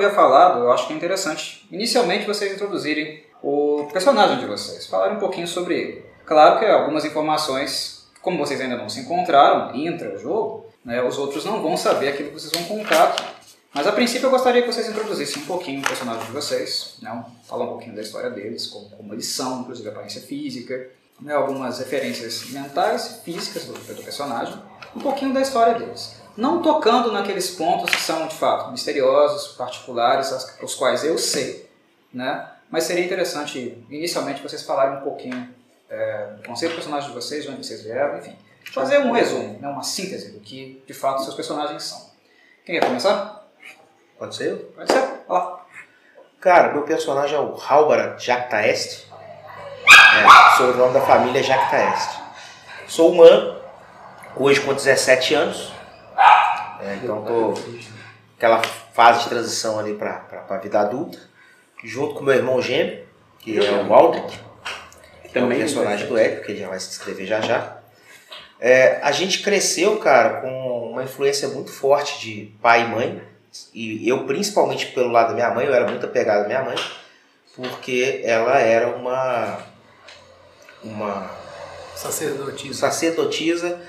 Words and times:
havia 0.00 0.10
falado, 0.10 0.60
eu 0.60 0.72
acho 0.72 0.86
que 0.86 0.92
é 0.92 0.96
interessante, 0.96 1.66
inicialmente 1.70 2.26
vocês 2.26 2.52
introduzirem 2.52 3.22
o 3.42 3.88
personagem 3.92 4.38
de 4.38 4.46
vocês, 4.46 4.86
falarem 4.86 5.16
um 5.16 5.20
pouquinho 5.20 5.46
sobre 5.46 5.74
ele. 5.78 6.04
Claro 6.24 6.58
que 6.58 6.64
algumas 6.64 7.04
informações, 7.04 8.06
como 8.22 8.38
vocês 8.38 8.60
ainda 8.60 8.76
não 8.76 8.88
se 8.88 9.00
encontraram 9.00 9.74
intra-jogo, 9.74 10.66
né, 10.84 11.02
os 11.02 11.18
outros 11.18 11.44
não 11.44 11.62
vão 11.62 11.76
saber 11.76 12.08
aquilo 12.08 12.30
que 12.30 12.40
vocês 12.40 12.52
vão 12.52 12.78
contar 12.78 13.04
aqui. 13.04 13.24
Mas 13.72 13.86
a 13.86 13.92
princípio 13.92 14.26
eu 14.26 14.30
gostaria 14.30 14.62
que 14.62 14.72
vocês 14.72 14.88
introduzissem 14.88 15.42
um 15.42 15.46
pouquinho 15.46 15.80
o 15.80 15.86
personagem 15.86 16.24
de 16.24 16.32
vocês, 16.32 16.96
né, 17.00 17.24
falar 17.46 17.64
um 17.66 17.68
pouquinho 17.68 17.94
da 17.94 18.02
história 18.02 18.30
deles, 18.30 18.66
como, 18.66 18.88
como 18.90 19.14
eles 19.14 19.26
são, 19.26 19.60
inclusive 19.60 19.88
a 19.88 19.92
aparência 19.92 20.20
física, 20.20 20.90
né, 21.20 21.34
algumas 21.34 21.78
referências 21.78 22.50
mentais 22.50 23.06
e 23.06 23.24
físicas 23.24 23.64
do, 23.64 23.74
do 23.74 24.02
personagem, 24.02 24.54
um 24.94 25.00
pouquinho 25.00 25.32
da 25.32 25.40
história 25.40 25.74
deles. 25.74 26.19
Não 26.36 26.62
tocando 26.62 27.12
naqueles 27.12 27.50
pontos 27.50 27.90
que 27.90 28.00
são, 28.00 28.26
de 28.26 28.34
fato, 28.34 28.70
misteriosos, 28.70 29.56
particulares, 29.56 30.30
os 30.62 30.74
quais 30.74 31.04
eu 31.04 31.18
sei, 31.18 31.68
né? 32.12 32.48
mas 32.70 32.84
seria 32.84 33.04
interessante, 33.04 33.84
inicialmente, 33.90 34.42
vocês 34.42 34.62
falarem 34.62 34.98
um 34.98 35.00
pouquinho 35.00 35.52
é, 35.90 36.26
do 36.36 36.48
conceito 36.48 36.72
do 36.72 36.76
personagem 36.76 37.08
de 37.08 37.14
vocês, 37.14 37.42
de 37.42 37.50
onde 37.50 37.66
vocês 37.66 37.82
vieram, 37.82 38.18
enfim. 38.18 38.36
Fazer 38.72 38.98
um 38.98 39.10
resumo, 39.10 39.58
né, 39.60 39.68
uma 39.68 39.82
síntese 39.82 40.30
do 40.30 40.38
que, 40.38 40.80
de 40.86 40.94
fato, 40.94 41.24
seus 41.24 41.34
personagens 41.34 41.82
são. 41.82 42.10
Quem 42.64 42.78
quer 42.78 42.86
começar? 42.86 43.44
Pode 44.16 44.36
ser? 44.36 44.54
Pode 44.76 44.92
ser. 44.92 45.02
Olha 45.28 45.42
lá. 45.42 45.66
Cara, 46.40 46.72
meu 46.72 46.82
personagem 46.82 47.36
é 47.36 47.40
o 47.40 47.56
Halbara 47.56 48.16
Jactaest. 48.16 49.08
É, 49.90 50.56
sou 50.56 50.70
o 50.70 50.76
nome 50.76 50.94
da 50.94 51.00
família 51.00 51.42
Jactaest. 51.42 52.20
Sou 52.86 53.10
humano, 53.10 53.60
hoje 54.36 54.60
com 54.60 54.72
17 54.72 55.34
anos. 55.34 55.72
É, 56.82 56.96
então 56.96 57.24
tô 57.24 57.54
aquela 58.36 58.62
fase 58.62 59.24
de 59.24 59.28
transição 59.28 59.78
ali 59.78 59.94
para 59.94 60.24
a 60.48 60.56
vida 60.56 60.80
adulta. 60.80 61.18
Junto 61.84 62.14
com 62.14 62.24
meu 62.24 62.34
irmão 62.34 62.60
gêmeo, 62.60 63.04
que 63.38 63.58
é 63.58 63.70
o 63.70 63.94
Aldrich. 63.94 64.40
Também 65.32 65.58
é 65.58 65.60
o 65.60 65.64
personagem 65.64 66.06
do 66.06 66.18
Ed, 66.18 66.42
que 66.42 66.52
ele 66.52 66.60
já 66.60 66.68
vai 66.68 66.80
se 66.80 66.88
descrever 66.88 67.26
já 67.26 67.40
já. 67.40 67.78
É, 68.58 69.00
a 69.02 69.12
gente 69.12 69.42
cresceu, 69.42 69.98
cara, 69.98 70.40
com 70.40 70.90
uma 70.90 71.02
influência 71.02 71.48
muito 71.48 71.70
forte 71.70 72.20
de 72.20 72.54
pai 72.60 72.82
e 72.82 72.88
mãe. 72.88 73.22
E 73.72 74.08
eu, 74.08 74.26
principalmente 74.26 74.86
pelo 74.86 75.10
lado 75.10 75.28
da 75.28 75.34
minha 75.34 75.50
mãe, 75.50 75.66
eu 75.66 75.74
era 75.74 75.86
muito 75.88 76.04
apegado 76.04 76.44
à 76.44 76.46
minha 76.46 76.62
mãe, 76.62 76.76
porque 77.56 78.20
ela 78.24 78.58
era 78.58 78.88
uma. 78.88 79.58
uma. 80.84 81.30
Sacerdotisa. 81.96 82.78
sacerdotisa 82.78 83.80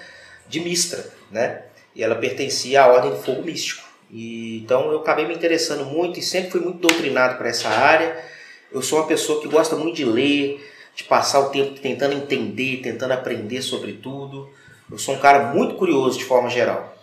de 0.47 0.59
Mistra, 0.59 1.06
né? 1.30 1.64
E 1.95 2.03
ela 2.03 2.16
pertencia 2.16 2.84
à 2.84 2.88
Ordem 2.88 3.11
do 3.11 3.17
Fogo 3.17 3.44
Místico. 3.44 3.88
E, 4.09 4.59
então 4.59 4.92
eu 4.92 5.00
acabei 5.00 5.25
me 5.25 5.34
interessando 5.34 5.86
muito 5.86 6.20
e 6.20 6.22
sempre 6.22 6.52
fui 6.52 6.61
muito 6.61 6.80
doutrinado 6.80 7.38
para 7.38 7.50
essa 7.50 7.70
área. 7.70 8.23
Eu 8.72 8.81
sou 8.81 9.00
uma 9.00 9.08
pessoa 9.08 9.42
que 9.42 9.47
gosta 9.47 9.75
muito 9.75 9.95
de 9.95 10.06
ler, 10.06 10.66
de 10.95 11.03
passar 11.03 11.39
o 11.39 11.50
tempo 11.50 11.80
tentando 11.80 12.14
entender, 12.14 12.81
tentando 12.81 13.14
aprender 13.14 13.62
sobre 13.62 13.94
tudo. 13.94 14.50
Eu 14.89 14.97
sou 14.97 15.16
um 15.16 15.19
cara 15.19 15.53
muito 15.53 15.75
curioso 15.75 16.17
de 16.17 16.25
forma 16.25 16.50
geral. 16.50 16.95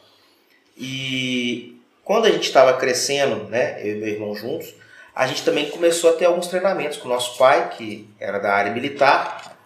E 0.77 1.81
quando 2.05 2.27
a 2.27 2.31
gente 2.31 2.45
estava 2.45 2.75
crescendo, 2.75 3.45
né, 3.45 3.81
eu 3.83 3.97
e 3.97 3.99
meu 3.99 4.09
irmão 4.09 4.35
juntos, 4.35 4.75
a 5.15 5.27
gente 5.27 5.43
também 5.43 5.69
começou 5.69 6.11
a 6.11 6.13
ter 6.13 6.27
alguns 6.27 6.47
treinamentos 6.47 6.97
com 6.99 7.09
o 7.09 7.11
nosso 7.11 7.37
pai, 7.37 7.71
que 7.71 8.09
era 8.21 8.39
da 8.39 8.53
área 8.53 8.73
militar. 8.73 9.58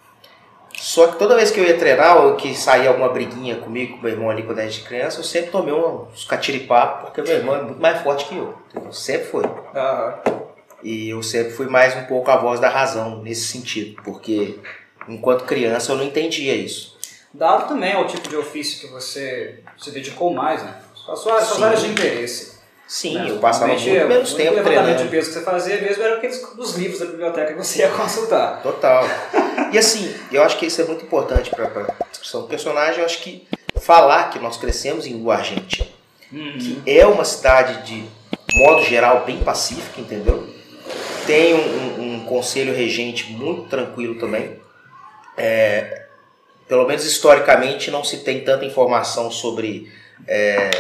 Só 0.83 1.07
que 1.07 1.17
toda 1.17 1.37
vez 1.37 1.53
que 1.53 1.61
eu 1.61 1.65
ia 1.65 1.79
treinar, 1.79 2.27
ou 2.27 2.35
que 2.35 2.57
saía 2.57 2.89
alguma 2.89 3.09
briguinha 3.09 3.55
comigo, 3.55 3.97
com 3.97 4.03
meu 4.03 4.11
irmão 4.11 4.29
ali 4.29 4.43
quando 4.43 4.59
a 4.59 4.67
gente 4.67 4.83
criança, 4.83 5.21
eu 5.21 5.23
sempre 5.23 5.53
tomei 5.53 5.73
uns 5.73 6.25
catiripapos, 6.25 7.05
porque 7.05 7.23
meu 7.23 7.39
irmão 7.39 7.55
é 7.55 7.63
muito 7.63 7.81
mais 7.81 8.03
forte 8.03 8.25
que 8.25 8.37
eu. 8.37 8.59
Entendeu? 8.69 8.93
Sempre 8.93 9.29
foi. 9.29 9.45
Uhum. 9.45 10.43
E 10.83 11.11
eu 11.11 11.23
sempre 11.23 11.53
fui 11.53 11.67
mais 11.69 11.95
um 11.95 12.03
pouco 12.07 12.29
a 12.33 12.37
voz 12.37 12.59
da 12.59 12.69
razão 12.69 13.23
nesse 13.23 13.45
sentido, 13.45 14.03
porque 14.03 14.59
enquanto 15.09 15.45
criança 15.45 15.93
eu 15.93 15.97
não 15.97 16.03
entendia 16.03 16.53
isso. 16.53 16.99
Dado 17.33 17.69
também 17.69 17.93
ao 17.93 18.09
tipo 18.09 18.29
de 18.29 18.35
ofício 18.35 18.81
que 18.81 18.93
você 18.93 19.61
se 19.79 19.93
dedicou 19.93 20.35
mais, 20.35 20.65
né? 20.65 20.83
As 21.09 21.17
suas, 21.21 21.45
suas 21.45 21.63
áreas 21.63 21.81
de 21.81 21.93
interesse. 21.93 22.59
Sim, 22.87 23.15
né? 23.15 23.31
eu 23.31 23.39
passava 23.39 23.69
muito 23.73 23.85
menos 23.85 24.33
o 24.33 24.37
tempo 24.37 24.53
único 24.53 24.69
levantamento 24.69 24.97
treinando. 24.97 25.03
de 25.05 25.09
peso 25.09 25.29
que 25.29 25.35
você 25.39 25.45
fazia 25.45 25.81
mesmo 25.81 26.03
era 26.03 26.17
aqueles 26.17 26.41
dos 26.55 26.75
livros 26.77 26.99
da 27.01 27.07
biblioteca 27.07 27.53
que 27.55 27.59
você 27.59 27.79
ia 27.81 27.89
consultar. 27.89 28.61
Total. 28.63 29.05
E 29.73 29.79
assim, 29.79 30.15
eu 30.31 30.43
acho 30.43 30.59
que 30.59 30.67
isso 30.67 30.81
é 30.83 30.85
muito 30.85 31.05
importante 31.05 31.49
para 31.51 31.65
a 31.67 32.05
descrição 32.11 32.43
do 32.43 32.49
personagem. 32.49 32.99
Eu 33.01 33.07
acho 33.07 33.21
que 33.23 33.47
falar 33.81 34.29
que 34.31 34.39
nós 34.39 34.57
crescemos 34.59 35.07
em 35.07 35.15
Luargente, 35.15 35.91
Uhum. 36.31 36.59
que 36.59 36.83
é 36.87 37.07
uma 37.07 37.25
cidade 37.25 37.83
de 37.87 38.05
modo 38.55 38.83
geral 38.85 39.25
bem 39.25 39.39
pacífica, 39.39 40.01
entendeu? 40.01 40.47
Tem 41.27 41.55
um, 41.55 41.59
um- 41.59 42.15
um 42.17 42.25
conselho 42.25 42.75
regente 42.75 43.31
muito 43.33 43.69
tranquilo 43.69 44.19
também. 44.19 44.61
É, 45.37 46.03
pelo 46.69 46.87
menos 46.87 47.05
historicamente 47.05 47.91
não 47.91 48.05
se 48.05 48.19
tem 48.19 48.45
tanta 48.45 48.65
informação 48.67 49.31
sobre 49.31 49.91
é, 50.29 50.71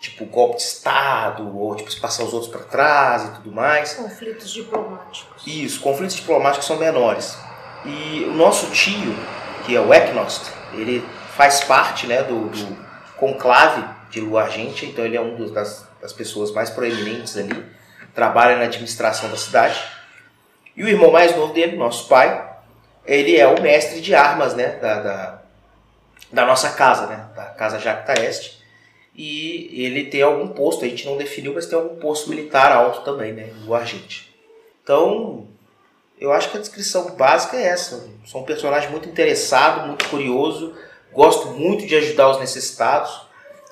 tipo 0.00 0.24
golpe 0.26 0.56
de 0.56 0.62
estado 0.62 1.56
ou 1.58 1.74
tipo 1.74 1.94
passar 2.00 2.22
os 2.24 2.32
outros 2.32 2.50
para 2.50 2.62
trás 2.62 3.24
e 3.24 3.30
tudo 3.32 3.52
mais. 3.52 3.94
Conflitos 3.94 4.50
diplomáticos. 4.52 5.42
Isso, 5.46 5.80
conflitos 5.80 6.16
diplomáticos 6.16 6.66
são 6.66 6.76
menores. 6.76 7.36
E 7.84 8.24
o 8.28 8.32
nosso 8.34 8.70
tio, 8.70 9.14
que 9.64 9.74
é 9.76 9.80
o 9.80 9.92
Eknost, 9.92 10.50
ele 10.72 11.04
faz 11.36 11.60
parte 11.62 12.06
né, 12.06 12.22
do, 12.22 12.48
do 12.48 12.76
conclave 13.16 13.84
de 14.10 14.20
Luargente, 14.20 14.86
então 14.86 15.04
ele 15.04 15.16
é 15.16 15.20
um 15.20 15.36
dos- 15.36 15.50
das, 15.52 15.86
das 16.00 16.12
pessoas 16.12 16.50
mais 16.52 16.70
proeminentes 16.70 17.36
ali, 17.36 17.64
trabalha 18.14 18.56
na 18.56 18.64
administração 18.64 19.28
da 19.30 19.36
cidade. 19.36 19.78
E 20.76 20.82
o 20.82 20.88
irmão 20.88 21.10
mais 21.10 21.34
novo 21.36 21.52
dele, 21.52 21.76
nosso 21.76 22.08
pai, 22.08 22.48
ele 23.04 23.36
é 23.36 23.46
o 23.46 23.60
mestre 23.60 24.00
de 24.00 24.14
armas 24.14 24.54
né, 24.54 24.68
da, 24.76 25.00
da, 25.00 25.38
da 26.32 26.46
nossa 26.46 26.70
casa, 26.70 27.06
né, 27.06 27.26
da 27.34 27.44
casa 27.46 27.78
Jactaeste. 27.78 28.57
E 29.20 29.82
ele 29.84 30.04
tem 30.04 30.22
algum 30.22 30.46
posto, 30.46 30.84
a 30.84 30.88
gente 30.88 31.04
não 31.04 31.16
definiu, 31.16 31.52
mas 31.52 31.66
tem 31.66 31.76
algum 31.76 31.96
posto 31.96 32.30
militar 32.30 32.70
alto 32.70 33.00
também, 33.00 33.32
né, 33.32 33.48
em 33.50 33.64
Luargente. 33.66 34.32
Então, 34.80 35.48
eu 36.20 36.30
acho 36.30 36.50
que 36.52 36.56
a 36.56 36.60
descrição 36.60 37.16
básica 37.16 37.56
é 37.56 37.64
essa. 37.64 38.08
Sou 38.24 38.42
um 38.42 38.44
personagem 38.44 38.88
muito 38.90 39.08
interessado, 39.08 39.88
muito 39.88 40.08
curioso, 40.08 40.72
gosto 41.12 41.48
muito 41.48 41.84
de 41.84 41.96
ajudar 41.96 42.30
os 42.30 42.38
necessitados, 42.38 43.22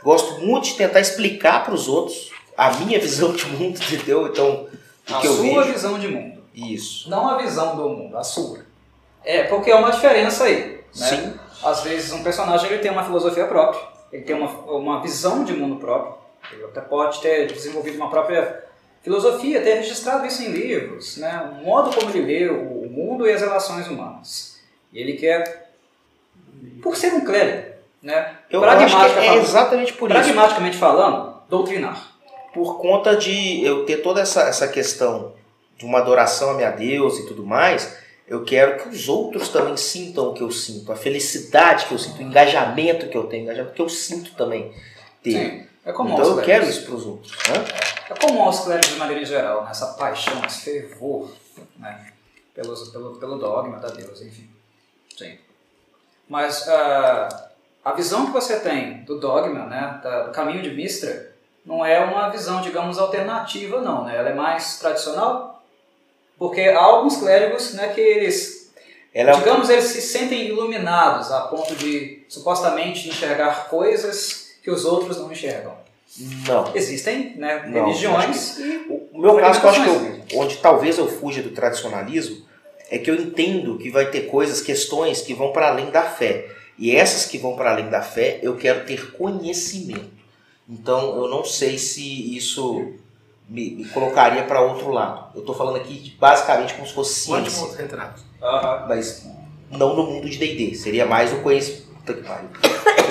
gosto 0.02 0.40
muito 0.40 0.64
de 0.64 0.74
tentar 0.74 0.98
explicar 0.98 1.64
para 1.64 1.74
os 1.74 1.86
outros 1.86 2.32
a 2.56 2.72
minha 2.78 2.98
visão 3.00 3.32
de 3.32 3.46
mundo, 3.46 3.78
entendeu? 3.80 4.26
Então, 4.26 4.66
o 5.08 5.14
A 5.14 5.20
sua 5.22 5.42
vejo. 5.42 5.72
visão 5.72 5.96
de 5.96 6.08
mundo. 6.08 6.42
Isso. 6.52 7.08
Não 7.08 7.28
a 7.28 7.36
visão 7.38 7.76
do 7.76 7.88
mundo, 7.88 8.16
a 8.16 8.24
sua. 8.24 8.66
É, 9.24 9.44
porque 9.44 9.70
é 9.70 9.76
uma 9.76 9.90
diferença 9.92 10.42
aí. 10.42 10.80
Né? 10.96 11.06
Sim. 11.08 11.34
Às 11.62 11.82
vezes 11.82 12.10
um 12.12 12.24
personagem 12.24 12.68
ele 12.68 12.82
tem 12.82 12.90
uma 12.90 13.04
filosofia 13.04 13.46
própria, 13.46 13.95
ele 14.12 14.22
tem 14.22 14.36
uma, 14.36 14.48
uma 14.70 15.02
visão 15.02 15.44
de 15.44 15.52
mundo 15.52 15.76
próprio, 15.76 16.14
ele 16.52 16.64
até 16.64 16.80
pode 16.80 17.20
ter 17.20 17.46
desenvolvido 17.46 17.96
uma 17.96 18.10
própria 18.10 18.64
filosofia, 19.02 19.62
ter 19.62 19.74
registrado 19.74 20.26
isso 20.26 20.42
em 20.42 20.48
livros, 20.48 21.16
né? 21.16 21.50
o 21.52 21.64
modo 21.64 21.94
como 21.94 22.10
ele 22.10 22.22
lê 22.22 22.48
o 22.48 22.88
mundo 22.90 23.26
e 23.26 23.32
as 23.32 23.40
relações 23.40 23.86
humanas. 23.86 24.60
E 24.92 24.98
ele 24.98 25.14
quer, 25.14 25.70
por 26.82 26.96
ser 26.96 27.12
um 27.14 27.24
clérigo, 27.24 27.74
né? 28.02 28.36
Eu 28.50 28.60
Pragmática 28.60 29.20
é 29.20 29.36
exatamente 29.36 29.92
por 29.92 30.10
isso. 30.10 30.20
pragmaticamente 30.20 30.76
falando, 30.76 31.40
doutrinar. 31.48 32.12
por 32.54 32.80
conta 32.80 33.16
de 33.16 33.64
eu 33.64 33.84
ter 33.84 33.98
toda 33.98 34.20
essa, 34.20 34.42
essa 34.42 34.68
questão 34.68 35.34
de 35.76 35.84
uma 35.84 35.98
adoração 35.98 36.50
a 36.50 36.54
minha 36.54 36.70
Deus 36.70 37.18
e 37.18 37.26
tudo 37.26 37.44
mais, 37.44 37.98
eu 38.28 38.44
quero 38.44 38.82
que 38.82 38.88
os 38.88 39.08
outros 39.08 39.48
também 39.48 39.76
sintam 39.76 40.30
o 40.30 40.34
que 40.34 40.42
eu 40.42 40.50
sinto, 40.50 40.90
a 40.92 40.96
felicidade 40.96 41.86
que 41.86 41.92
eu 41.92 41.98
sinto, 41.98 42.18
o 42.18 42.22
engajamento 42.22 43.08
que 43.08 43.16
eu 43.16 43.24
tenho, 43.24 43.42
o 43.42 43.44
engajamento 43.44 43.74
que 43.74 43.82
eu 43.82 43.88
sinto 43.88 44.34
também 44.34 44.74
ter. 45.22 45.32
Sim, 45.32 45.66
é 45.84 45.92
comum 45.92 46.14
então 46.14 46.36
eu 46.38 46.42
quero 46.44 46.68
isso 46.68 46.84
para 46.84 46.94
os 46.94 47.06
outros. 47.06 47.32
Né? 47.48 47.64
É 48.10 48.14
comum 48.14 48.42
aos 48.42 48.60
clérigos 48.60 48.92
de 48.92 48.98
maneira 48.98 49.24
geral, 49.24 49.64
né? 49.64 49.70
essa 49.70 49.94
paixão, 49.94 50.44
esse 50.44 50.62
fervor 50.62 51.30
né? 51.78 52.12
Pelos, 52.54 52.88
pelo, 52.88 53.16
pelo 53.16 53.38
dogma 53.38 53.78
da 53.78 53.88
Deus, 53.88 54.22
enfim. 54.22 54.48
Sim. 55.16 55.38
Mas 56.28 56.66
ah, 56.68 57.50
a 57.84 57.92
visão 57.92 58.26
que 58.26 58.32
você 58.32 58.58
tem 58.60 59.04
do 59.04 59.20
dogma, 59.20 59.66
né? 59.66 60.00
do 60.26 60.32
caminho 60.32 60.62
de 60.62 60.70
Mistra, 60.70 61.34
não 61.64 61.84
é 61.84 62.00
uma 62.00 62.28
visão, 62.30 62.60
digamos, 62.62 62.98
alternativa, 62.98 63.80
não. 63.80 64.04
Né? 64.04 64.16
Ela 64.16 64.30
é 64.30 64.34
mais 64.34 64.78
tradicional, 64.78 65.55
porque 66.38 66.62
há 66.62 66.82
alguns 66.82 67.16
clérigos 67.16 67.74
né, 67.74 67.88
que 67.88 68.00
eles, 68.00 68.72
Ela 69.14 69.32
é 69.32 69.34
digamos, 69.36 69.68
eles 69.70 69.84
se 69.84 70.02
sentem 70.02 70.48
iluminados 70.48 71.30
a 71.32 71.42
ponto 71.42 71.74
de 71.76 72.24
supostamente 72.28 73.08
enxergar 73.08 73.68
coisas 73.68 74.52
que 74.62 74.70
os 74.70 74.84
outros 74.84 75.18
não 75.18 75.32
enxergam. 75.32 75.74
Não. 76.46 76.74
Existem 76.74 77.36
né, 77.36 77.66
Não, 77.66 77.86
religiões 77.86 78.58
e 78.58 78.86
O 79.12 79.20
meu 79.20 79.36
caso, 79.36 79.60
que 79.60 79.66
eu 79.66 79.70
acho 79.70 79.82
que 79.82 79.88
eu, 79.88 80.40
onde 80.40 80.56
talvez 80.56 80.98
eu 80.98 81.08
fuja 81.08 81.42
do 81.42 81.50
tradicionalismo, 81.50 82.46
é 82.90 82.98
que 82.98 83.10
eu 83.10 83.14
entendo 83.14 83.78
que 83.78 83.90
vai 83.90 84.10
ter 84.10 84.22
coisas, 84.22 84.60
questões 84.60 85.20
que 85.20 85.34
vão 85.34 85.52
para 85.52 85.68
além 85.68 85.90
da 85.90 86.02
fé. 86.02 86.48
E 86.78 86.94
essas 86.94 87.26
que 87.26 87.38
vão 87.38 87.56
para 87.56 87.72
além 87.72 87.88
da 87.88 88.02
fé, 88.02 88.38
eu 88.42 88.56
quero 88.56 88.86
ter 88.86 89.12
conhecimento. 89.12 90.16
Então, 90.68 91.16
eu 91.16 91.28
não 91.28 91.44
sei 91.44 91.78
se 91.78 92.36
isso 92.36 92.94
me, 93.48 93.70
me 93.70 93.84
colocaria 93.86 94.42
para 94.44 94.60
outro 94.60 94.90
lado. 94.90 95.30
Eu 95.34 95.40
estou 95.40 95.54
falando 95.54 95.76
aqui 95.76 95.94
de, 95.94 96.10
basicamente 96.12 96.74
como 96.74 96.86
se 96.86 96.92
fosse 96.92 97.20
ciência. 97.20 97.62
Ótimo 97.62 97.76
retrato. 97.76 98.22
mas 98.88 99.26
não 99.70 99.94
no 99.94 100.04
mundo 100.04 100.28
de 100.28 100.38
D&D. 100.38 100.74
Seria 100.74 101.06
mais 101.06 101.32
o 101.32 101.42
conhecimento, 101.42 101.86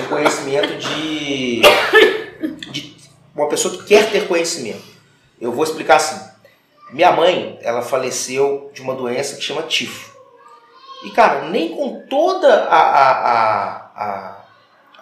o 0.04 0.08
conhecimento 0.08 0.76
de, 0.78 1.62
de 2.70 2.96
uma 3.34 3.48
pessoa 3.48 3.76
que 3.76 3.84
quer 3.84 4.10
ter 4.10 4.28
conhecimento. 4.28 4.84
Eu 5.40 5.52
vou 5.52 5.64
explicar 5.64 5.96
assim. 5.96 6.20
Minha 6.92 7.10
mãe, 7.12 7.58
ela 7.62 7.82
faleceu 7.82 8.70
de 8.72 8.80
uma 8.80 8.94
doença 8.94 9.36
que 9.36 9.42
chama 9.42 9.62
tifo. 9.62 10.14
E 11.04 11.10
cara, 11.10 11.48
nem 11.48 11.74
com 11.74 12.06
toda 12.08 12.64
a, 12.64 12.78
a, 12.78 13.32
a, 13.32 14.36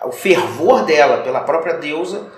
a 0.02 0.06
o 0.06 0.12
fervor 0.12 0.84
dela 0.84 1.22
pela 1.22 1.40
própria 1.40 1.74
deusa 1.74 2.30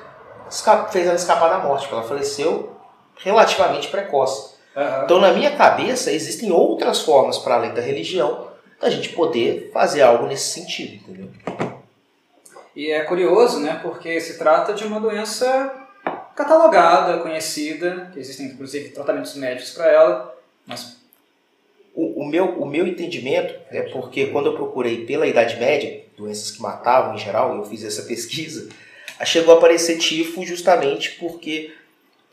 fez 0.91 1.07
ela 1.07 1.17
escapar 1.17 1.49
da 1.49 1.59
morte, 1.59 1.83
porque 1.83 1.95
ela 1.95 2.05
faleceu 2.05 2.76
relativamente 3.19 3.89
precoce. 3.89 4.57
Aham. 4.77 5.05
Então, 5.05 5.21
na 5.21 5.33
minha 5.33 5.57
cabeça, 5.57 6.13
existem 6.13 6.53
outras 6.53 7.01
formas 7.01 7.39
para 7.39 7.55
além 7.55 7.73
da 7.73 7.81
religião 7.81 8.47
da 8.81 8.91
gente 8.91 9.11
poder 9.11 9.71
fazer 9.73 10.03
algo 10.03 10.27
nesse 10.27 10.53
sentido, 10.53 10.95
entendeu? 10.97 11.31
E 12.75 12.91
é 12.91 13.01
curioso, 13.05 13.61
né? 13.61 13.81
Porque 13.83 14.21
se 14.21 14.37
trata 14.37 14.75
de 14.75 14.85
uma 14.85 15.01
doença 15.01 15.87
catalogada, 16.35 17.19
conhecida, 17.23 18.11
que 18.13 18.21
existem 18.21 18.47
inclusive 18.47 18.91
tratamentos 18.91 19.35
médicos 19.35 19.71
para 19.71 19.91
ela, 19.91 20.37
mas 20.67 20.99
O, 21.95 22.23
o 22.23 22.27
meu, 22.27 22.61
o 22.61 22.67
meu 22.67 22.87
entendimento 22.87 23.55
é 23.71 23.81
porque 23.85 24.27
quando 24.27 24.47
eu 24.47 24.55
procurei 24.55 25.07
pela 25.07 25.27
Idade 25.27 25.57
Média, 25.57 26.05
doenças 26.15 26.51
que 26.51 26.61
matavam 26.61 27.15
em 27.15 27.19
geral, 27.19 27.57
eu 27.57 27.65
fiz 27.65 27.83
essa 27.83 28.03
pesquisa, 28.07 28.69
chegou 29.25 29.55
a 29.55 29.57
aparecer 29.57 29.97
tifo 29.97 30.45
justamente 30.45 31.13
porque 31.13 31.73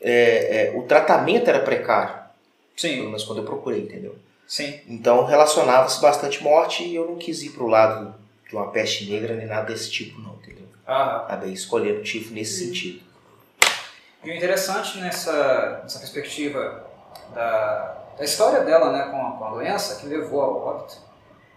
é, 0.04 0.66
é, 0.66 0.72
o 0.76 0.82
tratamento 0.82 1.48
era 1.48 1.60
precário, 1.60 2.12
pelo 2.14 2.28
sim, 2.76 3.02
menos 3.06 3.24
quando 3.24 3.38
eu 3.38 3.44
procurei, 3.44 3.80
entendeu? 3.80 4.14
sim. 4.46 4.80
Então 4.86 5.24
relacionava-se 5.24 6.00
bastante 6.00 6.42
morte 6.42 6.84
e 6.84 6.94
eu 6.94 7.06
não 7.06 7.16
quis 7.16 7.42
ir 7.42 7.50
pro 7.50 7.66
lado 7.66 8.14
de 8.46 8.54
uma 8.54 8.70
peste 8.70 9.10
negra 9.10 9.34
nem 9.34 9.46
nada 9.46 9.72
desse 9.72 9.90
tipo, 9.90 10.20
não, 10.20 10.34
entendeu? 10.34 10.66
Aham. 10.86 11.16
Acabei 11.22 11.52
escolhendo 11.52 12.00
o 12.00 12.02
tifo 12.02 12.34
nesse 12.34 12.66
sentido. 12.66 13.02
E 14.22 14.30
o 14.30 14.34
interessante 14.34 14.98
nessa, 14.98 15.80
nessa 15.82 15.98
perspectiva 15.98 16.86
da, 17.34 18.04
da 18.18 18.24
história 18.24 18.60
dela 18.60 18.92
né, 18.92 19.10
com, 19.10 19.26
a, 19.26 19.30
com 19.32 19.44
a 19.44 19.50
doença, 19.50 20.00
que 20.00 20.06
levou 20.06 20.42
ao 20.42 20.66
óbito, 20.66 20.98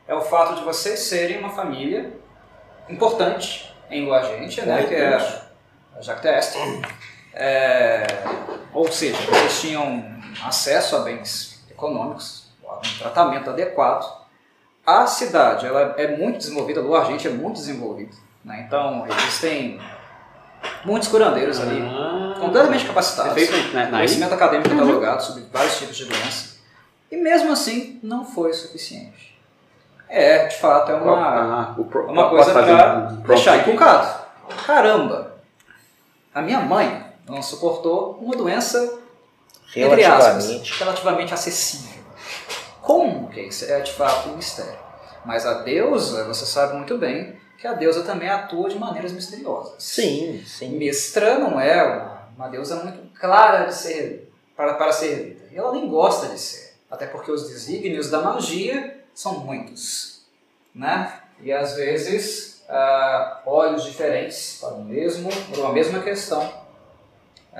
é 0.08 0.16
o 0.16 0.22
fato 0.22 0.56
de 0.56 0.64
vocês 0.64 1.02
serem 1.02 1.40
uma 1.40 1.50
família 1.50 2.14
importante 2.88 3.74
em 3.92 4.06
Luagente, 4.06 4.62
né, 4.62 4.86
que 4.86 4.96
é 4.96 5.16
a 5.16 6.02
Jactest. 6.02 6.56
É, 7.40 8.08
ou 8.74 8.92
seja, 8.92 9.18
vocês 9.30 9.62
tinham 9.62 10.04
acesso 10.44 10.96
a 10.96 11.00
bens 11.00 11.64
econômicos, 11.70 12.48
a 12.68 12.76
um 12.78 12.98
tratamento 13.00 13.50
adequado. 13.52 14.26
A 14.86 15.06
cidade 15.06 15.66
ela 15.68 15.94
é 15.98 16.16
muito 16.18 16.38
desenvolvida, 16.40 16.82
Luagente 16.82 17.28
é 17.28 17.32
muito 17.32 17.56
desenvolvida. 17.58 18.16
Né, 18.44 18.64
então, 18.66 19.06
existem 19.08 19.80
muitos 20.86 21.10
curandeiros 21.10 21.60
ali 21.60 21.82
Ah, 21.82 22.36
completamente 22.40 22.86
capacitados, 22.86 23.34
fez 23.34 23.74
na, 23.74 23.84
na 23.86 23.98
conhecimento 23.98 24.34
acadêmico 24.34 24.70
catalogado 24.70 25.22
sobre 25.24 25.44
vários 25.52 25.78
tipos 25.78 25.96
de 25.98 26.06
doença, 26.06 26.58
e 27.12 27.18
mesmo 27.18 27.52
assim 27.52 28.00
não 28.02 28.26
foi 28.26 28.54
suficiente. 28.54 29.38
É, 30.10 30.48
de 30.48 30.56
fato, 30.58 30.92
é 30.92 30.96
uma, 30.96 31.12
Ah, 31.18 31.76
o 31.78 31.84
pro- 31.86 32.08
uma 32.10 32.30
coisa 32.30 32.54
para 32.54 33.02
deixar 33.28 33.58
inculcado. 33.58 34.26
Caramba, 34.66 35.34
a 36.34 36.42
minha 36.42 36.62
mãe 36.62 37.06
não 37.28 37.42
suportou 37.42 38.18
uma 38.22 38.36
doença, 38.36 39.00
entre 39.76 40.04
aspas, 40.06 40.46
Relativamente. 40.46 40.80
relativamente 40.80 41.34
acessível. 41.34 42.04
Como 42.82 43.30
que 43.30 43.42
isso 43.42 43.66
é 43.66 43.80
de 43.82 43.92
fato 43.92 44.30
um 44.30 44.38
mistério? 44.38 44.80
Mas 45.26 45.46
a 45.46 45.62
deusa, 45.62 46.24
você 46.24 46.46
sabe 46.46 46.76
muito 46.76 46.98
bem 46.98 47.38
que 47.58 47.68
a 47.68 47.74
deusa 47.74 48.04
também 48.04 48.30
atua 48.30 48.70
de 48.70 48.80
maneiras 48.80 49.12
misteriosas. 49.12 49.84
Sim, 49.84 50.42
sim. 50.46 50.70
Mistra 50.70 51.38
não 51.38 51.60
é 51.60 51.84
uma, 51.84 52.30
uma 52.38 52.48
deusa 52.48 52.78
muito 52.78 53.00
clara 53.20 53.66
de 53.66 53.76
ser 53.76 54.32
para, 54.56 54.76
para 54.76 54.94
ser 54.94 55.16
lida. 55.16 55.48
E 55.52 55.58
ela 55.58 55.74
nem 55.74 55.90
gosta 55.90 56.28
de 56.28 56.40
ser. 56.40 56.76
Até 56.90 57.08
porque 57.08 57.30
os 57.30 57.50
desígnios 57.50 58.10
da 58.10 58.22
magia 58.22 59.04
são 59.14 59.40
muitos. 59.40 60.22
Né? 60.74 61.12
E 61.42 61.52
às 61.52 61.76
vezes 61.76 62.64
ah, 62.70 63.42
olhos 63.46 63.84
diferentes 63.84 64.60
para, 64.62 64.76
o 64.76 64.84
mesmo, 64.84 65.30
para 65.52 65.62
uma 65.62 65.74
mesma 65.74 66.02
questão, 66.02 66.50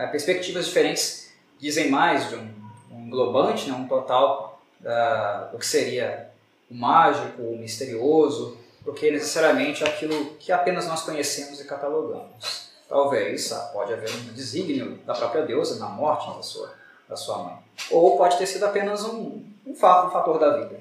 perspectivas 0.06 0.68
diferentes 0.68 1.34
dizem 1.60 1.90
mais 1.90 2.30
de 2.30 2.36
um, 2.36 2.54
um 2.92 3.08
englobante, 3.08 3.68
né? 3.68 3.76
um 3.76 3.88
total 3.88 4.62
da, 4.80 5.46
do 5.46 5.58
que 5.58 5.66
seria 5.66 6.30
o 6.70 6.76
mágico, 6.76 7.42
o 7.42 7.58
misterioso, 7.58 8.58
do 8.82 8.94
que 8.94 9.10
necessariamente 9.10 9.84
aquilo 9.84 10.36
que 10.36 10.52
apenas 10.52 10.88
nós 10.88 11.02
conhecemos 11.02 11.60
e 11.60 11.66
catalogamos. 11.66 12.68
Talvez 12.88 13.52
ah, 13.52 13.70
pode 13.74 13.92
haver 13.92 14.10
um 14.10 14.34
desígnio 14.34 14.98
da 15.06 15.14
própria 15.14 15.46
deusa 15.46 15.78
na 15.80 15.90
morte 15.90 16.28
da 16.36 16.42
sua, 16.42 16.74
da 17.10 17.16
sua 17.16 17.40
mãe. 17.40 17.58
Ou 17.92 18.18
pode 18.18 18.38
ter 18.38 18.46
sido 18.46 18.66
apenas 18.66 19.04
um, 19.04 19.44
um 19.66 19.76
fato, 19.76 20.08
um 20.08 20.12
fator 20.12 20.40
da 20.40 20.58
vida. 20.58 20.80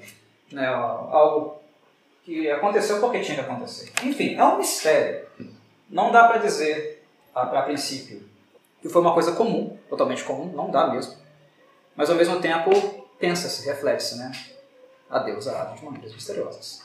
Né? 0.51 0.65
Algo 0.65 1.61
que 2.23 2.49
aconteceu 2.49 2.99
porque 2.99 3.19
tinha 3.19 3.35
que 3.35 3.41
acontecer. 3.41 3.91
Enfim, 4.03 4.35
é 4.35 4.43
um 4.43 4.57
mistério. 4.57 5.27
Não 5.89 6.11
dá 6.11 6.27
para 6.27 6.37
dizer, 6.37 7.05
a, 7.33 7.41
a 7.41 7.61
princípio, 7.63 8.26
que 8.81 8.89
foi 8.89 9.01
uma 9.01 9.13
coisa 9.13 9.31
comum, 9.33 9.77
totalmente 9.89 10.23
comum, 10.23 10.51
não 10.53 10.69
dá 10.69 10.87
mesmo. 10.87 11.15
Mas 11.95 12.09
ao 12.09 12.15
mesmo 12.15 12.39
tempo, 12.39 12.69
pensa-se, 13.19 13.65
reflete-se, 13.65 14.17
né? 14.17 14.31
A 15.09 15.19
deusa 15.19 15.57
age 15.61 15.79
de 15.79 15.85
maneiras 15.85 16.13
misteriosas. 16.13 16.83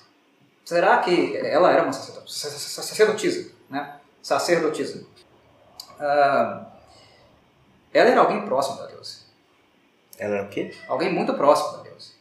Será 0.64 0.98
que 0.98 1.36
ela 1.36 1.70
era 1.70 1.82
uma 1.82 1.92
sacerdot- 1.92 2.30
sacerdotisa, 2.30 3.50
né? 3.68 3.96
Sacerdotisa. 4.22 5.04
Ah, 5.98 6.66
ela 7.92 8.10
era 8.10 8.20
alguém 8.20 8.44
próximo 8.44 8.78
da 8.78 8.86
deusa. 8.86 9.18
Ela 10.18 10.36
era 10.36 10.44
o 10.46 10.48
quê? 10.48 10.74
Alguém 10.88 11.12
muito 11.12 11.34
próximo 11.34 11.76
da 11.76 11.82
deusa. 11.82 12.12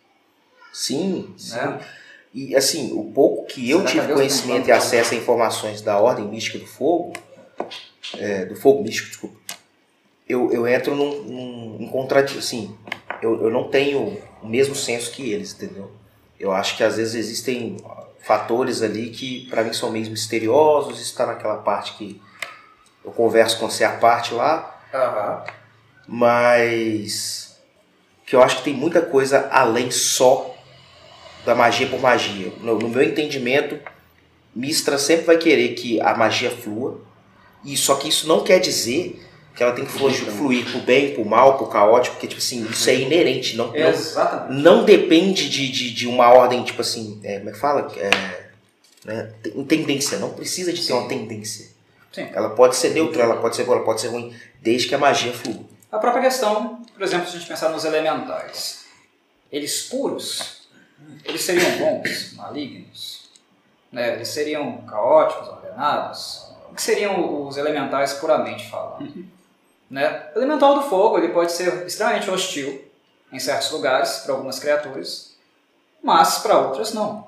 Sim, 0.73 1.33
sim. 1.37 1.55
Né? 1.55 1.87
E 2.33 2.55
assim, 2.55 2.93
o 2.93 3.11
pouco 3.11 3.45
que 3.45 3.69
eu 3.69 3.79
Será 3.79 3.89
que 3.89 3.91
tive 3.93 4.07
Deus 4.07 4.19
tem 4.19 4.27
conhecimento 4.27 4.67
e 4.69 4.71
acesso 4.71 5.13
a 5.13 5.17
informações 5.17 5.81
da 5.81 5.99
Ordem 5.99 6.25
Mística 6.25 6.57
do 6.57 6.65
Fogo, 6.65 7.13
é, 8.17 8.45
do 8.45 8.55
Fogo 8.55 8.81
Místico, 8.81 9.09
desculpa, 9.09 9.37
eu, 10.31 10.51
eu 10.51 10.67
entro 10.67 10.95
num, 10.95 11.77
num, 11.79 11.87
contradição. 11.87 12.39
Assim, 12.39 12.77
eu, 13.21 13.43
eu 13.43 13.49
não 13.49 13.69
tenho 13.69 14.17
o 14.41 14.47
mesmo 14.47 14.73
senso 14.73 15.11
que 15.11 15.31
eles, 15.31 15.53
entendeu? 15.53 15.91
Eu 16.39 16.51
acho 16.51 16.77
que 16.77 16.83
às 16.83 16.97
vezes 16.97 17.15
existem 17.15 17.77
fatores 18.19 18.81
ali 18.81 19.09
que 19.09 19.47
para 19.49 19.63
mim 19.63 19.73
são 19.73 19.91
meio 19.91 20.09
misteriosos, 20.09 20.99
isso 20.99 21.11
está 21.11 21.25
naquela 21.25 21.57
parte 21.57 21.93
que 21.93 22.21
eu 23.03 23.11
converso 23.11 23.59
com 23.59 23.69
você 23.69 23.83
à 23.83 23.91
parte 23.91 24.33
lá, 24.33 24.79
Aham. 24.93 25.43
mas 26.07 27.59
que 28.25 28.35
eu 28.35 28.41
acho 28.41 28.57
que 28.57 28.63
tem 28.63 28.73
muita 28.73 29.01
coisa 29.01 29.49
além 29.51 29.91
só 29.91 30.55
da 31.45 31.55
magia 31.55 31.87
por 31.87 31.99
magia. 31.99 32.53
No, 32.59 32.77
no 32.77 32.89
meu 32.89 33.03
entendimento, 33.03 33.79
Mistra 34.53 34.97
sempre 34.97 35.25
vai 35.25 35.37
querer 35.37 35.69
que 35.69 35.99
a 36.01 36.15
magia 36.15 36.51
flua, 36.51 37.01
e 37.63 37.75
só 37.75 37.95
que 37.95 38.09
isso 38.09 38.27
não 38.27 38.43
quer 38.43 38.59
dizer 38.59 39.19
que 39.55 39.61
ela 39.61 39.73
tem 39.73 39.85
que 39.85 39.91
fluir, 39.91 40.15
fluir 40.31 40.71
pro 40.71 40.79
bem, 40.79 41.13
pro 41.13 41.25
mal, 41.25 41.57
pro 41.57 41.67
caótico, 41.67 42.15
porque 42.15 42.27
tipo 42.27 42.41
assim, 42.41 42.65
isso 42.69 42.89
é 42.89 42.95
inerente, 42.95 43.55
não, 43.57 43.67
não, 43.67 43.75
Exatamente. 43.75 44.61
não 44.61 44.85
depende 44.85 45.49
de, 45.49 45.69
de, 45.69 45.91
de 45.91 46.07
uma 46.07 46.29
ordem, 46.29 46.63
tipo 46.63 46.81
assim, 46.81 47.19
é, 47.23 47.37
como 47.37 47.49
é 47.49 47.53
que 47.53 47.59
fala? 47.59 47.91
É, 47.97 48.09
né, 49.03 49.31
tem 49.43 49.63
tendência, 49.65 50.19
não 50.19 50.31
precisa 50.31 50.71
de 50.71 50.85
ter 50.85 50.93
uma 50.93 51.07
tendência. 51.07 51.69
Sim. 52.11 52.29
Ela 52.33 52.51
pode 52.51 52.75
ser 52.75 52.89
neutra, 52.89 53.23
ela 53.23 53.37
pode 53.37 53.55
ser 53.55 53.63
boa, 53.63 53.77
ela 53.77 53.85
pode 53.85 54.01
ser 54.01 54.07
ruim, 54.07 54.33
desde 54.61 54.87
que 54.87 54.95
a 54.95 54.97
magia 54.97 55.33
flua. 55.33 55.63
A 55.91 55.97
própria 55.97 56.23
questão, 56.23 56.81
por 56.93 57.03
exemplo, 57.03 57.27
se 57.27 57.35
a 57.35 57.39
gente 57.39 57.49
pensar 57.49 57.69
nos 57.69 57.83
elementais, 57.83 58.85
eles 59.51 59.83
puros, 59.83 60.67
eles 61.25 61.41
seriam 61.41 61.69
bons, 61.77 62.33
malignos, 62.33 63.29
né? 63.91 64.13
eles 64.15 64.29
seriam 64.29 64.77
caóticos, 64.83 65.49
ordenados. 65.49 66.51
O 66.69 66.73
que 66.73 66.81
seriam 66.81 67.47
os 67.47 67.57
elementais 67.57 68.13
puramente 68.13 68.69
falando? 68.69 69.25
Né? 69.91 70.29
O 70.33 70.39
elemental 70.39 70.75
do 70.75 70.83
fogo 70.83 71.17
ele 71.17 71.33
pode 71.33 71.51
ser 71.51 71.85
extremamente 71.85 72.29
hostil 72.31 72.81
em 73.29 73.37
certos 73.39 73.71
lugares 73.71 74.19
para 74.19 74.33
algumas 74.33 74.57
criaturas, 74.57 75.35
mas 76.01 76.39
para 76.39 76.57
outras 76.59 76.93
não. 76.93 77.27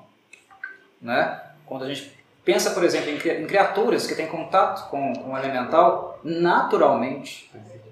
Né? 1.00 1.40
Quando 1.66 1.84
a 1.84 1.88
gente 1.92 2.18
pensa, 2.42 2.70
por 2.70 2.82
exemplo, 2.82 3.10
em 3.10 3.18
cri- 3.18 3.42
em 3.42 3.46
criaturas 3.46 4.06
que 4.06 4.14
têm 4.14 4.26
contato 4.26 4.88
com, 4.88 5.12
com 5.12 5.32
o 5.34 5.38
elemental, 5.38 6.18
naturalmente, 6.24 7.50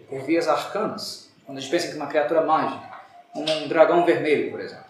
por 0.08 0.20
vias 0.22 0.48
arcanas. 0.48 1.30
Quando 1.44 1.58
a 1.58 1.60
gente 1.60 1.70
pensa 1.70 1.88
em 1.88 1.96
uma 1.96 2.06
criatura 2.06 2.40
mágica, 2.40 2.82
um 3.34 3.68
dragão 3.68 4.06
vermelho, 4.06 4.50
por 4.50 4.60
exemplo. 4.60 4.84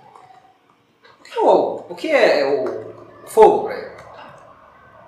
O 1.21 1.25
que 1.25 1.33
é 1.39 1.41
o, 1.43 1.85
o, 1.89 1.95
que 1.97 2.11
é 2.11 2.45
o 2.47 3.29
fogo 3.29 3.65
para 3.65 3.79
ele? 3.79 3.93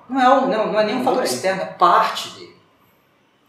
Não 0.08 0.20
é, 0.20 0.28
um, 0.34 0.46
não, 0.48 0.72
não 0.72 0.80
é 0.80 0.84
nenhum 0.84 1.04
fator 1.04 1.22
externo, 1.22 1.62
é 1.62 1.66
parte 1.66 2.30
dele. 2.30 2.53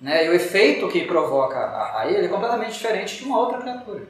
Né? 0.06 0.24
E 0.24 0.30
o 0.30 0.34
efeito 0.34 0.88
que 0.88 1.04
provoca 1.06 1.58
a, 1.58 2.02
a 2.02 2.08
ele 2.08 2.28
é 2.28 2.30
completamente 2.30 2.74
diferente 2.74 3.18
de 3.18 3.24
uma 3.24 3.40
outra 3.40 3.58
criatura. 3.60 4.08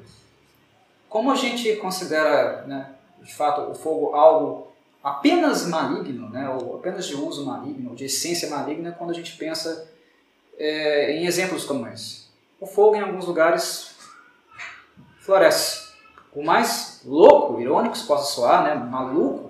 Como 1.07 1.31
a 1.31 1.35
gente 1.35 1.73
considera, 1.77 2.63
né, 2.63 2.89
de 3.21 3.33
fato, 3.33 3.71
o 3.71 3.73
fogo 3.73 4.13
algo 4.13 4.67
apenas 5.01 5.65
maligno, 5.65 6.29
né, 6.29 6.49
ou 6.49 6.75
apenas 6.75 7.07
de 7.07 7.15
uso 7.15 7.45
maligno, 7.45 7.95
de 7.95 8.03
essência 8.03 8.49
maligna, 8.49 8.91
quando 8.91 9.11
a 9.11 9.13
gente 9.13 9.37
pensa 9.37 9.89
é, 10.57 11.13
em 11.13 11.27
exemplos 11.27 11.63
como 11.63 11.87
esse? 11.87 12.25
O 12.59 12.67
fogo, 12.67 12.97
em 12.97 13.01
alguns 13.01 13.25
lugares, 13.25 13.95
floresce. 15.21 15.93
O 16.33 16.43
mais 16.43 17.03
louco, 17.05 17.61
irônico 17.61 17.95
que 17.95 18.05
possa 18.05 18.33
soar, 18.33 18.65
né, 18.65 18.75
maluco, 18.75 19.49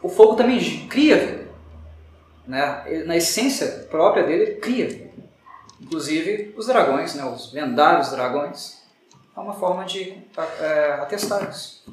o 0.00 0.08
fogo 0.08 0.36
também 0.36 0.86
cria 0.86 1.16
vida. 1.16 1.48
Né? 2.46 3.02
Na 3.06 3.16
essência 3.16 3.88
própria 3.90 4.22
dele, 4.22 4.42
ele 4.44 4.54
cria. 4.60 5.01
Inclusive 5.92 6.54
os 6.56 6.68
dragões, 6.68 7.14
né, 7.14 7.22
os 7.22 7.52
lendários 7.52 8.10
dragões, 8.10 8.82
é 9.36 9.38
uma 9.38 9.52
forma 9.52 9.84
de 9.84 10.22
é, 10.58 10.92
atestar 10.94 11.50
isso. 11.50 11.84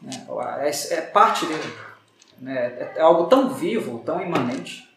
Né? 0.00 0.24
É, 0.60 0.94
é, 0.94 1.00
parte 1.00 1.44
dele. 1.44 1.74
Né? 2.38 2.56
É, 2.56 2.92
é 2.98 3.00
algo 3.00 3.26
tão 3.26 3.52
vivo, 3.52 3.98
tão 4.06 4.22
imanente, 4.22 4.88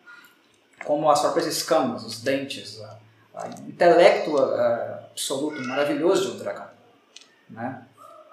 como 0.86 1.10
as 1.10 1.20
próprias 1.20 1.48
escamas, 1.48 2.06
os 2.06 2.22
dentes, 2.22 2.80
o 3.34 3.68
intelecto 3.68 4.38
é, 4.38 5.00
absoluto, 5.10 5.60
maravilhoso 5.64 6.30
de 6.30 6.38
um 6.38 6.40
dragão. 6.44 6.68
Né? 7.50 7.84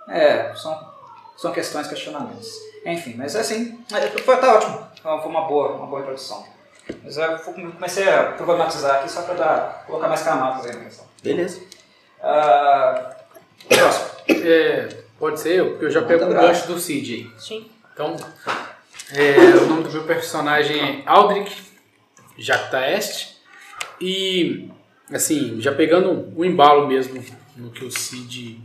É, 0.06 0.54
são, 0.54 0.92
são 1.34 1.50
questões, 1.50 1.88
questionamentos. 1.88 2.50
Enfim, 2.84 3.14
mas 3.16 3.34
assim, 3.34 3.82
é, 3.90 4.06
foi, 4.18 4.36
tá 4.36 4.54
ótimo. 4.54 4.86
Foi 5.00 5.30
uma 5.30 5.48
boa, 5.48 5.76
uma 5.76 5.86
boa 5.86 6.02
introdução. 6.02 6.57
Mas 7.04 7.16
eu 7.16 7.38
comecei 7.38 8.08
a 8.08 8.32
problematizar 8.32 8.96
aqui 8.96 9.10
só 9.10 9.22
para 9.22 9.34
dar, 9.34 9.84
colocar 9.86 10.08
mais 10.08 10.22
camadas 10.22 10.66
aí 10.66 10.76
na 10.76 10.84
questão. 10.84 11.06
Beleza. 11.22 11.60
Uh, 12.20 13.14
próximo. 13.68 14.08
É, 14.28 14.88
pode 15.18 15.40
ser 15.40 15.56
eu, 15.56 15.70
porque 15.70 15.86
eu 15.86 15.90
já 15.90 16.02
pego 16.02 16.24
o 16.24 16.28
gancho 16.28 16.66
do 16.66 16.78
Cid 16.78 17.14
aí. 17.14 17.40
Sim. 17.40 17.70
Então, 17.92 18.16
é, 19.12 19.36
o 19.56 19.66
nome 19.66 19.82
do 19.84 19.90
meu 19.90 20.04
personagem 20.04 20.80
é 20.80 21.02
Aldrich 21.06 21.72
Jactaest. 22.38 23.38
E, 24.00 24.70
assim, 25.12 25.60
já 25.60 25.74
pegando 25.74 26.32
o 26.36 26.44
embalo 26.44 26.86
mesmo 26.86 27.22
no 27.56 27.70
que 27.70 27.84
o 27.84 27.90
Cid 27.90 28.60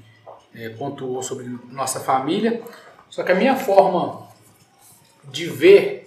é, 0.55 0.69
pontuou 0.69 1.23
sobre 1.23 1.45
nossa 1.69 1.99
família. 1.99 2.61
Só 3.09 3.23
que 3.23 3.31
a 3.31 3.35
minha 3.35 3.55
forma 3.55 4.27
de 5.25 5.45
ver 5.45 6.03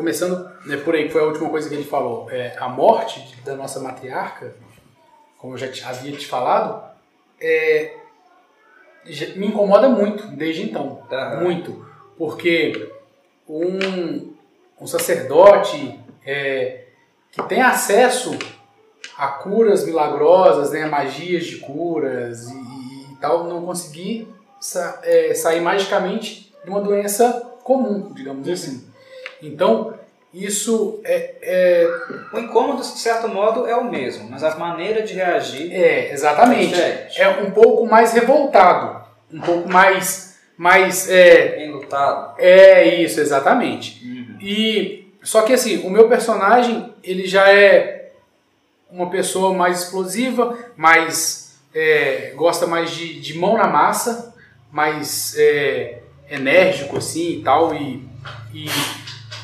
Começando 0.00 0.49
né, 0.66 0.76
por 0.78 0.94
aí, 0.94 1.06
que 1.06 1.12
foi 1.12 1.22
a 1.22 1.26
última 1.26 1.48
coisa 1.48 1.68
que 1.68 1.74
ele 1.74 1.84
falou, 1.84 2.30
é, 2.30 2.56
a 2.58 2.68
morte 2.68 3.36
da 3.44 3.54
nossa 3.54 3.80
matriarca, 3.80 4.54
como 5.38 5.54
eu 5.54 5.58
já 5.58 5.68
te, 5.68 5.82
havia 5.84 6.12
te 6.12 6.26
falado, 6.26 6.84
é, 7.40 7.94
me 9.36 9.46
incomoda 9.46 9.88
muito 9.88 10.26
desde 10.28 10.62
então. 10.62 11.02
Uhum. 11.10 11.40
Muito. 11.42 11.86
Porque 12.18 12.92
um, 13.48 14.34
um 14.78 14.86
sacerdote 14.86 15.98
é, 16.24 16.84
que 17.32 17.42
tem 17.44 17.62
acesso 17.62 18.38
a 19.16 19.28
curas 19.28 19.84
milagrosas, 19.84 20.72
né, 20.72 20.84
magias 20.86 21.44
de 21.46 21.56
curas 21.56 22.48
e, 22.50 23.12
e 23.12 23.16
tal, 23.20 23.44
não 23.44 23.64
conseguir 23.64 24.28
sa 24.60 25.00
é, 25.02 25.32
sair 25.32 25.60
magicamente 25.60 26.54
de 26.62 26.70
uma 26.70 26.82
doença 26.82 27.56
comum, 27.64 28.12
digamos 28.12 28.46
uhum. 28.46 28.52
assim. 28.52 28.90
Então, 29.42 29.94
isso 30.32 31.00
é, 31.04 31.34
é, 31.42 31.90
O 32.32 32.38
incômodo, 32.38 32.82
de 32.82 32.98
certo 32.98 33.28
modo, 33.28 33.66
é 33.66 33.74
o 33.74 33.90
mesmo, 33.90 34.30
mas 34.30 34.44
a 34.44 34.54
maneira 34.56 35.02
de 35.02 35.14
reagir. 35.14 35.72
É, 35.72 36.12
exatamente. 36.12 36.74
É, 36.74 37.10
é 37.16 37.28
um 37.28 37.50
pouco 37.50 37.84
mais 37.86 38.12
revoltado, 38.12 39.04
um 39.32 39.40
pouco 39.40 39.68
mais. 39.68 40.38
mais 40.56 41.10
é, 41.10 41.64
Enlutado. 41.64 42.34
É 42.38 42.84
isso, 42.94 43.20
exatamente. 43.20 44.00
Uhum. 44.04 44.38
E. 44.40 45.00
Só 45.22 45.42
que 45.42 45.52
assim, 45.52 45.84
o 45.86 45.90
meu 45.90 46.08
personagem, 46.08 46.94
ele 47.04 47.26
já 47.26 47.52
é 47.52 48.12
uma 48.90 49.10
pessoa 49.10 49.52
mais 49.52 49.82
explosiva, 49.82 50.56
mais. 50.76 51.58
É, 51.74 52.32
gosta 52.36 52.66
mais 52.66 52.90
de, 52.90 53.20
de 53.20 53.36
mão 53.38 53.56
na 53.56 53.66
massa, 53.66 54.34
mais 54.72 55.36
é, 55.36 55.98
enérgico 56.30 56.96
assim 56.96 57.32
e 57.32 57.42
tal. 57.42 57.74
E, 57.74 58.08
e 58.54 58.66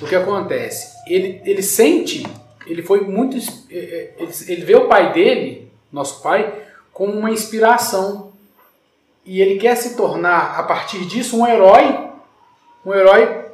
o 0.01 0.07
que 0.07 0.15
acontece? 0.15 0.95
Ele, 1.07 1.41
ele 1.45 1.63
sente, 1.63 2.27
ele 2.67 2.83
foi 2.83 3.01
muito. 3.01 3.37
É, 3.71 3.77
é, 3.77 4.15
ele, 4.19 4.33
ele 4.49 4.65
vê 4.65 4.77
o 4.77 4.89
pai 4.89 5.13
dele, 5.13 5.71
nosso 5.93 6.23
pai, 6.23 6.53
como 6.93 7.13
uma 7.13 7.31
inspiração. 7.31 8.33
E 9.25 9.41
ele 9.41 9.59
quer 9.59 9.75
se 9.77 9.97
tornar, 9.97 10.59
a 10.59 10.63
partir 10.63 11.05
disso, 11.05 11.37
um 11.37 11.47
herói, 11.47 12.11
um 12.85 12.95
herói 12.95 13.47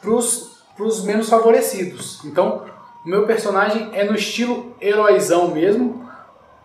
para 0.00 0.10
os 0.84 1.04
menos 1.04 1.28
favorecidos. 1.28 2.24
Então, 2.24 2.64
o 3.04 3.08
meu 3.08 3.26
personagem 3.26 3.90
é 3.92 4.04
no 4.04 4.14
estilo 4.14 4.76
heróizão 4.80 5.48
mesmo, 5.48 6.08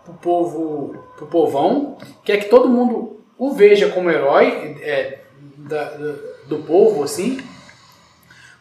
pro 0.05 0.13
povo, 0.13 1.03
pro 1.17 1.27
povão, 1.27 1.97
quer 2.23 2.37
que 2.37 2.49
todo 2.49 2.69
mundo 2.69 3.19
o 3.37 3.53
veja 3.53 3.89
como 3.89 4.11
herói 4.11 4.77
é, 4.81 5.19
da, 5.57 5.95
do 6.47 6.59
povo, 6.59 7.03
assim, 7.03 7.41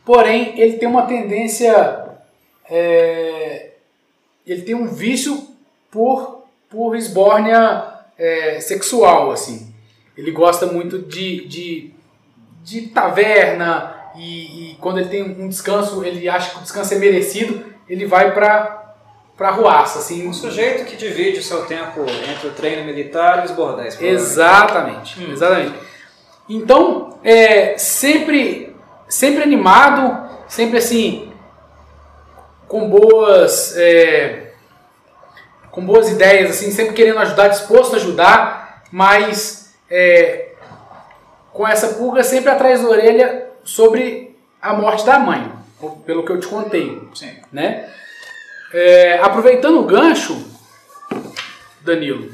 Porém, 0.09 0.59
ele 0.59 0.79
tem 0.79 0.89
uma 0.89 1.03
tendência, 1.03 2.07
é, 2.71 3.73
ele 4.47 4.63
tem 4.63 4.75
um 4.75 4.87
vício 4.87 5.47
por, 5.91 6.47
por 6.71 6.97
esbórnia 6.97 7.85
é, 8.17 8.59
sexual, 8.59 9.31
assim. 9.31 9.71
Ele 10.17 10.31
gosta 10.31 10.65
muito 10.65 10.99
de, 10.99 11.47
de, 11.47 11.91
de 12.65 12.87
taverna 12.87 13.95
e, 14.17 14.71
e, 14.71 14.75
quando 14.77 14.99
ele 14.99 15.11
tem 15.11 15.23
um 15.23 15.47
descanso, 15.47 16.03
ele 16.03 16.27
acha 16.27 16.53
que 16.53 16.57
o 16.57 16.63
descanso 16.63 16.95
é 16.95 16.99
merecido, 16.99 17.67
ele 17.87 18.07
vai 18.07 18.33
para 18.33 18.77
para 19.37 19.51
ruaça, 19.51 19.99
assim. 19.99 20.27
Um 20.27 20.33
sujeito 20.33 20.87
que 20.87 20.97
divide 20.97 21.41
o 21.41 21.43
seu 21.43 21.67
tempo 21.67 22.01
entre 22.01 22.49
o 22.49 22.53
treino 22.53 22.83
militar 22.83 23.43
e 23.43 23.45
os 23.45 23.51
bordéis. 23.51 24.01
Exatamente, 24.01 25.23
hum. 25.23 25.33
exatamente. 25.33 25.75
Então, 26.49 27.19
é, 27.23 27.77
sempre 27.77 28.68
sempre 29.09 29.43
animado, 29.43 30.29
sempre 30.49 30.79
assim, 30.79 31.33
com 32.67 32.89
boas, 32.89 33.77
é, 33.77 34.53
com 35.71 35.85
boas 35.85 36.11
ideias, 36.11 36.51
assim, 36.51 36.71
sempre 36.71 36.95
querendo 36.95 37.19
ajudar, 37.21 37.49
disposto 37.49 37.95
a 37.95 37.97
ajudar, 37.97 38.83
mas 38.93 39.75
é, 39.91 40.53
com 41.53 41.67
essa 41.67 41.95
pulga 41.95 42.23
sempre 42.23 42.51
atrás 42.51 42.83
da 42.83 42.89
orelha 42.89 43.49
sobre 43.65 44.37
a 44.61 44.75
morte 44.75 45.05
da 45.05 45.19
mãe, 45.19 45.51
pelo 46.05 46.25
que 46.25 46.33
eu 46.33 46.41
te 46.41 46.47
contei. 46.47 47.03
Sim. 47.15 47.37
Né? 47.51 47.89
É, 48.73 49.19
aproveitando 49.19 49.81
o 49.81 49.85
gancho, 49.85 50.47
Danilo, 51.81 52.31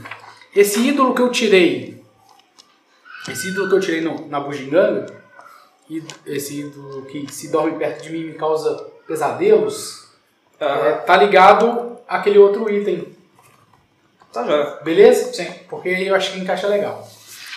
esse 0.55 0.81
ídolo 0.81 1.15
que 1.15 1.23
eu 1.23 1.31
tirei, 1.31 2.03
esse 3.29 3.49
ídolo 3.49 3.69
que 3.69 3.75
eu 3.77 3.81
tirei 3.81 4.01
no, 4.01 4.27
na 4.29 4.41
bugiganga, 4.41 5.24
esse 6.27 6.61
ídolo 6.61 7.03
que 7.03 7.31
se 7.33 7.49
dorme 7.49 7.79
perto 7.79 8.03
de 8.03 8.11
mim 8.11 8.25
me 8.25 8.35
causa 8.35 8.75
pesadelos, 9.07 10.09
é, 10.59 10.93
tá 10.93 11.17
ligado 11.17 11.99
àquele 12.09 12.39
outro 12.39 12.71
item. 12.71 13.15
Tá 14.33 14.45
já. 14.45 14.81
Beleza? 14.83 15.33
Sim. 15.33 15.53
Porque 15.69 15.89
eu 15.89 16.15
acho 16.15 16.33
que 16.33 16.41
encaixa 16.41 16.67
legal. 16.67 17.07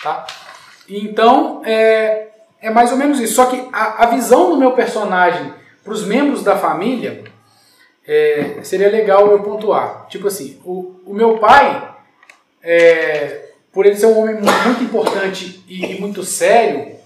Tá? 0.02 0.26
Então, 0.88 1.62
é, 1.64 2.28
é 2.60 2.70
mais 2.70 2.92
ou 2.92 2.96
menos 2.96 3.18
isso. 3.18 3.34
Só 3.34 3.46
que 3.46 3.68
a, 3.72 4.04
a 4.04 4.06
visão 4.06 4.50
do 4.50 4.56
meu 4.56 4.72
personagem 4.72 5.52
para 5.82 5.92
os 5.92 6.04
membros 6.04 6.42
da 6.42 6.56
família 6.56 7.24
é, 8.06 8.60
seria 8.62 8.90
legal 8.90 9.30
eu 9.30 9.42
pontuar. 9.42 10.06
Tipo 10.08 10.28
assim, 10.28 10.60
o, 10.64 11.00
o 11.04 11.14
meu 11.14 11.38
pai, 11.38 11.94
é, 12.62 13.50
por 13.72 13.86
ele 13.86 13.96
ser 13.96 14.06
um 14.06 14.18
homem 14.18 14.36
muito 14.36 14.84
importante 14.84 15.64
e, 15.68 15.96
e 15.96 16.00
muito 16.00 16.22
sério, 16.22 16.97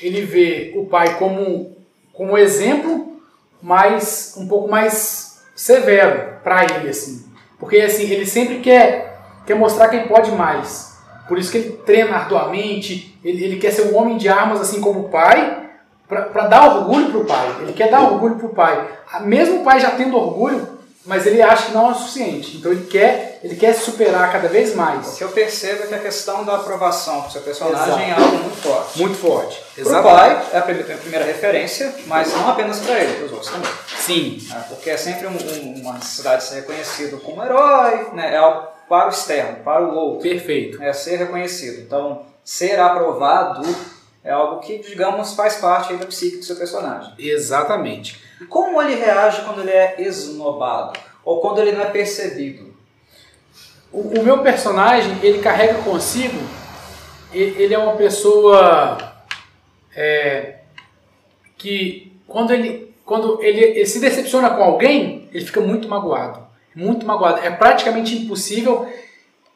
ele 0.00 0.22
vê 0.22 0.72
o 0.76 0.86
pai 0.86 1.16
como, 1.18 1.76
como 2.12 2.36
exemplo, 2.36 3.16
mas 3.60 4.34
um 4.36 4.46
pouco 4.46 4.68
mais 4.68 5.42
severo 5.54 6.38
para 6.42 6.64
ele, 6.64 6.88
assim. 6.88 7.24
Porque 7.58 7.78
assim, 7.80 8.10
ele 8.10 8.26
sempre 8.26 8.58
quer, 8.58 9.20
quer 9.46 9.54
mostrar 9.54 9.88
quem 9.88 10.08
pode 10.08 10.32
mais. 10.32 10.96
Por 11.28 11.38
isso 11.38 11.52
que 11.52 11.58
ele 11.58 11.70
treina 11.86 12.16
arduamente, 12.16 13.18
ele, 13.24 13.44
ele 13.44 13.56
quer 13.56 13.70
ser 13.70 13.82
um 13.82 13.96
homem 13.96 14.16
de 14.16 14.28
armas 14.28 14.60
assim 14.60 14.80
como 14.80 15.00
o 15.00 15.08
pai, 15.08 15.60
para 16.08 16.48
dar 16.48 16.76
orgulho 16.76 17.10
para 17.10 17.20
o 17.20 17.24
pai. 17.24 17.56
Ele 17.62 17.72
quer 17.72 17.90
dar 17.90 18.02
orgulho 18.02 18.34
para 18.34 18.46
o 18.46 18.54
pai. 18.54 18.88
Mesmo 19.22 19.60
o 19.60 19.64
pai 19.64 19.80
já 19.80 19.92
tendo 19.92 20.16
orgulho, 20.16 20.68
mas 21.06 21.26
ele 21.26 21.40
acha 21.40 21.66
que 21.66 21.72
não 21.72 21.88
é 21.88 21.92
o 21.92 21.94
suficiente. 21.94 22.56
Então 22.56 22.72
ele 22.72 22.86
quer 22.86 23.31
ele 23.42 23.56
quer 23.56 23.74
se 23.74 23.82
superar 23.84 24.30
cada 24.30 24.48
vez 24.48 24.72
O 24.72 24.76
mais. 24.76 25.14
que 25.18 25.24
eu 25.24 25.30
percebo 25.30 25.84
é 25.84 25.86
que 25.88 25.94
a 25.94 25.98
questão 25.98 26.44
da 26.44 26.56
aprovação 26.56 27.22
pro 27.22 27.32
seu 27.32 27.42
personagem 27.42 28.10
é 28.10 28.12
algo 28.12 28.36
muito 28.38 28.56
forte. 28.56 28.98
Muito 28.98 29.18
forte. 29.18 29.62
Pro 29.74 30.02
pai 30.02 30.46
é 30.52 30.58
a 30.58 30.62
prim- 30.62 30.80
a 30.92 30.96
primeira 30.96 31.24
referência, 31.24 31.94
mas 32.06 32.32
não 32.32 32.48
apenas 32.48 32.78
para 32.80 33.00
ele, 33.00 33.14
para 33.16 33.26
os 33.26 33.32
outros 33.32 33.50
também. 33.50 33.70
Sim. 33.98 34.46
né? 34.48 34.64
Porque 34.68 34.90
é 34.90 34.96
sempre 34.96 35.26
um- 35.26 35.30
um- 35.30 35.80
uma 35.82 35.94
necessidade 35.94 36.42
de 36.42 36.48
ser 36.48 36.54
reconhecido 36.56 37.18
como 37.20 37.42
herói, 37.42 38.08
né? 38.14 38.34
é 38.34 38.36
algo 38.36 38.66
para 38.88 39.06
o 39.06 39.10
externo, 39.10 39.56
para 39.64 39.82
o 39.82 39.94
outro. 39.94 40.28
Perfeito. 40.28 40.82
É 40.82 40.92
ser 40.92 41.16
reconhecido. 41.16 41.80
Então, 41.82 42.22
ser 42.44 42.78
aprovado 42.78 43.62
é 44.24 44.30
algo 44.30 44.60
que, 44.60 44.78
digamos, 44.78 45.34
faz 45.34 45.56
parte 45.56 45.94
da 45.94 46.06
psique 46.06 46.36
do 46.38 46.44
seu 46.44 46.56
personagem. 46.56 47.12
Exatamente. 47.18 48.20
Como 48.48 48.80
ele 48.82 48.96
reage 48.96 49.42
quando 49.42 49.60
ele 49.60 49.70
é 49.70 49.94
esnobado? 49.98 50.98
Ou 51.24 51.40
quando 51.40 51.60
ele 51.60 51.72
não 51.72 51.82
é 51.82 51.86
percebido? 51.90 52.71
O, 53.92 54.20
o 54.20 54.24
meu 54.24 54.38
personagem, 54.38 55.18
ele 55.22 55.40
carrega 55.40 55.74
consigo, 55.82 56.38
ele 57.32 57.74
é 57.74 57.78
uma 57.78 57.96
pessoa 57.96 58.98
é, 59.94 60.56
que 61.56 62.12
quando 62.26 62.52
ele, 62.52 62.94
quando 63.04 63.42
ele, 63.42 63.60
ele 63.60 63.86
se 63.86 64.00
decepciona 64.00 64.50
com 64.50 64.62
alguém, 64.62 65.28
ele 65.32 65.44
fica 65.44 65.60
muito 65.60 65.88
magoado. 65.88 66.46
Muito 66.74 67.04
magoado. 67.04 67.40
É 67.40 67.50
praticamente 67.50 68.16
impossível 68.16 68.90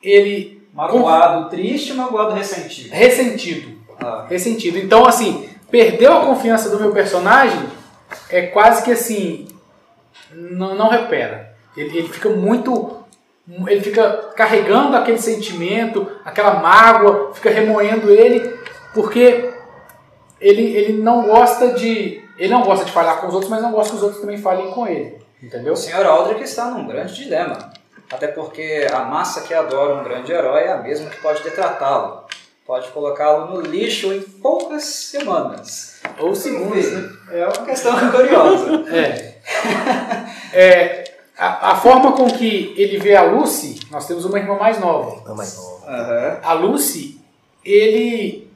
ele 0.02 0.56
Magoado, 0.76 1.48
triste, 1.48 1.94
magoado, 1.94 2.34
ressentido. 2.34 2.92
ressentido. 2.92 3.78
Ah, 3.98 4.26
Ressentido. 4.28 4.76
Então, 4.76 5.06
assim, 5.06 5.48
perdeu 5.70 6.12
a 6.12 6.26
confiança 6.26 6.68
do 6.68 6.78
meu 6.78 6.92
personagem, 6.92 7.66
é 8.28 8.42
quase 8.48 8.84
que 8.84 8.92
assim, 8.92 9.48
não, 10.30 10.74
não 10.74 10.90
recupera. 10.90 11.56
Ele, 11.74 11.96
ele 11.96 12.08
fica 12.08 12.28
muito. 12.28 13.05
Ele 13.48 13.80
fica 13.80 14.32
carregando 14.34 14.96
aquele 14.96 15.18
sentimento, 15.18 16.10
aquela 16.24 16.54
mágoa, 16.54 17.32
fica 17.32 17.48
remoendo 17.48 18.10
ele, 18.10 18.58
porque 18.92 19.52
ele, 20.40 20.62
ele 20.62 21.02
não 21.02 21.26
gosta 21.26 21.72
de. 21.74 22.24
Ele 22.36 22.52
não 22.52 22.62
gosta 22.62 22.84
de 22.84 22.92
falhar 22.92 23.20
com 23.20 23.28
os 23.28 23.34
outros, 23.34 23.50
mas 23.50 23.62
não 23.62 23.72
gosta 23.72 23.90
que 23.90 23.96
os 23.96 24.02
outros 24.02 24.20
também 24.20 24.36
falhem 24.36 24.70
com 24.72 24.86
ele. 24.86 25.18
Entendeu? 25.42 25.74
o 25.74 25.76
Sr. 25.76 26.04
Aldrich 26.06 26.42
está 26.42 26.66
num 26.70 26.86
grande 26.86 27.14
dilema. 27.14 27.72
Até 28.12 28.28
porque 28.28 28.86
a 28.92 29.00
massa 29.00 29.42
que 29.42 29.54
adora 29.54 29.94
um 29.94 30.04
grande 30.04 30.32
herói 30.32 30.62
é 30.62 30.72
a 30.72 30.78
mesma 30.78 31.10
que 31.10 31.20
pode 31.20 31.42
detratá-lo. 31.42 32.24
Pode 32.66 32.88
colocá-lo 32.88 33.46
no 33.46 33.60
lixo 33.60 34.12
em 34.12 34.20
poucas 34.20 34.84
semanas. 34.84 36.00
Ou 36.18 36.34
segundos, 36.34 36.92
né? 36.92 37.10
É 37.30 37.44
uma 37.44 37.64
questão 37.64 38.10
curiosa. 38.10 38.84
É. 38.94 39.36
É, 40.52 41.04
a, 41.38 41.72
a 41.72 41.76
forma 41.76 42.12
com 42.12 42.26
que 42.26 42.74
ele 42.76 42.98
vê 42.98 43.14
a 43.14 43.22
Lucy, 43.22 43.80
nós 43.90 44.06
temos 44.06 44.24
uma 44.24 44.38
irmã 44.38 44.56
mais 44.56 44.78
nova. 44.80 45.22
Não, 45.28 45.36
mais 45.36 45.56
nova. 45.56 45.86
Aham. 45.86 46.40
A 46.42 46.52
Lucy, 46.54 47.20
ele, 47.64 48.48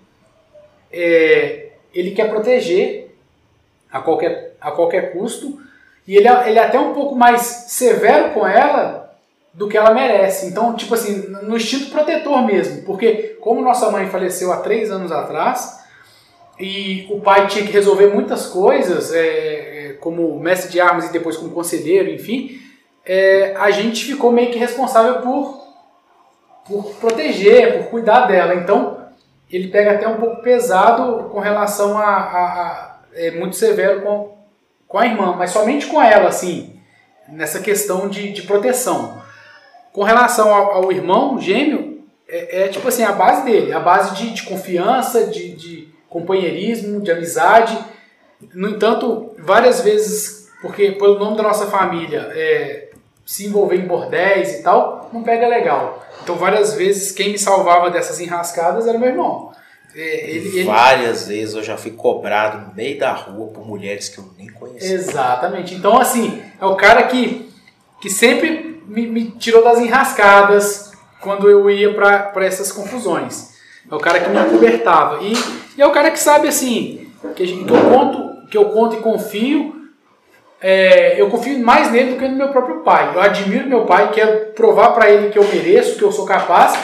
é, 0.93 1.71
ele 1.95 2.13
quer 2.13 2.29
proteger 2.31 3.15
a 3.91 4.01
qualquer, 4.01 4.57
a 4.61 4.71
qualquer 4.71 5.13
custo 5.13 5.61
e 6.07 6.17
ele, 6.17 6.29
é- 6.29 6.49
ele 6.49 6.59
é 6.59 6.65
até 6.65 6.79
um 6.79 6.95
pouco 6.95 7.15
mais 7.15 7.41
severo 7.41 8.31
com 8.33 8.47
ela 8.47 9.15
do 9.53 9.69
que 9.69 9.77
ela 9.77 9.93
merece. 9.93 10.47
Então, 10.47 10.75
tipo 10.75 10.95
assim, 10.95 11.27
no 11.43 11.57
instinto 11.57 11.91
protetor 11.91 12.45
mesmo, 12.45 12.83
porque 12.85 13.37
como 13.41 13.61
nossa 13.63 13.91
mãe 13.91 14.09
faleceu 14.09 14.53
há 14.53 14.59
três 14.59 14.91
anos 14.91 15.11
atrás 15.13 15.81
e 16.59 17.07
o 17.11 17.21
pai 17.21 17.47
tinha 17.47 17.65
que 17.67 17.73
resolver 17.73 18.09
muitas 18.09 18.47
coisas, 18.47 19.13
é, 19.13 19.89
é, 19.89 19.93
como 19.95 20.39
mestre 20.39 20.71
de 20.71 20.81
armas 20.81 21.07
e 21.09 21.13
depois 21.13 21.37
como 21.37 21.51
conselheiro, 21.53 22.11
enfim, 22.11 22.60
é, 23.05 23.55
a 23.57 23.71
gente 23.71 24.05
ficou 24.05 24.31
meio 24.33 24.51
que 24.51 24.59
responsável 24.59 25.21
por 25.23 25.61
por 26.67 26.85
proteger, 27.01 27.79
por 27.79 27.91
cuidar 27.91 28.27
dela. 28.27 28.55
Então, 28.55 29.05
ele 29.51 29.69
pega 29.69 29.93
até 29.93 30.07
um 30.07 30.17
pouco 30.19 30.43
pesado 30.43 31.29
com 31.31 31.41
relação 31.41 31.99
a. 31.99 32.05
a- 32.05 32.63
a- 32.63 32.91
é 33.13 33.33
muito 33.33 33.57
severo 33.57 34.03
com, 34.03 34.37
com 34.87 34.99
a 34.99 35.05
irmã, 35.07 35.35
mas 35.37 35.51
somente 35.51 35.87
com 35.87 36.01
ela, 36.01 36.29
assim, 36.29 36.79
nessa 37.29 37.59
questão 37.59 38.09
de, 38.09 38.31
de 38.33 38.43
proteção. 38.43 39.21
Com 39.93 40.05
relação 40.05 40.55
ao, 40.55 40.71
ao 40.85 40.93
irmão 40.93 41.41
gêmeo, 41.41 42.05
é, 42.29 42.63
é 42.63 42.69
tipo 42.69 42.87
assim, 42.87 43.03
a 43.03 43.11
base 43.11 43.45
dele, 43.45 43.73
a 43.73 43.81
base 43.81 44.15
de, 44.15 44.31
de 44.33 44.45
confiança, 44.45 45.27
de, 45.27 45.57
de 45.57 45.89
companheirismo, 46.09 47.01
de 47.01 47.11
amizade. 47.11 47.77
No 48.55 48.69
entanto, 48.69 49.35
várias 49.39 49.81
vezes, 49.81 50.49
porque 50.63 50.93
pelo 50.93 51.19
nome 51.19 51.37
da 51.37 51.43
nossa 51.43 51.67
família, 51.67 52.31
é, 52.33 52.80
se 53.31 53.47
envolver 53.47 53.77
em 53.77 53.87
bordéis 53.87 54.55
e 54.59 54.63
tal, 54.65 55.09
não 55.13 55.23
pega 55.23 55.47
legal. 55.47 56.05
Então, 56.21 56.35
várias 56.35 56.75
vezes, 56.75 57.13
quem 57.13 57.31
me 57.31 57.39
salvava 57.39 57.89
dessas 57.89 58.19
enrascadas 58.19 58.89
era 58.89 58.99
meu 58.99 59.09
irmão. 59.09 59.53
Ele, 59.95 60.49
ele- 60.49 60.65
Várias 60.65 61.29
vezes 61.29 61.55
eu 61.55 61.63
já 61.63 61.77
fui 61.77 61.93
cobrado 61.93 62.67
no 62.67 62.75
meio 62.75 62.99
da 62.99 63.13
rua 63.13 63.47
por 63.53 63.65
mulheres 63.65 64.09
que 64.09 64.19
eu 64.19 64.25
nem 64.37 64.49
conhecia. 64.49 64.95
Exatamente. 64.97 65.77
Então, 65.77 65.97
assim, 65.97 66.43
é 66.61 66.67
o 66.67 66.75
cara 66.75 67.05
que, 67.05 67.49
que 68.01 68.11
sempre 68.11 68.83
me, 68.89 69.07
me 69.07 69.31
tirou 69.31 69.63
das 69.63 69.79
enrascadas 69.79 70.91
quando 71.21 71.49
eu 71.49 71.71
ia 71.71 71.95
para 71.95 72.45
essas 72.45 72.73
confusões. 72.73 73.51
É 73.89 73.95
o 73.95 73.99
cara 73.99 74.19
que 74.19 74.29
me 74.29 74.39
acobertava. 74.39 75.23
E, 75.23 75.35
e 75.79 75.81
é 75.81 75.87
o 75.87 75.93
cara 75.93 76.11
que 76.11 76.19
sabe, 76.19 76.49
assim, 76.49 77.09
que, 77.37 77.47
que 77.47 77.73
eu 77.73 77.91
conto, 77.91 78.49
que 78.49 78.59
eu 78.59 78.71
conto 78.71 78.97
e 78.97 79.01
confio. 79.01 79.77
É, 80.61 81.21
eu 81.21 81.31
confio 81.31 81.59
mais 81.59 81.91
nele 81.91 82.13
do 82.15 82.19
que 82.19 82.29
no 82.29 82.37
meu 82.37 82.51
próprio 82.51 82.81
pai. 82.83 83.15
Eu 83.15 83.21
admiro 83.21 83.67
meu 83.69 83.87
pai, 83.87 84.11
quero 84.13 84.53
provar 84.53 84.91
para 84.93 85.11
ele 85.11 85.31
que 85.31 85.39
eu 85.39 85.45
mereço, 85.45 85.97
que 85.97 86.05
eu 86.05 86.13
sou 86.13 86.25
capaz, 86.27 86.79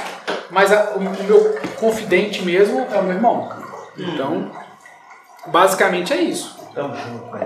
mas 0.51 0.73
a- 0.73 0.93
o, 0.95 0.99
o 0.99 1.25
meu 1.25 1.59
confidente 1.79 2.43
mesmo 2.43 2.87
é 2.93 2.99
o 2.99 3.03
meu 3.03 3.15
irmão. 3.15 3.53
Então, 3.99 4.51
basicamente 5.47 6.13
é 6.13 6.17
isso. 6.17 6.57
Tamo 6.75 6.95
junto. 6.95 7.37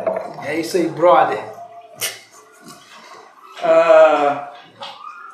É 0.44 0.54
isso 0.56 0.76
aí, 0.76 0.88
brother. 0.88 1.38
Ah, 3.62 4.52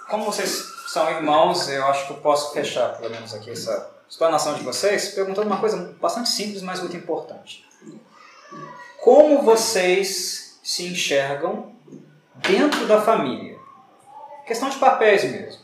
como 0.09 0.25
vocês 0.25 0.63
são 0.89 1.11
irmãos, 1.11 1.69
eu 1.69 1.85
acho 1.87 2.07
que 2.07 2.13
eu 2.13 2.17
posso 2.19 2.53
fechar, 2.53 2.97
pelo 2.99 3.11
menos 3.11 3.35
aqui, 3.35 3.51
essa 3.51 3.91
explanação 4.09 4.55
de 4.55 4.63
vocês, 4.63 5.09
perguntando 5.09 5.47
uma 5.47 5.59
coisa 5.59 5.95
bastante 6.01 6.29
simples, 6.29 6.63
mas 6.63 6.81
muito 6.81 6.97
importante. 6.97 7.65
Como 9.03 9.43
vocês 9.43 10.46
se 10.67 10.85
enxergam 10.85 11.71
dentro 12.35 12.89
da 12.89 13.01
família? 13.01 13.57
Questão 14.45 14.69
de 14.69 14.77
papéis 14.79 15.23
mesmo. 15.23 15.63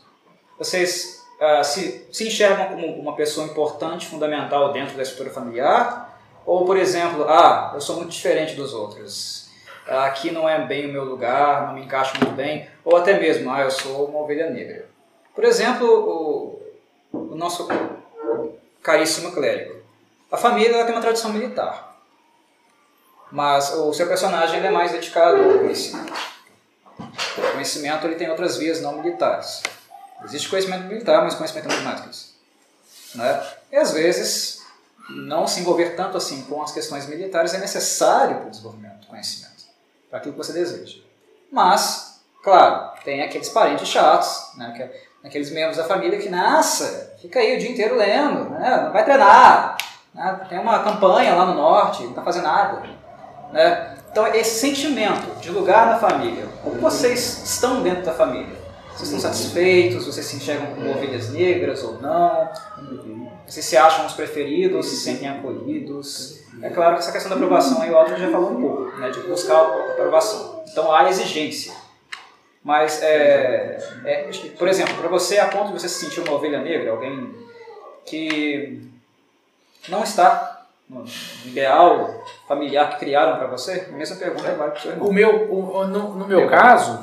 Vocês 0.57 1.21
ah, 1.41 1.61
se, 1.61 2.07
se 2.09 2.25
enxergam 2.25 2.67
como 2.67 2.87
uma 3.01 3.13
pessoa 3.13 3.45
importante, 3.45 4.07
fundamental 4.07 4.71
dentro 4.71 4.95
da 4.95 5.03
estrutura 5.03 5.29
familiar? 5.29 6.17
Ou, 6.45 6.65
por 6.65 6.77
exemplo, 6.77 7.25
ah, 7.27 7.71
eu 7.73 7.81
sou 7.81 7.97
muito 7.97 8.11
diferente 8.11 8.55
dos 8.55 8.73
outros. 8.73 9.49
Ah, 9.85 10.05
Aqui 10.05 10.31
não 10.31 10.47
é 10.47 10.65
bem 10.65 10.85
o 10.85 10.93
meu 10.93 11.03
lugar, 11.03 11.67
não 11.67 11.73
me 11.73 11.83
encaixo 11.83 12.17
muito 12.17 12.33
bem. 12.33 12.69
Ou 12.85 12.95
até 12.95 13.19
mesmo, 13.19 13.51
ah, 13.51 13.59
eu 13.59 13.71
sou 13.71 14.05
uma 14.05 14.19
ovelha 14.19 14.49
negra. 14.51 14.85
Por 15.35 15.43
exemplo, 15.43 15.85
o, 17.11 17.21
o 17.33 17.35
nosso 17.35 17.67
caríssimo 18.81 19.33
clérigo. 19.33 19.81
A 20.31 20.37
família 20.37 20.85
tem 20.85 20.95
uma 20.95 21.01
tradição 21.01 21.33
militar. 21.33 21.92
Mas 23.33 23.73
o 23.73 23.91
seu 23.95 24.05
personagem 24.07 24.57
ele 24.57 24.67
é 24.67 24.69
mais 24.69 24.91
dedicado 24.91 25.41
ao 25.41 25.57
conhecimento. 25.57 26.13
O 26.99 27.51
conhecimento 27.53 28.05
ele 28.05 28.13
tem 28.13 28.29
outras 28.29 28.57
vias 28.57 28.79
não 28.79 29.01
militares. 29.01 29.63
Existe 30.23 30.47
conhecimento 30.47 30.83
militar, 30.83 31.23
mas 31.23 31.33
conhecimento 31.33 31.67
é 31.67 32.09
isso. 32.11 32.35
Né? 33.15 33.43
E 33.71 33.75
às 33.75 33.89
vezes, 33.91 34.61
não 35.09 35.47
se 35.47 35.61
envolver 35.61 35.95
tanto 35.95 36.15
assim 36.15 36.43
com 36.43 36.61
as 36.61 36.71
questões 36.71 37.07
militares 37.07 37.55
é 37.55 37.57
necessário 37.57 38.37
para 38.37 38.47
o 38.47 38.51
desenvolvimento 38.51 38.99
do 38.99 39.07
conhecimento, 39.07 39.63
para 40.11 40.19
aquilo 40.19 40.33
que 40.35 40.37
você 40.37 40.53
deseja. 40.53 40.99
Mas, 41.51 42.21
claro, 42.43 42.91
tem 43.03 43.23
aqueles 43.23 43.49
parentes 43.49 43.87
chatos, 43.87 44.51
né? 44.57 44.73
que- 44.77 45.27
aqueles 45.27 45.49
membros 45.49 45.77
da 45.77 45.85
família 45.85 46.19
que, 46.19 46.29
nossa, 46.29 47.15
fica 47.19 47.39
aí 47.39 47.55
o 47.55 47.59
dia 47.59 47.71
inteiro 47.71 47.95
lendo, 47.95 48.51
né? 48.51 48.81
não 48.83 48.93
vai 48.93 49.03
treinar, 49.03 49.75
né? 50.13 50.45
tem 50.47 50.59
uma 50.59 50.83
campanha 50.83 51.33
lá 51.33 51.47
no 51.47 51.55
norte, 51.55 52.03
não 52.03 52.11
está 52.11 52.21
fazendo 52.21 52.43
nada. 52.43 52.92
Né? 53.53 53.97
Então, 54.11 54.27
esse 54.27 54.59
sentimento 54.59 55.39
de 55.39 55.49
lugar 55.49 55.87
na 55.87 55.99
família, 55.99 56.45
como 56.63 56.75
vocês 56.81 57.43
estão 57.45 57.81
dentro 57.81 58.03
da 58.03 58.13
família? 58.13 58.63
Vocês 58.89 59.11
estão 59.11 59.19
satisfeitos? 59.19 60.05
Vocês 60.05 60.25
se 60.25 60.35
enxergam 60.35 60.67
como 60.75 60.91
ovelhas 60.91 61.29
negras 61.29 61.83
ou 61.83 61.99
não? 61.99 62.49
Vocês 63.47 63.65
se 63.65 63.77
acham 63.77 64.05
os 64.05 64.13
preferidos? 64.13 64.87
Se 64.87 64.97
sentem 64.97 65.27
acolhidos? 65.27 66.43
É 66.61 66.69
claro 66.69 66.95
que 66.95 66.99
essa 67.01 67.11
questão 67.11 67.29
da 67.29 67.35
aprovação 67.35 67.81
aí 67.81 67.89
o 67.89 67.97
Aldrin 67.97 68.17
já 68.17 68.31
falou 68.31 68.51
um 68.51 68.61
pouco, 68.61 68.97
né? 68.97 69.09
de 69.09 69.19
buscar 69.21 69.55
a 69.55 69.91
aprovação. 69.93 70.63
Então 70.71 70.91
há 70.93 71.09
exigência. 71.09 71.73
Mas, 72.63 73.01
é, 73.01 73.77
é, 74.05 74.29
por 74.57 74.67
exemplo, 74.67 74.93
para 74.95 75.09
você, 75.09 75.37
a 75.37 75.47
ponto 75.47 75.67
de 75.67 75.73
você 75.73 75.89
se 75.89 76.05
sentir 76.05 76.21
uma 76.21 76.33
ovelha 76.33 76.61
negra, 76.61 76.91
alguém 76.91 77.35
que 78.05 78.81
não 79.89 80.03
está 80.03 80.52
no 80.93 81.05
ideal 81.45 82.23
familiar 82.47 82.89
que 82.91 82.99
criaram 82.99 83.37
para 83.37 83.47
você, 83.47 83.87
a 83.89 83.97
mesma 83.97 84.15
pergunta 84.17 84.43
vale 84.53 84.71
para 84.71 84.79
o 84.79 84.81
seu 84.81 84.91
irmão. 84.91 85.07
O 85.09 85.13
meu, 85.13 85.51
o- 85.51 85.87
no, 85.87 86.15
no 86.15 86.27
meu 86.27 86.47
caso, 86.49 86.99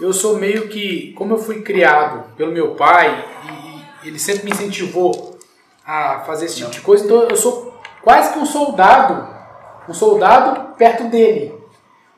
eu 0.00 0.12
sou 0.12 0.36
meio 0.36 0.68
que, 0.68 1.12
como 1.14 1.34
eu 1.34 1.38
fui 1.38 1.62
criado 1.62 2.24
pelo 2.36 2.52
meu 2.52 2.74
pai 2.74 3.24
e, 4.04 4.08
ele 4.08 4.18
sempre 4.18 4.44
me 4.44 4.50
incentivou 4.52 5.38
a 5.84 6.20
fazer 6.20 6.46
esse 6.46 6.56
tipo 6.56 6.70
de 6.70 6.80
coisa, 6.80 7.04
então 7.04 7.22
eu 7.22 7.36
sou 7.36 7.74
quase 8.02 8.32
que 8.32 8.38
um 8.38 8.46
soldado, 8.46 9.26
um 9.88 9.94
soldado 9.94 10.74
perto 10.76 11.04
dele. 11.04 11.54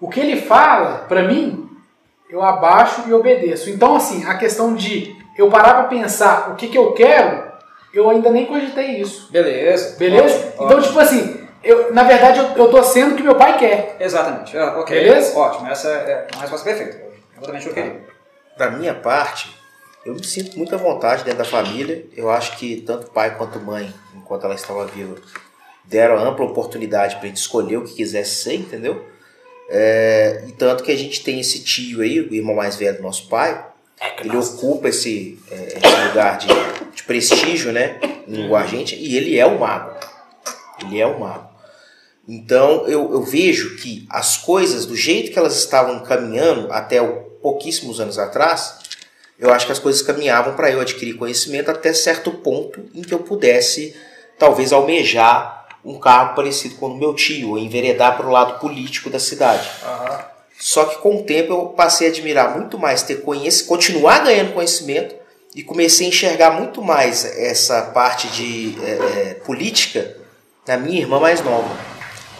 O 0.00 0.08
que 0.08 0.20
ele 0.20 0.40
fala, 0.40 1.04
pra 1.08 1.22
mim, 1.22 1.68
eu 2.28 2.42
abaixo 2.42 3.04
e 3.06 3.12
obedeço. 3.12 3.70
Então, 3.70 3.94
assim, 3.96 4.24
a 4.26 4.36
questão 4.36 4.74
de 4.74 5.16
eu 5.36 5.48
parar 5.50 5.74
pra 5.74 5.82
pensar 5.84 6.50
o 6.50 6.54
que, 6.56 6.68
que 6.68 6.76
eu 6.78 6.92
quero, 6.92 7.49
eu 7.92 8.08
ainda 8.08 8.30
nem 8.30 8.46
cogitei 8.46 9.00
isso. 9.00 9.30
Beleza. 9.30 9.96
Beleza? 9.96 10.34
Ótimo, 10.34 10.52
então, 10.54 10.66
ótimo. 10.66 10.82
tipo 10.82 11.00
assim, 11.00 11.48
eu, 11.62 11.92
na 11.92 12.04
verdade, 12.04 12.38
eu, 12.38 12.64
eu 12.64 12.70
tô 12.70 12.82
sendo 12.82 13.12
o 13.12 13.16
que 13.16 13.22
meu 13.22 13.34
pai 13.34 13.58
quer. 13.58 13.96
Exatamente. 14.00 14.56
Ah, 14.56 14.78
ok. 14.78 14.96
Beleza? 14.96 15.38
Ótimo. 15.38 15.68
Essa 15.68 15.88
é 15.88 16.26
uma 16.32 16.42
resposta 16.42 16.64
perfeita. 16.64 17.00
Exatamente 17.36 17.68
o 17.68 17.72
que 17.72 17.80
eu 17.80 17.84
queria. 17.84 18.00
Da 18.56 18.70
minha 18.70 18.94
parte, 18.94 19.54
eu 20.04 20.14
me 20.14 20.24
sinto 20.24 20.56
muito 20.56 20.74
à 20.74 20.78
vontade 20.78 21.24
dentro 21.24 21.38
da 21.38 21.44
família. 21.44 22.06
Eu 22.16 22.30
acho 22.30 22.56
que 22.56 22.80
tanto 22.82 23.10
pai 23.10 23.36
quanto 23.36 23.58
mãe, 23.60 23.92
enquanto 24.14 24.44
ela 24.44 24.54
estava 24.54 24.86
viva, 24.86 25.16
deram 25.84 26.18
ampla 26.18 26.44
oportunidade 26.44 27.16
para 27.16 27.24
a 27.24 27.28
gente 27.28 27.38
escolher 27.38 27.76
o 27.76 27.84
que 27.84 27.94
quisesse 27.94 28.42
ser, 28.42 28.54
entendeu? 28.54 29.04
É, 29.68 30.44
e 30.48 30.52
tanto 30.52 30.82
que 30.82 30.90
a 30.90 30.96
gente 30.96 31.22
tem 31.22 31.38
esse 31.40 31.62
tio 31.62 32.00
aí, 32.00 32.20
o 32.20 32.34
irmão 32.34 32.56
mais 32.56 32.76
velho 32.76 32.96
do 32.96 33.02
nosso 33.02 33.28
pai, 33.28 33.66
ele 34.18 34.36
ocupa 34.36 34.88
esse, 34.88 35.38
é, 35.50 35.78
esse 35.78 36.08
lugar 36.08 36.38
de, 36.38 36.48
de 36.48 36.79
prestígio, 37.14 37.72
né, 37.72 37.98
no 38.28 38.54
Argente, 38.54 38.94
e 38.94 39.16
ele 39.16 39.36
é 39.36 39.44
o 39.44 39.58
mago. 39.58 39.96
Ele 40.80 41.00
é 41.00 41.06
o 41.06 41.18
mago. 41.18 41.50
Então 42.28 42.86
eu, 42.86 43.10
eu 43.12 43.22
vejo 43.24 43.76
que 43.78 44.06
as 44.08 44.36
coisas, 44.36 44.86
do 44.86 44.94
jeito 44.94 45.32
que 45.32 45.38
elas 45.38 45.56
estavam 45.56 45.98
caminhando 46.04 46.72
até 46.72 47.02
o- 47.02 47.22
pouquíssimos 47.42 47.98
anos 47.98 48.16
atrás, 48.16 48.78
eu 49.40 49.52
acho 49.52 49.66
que 49.66 49.72
as 49.72 49.80
coisas 49.80 50.02
caminhavam 50.02 50.54
para 50.54 50.70
eu 50.70 50.80
adquirir 50.80 51.14
conhecimento 51.14 51.68
até 51.68 51.92
certo 51.92 52.30
ponto 52.30 52.80
em 52.94 53.02
que 53.02 53.12
eu 53.12 53.18
pudesse, 53.18 53.96
talvez, 54.38 54.72
almejar 54.72 55.66
um 55.84 55.98
cargo 55.98 56.36
parecido 56.36 56.76
com 56.76 56.86
o 56.86 56.96
meu 56.96 57.12
tio, 57.14 57.50
ou 57.50 57.58
enveredar 57.58 58.16
para 58.16 58.26
o 58.26 58.30
lado 58.30 58.60
político 58.60 59.10
da 59.10 59.18
cidade. 59.18 59.68
Só 60.60 60.84
que 60.84 60.98
com 60.98 61.16
o 61.16 61.22
tempo 61.24 61.52
eu 61.54 61.66
passei 61.70 62.06
a 62.06 62.10
admirar 62.10 62.56
muito 62.56 62.78
mais 62.78 63.02
ter 63.02 63.22
conhecimento, 63.22 63.66
continuar 63.68 64.22
ganhando 64.22 64.52
conhecimento 64.52 65.16
e 65.54 65.62
comecei 65.62 66.06
a 66.06 66.08
enxergar 66.08 66.50
muito 66.52 66.80
mais 66.82 67.24
essa 67.24 67.82
parte 67.82 68.28
de 68.28 68.76
eh, 68.82 68.98
eh, 69.30 69.34
política 69.44 70.16
na 70.66 70.76
minha 70.76 71.00
irmã 71.00 71.18
mais 71.18 71.42
nova. 71.42 71.76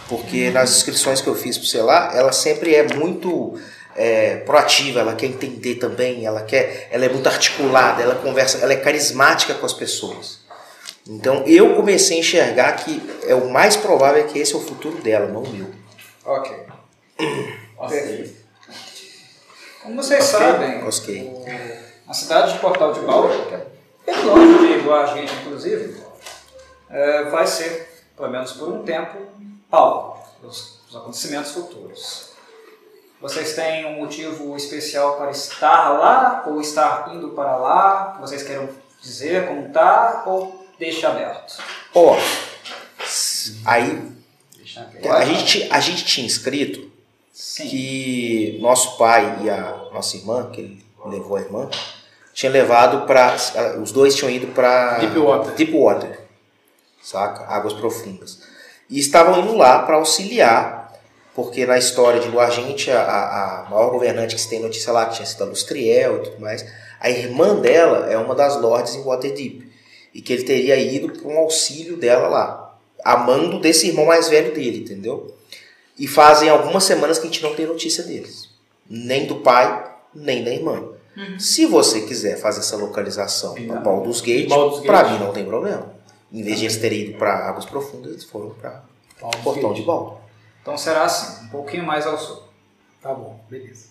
Porque 0.08 0.50
nas 0.50 0.70
inscrições 0.76 1.20
que 1.20 1.28
eu 1.28 1.34
fiz 1.34 1.56
para 1.58 1.66
sei 1.68 1.82
lá, 1.82 2.12
ela 2.14 2.32
sempre 2.32 2.74
é 2.74 2.82
muito 2.94 3.58
eh, 3.96 4.36
proativa, 4.46 5.00
ela 5.00 5.14
quer 5.14 5.26
entender 5.26 5.76
também, 5.76 6.24
ela 6.26 6.42
quer, 6.42 6.88
ela 6.90 7.04
é 7.04 7.08
muito 7.08 7.28
articulada, 7.28 8.02
ela 8.02 8.14
conversa, 8.16 8.58
ela 8.58 8.72
é 8.72 8.76
carismática 8.76 9.54
com 9.54 9.66
as 9.66 9.72
pessoas. 9.72 10.40
Então 11.06 11.44
eu 11.46 11.74
comecei 11.74 12.16
a 12.16 12.20
enxergar 12.20 12.72
que 12.72 13.02
é 13.26 13.34
o 13.34 13.50
mais 13.50 13.76
provável 13.76 14.22
é 14.22 14.26
que 14.26 14.38
esse 14.38 14.54
é 14.54 14.56
o 14.56 14.60
futuro 14.60 15.00
dela, 15.02 15.26
não 15.26 15.42
o 15.42 15.48
meu. 15.50 15.66
Ok. 16.24 16.52
Perfeito. 17.88 18.40
Como 19.82 19.96
vocês 20.02 20.22
sabem, 20.24 20.84
Ok. 20.84 21.22
o- 21.22 21.89
a 22.10 22.12
cidade 22.14 22.52
de 22.54 22.58
Portal 22.58 22.92
de 22.92 22.98
é 23.00 23.66
bem 24.04 24.24
longe 24.24 24.66
de 24.78 24.80
Guargente, 24.80 25.32
inclusive, 25.42 26.02
é, 26.88 27.24
vai 27.30 27.46
ser, 27.46 28.04
pelo 28.16 28.28
menos 28.30 28.52
por 28.52 28.68
um 28.68 28.82
tempo, 28.82 29.16
palco 29.70 30.18
dos, 30.42 30.80
dos 30.88 30.96
acontecimentos 30.96 31.52
futuros. 31.52 32.30
Vocês 33.20 33.54
têm 33.54 33.84
um 33.86 34.00
motivo 34.00 34.56
especial 34.56 35.18
para 35.18 35.30
estar 35.30 35.90
lá 35.90 36.42
ou 36.46 36.60
estar 36.60 37.14
indo 37.14 37.28
para 37.28 37.56
lá? 37.56 38.14
Que 38.14 38.20
vocês 38.22 38.42
queiram 38.42 38.68
dizer, 39.00 39.46
contar 39.46 40.24
ou 40.26 40.66
deixa 40.78 41.08
aberto? 41.10 41.62
Ó, 41.94 42.16
s- 42.98 43.60
aí 43.64 44.10
aberto. 44.76 45.12
a 45.12 45.24
gente, 45.26 45.68
a 45.70 45.78
gente 45.80 46.04
tinha 46.06 46.26
escrito 46.26 46.90
Sim. 47.32 47.68
que 47.68 48.58
nosso 48.60 48.96
pai 48.96 49.42
e 49.42 49.50
a 49.50 49.76
nossa 49.92 50.16
irmã, 50.16 50.50
que 50.50 50.60
ele 50.62 50.84
levou 51.04 51.36
a 51.36 51.40
irmã, 51.40 51.68
tinha 52.40 52.50
levado 52.50 53.06
para 53.06 53.36
os 53.82 53.92
dois 53.92 54.14
tinham 54.14 54.30
ido 54.30 54.46
para 54.54 54.96
Deepwater. 54.96 55.54
Deepwater, 55.56 56.20
saca? 57.02 57.44
Águas 57.44 57.74
profundas. 57.74 58.38
E 58.88 58.98
estavam 58.98 59.40
indo 59.40 59.54
lá 59.54 59.80
para 59.80 59.96
auxiliar, 59.96 60.90
porque 61.34 61.66
na 61.66 61.76
história 61.76 62.18
de 62.18 62.28
Luargente, 62.28 62.90
a, 62.90 63.02
a, 63.02 63.66
maior 63.68 63.90
governante 63.90 64.34
que 64.34 64.40
se 64.40 64.48
tem 64.48 64.58
notícia 64.58 64.90
lá, 64.90 65.04
que 65.04 65.16
tinha 65.16 65.26
sido 65.26 65.44
a 65.44 65.48
Lustriel 65.48 66.16
e 66.16 66.20
tudo 66.20 66.40
mais, 66.40 66.64
a 66.98 67.10
irmã 67.10 67.56
dela 67.56 68.10
é 68.10 68.16
uma 68.16 68.34
das 68.34 68.58
lords 68.58 68.94
em 68.94 69.02
Waterdeep. 69.02 69.70
E 70.14 70.22
que 70.22 70.32
ele 70.32 70.44
teria 70.44 70.76
ido 70.76 71.12
para 71.12 71.30
um 71.30 71.38
auxílio 71.40 71.98
dela 71.98 72.26
lá, 72.26 72.74
amando 73.04 73.60
desse 73.60 73.88
irmão 73.88 74.06
mais 74.06 74.30
velho 74.30 74.54
dele, 74.54 74.78
entendeu? 74.78 75.36
E 75.98 76.08
fazem 76.08 76.48
algumas 76.48 76.84
semanas 76.84 77.18
que 77.18 77.28
a 77.28 77.30
gente 77.30 77.42
não 77.42 77.54
tem 77.54 77.66
notícia 77.66 78.02
deles. 78.02 78.48
Nem 78.88 79.26
do 79.26 79.36
pai, 79.36 79.92
nem 80.14 80.42
da 80.42 80.50
irmã. 80.50 80.99
Se 81.38 81.66
você 81.66 82.02
quiser 82.02 82.36
fazer 82.40 82.60
essa 82.60 82.76
localização 82.76 83.54
para 83.66 83.80
Baldur's 83.80 84.20
Gate, 84.20 84.48
para 84.86 85.08
mim 85.10 85.18
não 85.18 85.32
tem 85.32 85.44
problema. 85.44 85.92
Em 86.32 86.42
vez 86.42 86.58
de 86.58 86.66
eles 86.66 86.76
terem 86.76 87.00
ido 87.02 87.18
para 87.18 87.48
Águas 87.48 87.64
Profundas, 87.64 88.12
eles 88.12 88.24
foram 88.24 88.50
para 88.50 88.82
Portão 89.42 89.72
de 89.72 89.82
Baldo. 89.82 90.18
Então 90.62 90.76
será 90.78 91.04
assim, 91.04 91.46
um 91.46 91.48
pouquinho 91.48 91.84
mais 91.84 92.06
ao 92.06 92.16
sul. 92.18 92.42
Tá 93.02 93.12
bom, 93.14 93.40
beleza. 93.48 93.88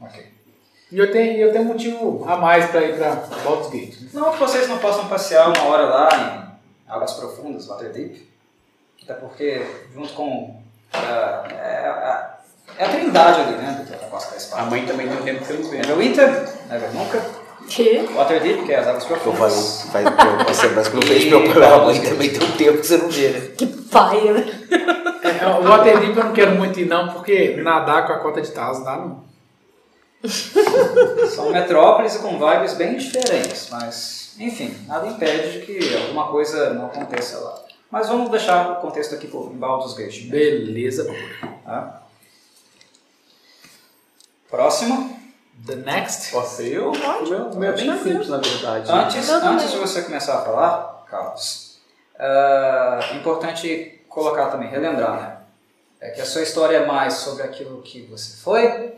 Ok. 0.00 0.26
E 0.90 0.98
eu 0.98 1.12
tenho, 1.12 1.38
eu 1.38 1.52
tenho 1.52 1.64
um 1.64 1.68
motivo 1.68 2.24
a 2.26 2.36
mais 2.36 2.70
pra 2.70 2.82
ir 2.82 2.96
pra 2.96 3.14
Baldur's 3.44 3.70
Gate. 3.70 3.96
Não 4.14 4.32
que 4.32 4.38
vocês 4.38 4.66
não 4.68 4.78
possam 4.78 5.06
passear 5.08 5.48
uma 5.48 5.64
hora 5.64 5.84
lá 5.84 6.08
em 6.88 6.90
águas 6.90 7.12
profundas, 7.12 7.66
Waterdeep. 7.66 8.26
Até 9.02 9.14
porque, 9.14 9.64
junto 9.94 10.12
com. 10.14 10.62
ah, 10.92 11.46
é, 11.50 11.86
a- 11.86 12.38
é 12.78 12.84
a 12.84 12.88
trindade 12.88 13.40
ali, 13.40 13.56
né? 13.56 13.86
Da 13.88 13.96
Costa 14.10 14.30
da 14.30 14.34
A 14.34 14.38
Espada. 14.38 14.62
mãe 14.70 14.84
também 14.86 15.08
tem 15.08 15.16
um 15.18 15.22
tempo 15.22 15.44
que 15.44 15.52
eu 15.52 15.58
não 15.60 15.70
vejo. 15.70 15.82
Neverwinter, 15.82 16.48
Nevernunca, 16.70 17.22
Que? 17.68 18.08
Waterdeep, 18.14 18.64
que 18.64 18.72
é 18.72 18.78
as 18.78 18.86
águas 18.86 19.02
Eu 19.04 19.08
profundas. 19.16 19.86
faz, 19.92 20.04
faz 20.08 20.32
umas 20.42 20.56
semanas 20.56 20.88
que 20.88 20.96
eu 20.96 21.00
não 21.00 21.08
vejo 21.08 21.30
meu 21.30 21.44
pai 21.54 21.60
Baldur's 21.70 21.98
mãe 21.98 22.08
também 22.08 22.30
tem 22.30 22.48
um 22.48 22.52
tempo 22.52 22.78
que 22.78 22.86
você 22.86 22.96
não 22.96 23.08
vê, 23.10 23.28
né? 23.28 23.40
Que 23.56 23.66
paia, 23.66 24.32
né? 24.32 24.46
É, 25.40 25.46
o 25.46 25.62
Waterdeep 25.68 26.16
eu 26.16 26.24
não 26.24 26.32
quero 26.32 26.52
muito 26.52 26.80
ir 26.80 26.86
não, 26.86 27.08
porque 27.12 27.56
nadar 27.62 28.06
com 28.06 28.12
a 28.14 28.18
cota 28.20 28.40
de 28.40 28.50
Taos 28.52 28.82
dá 28.84 28.96
não. 28.96 29.24
São 31.34 31.50
metrópoles 31.50 32.16
com 32.16 32.38
vibes 32.38 32.74
bem 32.74 32.96
diferentes, 32.96 33.68
mas, 33.70 34.34
enfim, 34.38 34.74
nada 34.86 35.06
impede 35.06 35.60
de 35.60 35.66
que 35.66 35.96
alguma 35.96 36.28
coisa 36.28 36.72
não 36.74 36.86
aconteça 36.86 37.38
lá. 37.38 37.54
Mas 37.90 38.08
vamos 38.08 38.28
deixar 38.30 38.72
o 38.72 38.76
contexto 38.76 39.14
aqui 39.14 39.26
por- 39.28 39.50
em 39.52 39.56
Baldur's 39.56 39.94
Gate. 39.94 40.24
né? 40.24 40.30
Beleza. 40.30 41.06
Tá? 41.64 42.02
Próximo. 44.50 45.18
The 45.66 45.74
next. 45.76 46.32
Posso 46.32 46.56
ser 46.56 46.72
eu? 46.72 46.92
O 46.92 47.28
meu, 47.28 47.54
meu 47.54 47.70
é 47.70 47.76
bem 47.76 47.98
simples, 47.98 48.28
na 48.28 48.38
verdade. 48.38 48.90
Antes, 48.90 49.28
antes 49.28 49.70
de 49.72 49.76
você 49.78 50.02
começar 50.02 50.38
a 50.38 50.42
falar, 50.42 51.04
Carlos, 51.10 51.78
é 52.18 53.16
importante 53.16 54.00
colocar 54.08 54.46
também, 54.46 54.68
relembrar, 54.68 55.20
né? 55.20 55.36
É 56.00 56.10
que 56.10 56.20
a 56.20 56.24
sua 56.24 56.42
história 56.42 56.76
é 56.76 56.86
mais 56.86 57.14
sobre 57.14 57.42
aquilo 57.42 57.82
que 57.82 58.02
você 58.02 58.36
foi 58.36 58.92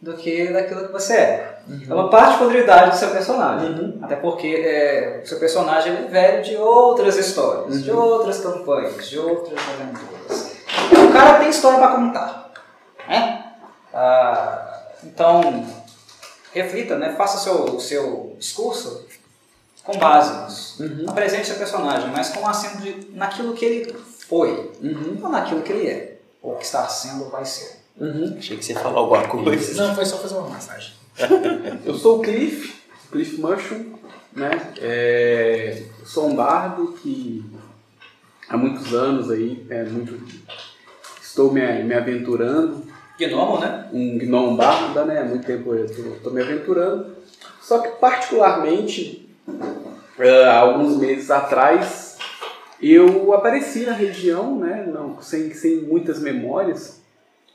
do 0.00 0.14
que 0.14 0.52
daquilo 0.52 0.86
que 0.86 0.92
você 0.92 1.14
é. 1.14 1.62
É 1.88 1.94
uma 1.94 2.10
particularidade 2.10 2.90
do 2.90 2.96
seu 2.96 3.10
personagem. 3.10 4.00
Até 4.02 4.16
porque 4.16 4.48
é, 4.48 5.20
o 5.22 5.28
seu 5.28 5.38
personagem 5.38 5.92
ele 5.92 6.06
é 6.06 6.08
velho 6.08 6.42
de 6.42 6.56
outras 6.56 7.16
histórias, 7.16 7.84
de 7.84 7.90
outras 7.92 8.40
campanhas, 8.40 9.08
de 9.08 9.18
outras 9.20 9.56
aventuras. 9.56 10.56
Então, 10.90 11.06
o 11.06 11.12
cara 11.12 11.38
tem 11.38 11.48
história 11.48 11.78
para 11.78 11.94
contar. 11.94 12.52
Né? 13.08 13.44
Ah, 13.94 14.71
então, 15.04 15.66
reflita, 16.52 16.98
né? 16.98 17.14
faça 17.16 17.36
o 17.36 17.40
seu, 17.40 17.76
o 17.76 17.80
seu 17.80 18.36
discurso 18.38 19.06
com 19.82 19.98
base 19.98 20.44
nisso. 20.44 21.08
Apresente 21.08 21.46
seu 21.46 21.56
personagem, 21.56 22.10
mas 22.10 22.30
com 22.30 22.46
acento 22.46 22.78
de, 22.78 23.08
naquilo 23.12 23.54
que 23.54 23.64
ele 23.64 23.92
foi, 24.28 24.72
não 24.80 25.30
naquilo 25.30 25.62
que 25.62 25.72
ele 25.72 25.88
é, 25.88 26.18
ou 26.40 26.56
que 26.56 26.64
está 26.64 26.86
sendo 26.88 27.24
ou 27.24 27.30
vai 27.30 27.44
ser. 27.44 27.82
Achei 28.38 28.56
que 28.56 28.64
você 28.64 28.72
ia 28.72 28.80
falar 28.80 28.98
alguma 28.98 29.26
coisa. 29.28 29.82
Não, 29.82 29.94
foi 29.94 30.04
só 30.04 30.18
fazer 30.18 30.34
uma 30.36 30.48
massagem. 30.48 30.92
Eu 31.84 31.94
sou 31.98 32.18
o 32.18 32.22
Cliff, 32.22 32.74
Cliff 33.10 33.40
Mushroom, 33.40 33.92
né? 34.32 34.72
É, 34.78 35.82
eu 36.00 36.06
sou 36.06 36.26
um 36.30 36.34
bardo 36.34 36.94
que 37.02 37.44
há 38.48 38.56
muitos 38.56 38.94
anos 38.94 39.30
aí, 39.30 39.66
é 39.68 39.84
muito, 39.84 40.18
estou 41.20 41.52
me, 41.52 41.60
me 41.82 41.94
aventurando, 41.94 42.86
Gnomo, 43.28 43.58
né? 43.58 43.88
um 43.92 44.18
gnome 44.18 44.56
barda, 44.56 45.04
né? 45.04 45.22
Muito 45.22 45.46
tempo 45.46 45.74
eu 45.74 45.84
estou 45.84 46.32
me 46.32 46.42
aventurando. 46.42 47.14
Só 47.60 47.78
que 47.78 47.88
particularmente, 48.00 49.28
há 50.48 50.56
alguns 50.58 50.96
meses 50.96 51.30
atrás, 51.30 52.18
eu 52.80 53.32
apareci 53.32 53.86
na 53.86 53.92
região, 53.92 54.56
né? 54.58 54.84
Não, 54.92 55.20
sem, 55.22 55.52
sem 55.54 55.82
muitas 55.82 56.20
memórias 56.20 57.00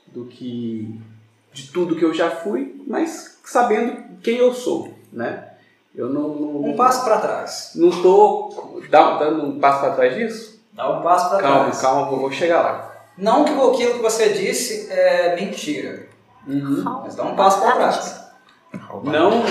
do 0.06 0.24
que 0.24 0.98
de 1.52 1.70
tudo 1.72 1.96
que 1.96 2.04
eu 2.04 2.14
já 2.14 2.30
fui, 2.30 2.80
mas 2.86 3.38
sabendo 3.44 4.18
quem 4.22 4.36
eu 4.36 4.52
sou, 4.54 4.94
né? 5.12 5.44
Eu 5.94 6.08
não, 6.08 6.28
não, 6.28 6.64
Um 6.64 6.76
passo 6.76 7.04
para 7.04 7.18
trás. 7.18 7.72
não 7.74 7.90
tô 8.02 8.50
dando 8.90 9.44
um 9.44 9.58
passo 9.58 9.80
para 9.80 9.94
trás 9.94 10.14
disso. 10.14 10.60
Dá 10.72 10.98
um 10.98 11.02
passo 11.02 11.28
para 11.30 11.42
Calma, 11.42 11.60
trás. 11.64 11.80
calma, 11.80 12.08
vou 12.08 12.20
vou 12.20 12.30
chegar 12.30 12.62
lá. 12.62 12.87
Não 13.18 13.44
que 13.44 13.50
aquilo 13.52 13.94
que 13.94 14.02
você 14.02 14.28
disse 14.30 14.86
é 14.90 15.34
mentira, 15.36 16.06
Uhum. 16.46 16.82
mas 17.02 17.14
dá 17.16 17.24
um 17.24 17.34
passo 17.36 17.60
para 17.60 17.72
trás. 17.72 18.20
Não, 19.04 19.42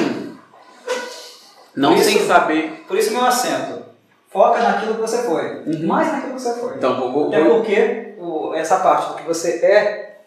não 1.75 1.95
Isso- 1.95 2.05
sem 2.09 2.25
saber. 2.25 2.85
Por 2.87 2.97
isso 2.97 3.11
meu 3.11 3.25
acento. 3.25 3.85
Foca 4.31 4.59
naquilo 4.61 4.95
que 4.95 5.01
você 5.01 5.23
foi. 5.23 5.63
Uhum. 5.65 5.87
Mais 5.87 6.11
naquilo 6.11 6.33
que 6.35 6.41
você 6.41 6.53
foi. 6.59 6.75
Então 6.75 6.99
vou, 6.99 7.11
vou, 7.11 7.27
Até 7.27 7.43
porque 7.43 8.13
o- 8.19 8.53
essa 8.53 8.77
parte 8.77 9.09
do 9.09 9.15
que 9.15 9.23
você 9.23 9.59
é 9.65 10.17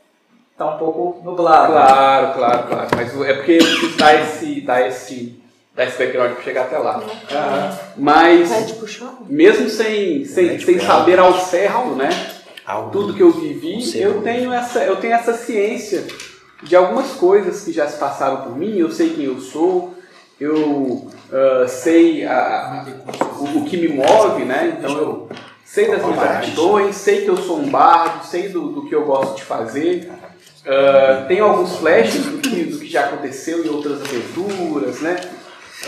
tá 0.57 0.75
um 0.75 0.79
pouco 0.79 1.23
nublada. 1.25 1.67
Claro, 1.73 2.35
claro, 2.35 2.69
claro. 2.69 2.89
Mas 2.97 3.21
é 3.29 3.35
porque 3.35 3.59
dá 3.99 4.15
esse, 4.15 4.61
dá 4.63 4.87
esse, 4.87 5.43
dá 5.75 5.85
esse 5.85 5.99
background 5.99 6.33
para 6.33 6.43
chegar 6.43 6.63
até 6.63 6.79
lá. 6.79 7.03
Aham. 7.31 7.79
Mas 7.97 8.51
mesmo 9.29 9.69
sem, 9.69 10.25
sem, 10.25 10.59
sem 10.59 10.79
saber 10.81 11.19
ao 11.19 11.33
certo, 11.39 11.91
né? 11.95 12.09
Algo. 12.71 12.91
Tudo 12.91 13.15
que 13.15 13.23
eu 13.23 13.31
vivi, 13.33 13.99
eu 13.99 14.23
tenho 14.23 14.53
essa, 14.53 14.85
eu 14.85 14.97
tenho 14.97 15.15
essa 15.15 15.33
ciência 15.35 16.07
de 16.63 16.77
algumas 16.77 17.13
coisas 17.13 17.63
que 17.65 17.73
já 17.73 17.89
se 17.89 17.99
passaram 17.99 18.43
por 18.43 18.57
mim. 18.57 18.77
Eu 18.77 18.91
sei 18.91 19.11
quem 19.11 19.25
eu 19.25 19.41
sou. 19.41 19.95
Eu 20.39 21.11
ah, 21.33 21.67
sei 21.69 22.25
a- 22.25 22.87
o, 23.39 23.59
o 23.59 23.65
que 23.65 23.77
me 23.77 23.89
move, 23.89 24.45
né? 24.45 24.77
Então 24.79 24.97
eu 24.99 25.29
sei 25.65 25.91
das 25.91 26.03
minhas 26.05 26.23
aptidões, 26.23 26.97
sei 26.97 27.23
que 27.23 27.29
eu 27.29 27.37
sou 27.37 27.59
um 27.59 27.69
bardo, 27.71 28.25
sei 28.27 28.49
do, 28.49 28.69
do 28.73 28.87
que 28.89 28.95
eu 28.95 29.05
gosto 29.05 29.37
de 29.37 29.43
fazer. 29.45 30.11
Ah, 30.67 31.25
tenho 31.29 31.45
alguns 31.45 31.77
flashes 31.77 32.25
do 32.27 32.39
que, 32.39 32.65
do 32.65 32.79
que 32.79 32.89
já 32.89 33.07
aconteceu 33.07 33.65
em 33.65 33.69
outras 33.69 34.01
aventuras, 34.03 35.01
né? 35.01 35.17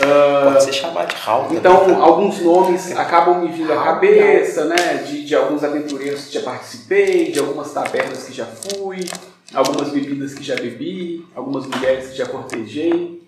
Ah, 0.01 0.49
Pode 0.53 0.63
ser 0.63 0.73
chamado 0.73 1.13
de 1.13 1.15
Hal. 1.23 1.43
também, 1.43 1.57
então, 1.57 1.85
tá? 1.85 1.97
alguns 1.97 2.41
nomes 2.41 2.91
acabam 2.97 3.41
me 3.41 3.51
vindo 3.51 3.71
à 3.71 3.83
cabeça, 3.83 4.65
né? 4.65 5.03
De, 5.05 5.23
de 5.23 5.35
alguns 5.35 5.63
aventureiros 5.63 6.25
que 6.25 6.33
já 6.33 6.41
participei, 6.41 7.31
de 7.31 7.39
algumas 7.39 7.71
tabernas 7.71 8.23
que 8.23 8.33
já 8.33 8.45
fui, 8.45 9.05
algumas 9.53 9.89
bebidas 9.89 10.33
que 10.33 10.43
já 10.43 10.55
bebi, 10.55 11.25
algumas 11.35 11.67
mulheres 11.67 12.09
que 12.09 12.17
já 12.17 12.25
cortejei. 12.25 13.21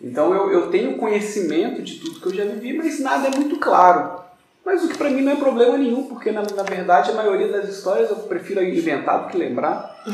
Então, 0.00 0.34
eu, 0.34 0.50
eu 0.50 0.70
tenho 0.70 0.96
conhecimento 0.96 1.82
de 1.82 1.96
tudo 1.96 2.20
que 2.20 2.26
eu 2.26 2.34
já 2.34 2.44
vivi, 2.44 2.72
mas 2.72 2.98
nada 3.00 3.28
é 3.28 3.30
muito 3.30 3.56
claro. 3.56 4.20
Mas 4.64 4.82
o 4.82 4.88
que 4.88 4.98
para 4.98 5.10
mim 5.10 5.22
não 5.22 5.32
é 5.32 5.36
problema 5.36 5.78
nenhum, 5.78 6.04
porque 6.04 6.32
na, 6.32 6.42
na 6.42 6.62
verdade 6.64 7.10
a 7.10 7.14
maioria 7.14 7.48
das 7.48 7.68
histórias 7.68 8.10
eu 8.10 8.16
prefiro 8.16 8.62
inventar 8.64 9.22
do 9.22 9.28
que 9.28 9.36
lembrar. 9.36 10.04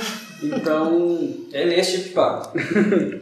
Então, 0.43 1.31
é 1.53 1.79
esse 1.79 2.03
tipo 2.03 2.21
de. 2.21 3.22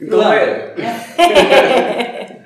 então 0.00 0.18
não 0.18 0.32
é, 0.32 0.74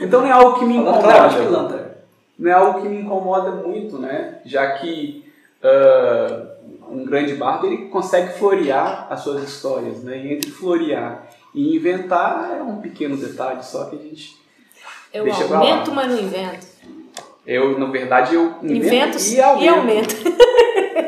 então 0.00 0.20
não 0.20 0.28
é 0.28 0.32
algo 0.32 0.58
que 0.58 0.64
me 0.64 0.74
Falando 0.76 1.00
claro 1.02 1.28
de 1.28 1.34
incomoda. 1.36 1.46
pilantra. 1.68 2.04
não 2.38 2.50
é 2.50 2.54
algo 2.54 2.82
que 2.82 2.88
me 2.88 3.00
incomoda 3.00 3.50
muito, 3.52 3.98
né? 3.98 4.38
Já 4.44 4.72
que 4.78 5.24
ah, 5.62 6.46
um 6.90 7.04
grande 7.04 7.34
bardo 7.34 7.66
ele 7.66 7.88
consegue 7.88 8.32
florear 8.38 9.06
as 9.10 9.20
suas 9.20 9.42
histórias, 9.42 10.02
né? 10.04 10.18
E 10.18 10.32
entre 10.34 10.50
florear 10.50 11.26
e 11.54 11.76
inventar 11.76 12.56
é 12.58 12.62
um 12.62 12.76
pequeno 12.80 13.16
detalhe 13.16 13.62
só 13.62 13.84
que 13.86 13.96
a 13.96 13.98
gente 13.98 14.36
Eu 15.12 15.24
Deixa 15.24 15.44
aumento, 15.44 15.92
mas 15.92 16.08
não 16.10 16.18
invento. 16.20 16.66
eu 17.46 17.78
na 17.78 17.86
verdade 17.86 18.34
eu 18.34 18.54
invento, 18.62 18.74
Invento 18.86 19.18
e 19.18 19.34
e 19.34 19.40
aumento. 19.40 19.74
aumento. 19.78 20.34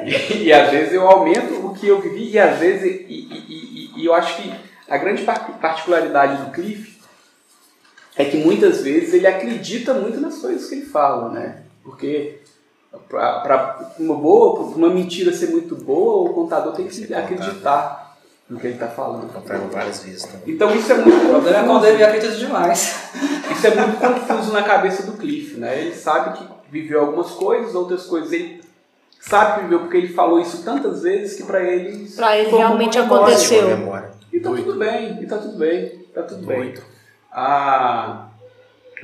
E, 0.06 0.52
às 0.52 0.70
vezes 0.70 0.92
eu 0.94 1.04
aumento 1.04 1.66
o 1.66 1.74
que 1.74 1.88
eu 1.88 2.00
vivi 2.00 2.30
e 2.30 2.38
às 2.38 2.58
vezes 2.60 2.84
e, 2.84 3.12
e- 3.12 3.90
e- 3.96 4.00
e 4.02 4.06
eu 4.06 4.14
acho 4.14 4.36
que 4.40 4.52
a 4.88 4.96
grande 4.98 5.22
par- 5.24 5.58
particularidade 5.60 6.44
do 6.44 6.50
Cliff 6.52 6.96
é 8.16 8.24
que 8.24 8.38
muitas 8.38 8.80
vezes 8.82 9.12
ele 9.14 9.26
acredita 9.26 9.92
muito 9.94 10.20
nas 10.20 10.38
coisas 10.38 10.68
que 10.68 10.76
ele 10.76 10.86
fala, 10.86 11.30
né? 11.30 11.62
Porque 11.84 12.38
para 13.08 13.90
uma 13.98 14.14
boa, 14.14 14.54
pra 14.68 14.76
uma 14.76 14.88
mentira 14.90 15.32
ser 15.32 15.50
muito 15.50 15.76
boa, 15.76 16.30
o 16.30 16.34
contador 16.34 16.72
tem 16.74 16.86
que 16.86 17.12
acreditar 17.12 18.16
no 18.48 18.58
que 18.58 18.66
ele 18.68 18.74
está 18.74 18.88
falando. 18.88 19.30
Contaram 19.32 19.68
várias 19.68 20.02
vezes 20.02 20.24
também. 20.24 20.54
Então 20.54 20.74
isso 20.74 20.90
é 20.92 20.96
muito 20.96 21.26
O 21.26 21.28
problema 21.30 21.58
é 21.58 21.60
quando 21.60 21.72
confuso. 21.74 21.86
ele 21.92 22.04
acredita 22.04 22.36
demais. 22.36 23.10
Isso 23.50 23.66
é 23.68 23.74
muito 23.74 23.98
confuso 23.98 24.52
na 24.52 24.62
cabeça 24.62 25.04
do 25.04 25.12
Cliff, 25.12 25.56
né? 25.56 25.80
Ele 25.80 25.94
sabe 25.94 26.36
que 26.38 26.44
viveu 26.70 27.00
algumas 27.00 27.30
coisas, 27.30 27.74
outras 27.74 28.04
coisas 28.04 28.32
ele 28.32 28.60
sabe 29.20 29.54
que 29.56 29.60
viveu 29.62 29.80
porque 29.80 29.96
ele 29.96 30.12
falou 30.12 30.38
isso 30.40 30.62
tantas 30.62 31.02
vezes 31.02 31.36
que 31.36 31.42
para 31.44 31.62
ele 31.62 32.06
Pra 32.10 32.36
ele 32.36 32.50
realmente 32.50 32.98
memória. 32.98 33.24
aconteceu. 33.34 33.68
E 34.36 34.40
tá 34.40 34.50
tudo 34.50 34.74
bem, 34.78 35.22
e 35.22 35.26
tá 35.26 35.38
tudo 35.38 35.56
bem, 35.56 35.88
tá 36.14 36.22
tudo 36.22 36.46
bem. 36.46 36.74
Ah, 37.32 38.28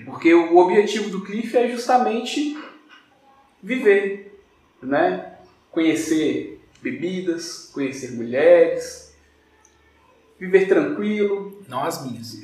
porque 0.05 0.35
o 0.35 0.59
objetivo 0.59 1.09
do 1.09 1.23
Cliff 1.25 1.57
é 1.57 1.69
justamente 1.69 2.59
viver, 3.63 4.39
né? 4.83 5.37
Conhecer 5.71 6.61
bebidas, 6.83 7.71
conhecer 7.73 8.13
mulheres, 8.13 9.15
viver 10.39 10.69
tranquilo, 10.69 11.63
Não 11.67 11.83
as 11.83 12.05
minhas. 12.05 12.39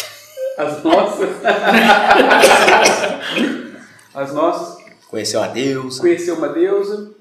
as 0.56 0.82
nossas, 0.82 1.28
as 4.14 4.32
nossas, 4.32 4.80
Conheceu 5.08 5.42
a 5.42 5.48
Deus. 5.48 5.98
conhecer 5.98 6.30
uma 6.32 6.48
deusa 6.48 7.14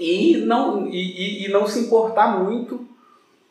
e 0.00 0.38
não, 0.38 0.88
e, 0.88 0.96
e- 0.96 1.44
e 1.44 1.48
não 1.48 1.66
se 1.66 1.78
importar 1.80 2.42
muito 2.42 2.88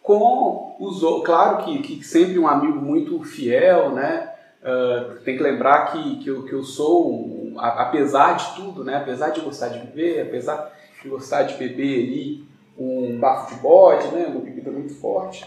com 0.05 0.75
os. 0.79 1.01
Claro 1.23 1.63
que, 1.65 1.79
que 1.79 2.03
sempre 2.03 2.37
um 2.39 2.47
amigo 2.47 2.79
muito 2.79 3.21
fiel, 3.23 3.91
né? 3.91 4.29
Ah, 4.65 5.17
tem 5.23 5.37
que 5.37 5.43
lembrar 5.43 5.91
que, 5.91 6.15
que, 6.17 6.27
eu, 6.29 6.43
que 6.43 6.53
eu 6.53 6.63
sou, 6.63 7.11
um- 7.11 7.53
apesar 7.59 8.33
de 8.33 8.55
tudo, 8.55 8.83
né? 8.83 8.97
apesar 8.97 9.29
de 9.29 9.39
gostar 9.41 9.67
de 9.67 9.79
viver, 9.79 10.21
apesar 10.23 10.71
de 11.01 11.07
gostar 11.07 11.43
de 11.43 11.53
beber 11.53 12.07
ali 12.07 12.43
um 12.77 13.19
bafo 13.19 13.53
de 13.53 13.61
bode, 13.61 14.07
né? 14.07 14.25
uma 14.27 14.39
bebida 14.41 14.71
muito 14.71 14.95
forte, 14.95 15.45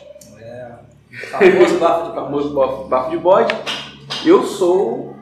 Famoso 1.31 1.79
bafo 1.79 2.09
de 2.11 2.15
famoso 2.15 2.55
bafo, 2.55 2.85
bafo 2.85 3.11
de 3.11 3.19
bode, 3.19 3.53
eu 4.25 4.45
sou 4.45 5.17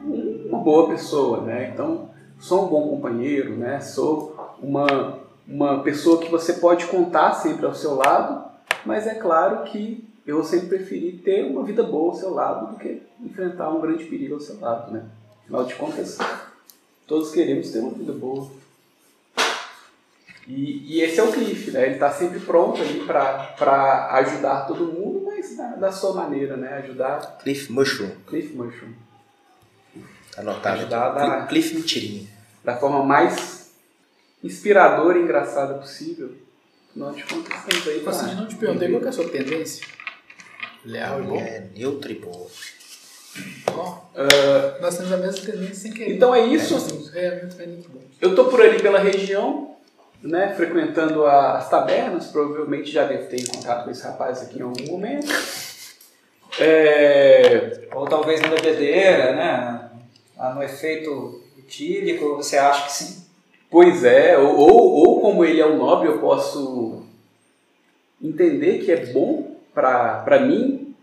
uma 0.47 0.59
boa 0.59 0.89
pessoa, 0.89 1.41
né? 1.41 1.71
Então, 1.73 2.11
sou 2.39 2.65
um 2.65 2.69
bom 2.69 2.89
companheiro, 2.89 3.57
né? 3.57 3.81
Sou 3.81 4.37
uma, 4.63 5.21
uma 5.49 5.83
pessoa 5.83 6.19
que 6.19 6.31
você 6.31 6.55
pode 6.55 6.87
contar 6.87 7.33
sempre 7.35 7.65
ao 7.67 7.73
seu 7.75 7.95
lado, 7.95 8.45
mas 8.87 9.07
é 9.07 9.15
claro 9.15 9.65
que 9.65 10.07
eu 10.27 10.43
sempre 10.45 10.69
preferi 10.79 11.13
ter 11.13 11.45
uma 11.45 11.63
vida 11.65 11.83
boa 11.83 12.13
ao 12.13 12.19
seu 12.19 12.31
lado 12.33 12.73
do 12.73 12.79
que 12.79 13.03
enfrentar 13.21 13.71
um 13.71 13.81
grande 13.81 14.05
perigo 14.05 14.35
ao 14.35 14.41
seu 14.41 14.59
lado, 14.61 14.93
né? 14.93 15.05
Afinal 15.45 15.65
de 15.65 15.75
contas, 15.75 16.19
todos 17.07 17.31
queremos 17.31 17.71
ter 17.71 17.79
uma 17.81 17.93
vida 17.93 18.13
boa. 18.13 18.49
E, 20.49 20.95
e 20.97 21.01
esse 21.03 21.19
é 21.19 21.23
o 21.25 21.33
Cliff, 21.33 21.71
né? 21.73 21.85
Ele 21.87 21.95
está 21.95 22.11
sempre 22.13 22.39
pronto 22.39 22.81
ali 22.81 23.01
para 23.05 24.09
ajudar 24.15 24.67
todo 24.67 24.87
mundo, 24.93 25.23
mas 25.27 25.57
da, 25.57 25.69
da 25.75 25.93
sua 25.93 26.15
maneira, 26.15 26.57
né? 26.57 26.75
Ajudar 26.75 27.39
Cliff 27.43 27.73
Mushroom. 27.73 28.11
Cliff 28.29 28.53
Mushroom. 28.55 28.93
Anotado 30.37 30.79
Ajudar 30.81 31.09
aqui. 31.11 31.19
a 31.21 31.27
dar- 31.27 31.49
Cliff, 31.49 31.69
Cliff 31.71 31.75
Mentirinha. 31.81 32.29
Da 32.65 32.77
forma 32.77 33.03
mais 33.05 33.73
inspiradora 34.43 35.19
e 35.19 35.23
engraçada 35.23 35.75
possível. 35.75 36.33
De 37.15 37.23
contas, 37.25 37.59
estamos 37.59 37.89
aí 37.89 38.01
pra- 38.01 38.23
não 38.35 38.47
te 38.49 38.57
perguntei 38.57 38.89
qual 38.89 39.01
que 39.01 39.07
é 39.07 39.11
a 39.11 39.13
sua 39.13 39.29
tendência. 39.29 39.87
Leal 40.85 41.21
e 41.21 41.23
bom? 41.27 41.37
É 41.41 41.65
neutro 41.77 42.11
e 42.11 42.15
boa. 42.15 42.47
Ó, 43.69 43.99
nós 44.81 44.97
temos 44.97 45.13
a 45.13 45.17
mesma 45.19 45.45
tendência 45.45 45.75
sem 45.75 45.93
querer. 45.93 46.15
Então 46.15 46.35
é 46.35 46.47
isso. 46.47 46.75
Muito 46.79 47.89
bom. 47.91 48.01
Eu 48.21 48.35
tô 48.35 48.47
por 48.47 48.63
ali 48.63 48.81
pela 48.81 48.99
região, 48.99 49.77
né? 50.23 50.55
Frequentando 50.57 51.27
as 51.27 51.69
tabernas. 51.69 52.29
Provavelmente 52.29 52.91
já 52.91 53.05
devo 53.05 53.29
ter 53.29 53.43
encontrado 53.43 53.85
com 53.85 53.91
esse 53.91 54.03
rapaz 54.03 54.41
aqui 54.41 54.59
em 54.59 54.63
algum 54.63 54.87
momento. 54.87 55.29
É, 56.59 57.89
Ou 57.95 58.07
talvez 58.07 58.41
na 58.41 58.49
bebedeira, 58.49 59.35
né? 59.37 59.91
Ah, 60.39 60.55
No 60.55 60.63
efeito 60.63 61.45
etílico, 61.59 62.37
você 62.37 62.57
acha 62.57 62.87
que 62.87 62.93
sim? 62.93 63.26
Pois 63.71 64.05
é, 64.05 64.39
ou, 64.39 64.57
ou, 64.57 64.93
ou 65.09 65.21
como 65.21 65.45
ele 65.45 65.61
é 65.61 65.67
um 65.67 65.77
nobre, 65.77 66.09
eu 66.09 66.19
posso 66.19 67.03
entender 68.23 68.79
que 68.79 68.93
é 68.93 69.07
bom 69.07 69.57
pra, 69.75 70.23
pra 70.25 70.41
mim, 70.41 70.95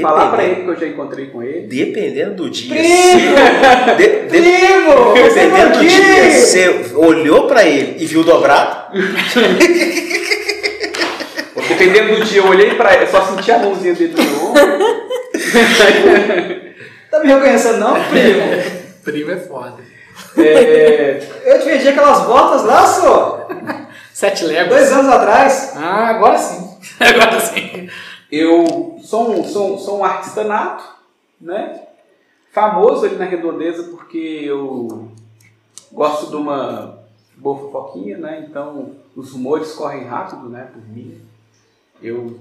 falar 0.00 0.30
pra 0.32 0.44
ele 0.44 0.62
que 0.62 0.68
eu 0.68 0.76
já 0.76 0.86
encontrei 0.86 1.26
com 1.26 1.42
ele. 1.42 1.66
Dependendo 1.66 2.36
do 2.44 2.50
dia. 2.50 2.74
Primo! 2.74 3.96
de- 3.96 4.06
de- 4.06 4.28
Primo! 4.28 5.12
dependendo 5.14 5.78
do 5.78 5.80
dia, 5.86 6.30
você 6.32 6.90
olhou 6.94 7.46
pra 7.46 7.64
ele 7.66 8.02
e 8.02 8.06
viu 8.06 8.24
dobrado, 8.24 8.96
Dependendo 11.68 12.16
do 12.16 12.24
dia, 12.24 12.40
eu 12.40 12.48
olhei 12.48 12.74
pra 12.74 12.94
ele, 12.96 13.06
só 13.06 13.24
senti 13.26 13.50
a 13.52 13.58
mãozinha 13.58 13.94
dele 13.94 14.14
no 14.14 14.48
ombro. 14.48 14.62
Tá 17.10 17.20
me 17.20 17.26
reconhecendo 17.32 17.78
não, 17.78 17.94
primo? 18.10 18.40
Primo 19.04 19.30
é 19.30 19.36
foda. 19.36 19.78
É, 20.36 21.28
Eu 21.44 21.58
te 21.58 21.64
vendi 21.64 21.88
aquelas 21.88 22.26
botas 22.26 22.64
lá, 22.64 22.86
só. 22.86 23.48
Sete 24.12 24.44
léguas. 24.44 24.68
Dois 24.80 24.92
anos 24.92 25.12
atrás, 25.12 25.72
Ah, 25.76 26.08
agora 26.08 26.38
sim. 26.38 26.68
Agora 27.00 27.40
sim. 27.40 27.88
Eu 28.30 28.98
sou 29.02 29.30
um, 29.30 29.44
sou, 29.44 29.78
sou 29.78 29.98
um 29.98 30.04
artista 30.04 30.44
nato, 30.44 30.84
né? 31.40 31.80
Famoso 32.52 33.06
ali 33.06 33.16
na 33.16 33.24
redondeza 33.24 33.84
porque 33.84 34.42
eu 34.44 35.08
gosto 35.92 36.28
de 36.30 36.36
uma 36.36 36.98
boa 37.36 37.58
fofoquinha, 37.58 38.18
né? 38.18 38.44
Então 38.48 38.92
os 39.16 39.32
rumores 39.32 39.72
correm 39.72 40.04
rápido, 40.04 40.48
né? 40.48 40.68
Por 40.72 40.82
mim. 40.88 41.20
Eu, 42.02 42.38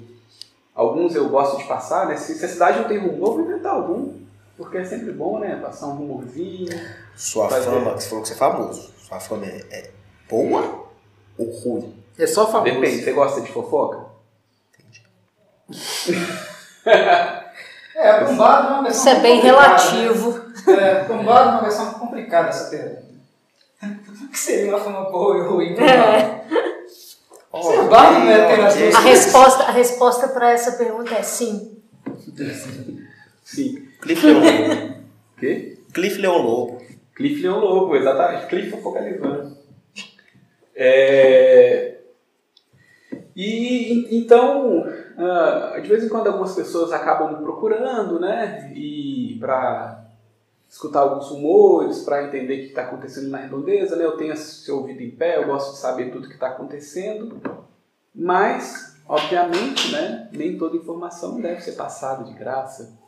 alguns 0.75 1.15
eu 1.15 1.29
gosto 1.29 1.57
de 1.57 1.63
passar, 1.65 2.07
né? 2.07 2.17
Se, 2.17 2.35
se 2.35 2.45
a 2.45 2.49
cidade 2.49 2.79
não 2.79 2.87
tem 2.87 2.97
rumor, 2.99 3.33
vou 3.35 3.41
inventar 3.41 3.73
algum. 3.73 4.13
Porque 4.59 4.77
é 4.77 4.83
sempre 4.83 5.13
bom, 5.13 5.39
né? 5.39 5.55
Passar 5.55 5.87
um 5.87 5.95
rumorzinho. 5.95 6.67
Sua 7.15 7.47
Vai 7.47 7.61
fama, 7.61 7.91
você 7.91 8.09
falou 8.09 8.23
que 8.23 8.27
você 8.27 8.33
é 8.33 8.37
famoso. 8.37 8.93
Sua 9.07 9.17
fama 9.17 9.45
é, 9.45 9.65
é 9.71 9.91
boa 10.29 10.85
ou 11.37 11.49
ruim? 11.49 12.03
É 12.17 12.27
só 12.27 12.45
famoso. 12.45 12.73
Depende, 12.73 13.01
você 13.01 13.13
gosta 13.13 13.39
de 13.39 13.49
fofoca? 13.53 14.09
é, 17.95 18.25
tombado 18.25 18.67
é 18.67 18.71
uma 18.71 18.83
versão 18.83 18.99
Isso 18.99 19.09
é 19.09 19.21
bem 19.21 19.39
complicada, 19.39 19.81
relativo. 19.81 20.31
Né? 20.67 20.91
É, 20.91 21.03
tombado 21.05 21.49
é 21.49 21.51
uma 21.53 21.61
versão 21.61 21.93
complicada 21.93 22.49
essa 22.49 22.69
pergunta. 22.69 23.03
O 23.81 24.27
que 24.27 24.37
seria 24.37 24.75
uma 24.75 24.83
fama 24.83 25.09
boa 25.09 25.37
e 25.37 25.41
ruim? 25.41 25.73
É. 25.79 26.43
Tombado 27.49 28.19
não 28.19 28.29
é 28.29 28.65
as 28.65 28.75
duas 28.75 28.95
A 28.95 28.99
resposta, 28.99 29.63
a 29.63 29.71
resposta 29.71 30.27
para 30.27 30.51
essa 30.51 30.73
pergunta 30.73 31.15
é 31.15 31.23
sim. 31.23 31.81
Sim. 33.45 33.88
Cliff 34.01 34.25
Leão 34.25 34.39
Lobo. 34.39 34.93
O 35.35 35.39
quê? 35.39 35.77
Cliff 35.93 36.21
Leão 36.21 36.37
Lobo. 36.37 36.81
Cliff 37.15 37.41
Leão 37.41 37.59
Lobo, 37.59 37.95
exatamente. 37.95 38.47
Cliff 38.47 38.81
focalizando. 38.81 39.57
É... 40.75 41.97
E 43.35 44.17
então, 44.17 44.85
ah, 45.17 45.79
de 45.81 45.87
vez 45.87 46.03
em 46.03 46.09
quando 46.09 46.27
algumas 46.27 46.55
pessoas 46.55 46.91
acabam 46.91 47.37
me 47.37 47.43
procurando, 47.43 48.19
né? 48.19 48.71
E 48.75 49.37
para 49.39 50.05
escutar 50.69 51.01
alguns 51.01 51.29
rumores, 51.29 52.03
para 52.03 52.25
entender 52.25 52.55
o 52.55 52.59
que 52.59 52.65
está 52.67 52.83
acontecendo 52.83 53.29
na 53.29 53.39
redondeza, 53.39 53.95
né? 53.95 54.05
Eu 54.05 54.17
tenho 54.17 54.33
esse 54.33 54.71
ouvido 54.71 55.01
em 55.01 55.11
pé, 55.11 55.37
eu 55.37 55.47
gosto 55.47 55.71
de 55.71 55.79
saber 55.79 56.11
tudo 56.11 56.27
que 56.27 56.33
está 56.33 56.47
acontecendo. 56.47 57.41
Mas, 58.13 58.97
obviamente, 59.07 59.91
né? 59.91 60.29
Nem 60.31 60.57
toda 60.57 60.77
informação 60.77 61.39
deve 61.39 61.61
ser 61.61 61.73
passada 61.73 62.23
de 62.23 62.33
graça. 62.33 62.98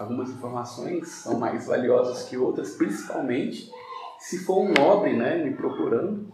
Algumas 0.00 0.30
informações 0.30 1.08
são 1.08 1.38
mais 1.38 1.66
valiosas 1.66 2.22
que 2.22 2.36
outras, 2.36 2.70
principalmente 2.70 3.70
se 4.18 4.38
for 4.38 4.60
um 4.60 4.72
nobre, 4.72 5.12
né? 5.12 5.44
Me 5.44 5.52
procurando 5.52 6.26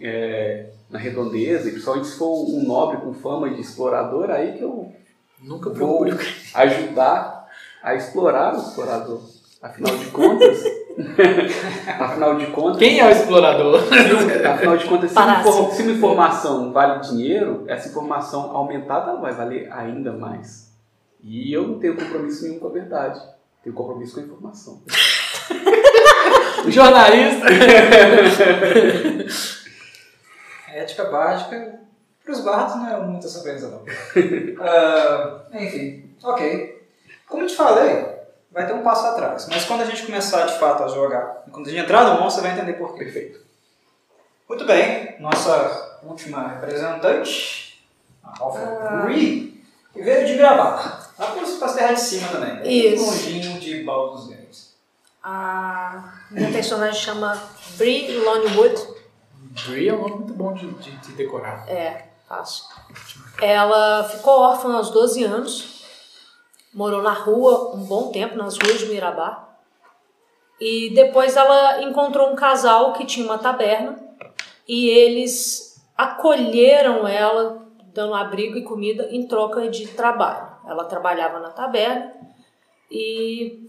é, 0.00 0.70
na 0.90 0.98
redondeza, 0.98 1.68
e 1.68 1.72
principalmente 1.72 2.06
se 2.06 2.18
for 2.18 2.44
um 2.48 2.64
nobre 2.64 2.98
com 2.98 3.14
fama 3.14 3.48
de 3.50 3.60
explorador, 3.60 4.30
aí 4.30 4.58
que 4.58 4.62
eu 4.62 4.92
Nunca 5.42 5.68
vou 5.70 6.06
ajudar 6.54 7.46
a 7.82 7.94
explorar 7.94 8.54
o 8.54 8.58
explorador. 8.58 9.20
Afinal 9.62 9.96
de 9.96 10.06
contas, 10.06 10.62
afinal 11.98 12.36
de 12.36 12.46
contas, 12.46 12.78
Quem 12.78 13.00
é 13.00 13.06
o 13.06 13.10
explorador? 13.10 13.80
afinal 14.52 14.76
de 14.76 14.86
contas, 14.86 15.10
se 15.10 15.76
se 15.76 15.82
uma 15.82 15.92
informação 15.92 16.72
vale 16.72 17.00
dinheiro, 17.00 17.64
essa 17.66 17.88
informação 17.88 18.56
aumentada 18.56 19.16
vai 19.16 19.32
valer 19.32 19.70
ainda 19.72 20.12
mais. 20.12 20.65
E 21.28 21.52
eu 21.52 21.66
não 21.66 21.80
tenho 21.80 21.96
compromisso 21.96 22.44
nenhum 22.44 22.60
com 22.60 22.68
a 22.68 22.70
verdade. 22.70 23.20
Tenho 23.60 23.74
compromisso 23.74 24.14
com 24.14 24.20
a 24.20 24.22
informação. 24.22 24.80
Jornalista. 26.70 27.46
Ética 30.72 31.06
básica, 31.06 31.80
para 32.22 32.32
os 32.32 32.40
bardos 32.40 32.76
não 32.76 32.88
é 32.88 33.00
muita 33.00 33.26
surpresa 33.26 33.70
não. 33.70 33.82
Ah, 34.60 35.46
enfim, 35.54 36.14
ok. 36.22 36.86
Como 37.26 37.42
eu 37.42 37.48
te 37.48 37.56
falei, 37.56 38.06
vai 38.52 38.64
ter 38.64 38.74
um 38.74 38.84
passo 38.84 39.06
atrás. 39.06 39.48
Mas 39.50 39.64
quando 39.64 39.80
a 39.80 39.86
gente 39.86 40.06
começar 40.06 40.46
de 40.46 40.56
fato 40.60 40.84
a 40.84 40.88
jogar, 40.88 41.42
quando 41.50 41.66
a 41.66 41.70
gente 41.70 41.82
entrar 41.82 42.04
no 42.04 42.20
monstro, 42.20 42.42
você 42.42 42.48
vai 42.48 42.56
entender 42.56 42.74
por 42.74 42.94
quê. 42.94 43.02
Perfeito. 43.02 43.40
Muito 44.48 44.64
bem, 44.64 45.16
nossa 45.18 45.98
última 46.04 46.46
representante, 46.46 47.84
a 48.22 48.32
Alpha 48.38 49.00
Bree, 49.02 49.60
que 49.92 50.02
veio 50.02 50.24
de 50.24 50.36
Grabá. 50.36 51.05
Lá 51.18 51.32
para 51.32 51.42
as 51.42 51.74
terras 51.74 52.00
de 52.00 52.08
cima 52.08 52.28
também. 52.28 52.56
bem 52.56 52.94
Isso. 52.94 53.04
Longinho 53.04 53.58
de 53.58 53.82
Baldur's 53.82 54.28
Gate. 54.28 54.46
A 55.22 56.12
minha 56.30 56.52
personagem 56.52 57.00
chama 57.00 57.42
Brie 57.76 58.18
Lonewood. 58.18 58.80
Brie 59.66 59.88
é 59.88 59.94
um 59.94 59.98
nome 59.98 60.14
muito 60.16 60.34
bom 60.34 60.52
de, 60.52 60.70
de, 60.74 60.90
de 60.90 61.12
decorar. 61.12 61.68
É, 61.68 62.06
fácil. 62.28 62.64
Ela 63.40 64.04
ficou 64.04 64.40
órfã 64.40 64.74
aos 64.76 64.90
12 64.90 65.24
anos, 65.24 65.84
morou 66.72 67.02
na 67.02 67.12
rua 67.12 67.74
um 67.74 67.84
bom 67.84 68.12
tempo, 68.12 68.36
nas 68.36 68.56
ruas 68.58 68.78
de 68.78 68.86
Mirabá. 68.86 69.48
E 70.60 70.90
depois 70.94 71.36
ela 71.36 71.82
encontrou 71.82 72.30
um 72.30 72.36
casal 72.36 72.92
que 72.92 73.04
tinha 73.04 73.26
uma 73.26 73.38
taberna 73.38 73.98
e 74.68 74.88
eles 74.88 75.82
acolheram 75.96 77.06
ela, 77.06 77.66
dando 77.92 78.14
abrigo 78.14 78.56
e 78.56 78.62
comida 78.64 79.08
em 79.10 79.26
troca 79.26 79.68
de 79.68 79.86
trabalho. 79.88 80.55
Ela 80.66 80.84
trabalhava 80.84 81.38
na 81.40 81.50
taberna 81.50 82.12
e 82.90 83.68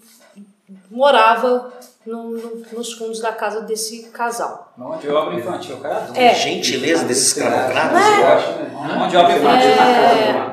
morava 0.91 1.71
no- 2.05 2.31
no- 2.31 2.65
nos 2.73 2.93
fundos 2.93 3.19
da 3.21 3.31
casa 3.31 3.61
desse 3.61 4.03
casal. 4.09 4.73
Mão 4.77 4.97
de 4.97 5.09
obra 5.09 5.35
infantil, 5.35 5.77
cara. 5.79 6.07
É. 6.15 6.33
Gentileza 6.33 7.05
desses 7.05 7.27
escravocratas. 7.27 8.17
Gosta, 8.17 8.51
né? 8.63 8.95
Mão 8.97 9.07
de 9.07 9.17
obra 9.17 9.33
Você 9.33 9.39
infantil. 9.39 9.69
na 9.69 9.75
casa 9.75 10.47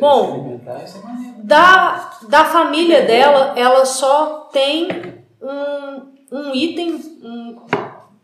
Bom. 0.00 0.26
que 0.26 0.30
se 0.30 0.40
alimentar, 0.40 0.84
isso 0.84 0.98
é. 0.98 1.42
Da, 1.42 2.10
da 2.28 2.44
família 2.44 3.02
dela, 3.06 3.54
ela 3.56 3.84
só 3.84 4.48
tem 4.52 4.88
um, 5.40 6.36
um 6.36 6.54
item, 6.54 6.94
um, 7.22 7.60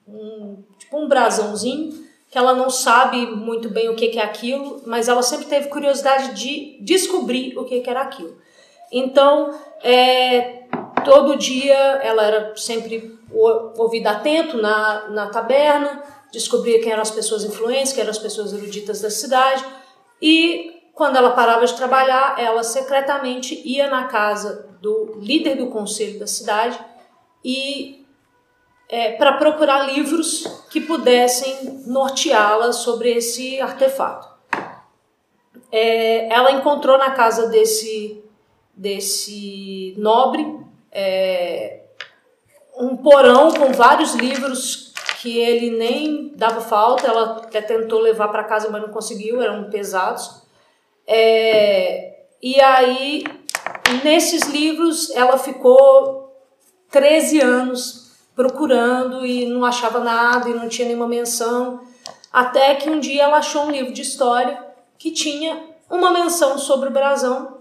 um- 0.08 0.64
tipo 0.78 0.98
um 0.98 1.08
brasãozinho, 1.08 2.03
que 2.34 2.38
ela 2.38 2.52
não 2.52 2.68
sabe 2.68 3.26
muito 3.26 3.68
bem 3.68 3.88
o 3.88 3.94
que, 3.94 4.18
é 4.18 4.24
aquilo, 4.24 4.82
mas 4.86 5.06
ela 5.06 5.22
sempre 5.22 5.46
teve 5.46 5.68
curiosidade 5.68 6.34
de 6.34 6.76
descobrir 6.80 7.56
o 7.56 7.64
que, 7.64 7.80
que 7.80 7.88
era 7.88 8.00
aquilo. 8.00 8.36
Então, 8.90 9.56
é, 9.80 10.64
todo 11.04 11.36
dia 11.36 11.76
ela 12.02 12.24
era 12.24 12.56
sempre 12.56 13.16
o- 13.30 13.80
ouvido 13.80 14.08
atento 14.08 14.60
na, 14.60 15.10
na 15.10 15.26
taberna, 15.28 16.02
descobria 16.32 16.80
quem 16.80 16.90
eram 16.90 17.02
as 17.02 17.12
pessoas 17.12 17.44
influentes, 17.44 17.92
quem 17.92 18.00
eram 18.00 18.10
as 18.10 18.18
pessoas 18.18 18.52
eruditas 18.52 19.00
da 19.00 19.10
cidade, 19.10 19.64
e 20.20 20.82
quando 20.92 21.14
ela 21.14 21.30
parava 21.30 21.64
de 21.64 21.76
trabalhar, 21.76 22.34
ela 22.36 22.64
secretamente 22.64 23.62
ia 23.64 23.88
na 23.88 24.08
casa 24.08 24.68
do 24.82 25.20
líder 25.20 25.54
do 25.54 25.68
conselho 25.68 26.18
da 26.18 26.26
cidade 26.26 26.76
e 27.44 28.03
para 29.12 29.34
procurar 29.34 29.86
livros 29.92 30.46
que 30.70 30.80
pudessem 30.80 31.82
norteá-la 31.86 32.72
sobre 32.72 33.12
esse 33.12 33.60
artefato. 33.60 34.28
É, 35.70 36.32
ela 36.32 36.52
encontrou 36.52 36.96
na 36.98 37.10
casa 37.10 37.48
desse 37.48 38.22
desse 38.76 39.94
nobre 39.96 40.44
é, 40.90 41.80
um 42.76 42.96
porão 42.96 43.52
com 43.52 43.72
vários 43.72 44.14
livros 44.14 44.92
que 45.20 45.38
ele 45.38 45.70
nem 45.70 46.32
dava 46.36 46.60
falta. 46.60 47.06
Ela 47.06 47.36
até 47.38 47.60
tentou 47.60 48.00
levar 48.00 48.28
para 48.28 48.44
casa, 48.44 48.68
mas 48.70 48.82
não 48.82 48.90
conseguiu, 48.90 49.42
eram 49.42 49.70
pesados. 49.70 50.42
É, 51.06 52.24
e 52.42 52.60
aí, 52.60 53.24
nesses 54.04 54.42
livros, 54.42 55.10
ela 55.10 55.38
ficou 55.38 56.32
13 56.90 57.40
anos 57.40 58.03
procurando 58.34 59.24
e 59.24 59.46
não 59.46 59.64
achava 59.64 60.00
nada 60.00 60.48
e 60.48 60.54
não 60.54 60.68
tinha 60.68 60.88
nenhuma 60.88 61.08
menção. 61.08 61.80
Até 62.32 62.74
que 62.74 62.90
um 62.90 62.98
dia 62.98 63.24
ela 63.24 63.38
achou 63.38 63.64
um 63.64 63.70
livro 63.70 63.92
de 63.92 64.02
história 64.02 64.62
que 64.98 65.10
tinha 65.10 65.62
uma 65.88 66.10
menção 66.10 66.58
sobre 66.58 66.88
o 66.88 66.92
brasão 66.92 67.54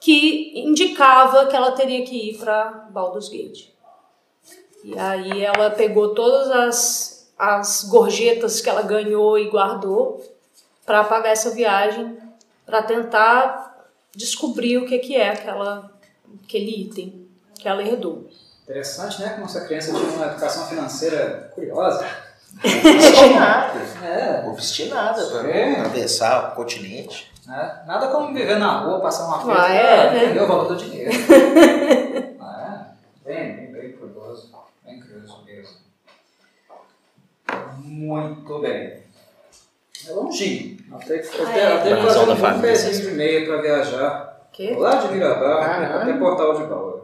que 0.00 0.58
indicava 0.58 1.46
que 1.46 1.54
ela 1.54 1.72
teria 1.72 2.04
que 2.04 2.30
ir 2.30 2.38
para 2.38 2.88
Baldur's 2.90 3.28
Gate. 3.28 3.68
E 4.82 4.98
aí 4.98 5.44
ela 5.44 5.70
pegou 5.70 6.14
todas 6.14 6.50
as, 6.50 7.32
as 7.38 7.84
gorjetas 7.84 8.62
que 8.62 8.70
ela 8.70 8.82
ganhou 8.82 9.38
e 9.38 9.50
guardou 9.50 10.24
para 10.86 11.04
pagar 11.04 11.28
essa 11.28 11.50
viagem, 11.50 12.16
para 12.64 12.82
tentar 12.82 13.88
descobrir 14.16 14.78
o 14.78 14.86
que, 14.86 14.98
que 14.98 15.14
é 15.14 15.28
aquela, 15.28 15.92
aquele 16.42 16.82
item 16.82 17.28
que 17.54 17.68
ela 17.68 17.82
herdou. 17.82 18.26
Interessante, 18.70 19.20
né? 19.20 19.30
Como 19.30 19.46
essa 19.46 19.62
criança 19.62 19.90
tinha 19.92 20.12
uma 20.12 20.26
educação 20.26 20.64
financeira 20.68 21.50
curiosa. 21.56 22.06
Obstinada. 22.64 23.78
É. 24.04 24.44
Obstinada 24.46 25.26
para 25.26 25.50
É. 25.50 25.72
atravessar 25.80 26.52
o 26.52 26.54
continente. 26.54 27.32
né? 27.46 27.82
Nada 27.84 28.06
como 28.08 28.32
viver 28.32 28.58
na 28.60 28.78
rua, 28.80 29.00
passar 29.00 29.26
uma 29.26 29.38
Ah, 29.38 29.40
festa 29.66 29.72
é, 29.72 30.02
pra 30.02 30.10
né? 30.12 30.24
entender 30.24 30.40
o 30.42 30.46
valor 30.46 30.68
do 30.68 30.76
dinheiro. 30.76 31.10
é. 32.38 32.84
Bem, 33.24 33.56
bem, 33.56 33.72
bem 33.72 33.92
curioso. 33.92 34.52
Bem 34.84 35.00
curioso 35.00 35.42
mesmo. 35.44 35.76
Muito 37.82 38.58
bem. 38.60 39.02
É 40.08 40.12
longinho. 40.12 40.78
Até 40.94 41.18
que 41.18 41.40
Ah, 41.40 41.74
até, 41.76 41.90
é? 41.90 42.02
fazer 42.02 42.26
da 42.26 42.32
um 42.56 42.60
pezinho 42.60 43.10
de 43.10 43.16
meia 43.16 43.46
para 43.46 43.62
viajar. 43.62 44.46
Que? 44.52 44.74
Lá 44.76 44.94
de 44.94 45.08
Caralho. 45.18 46.02
até 46.02 46.12
Portal 46.18 46.54
de 46.56 46.64
Bauer. 46.64 46.99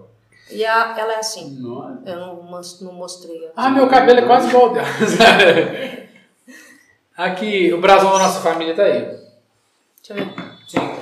E 0.51 0.65
a, 0.65 0.95
ela 0.99 1.15
é 1.15 1.19
assim. 1.19 1.51
Não, 1.59 2.03
Eu 2.07 2.21
não, 2.21 2.37
não 2.81 2.93
mostrei. 2.93 3.51
Ah, 3.57 3.69
meu 3.69 3.89
cabelo 3.89 4.21
é 4.21 4.27
quase 4.27 4.49
igual 4.49 4.73
dela. 4.73 4.87
Aqui, 7.17 7.73
o 7.73 7.81
brasão 7.81 8.13
da 8.13 8.19
nossa 8.19 8.41
família 8.41 8.75
tá 8.77 8.83
aí. 8.83 9.01
Deixa 10.07 10.13
eu 10.13 10.17
ver. 10.17 10.35
Sim. 10.69 11.01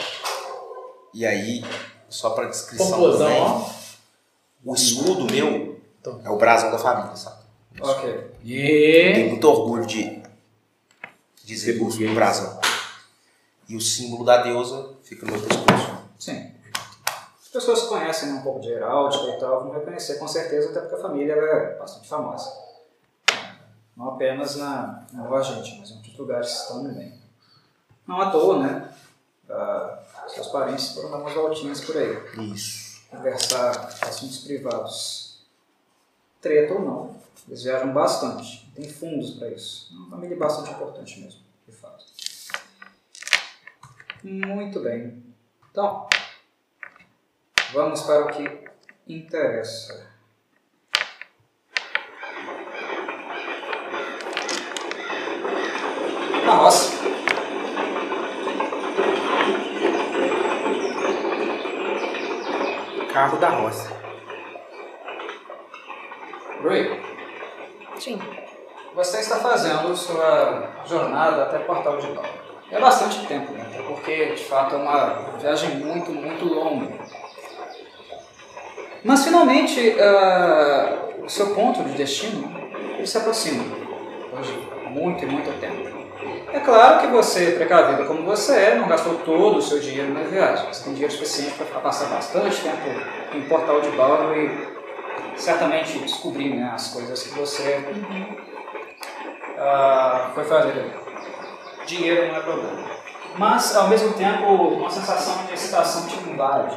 E 1.13 1.27
aí, 1.27 1.65
só 2.09 2.31
pra 2.31 2.47
descrição 2.47 2.91
Popozão, 2.91 3.27
também, 3.27 3.41
ó. 3.43 3.71
o 4.65 4.75
escudo 4.75 5.25
meu 5.33 5.81
é 6.25 6.31
o 6.31 6.37
brasão 6.37 6.71
da 6.71 6.79
família, 6.79 7.17
sabe? 7.17 7.43
Ok. 7.81 8.31
Tenho 8.45 9.27
E... 9.27 9.31
muito 9.31 9.49
orgulho 9.49 9.87
de 9.87 10.23
dizer 11.45 11.81
o 11.81 12.15
brasão. 12.15 12.61
E 13.69 13.77
o 13.77 13.81
símbolo 13.81 14.25
da 14.25 14.39
deusa 14.43 14.91
fica 15.03 15.27
no 15.27 15.33
meu 15.33 15.41
pescoço. 15.43 15.99
Sim. 16.19 16.54
As 17.55 17.63
pessoas 17.63 17.83
que 17.83 17.89
conhecem 17.89 18.33
um 18.33 18.43
pouco 18.43 18.59
de 18.59 18.69
heráldica 18.69 19.29
e 19.29 19.39
tal 19.39 19.63
vão 19.63 19.71
reconhecer 19.71 20.19
com 20.19 20.27
certeza, 20.27 20.71
até 20.71 20.81
porque 20.81 20.97
a 20.97 20.99
família 20.99 21.35
é 21.35 21.79
bastante 21.79 22.09
famosa. 22.09 22.53
Não 23.97 24.09
apenas 24.09 24.57
na, 24.57 25.07
na 25.13 25.41
Gente, 25.41 25.79
mas 25.79 25.91
em 25.93 25.95
outros 25.95 26.19
lugares 26.19 26.67
também. 26.67 27.17
Não 28.09 28.21
à 28.21 28.33
toa, 28.33 28.59
né? 28.59 28.93
Ah, 29.49 30.03
seus 30.27 30.49
parentes 30.49 30.97
foram 30.97 31.13
dar 31.13 31.19
umas 31.19 31.33
voltinhas 31.33 31.81
por 31.83 31.97
aí. 31.97 32.19
Isso. 32.53 33.03
Conversar 33.09 33.71
assuntos 34.03 34.39
privados. 34.39 35.47
Treta 36.41 36.75
ou 36.75 36.81
não. 36.81 37.17
Eles 37.47 37.63
viajam 37.63 37.93
bastante. 37.93 38.69
Tem 38.75 38.89
fundos 38.89 39.31
para 39.35 39.51
isso. 39.51 39.93
É 39.93 39.97
uma 39.97 40.11
família 40.11 40.37
bastante 40.37 40.73
importante 40.73 41.21
mesmo, 41.21 41.41
de 41.69 41.73
fato. 41.73 42.05
Muito 44.25 44.81
bem. 44.81 45.23
Então, 45.71 46.09
vamos 47.73 48.03
para 48.03 48.25
o 48.25 48.29
que 48.29 48.65
interessa. 49.09 50.13
A 56.47 56.55
roça. 56.57 56.95
Carro 63.13 63.39
da 63.39 63.49
roça. 63.49 63.91
Ray, 66.63 67.01
Sim. 67.99 68.19
você 68.95 69.21
está 69.21 69.37
fazendo 69.37 69.95
sua 69.97 70.71
jornada 70.87 71.45
até 71.45 71.59
Portal 71.59 71.99
de 71.99 72.07
Bal. 72.09 72.25
É 72.71 72.81
bastante 72.81 73.27
tempo, 73.27 73.53
né? 73.53 73.67
Até 73.69 73.83
porque, 73.83 74.35
de 74.35 74.45
fato, 74.45 74.75
é 74.75 74.79
uma 74.79 75.39
viagem 75.39 75.77
muito, 75.77 76.11
muito 76.11 76.45
longa. 76.47 76.89
Mas, 79.05 79.25
finalmente, 79.25 79.97
ah, 80.01 80.99
o 81.23 81.29
seu 81.29 81.55
ponto 81.55 81.83
de 81.85 81.93
destino 81.93 82.51
ele 82.97 83.07
se 83.07 83.19
aproxima. 83.19 83.63
De 84.43 84.89
muito 84.91 85.25
e 85.25 85.27
muito 85.27 85.61
tempo. 85.61 85.95
É 86.53 86.61
claro 86.61 87.01
que 87.01 87.07
você, 87.09 87.53
precavido 87.53 88.07
como 88.07 88.23
você 88.23 88.57
é, 88.57 88.75
não 88.77 88.89
gastou 88.89 89.17
todo 89.19 89.59
o 89.59 89.63
seu 89.63 89.79
dinheiro 89.79 90.13
na 90.15 90.21
viagem. 90.21 90.67
Você 90.73 90.85
tem 90.85 90.95
dinheiro 90.95 91.13
suficiente 91.13 91.53
para 91.55 91.81
passar 91.81 92.07
bastante 92.07 92.63
tempo 92.63 92.89
em 93.35 93.43
Portal 93.43 93.81
de 93.81 93.91
Bal 93.91 94.35
e 94.35 94.75
certamente 95.37 95.99
descobrir 95.99 96.55
né, 96.55 96.71
as 96.73 96.93
coisas 96.93 97.23
que 97.25 97.39
você 97.39 97.85
ah, 99.59 100.31
foi 100.35 100.45
fazer. 100.45 100.93
Dinheiro 101.87 102.29
não 102.29 102.37
é 102.37 102.41
problema. 102.41 102.85
Mas, 103.37 103.75
ao 103.77 103.89
mesmo 103.89 104.15
tempo, 104.15 104.45
uma 104.47 104.91
sensação 104.91 105.45
de 105.47 105.55
excitação 105.55 106.07
te 106.07 106.17
invade. 106.31 106.77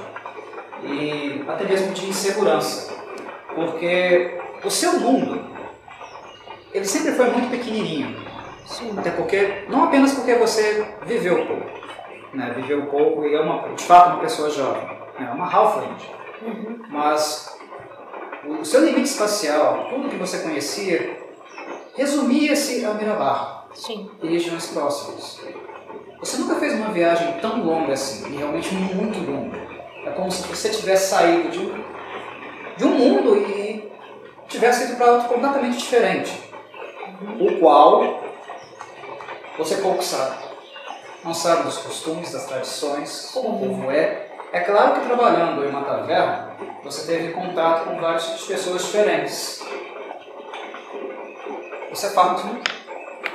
E 0.84 1.43
até 1.47 1.65
mesmo 1.65 1.93
de 1.93 2.07
insegurança. 2.07 2.93
Porque 3.53 4.39
o 4.63 4.69
seu 4.69 4.99
mundo, 4.99 5.43
ele 6.73 6.86
sempre 6.86 7.13
foi 7.13 7.30
muito 7.30 7.49
pequenininho. 7.49 8.15
Sim. 8.65 8.93
Até 8.97 9.11
porque, 9.11 9.65
não 9.69 9.86
apenas 9.86 10.13
porque 10.13 10.36
você 10.36 10.86
viveu 11.05 11.45
pouco. 11.45 11.65
Né? 12.34 12.53
Viveu 12.55 12.86
pouco 12.88 13.25
e 13.25 13.34
é, 13.34 13.39
uma, 13.39 13.69
de 13.69 13.84
fato, 13.84 14.11
uma 14.11 14.19
pessoa 14.19 14.49
jovem. 14.49 14.84
né? 15.19 15.28
É 15.32 15.34
uma 15.34 15.51
halfling. 15.51 15.95
Uhum. 16.41 16.80
Mas 16.89 17.57
o 18.45 18.63
seu 18.63 18.86
limite 18.86 19.09
espacial, 19.09 19.88
tudo 19.89 20.09
que 20.09 20.17
você 20.17 20.39
conhecia, 20.39 21.17
resumia-se 21.95 22.86
a 22.86 22.93
Mirabar 22.93 23.67
Sim. 23.73 24.09
e 24.21 24.28
regiões 24.28 24.67
próximas. 24.67 25.41
Você 26.19 26.38
nunca 26.38 26.55
fez 26.55 26.73
uma 26.73 26.89
viagem 26.89 27.39
tão 27.39 27.63
longa 27.63 27.93
assim, 27.93 28.34
e 28.34 28.38
realmente 28.38 28.73
muito 28.73 29.19
longa. 29.19 29.66
É 30.08 30.12
como 30.12 30.32
se 30.32 30.47
você 30.47 30.70
tivesse 30.70 31.10
saído 31.10 31.49
de 31.49 31.60
um, 31.60 31.84
de 32.78 32.86
um 32.86 32.89
mundo 32.91 33.36
e 33.36 33.91
tivesse 34.47 34.86
ido 34.86 34.95
para 34.95 35.12
outro 35.12 35.28
completamente 35.28 35.80
diferente, 35.80 36.49
o 37.38 37.60
qual 37.60 38.24
você 39.58 39.76
pouco 39.78 40.01
sabe. 40.01 40.47
Não 41.26 41.34
sabe 41.34 41.64
dos 41.64 41.80
costumes, 41.80 42.32
das 42.32 42.45
tradições, 42.45 43.32
como 43.34 43.49
o 43.49 43.60
povo 43.60 43.91
é. 43.91 44.28
É 44.53 44.62
claro 44.62 44.93
que 44.93 45.08
trabalhando 45.08 45.66
em 45.66 45.68
uma 45.68 45.84
taverna, 45.84 46.55
você 46.82 47.05
teve 47.05 47.34
contato 47.34 47.84
com 47.84 47.97
de 48.39 48.45
pessoas 48.45 48.86
diferentes. 48.86 49.62
Você 51.89 52.08
é 52.08 52.10
fato, 52.12 52.47
né? 52.47 52.62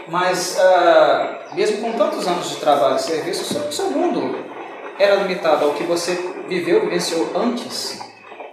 Mas, 0.08 0.58
ah, 0.58 1.40
mesmo 1.52 1.82
com 1.82 1.98
tantos 1.98 2.26
anos 2.26 2.48
de 2.48 2.56
trabalho 2.56 2.96
e 2.96 2.98
serviço, 2.98 3.42
o 3.42 3.68
o 3.68 3.72
seu 3.72 3.90
mundo 3.90 4.51
era 5.02 5.16
limitado 5.16 5.64
ao 5.64 5.72
que 5.72 5.82
você 5.84 6.14
viveu, 6.48 6.80
vivenciou 6.82 7.30
antes 7.34 8.00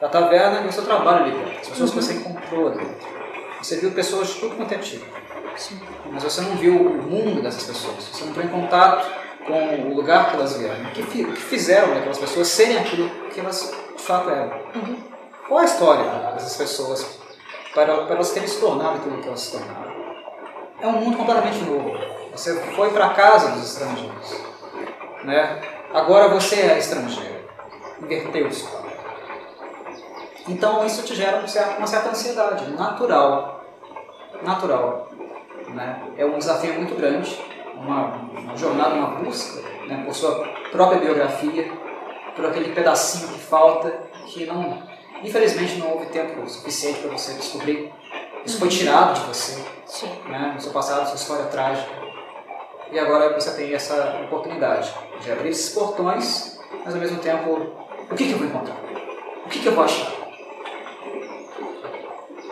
da 0.02 0.10
taverna 0.10 0.62
e 0.62 0.68
o 0.68 0.72
seu 0.72 0.84
trabalho 0.84 1.26
ali 1.26 1.32
dentro. 1.32 1.60
As 1.62 1.68
pessoas 1.70 1.90
que 1.92 1.96
você 1.98 2.14
encontrou 2.14 2.68
ali 2.68 2.78
dentro. 2.78 3.08
Você 3.62 3.76
viu 3.78 3.92
pessoas 3.92 4.30
de 4.30 4.40
tudo 4.40 4.56
quanto 4.56 4.74
é 4.74 4.78
tipo. 4.78 5.06
Mas 6.12 6.24
você 6.24 6.42
não 6.42 6.56
viu 6.56 6.76
o 6.76 7.04
mundo 7.04 7.42
dessas 7.42 7.64
pessoas. 7.64 8.04
Você 8.04 8.24
não 8.24 8.32
entrou 8.32 8.46
em 8.46 8.50
contato 8.50 9.08
com 9.46 9.90
o 9.90 9.96
lugar 9.96 10.30
que 10.30 10.38
elas 10.38 10.58
vieram. 10.58 10.82
O 10.86 10.92
que, 10.92 11.04
que 11.04 11.36
fizeram 11.36 11.94
daquelas 11.94 12.18
pessoas 12.18 12.48
serem 12.48 12.78
aquilo 12.78 13.10
que 13.30 13.40
elas 13.40 13.74
de 13.96 14.02
fato 14.02 14.30
eram. 14.30 14.52
Qual 15.48 15.60
a 15.60 15.66
história 15.66 16.04
dessas 16.34 16.56
pessoas 16.56 17.20
para, 17.74 18.06
para 18.06 18.16
elas 18.16 18.32
terem 18.32 18.48
se 18.48 18.60
tornado 18.60 18.98
aquilo 18.98 19.22
que 19.22 19.28
elas 19.28 19.42
se 19.42 19.52
tornaram? 19.52 19.90
É 20.82 20.88
um 20.88 20.94
mundo 20.94 21.18
completamente 21.18 21.60
novo. 21.66 21.92
Você 22.32 22.56
foi 22.76 22.92
para 22.92 23.08
a 23.08 23.14
casa 23.14 23.52
dos 23.52 23.64
estrangeiros. 23.64 24.42
Né? 25.24 25.62
Agora 25.94 26.30
você 26.30 26.56
é 26.56 26.78
estrangeiro. 26.78 27.40
Inverteu 28.02 28.48
isso. 28.48 28.70
Então 30.48 30.86
isso 30.86 31.04
te 31.04 31.16
gera 31.16 31.38
um 31.38 31.48
certo- 31.48 31.78
uma 31.78 31.88
certa 31.88 32.10
ansiedade, 32.10 32.70
natural. 32.72 33.64
Natural. 34.42 35.10
Né? 35.70 36.02
É 36.18 36.26
um 36.26 36.38
desafio 36.38 36.74
muito 36.74 36.96
grande, 36.96 37.40
uma, 37.76 38.06
uma 38.32 38.58
jornada, 38.58 38.96
uma 38.96 39.20
busca 39.20 39.62
né? 39.88 40.04
por 40.06 40.14
sua 40.14 40.48
própria 40.72 41.00
biografia, 41.00 41.72
por 42.36 42.46
aquele 42.46 42.74
pedacinho 42.74 43.28
que 43.30 43.40
falta, 43.40 43.92
que 44.26 44.46
não, 44.46 44.82
infelizmente 45.24 45.76
não 45.78 45.92
houve 45.92 46.08
tempo 46.08 46.48
suficiente 46.50 47.00
para 47.00 47.12
você 47.12 47.34
descobrir. 47.34 47.92
Isso 48.46 48.58
foi 48.58 48.70
tirado 48.70 49.14
de 49.20 49.26
você 49.28 49.64
Sim. 49.86 50.10
né, 50.28 50.52
no 50.56 50.62
seu 50.62 50.72
passado, 50.72 51.06
sua 51.08 51.16
história 51.16 51.46
trágica. 51.46 51.92
E 52.92 52.98
agora 52.98 53.34
você 53.34 53.56
tem 53.56 53.74
essa 53.74 54.22
oportunidade 54.24 54.92
de 55.22 55.32
abrir 55.32 55.50
esses 55.50 55.70
portões, 55.74 56.60
mas 56.86 56.94
ao 56.94 57.02
mesmo 57.02 57.20
tempo, 57.20 57.52
o 58.10 58.16
que, 58.16 58.26
que 58.26 58.32
eu 58.32 58.38
vou 58.38 58.48
encontrar? 58.48 58.78
O 59.46 59.50
que, 59.50 59.60
que 59.60 59.66
eu 59.68 59.74
vou 59.74 59.84
achar? 59.84 60.12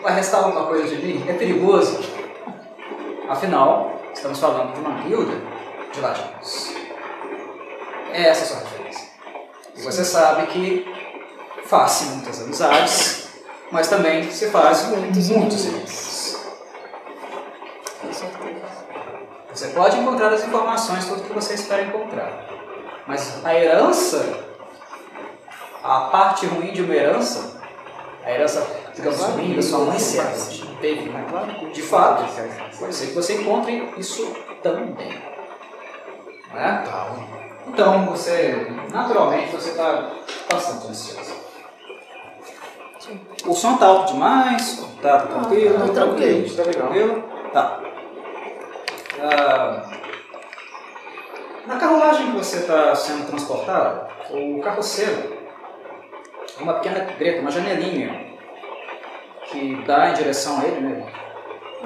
Vai 0.02 0.16
restar 0.16 0.44
alguma 0.44 0.66
coisa 0.68 0.96
de 0.96 1.06
mim? 1.06 1.24
É 1.28 1.34
perigoso. 1.34 2.00
Afinal, 3.30 4.00
estamos 4.14 4.40
falando 4.40 4.74
de 4.74 4.80
uma 4.80 5.02
guilda 5.02 5.34
de 5.94 6.00
ladinos. 6.00 6.74
É 8.14 8.30
essa 8.30 8.44
a 8.44 8.48
sua 8.48 8.60
referência. 8.60 9.08
E 9.76 9.82
você 9.82 10.06
sabe 10.06 10.48
que 10.48 10.86
faz-se 11.66 12.06
muitas 12.06 12.42
amizades, 12.42 13.28
mas 13.72 13.90
também 13.90 14.32
se 14.32 14.50
faz 14.50 14.88
muitos, 14.88 15.30
muitos 15.30 15.66
inimigos. 15.66 16.38
Com 18.02 18.14
certeza. 18.14 18.78
Você 19.54 19.68
pode 19.70 19.98
encontrar 19.98 20.32
as 20.32 20.44
informações, 20.44 21.06
tudo 21.06 21.24
que 21.24 21.34
você 21.34 21.56
espera 21.56 21.84
encontrar. 21.84 22.57
Mas 23.08 23.46
a 23.46 23.56
herança, 23.56 24.44
a 25.84 26.02
parte 26.12 26.46
ruim 26.46 26.74
de 26.74 26.82
uma 26.82 26.94
herança, 26.94 27.62
a 28.24 28.32
herança, 28.32 28.68
digamos, 28.94 29.20
ruim 29.22 29.56
da 29.56 29.62
sua 29.62 29.80
mãe 29.86 29.98
se 29.98 30.20
teve, 30.82 31.10
né? 31.10 31.26
de 31.74 31.82
fato, 31.82 32.26
pode 32.78 32.94
ser 32.94 33.08
que 33.08 33.14
você 33.14 33.42
encontre 33.42 33.94
isso 33.98 34.36
também. 34.62 35.22
Não 36.54 36.60
é? 36.60 36.84
Então, 37.68 38.06
você, 38.08 38.68
naturalmente, 38.92 39.52
você 39.52 39.70
está 39.70 40.12
bastante 40.52 40.88
ansioso. 40.88 41.38
O 43.46 43.54
som 43.54 43.78
tá 43.78 43.86
alto 43.86 44.14
demais? 44.14 44.86
Tá 45.02 45.20
tranquilo? 45.22 45.80
tá 45.80 45.94
tranquilo. 45.94 46.56
Tá 46.56 46.64
tranquilo? 46.64 47.24
Tá. 47.54 47.80
Ah, 49.22 49.97
na 51.68 51.78
carruagem 51.78 52.32
que 52.32 52.38
você 52.38 52.60
está 52.60 52.96
sendo 52.96 53.28
transportado, 53.28 54.08
o 54.32 54.62
carroceiro 54.62 55.38
é 56.58 56.64
uma 56.64 56.76
pequena 56.76 57.00
greta, 57.02 57.42
uma 57.42 57.52
janelinha 57.52 58.36
que 59.44 59.84
dá 59.86 60.10
em 60.10 60.14
direção 60.14 60.60
a 60.60 60.66
ele, 60.66 60.80
né? 60.80 61.06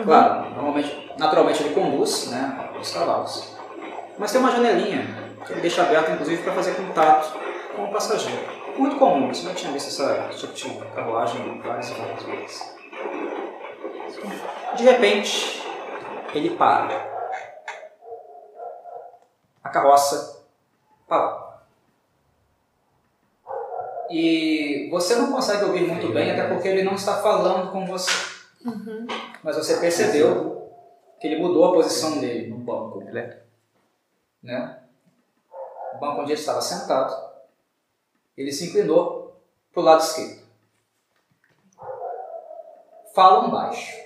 Claro, 0.03 0.49
normalmente, 0.51 1.11
naturalmente 1.17 1.63
ele 1.63 1.73
conduz, 1.73 2.29
né, 2.29 2.69
os 2.79 2.93
cavalos. 2.93 3.57
Mas 4.17 4.31
tem 4.31 4.39
uma 4.39 4.51
janelinha 4.51 5.05
que 5.45 5.51
ele 5.51 5.61
deixa 5.61 5.81
aberta, 5.81 6.11
inclusive, 6.11 6.43
para 6.43 6.53
fazer 6.53 6.75
contato 6.75 7.37
com 7.75 7.85
o 7.85 7.91
passageiro. 7.91 8.61
Muito 8.77 8.95
comum, 8.97 9.27
você 9.27 9.47
já 9.47 9.53
tinha 9.53 9.71
visto 9.73 9.89
essa 9.89 10.47
tipo 10.53 10.85
de 10.85 10.91
carruagem 10.91 11.61
várias 11.61 11.89
e 11.89 11.93
várias 11.93 12.23
vezes. 12.23 12.75
De 14.75 14.83
repente, 14.83 15.67
ele 16.33 16.51
para. 16.51 17.10
A 19.63 19.69
carroça 19.69 20.45
parou. 21.07 21.51
E 24.09 24.89
você 24.91 25.15
não 25.15 25.31
consegue 25.31 25.63
ouvir 25.63 25.87
muito 25.87 26.11
bem, 26.11 26.31
até 26.31 26.47
porque 26.47 26.67
ele 26.67 26.83
não 26.83 26.95
está 26.95 27.21
falando 27.21 27.71
com 27.71 27.85
você. 27.85 28.11
Mas 29.43 29.55
você 29.55 29.77
percebeu 29.77 30.69
que 31.19 31.27
ele 31.27 31.41
mudou 31.41 31.65
a 31.65 31.73
posição 31.73 32.19
dele 32.19 32.49
no 32.49 32.57
banco. 32.57 33.01
Né? 34.43 34.81
O 35.93 35.97
banco 35.99 36.21
onde 36.21 36.31
ele 36.31 36.39
estava 36.39 36.61
sentado. 36.61 37.31
Ele 38.35 38.51
se 38.51 38.67
inclinou 38.67 39.41
para 39.71 39.81
o 39.81 39.85
lado 39.85 40.01
esquerdo. 40.01 40.41
Falam 43.13 43.49
baixo. 43.51 43.99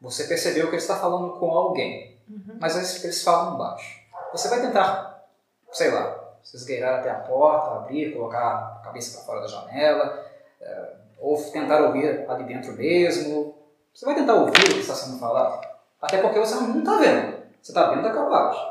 Você 0.00 0.24
percebeu 0.24 0.64
que 0.64 0.74
ele 0.74 0.82
está 0.82 0.96
falando 0.96 1.38
com 1.38 1.50
alguém, 1.50 2.18
mas 2.58 2.74
eles, 2.76 3.04
eles 3.04 3.22
falam 3.22 3.58
baixo. 3.58 3.99
Você 4.32 4.48
vai 4.48 4.60
tentar, 4.60 5.24
sei 5.72 5.90
lá, 5.90 6.20
se 6.42 6.56
esgueirar 6.56 7.00
até 7.00 7.10
a 7.10 7.20
porta, 7.20 7.76
abrir, 7.76 8.14
colocar 8.14 8.78
a 8.80 8.84
cabeça 8.84 9.16
para 9.16 9.26
fora 9.26 9.40
da 9.40 9.46
janela, 9.46 10.24
eh, 10.60 10.94
ou 11.18 11.36
tentar 11.50 11.82
ouvir 11.82 12.28
ali 12.28 12.44
dentro 12.44 12.72
mesmo. 12.72 13.54
Você 13.94 14.06
vai 14.06 14.14
tentar 14.14 14.34
ouvir 14.34 14.50
o 14.50 14.74
que 14.74 14.80
está 14.80 14.94
sendo 14.94 15.18
falado, 15.18 15.66
até 16.00 16.20
porque 16.22 16.38
você 16.38 16.54
não 16.54 16.78
está 16.78 16.96
vendo. 16.96 17.40
Você 17.60 17.72
está 17.72 17.90
vendo 17.90 18.02
da 18.02 18.12
carruagem. 18.12 18.62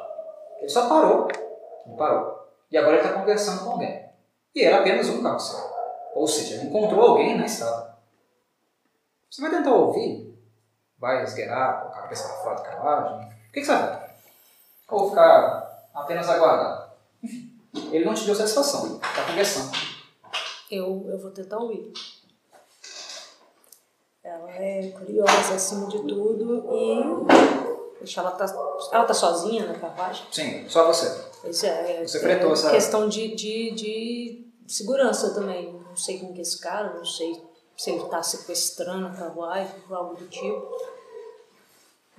Ele 0.59 0.69
só 0.69 0.89
parou, 0.89 1.27
ele 1.85 1.95
parou. 1.95 2.49
E 2.71 2.77
agora 2.77 2.97
ele 2.97 3.05
está 3.05 3.17
conversando 3.17 3.63
com 3.63 3.71
alguém. 3.71 4.09
E 4.55 4.63
era 4.63 4.79
apenas 4.79 5.07
um 5.09 5.21
carroceiro. 5.21 5.65
Ou 6.15 6.27
seja, 6.27 6.55
ele 6.55 6.67
encontrou 6.67 7.01
alguém 7.01 7.37
na 7.37 7.45
estrada. 7.45 7.97
Você 9.29 9.41
vai 9.41 9.51
tentar 9.51 9.71
ouvir? 9.71 10.37
Vai 10.97 11.23
esgueirar, 11.23 11.81
colocar 11.81 11.99
a 11.99 12.01
cabeça 12.03 12.27
para 12.27 12.37
fora 12.37 12.55
da 12.55 12.63
carruagem? 12.63 13.27
O 13.27 13.51
que, 13.51 13.59
que 13.59 13.65
você 13.65 13.71
vai 13.71 13.87
fazer? 13.87 13.98
Ou 14.89 15.09
ficar 15.09 15.89
apenas 15.93 16.29
aguardando? 16.29 16.89
Enfim, 17.23 17.59
ele 17.91 18.05
não 18.05 18.13
te 18.13 18.25
deu 18.25 18.35
satisfação. 18.35 18.95
Está 18.95 19.25
conversando. 19.25 19.71
Eu, 20.71 21.05
eu 21.09 21.19
vou 21.19 21.31
tentar 21.31 21.57
ouvir. 21.57 21.91
Ela 24.23 24.51
é 24.51 24.91
curiosa 24.91 25.55
acima 25.55 25.87
de 25.87 25.99
tudo 25.99 26.65
e. 26.71 27.99
Deixa 27.99 28.21
ela 28.21 28.31
tá, 28.31 28.45
ela 28.93 29.03
tá 29.03 29.13
sozinha 29.13 29.65
na 29.65 29.77
carruagem? 29.77 30.25
Sim, 30.31 30.69
só 30.69 30.87
você. 30.87 31.29
Pois 31.41 31.63
é. 31.63 32.05
Você 32.05 32.17
é 32.17 32.21
fretou, 32.21 32.55
sabe? 32.55 32.75
questão 32.75 33.09
de, 33.09 33.35
de, 33.35 33.71
de 33.71 34.47
segurança 34.67 35.33
também. 35.33 35.73
Não 35.73 35.95
sei 35.95 36.19
quem 36.19 36.31
que 36.31 36.39
é 36.39 36.41
esse 36.41 36.59
cara, 36.59 36.93
não 36.93 37.03
sei 37.03 37.41
se 37.75 37.91
ele 37.91 38.05
tá 38.05 38.21
sequestrando 38.21 39.07
a 39.07 39.11
carruagem 39.11 39.73
ou 39.89 39.95
algo 39.95 40.15
do 40.15 40.27
tipo. 40.27 40.69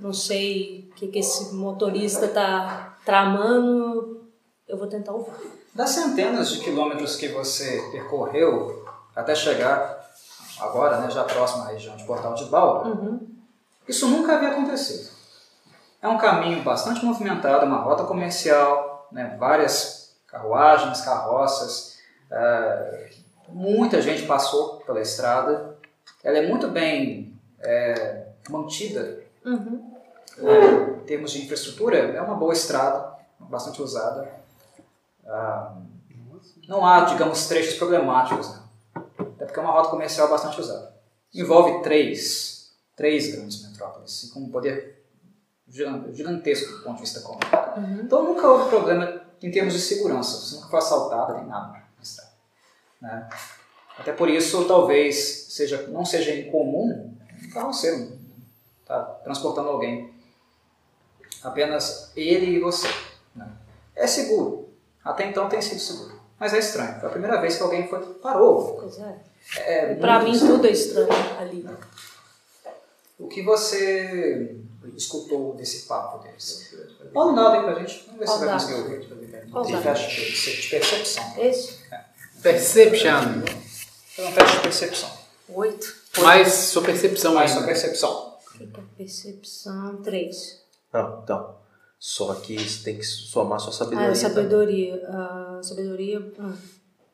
Não 0.01 0.13
sei 0.13 0.89
o 0.91 0.95
que, 0.95 1.09
que 1.09 1.19
esse 1.19 1.55
motorista 1.55 2.27
tá 2.29 2.99
tramando. 3.05 4.29
Eu 4.67 4.79
vou 4.79 4.87
tentar 4.87 5.13
ouvir. 5.13 5.33
Das 5.75 5.91
centenas 5.91 6.51
de 6.51 6.61
quilômetros 6.61 7.17
que 7.17 7.29
você 7.29 7.89
percorreu 7.93 8.85
até 9.15 9.35
chegar 9.35 10.01
agora, 10.59 11.01
né, 11.01 11.11
já 11.11 11.25
próximo 11.25 11.63
à 11.63 11.67
região 11.69 11.97
de 11.97 12.05
Portal 12.05 12.35
de 12.35 12.45
Baldo, 12.47 12.91
Uhum. 12.91 13.29
isso 13.89 14.07
nunca 14.09 14.37
havia 14.37 14.51
acontecido. 14.51 15.09
É 16.03 16.09
um 16.09 16.19
caminho 16.19 16.63
bastante 16.63 17.05
movimentado, 17.05 17.65
uma 17.67 17.79
rota 17.79 18.05
comercial, 18.05 19.09
né, 19.13 19.37
várias 19.39 20.15
carruagens, 20.27 21.01
carroças, 21.03 21.99
eh, 22.31 23.11
muita 23.49 24.01
gente 24.03 24.27
passou 24.27 24.77
pela 24.81 25.01
estrada. 25.01 25.77
Ela 26.23 26.39
é 26.39 26.47
muito 26.47 26.69
bem 26.69 27.35
eh, 27.61 28.27
mantida 28.49 29.23
Uhum. 29.45 29.95
né, 30.39 30.97
em 31.03 31.05
termos 31.05 31.33
de 31.33 31.43
infraestrutura, 31.43 31.97
é 31.99 32.21
uma 32.23 32.35
boa 32.35 32.53
estrada, 32.53 33.13
bastante 33.39 33.81
usada. 33.83 34.31
Ah, 35.27 35.75
não 36.69 36.85
há, 36.87 37.05
digamos, 37.05 37.47
trechos 37.47 37.75
problemáticos, 37.75 38.51
né? 38.51 38.63
até 39.35 39.45
porque 39.45 39.59
é 39.59 39.63
uma 39.63 39.73
rota 39.73 39.89
comercial 39.91 40.29
bastante 40.29 40.61
usada. 40.61 40.95
Envolve 41.35 41.83
três, 41.83 42.73
três 42.97 43.35
grandes 43.35 43.63
metrópoles, 43.69 44.31
com 44.33 44.41
um 44.41 44.49
poder 44.51 45.05
gigan- 45.69 46.13
gigantesco 46.13 46.73
do 46.79 46.83
ponto 46.85 46.97
de 46.97 47.01
vista 47.03 47.21
econômico. 47.21 47.51
Então 48.05 48.25
nunca 48.25 48.47
houve 48.49 48.69
problema 48.69 49.21
em 49.43 49.51
termos 49.51 49.73
de 49.75 49.81
segurança, 49.81 50.37
você 50.39 50.57
nunca 50.57 50.69
foi 50.69 50.79
assaltada 50.79 51.35
nem 51.35 51.47
nada 51.47 51.73
na 51.73 52.03
estrada. 52.03 52.31
Né? 53.01 53.29
Até 53.99 54.13
por 54.13 54.29
isso, 54.29 54.65
talvez 54.67 55.47
seja, 55.51 55.87
não 55.89 56.05
seja 56.05 56.35
incomum 56.35 57.17
um 57.43 57.51
carroceiro 57.51 58.19
tá 58.91 59.03
transportando 59.23 59.69
alguém. 59.69 60.13
Apenas 61.43 62.11
ele 62.17 62.57
e 62.57 62.59
você. 62.59 62.89
né? 63.35 63.49
É 63.95 64.07
seguro. 64.07 64.69
Até 65.05 65.27
então 65.27 65.49
tem 65.49 65.63
sido 65.63 65.81
seguro. 65.81 66.21
Mas 66.39 66.53
é 66.55 66.59
estranho. 66.59 66.99
Foi 67.01 67.09
a 67.09 67.13
primeira 67.13 67.41
vez 67.41 67.57
que 67.57 67.63
alguém 67.63 67.87
foi 67.89 68.01
parou. 68.15 68.79
Pois 68.81 68.99
é. 68.99 69.17
É, 69.57 69.95
Pra 69.95 70.15
muito 70.21 70.25
mim 70.27 70.33
estranho. 70.33 70.55
tudo 70.57 70.67
é 70.67 70.71
estranho 70.71 71.39
ali. 71.39 71.69
O 73.19 73.29
que 73.29 73.43
você 73.43 74.57
escutou 74.97 75.55
desse 75.55 75.87
papo 75.87 76.19
deles? 76.25 76.75
Fala 77.13 77.33
um 77.33 77.35
dado 77.35 77.55
aí 77.57 77.63
pra 77.63 77.75
gente. 77.75 78.05
Vamos 78.07 78.19
ver 78.21 78.29
se 78.29 78.39
vai 78.39 78.53
conseguir 78.55 78.75
ouvir. 78.75 79.09
Dado? 79.53 79.83
teste 79.83 80.17
de 80.55 80.63
de 80.63 80.69
percepção. 80.69 81.35
Esse? 81.39 81.79
Perception. 82.43 83.43
Faz 84.17 84.29
um 84.29 84.33
teste 84.33 84.57
de 84.57 84.63
percepção. 84.63 85.11
Oito. 85.51 85.95
Mais 86.19 86.53
sua 86.53 86.83
percepção 86.83 87.35
Mais 87.35 87.51
sua 87.51 87.63
percepção. 87.63 88.30
Percepção 89.01 90.03
três. 90.03 90.61
Não, 90.93 91.21
então. 91.23 91.57
Só 91.99 92.35
que 92.35 92.59
você 92.59 92.85
tem 92.85 92.99
que 92.99 93.03
somar 93.03 93.59
sua 93.59 93.73
sabedoria. 93.73 94.09
Ah, 94.09 94.11
tá? 94.11 94.15
sabedoria. 94.15 95.03
Ah, 95.09 95.61
sabedoria. 95.63 96.33
ah, 96.39 96.53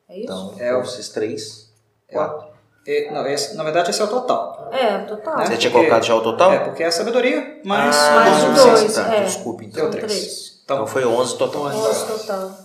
é 0.08 0.14
isso? 0.18 0.24
Então, 0.24 0.54
É 0.58 0.76
o- 0.76 0.82
esses 0.82 1.08
três, 1.10 1.72
quatro. 2.08 2.48
E, 2.84 3.08
não, 3.12 3.24
esse, 3.28 3.54
na 3.56 3.62
verdade, 3.62 3.90
esse 3.90 4.00
é 4.00 4.04
o 4.04 4.08
total. 4.08 4.68
É, 4.72 4.98
total. 5.04 5.36
Né? 5.38 5.46
Você 5.46 5.58
tinha 5.58 5.70
Porque- 5.70 5.86
colocado 5.86 6.04
já 6.04 6.16
o 6.16 6.22
total? 6.22 6.52
É, 6.52 6.58
porque 6.64 6.82
é 6.82 6.86
a 6.86 6.90
sabedoria 6.92 7.60
mais 7.64 7.94
ah, 7.96 8.10
o 8.10 8.14
mais 8.16 8.42
o 8.42 8.64
dois. 8.64 8.94
Tá, 8.94 9.14
é. 9.14 9.24
desculpa 9.24 9.62
então. 9.62 9.82
Deu 9.88 9.90
três. 9.92 10.06
três. 10.12 10.60
Então 10.64 10.76
Então, 10.78 10.86
foi 10.88 11.04
11 11.04 11.38
total. 11.38 11.62
Onze 11.66 12.06
total. 12.08 12.58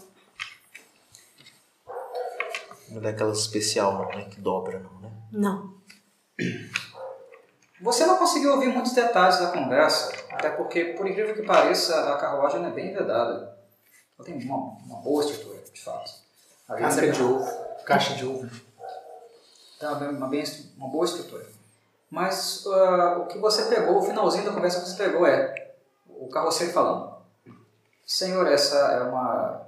Não 2.90 2.98
é 2.98 3.02
daquelas 3.02 3.38
especial 3.40 3.94
não, 3.94 4.18
né? 4.18 4.26
Que 4.32 4.42
dobra 4.42 4.80
não, 4.80 5.00
né? 5.00 5.12
Não. 5.32 5.74
Você 7.82 8.06
não 8.06 8.18
conseguiu 8.18 8.54
ouvir 8.54 8.68
muitos 8.68 8.94
detalhes 8.94 9.40
da 9.40 9.52
conversa, 9.52 10.12
até 10.32 10.50
porque, 10.52 10.86
por 10.94 11.08
incrível 11.08 11.34
que 11.34 11.42
pareça, 11.44 12.14
a 12.14 12.18
carruagem 12.18 12.64
é 12.66 12.70
bem 12.70 12.94
vedada. 12.94 13.58
Ela 14.18 14.26
tem 14.26 14.38
uma, 14.44 14.58
uma 14.86 14.98
boa 15.02 15.24
estrutura, 15.24 15.60
de 15.74 15.82
fato. 15.82 16.12
Casca 16.68 17.02
tem- 17.02 17.12
de 17.12 17.24
ovo. 17.24 17.66
Caixa 17.84 18.14
de 18.14 18.26
ovo. 18.26 18.50
Tem 19.80 19.90
uma, 19.90 20.28
bem- 20.28 20.44
uma, 20.78 20.88
boa 20.90 21.06
estrutura. 21.06 21.46
Mas 22.10 22.64
ah, 22.68 23.18
o 23.20 23.26
que 23.28 23.38
você 23.40 23.66
pegou, 23.66 23.98
o 23.98 24.04
finalzinho 24.04 24.46
da 24.46 24.52
conversa 24.54 24.82
que 24.82 24.90
você 24.90 24.96
pegou 24.98 25.26
é 25.26 25.74
o 26.08 26.28
carroceiro 26.30 26.72
falando: 26.74 27.16
Senhor, 28.06 28.46
essa 28.48 28.76
é 28.78 29.02
uma 29.02 29.66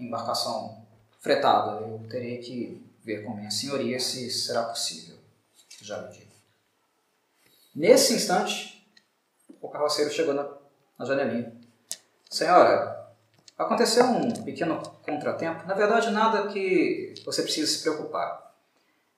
embarcação 0.00 0.82
fretada. 1.20 1.80
Eu 1.82 2.00
terei 2.10 2.38
que 2.38 2.84
ver 3.04 3.24
com 3.24 3.34
minha 3.34 3.50
senhoria 3.50 4.00
se 4.00 4.28
será 4.30 4.64
possível. 4.64 5.16
Já 5.82 5.98
lhe 5.98 6.08
digo. 6.08 6.27
Nesse 7.74 8.14
instante, 8.14 8.88
o 9.60 9.68
carroceiro 9.68 10.10
chegou 10.10 10.34
na, 10.34 10.48
na 10.98 11.04
janelinha. 11.04 11.52
Senhora, 12.30 13.08
aconteceu 13.56 14.04
um 14.04 14.30
pequeno 14.44 14.82
contratempo. 15.02 15.66
Na 15.66 15.74
verdade, 15.74 16.10
nada 16.10 16.48
que 16.48 17.14
você 17.24 17.42
precise 17.42 17.76
se 17.76 17.82
preocupar. 17.82 18.54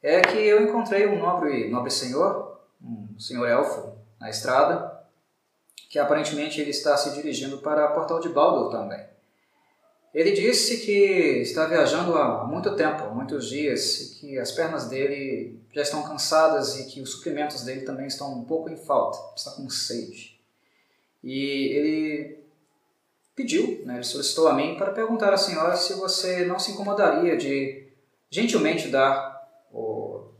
É 0.02 0.20
que 0.20 0.38
eu 0.38 0.62
encontrei 0.62 1.06
um 1.06 1.18
nobre, 1.18 1.70
nobre 1.70 1.90
senhor, 1.90 2.60
um 2.82 3.18
senhor 3.18 3.46
elfo, 3.46 3.98
na 4.18 4.30
estrada, 4.30 4.98
que 5.90 5.98
aparentemente 5.98 6.60
ele 6.60 6.70
está 6.70 6.96
se 6.96 7.14
dirigindo 7.14 7.58
para 7.58 7.88
Portal 7.88 8.20
de 8.20 8.28
Baldur 8.28 8.70
também. 8.70 9.09
Ele 10.12 10.32
disse 10.32 10.78
que 10.78 11.40
está 11.42 11.66
viajando 11.66 12.16
há 12.16 12.44
muito 12.44 12.74
tempo, 12.74 13.04
há 13.04 13.10
muitos 13.10 13.48
dias, 13.48 14.00
e 14.00 14.14
que 14.18 14.38
as 14.38 14.50
pernas 14.50 14.88
dele 14.88 15.60
já 15.72 15.82
estão 15.82 16.02
cansadas 16.02 16.80
e 16.80 16.86
que 16.86 17.00
os 17.00 17.12
suprimentos 17.12 17.62
dele 17.62 17.82
também 17.82 18.06
estão 18.06 18.32
um 18.32 18.44
pouco 18.44 18.68
em 18.68 18.76
falta, 18.76 19.18
está 19.36 19.52
com 19.52 19.70
sede. 19.70 20.40
E 21.22 21.68
ele 21.72 22.40
pediu, 23.36 23.82
né, 23.86 23.94
ele 23.94 24.04
solicitou 24.04 24.48
a 24.48 24.54
mim 24.54 24.76
para 24.76 24.90
perguntar 24.90 25.32
à 25.32 25.36
senhora 25.36 25.76
se 25.76 25.94
você 25.94 26.44
não 26.44 26.58
se 26.58 26.72
incomodaria 26.72 27.36
de 27.36 27.88
gentilmente 28.28 28.88
dar 28.88 29.48
o 29.72 30.32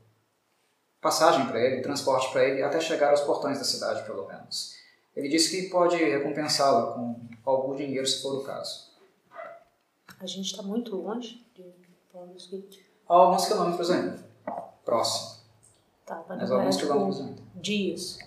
passagem 1.01 1.47
para 1.47 1.61
ele, 1.61 1.81
transporte 1.81 2.31
para 2.33 2.45
ele, 2.45 2.63
até 2.63 2.81
chegar 2.81 3.11
aos 3.11 3.21
portões 3.21 3.59
da 3.59 3.65
cidade, 3.65 4.05
pelo 4.05 4.27
menos. 4.27 4.75
Ele 5.15 5.29
disse 5.29 5.51
que 5.51 5.71
pode 5.71 5.97
recompensá-lo 5.97 6.95
com 6.95 7.29
algum 7.45 7.77
dinheiro, 7.77 8.07
se 8.07 8.21
for 8.21 8.41
o 8.41 8.43
caso. 8.43 8.90
A 10.21 10.27
gente 10.27 10.47
está 10.51 10.63
muito 10.63 10.95
longe 10.97 11.45
de 11.55 11.65
Baldur's 12.13 12.47
Gate. 12.49 12.81
Há 13.09 13.15
alguns 13.15 13.47
quilômetros 13.47 13.91
ainda. 13.91 14.23
Próximo. 14.85 15.41
Tá, 16.05 16.23
mas 16.29 16.39
Mas 16.41 16.51
é 16.51 16.55
alguns 16.55 16.77
quilômetros 16.77 17.21
ainda. 17.21 17.43
dias. 17.55 18.19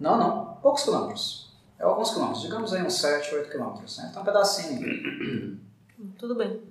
Não, 0.00 0.16
não. 0.16 0.56
Poucos 0.56 0.82
quilômetros. 0.84 1.52
É 1.78 1.82
alguns 1.84 2.10
quilômetros. 2.10 2.42
Digamos 2.42 2.72
aí 2.72 2.82
uns 2.82 2.94
7, 2.94 3.34
8 3.34 3.50
quilômetros. 3.50 3.98
Né? 3.98 4.08
Então 4.10 4.22
um 4.22 4.24
pedacinho. 4.24 5.60
Hum, 5.98 6.12
Tudo 6.18 6.34
bem. 6.34 6.62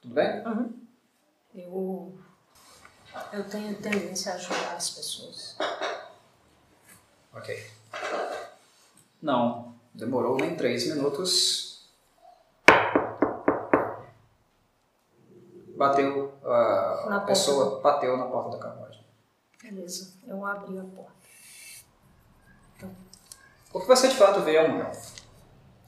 Tudo 0.00 0.14
bem? 0.14 0.42
Eu, 1.54 2.16
eu 3.32 3.48
tenho 3.48 3.74
tendência 3.82 4.32
a 4.32 4.34
ajudar 4.36 4.76
as 4.76 4.90
pessoas. 4.90 5.56
Ok. 7.34 7.66
Não. 9.20 9.74
Demorou 9.92 10.36
nem 10.36 10.54
3 10.56 10.94
minutos. 10.94 11.67
Bateu, 15.78 16.34
a 16.42 17.22
pessoa 17.24 17.80
bateu 17.80 18.16
na 18.16 18.24
porta 18.24 18.56
da 18.56 18.58
carruagem. 18.58 19.06
Beleza, 19.62 20.12
eu 20.26 20.44
abri 20.44 20.76
a 20.76 20.82
porta. 20.82 21.12
O 23.72 23.80
que 23.80 23.86
você 23.86 24.08
de 24.08 24.16
fato 24.16 24.40
vê 24.40 24.56
é 24.56 24.68
um 24.68 24.80
elfo. 24.80 25.22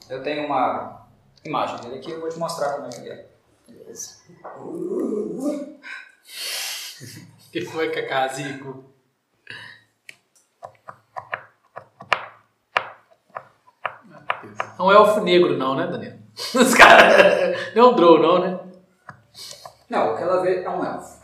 Eu 0.09 0.23
tenho 0.23 0.45
uma 0.45 1.07
imagem 1.43 1.81
dele 1.81 1.97
aqui, 1.97 2.11
eu 2.11 2.21
vou 2.21 2.29
te 2.29 2.39
mostrar 2.39 2.75
como 2.75 2.87
é 2.87 2.89
que 2.89 3.01
ele 3.01 3.09
é. 3.09 3.27
Beleza. 3.67 4.21
que 7.51 7.65
foi, 7.65 7.91
Cacazico? 7.91 8.85
Não 14.79 14.89
é 14.89 14.95
elfo 14.95 15.19
negro, 15.19 15.57
não, 15.57 15.75
né, 15.75 15.85
Daniel? 15.85 16.17
Os 16.55 16.73
caras. 16.75 17.75
Não 17.75 17.83
é 17.83 17.89
um 17.89 17.95
drow, 17.95 18.19
não, 18.19 18.39
né? 18.39 18.70
Não, 19.91 20.13
o 20.13 20.17
que 20.17 20.23
ela 20.23 20.41
vê 20.41 20.63
é 20.63 20.69
um 20.69 20.85
elfo. 20.85 21.19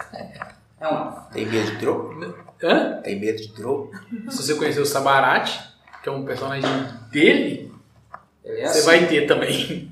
É 0.82 0.88
um 0.89 0.97
elfo. 0.97 1.22
Tem 1.32 1.45
medo 1.45 1.72
de 1.72 1.78
Drow? 1.78 2.13
Hã? 2.61 2.99
Tem 3.01 3.18
medo 3.18 3.38
de 3.41 3.47
Drow? 3.53 3.89
Se 4.30 4.43
você 4.43 4.55
conhecer 4.55 4.82
o 4.82 4.86
Sabarat, 4.86 5.57
que 6.03 6.09
é 6.09 6.11
um 6.11 6.26
personagem 6.26 6.70
dele, 7.09 7.74
Ele 8.43 8.59
é 8.61 8.68
você 8.68 8.80
assim. 8.80 8.86
vai 8.86 9.07
ter 9.07 9.26
também. 9.26 9.89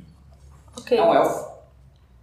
Ok. 0.78 0.97
É 0.97 1.01
um 1.01 1.13
elfo. 1.15 1.45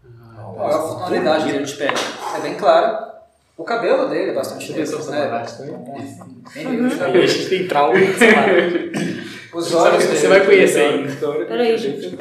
É 0.05 0.41
um 0.43 0.63
elfo, 0.71 0.93
a 0.93 1.05
tonalidade 1.07 1.47
dele 1.51 1.65
de 1.65 1.75
pele 1.75 1.95
é 2.37 2.41
bem 2.41 2.55
clara. 2.55 3.23
O 3.57 3.65
cabelo 3.65 4.11
dele 4.11 4.33
é 4.33 4.35
bastante 4.35 4.71
Deixa 4.75 4.93
eu 4.93 4.99
ver 4.99 5.05
se 5.05 5.11
negro, 5.11 5.37
é 5.37 5.39
o 5.39 5.95
né? 5.97 6.45
Bem 6.55 6.69
negro 6.69 6.89
de 6.91 7.19
A 7.23 7.27
gente 7.27 7.49
tem 7.49 7.67
trauma. 7.67 7.95
Os 9.55 9.71
Você 9.71 9.75
olhos, 9.75 10.05
você 10.05 10.29
vai 10.29 10.45
conhecer 10.45 10.81
ainda. 10.81 11.47
Peraí, 11.47 11.77
gente. 11.79 12.15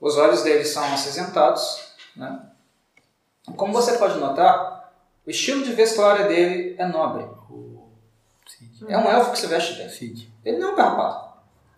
os 0.00 0.16
olhos 0.16 0.42
dele 0.42 0.64
são 0.64 0.82
acinzentados. 0.92 1.92
Né? 2.16 2.40
Como 3.56 3.72
você 3.72 3.98
pode 3.98 4.18
notar, 4.18 4.92
o 5.26 5.30
estilo 5.30 5.64
de 5.64 5.72
vestuário 5.72 6.28
dele 6.28 6.74
é 6.78 6.86
nobre. 6.86 7.26
É 8.88 8.96
um 8.96 9.10
elfo 9.10 9.32
que 9.32 9.38
se 9.38 9.46
veste 9.46 9.74
bem. 9.74 9.88
Cid. 9.88 10.32
Ele 10.44 10.58
não 10.58 10.70
é 10.70 10.72
um 10.72 10.76
carpado. 10.76 11.30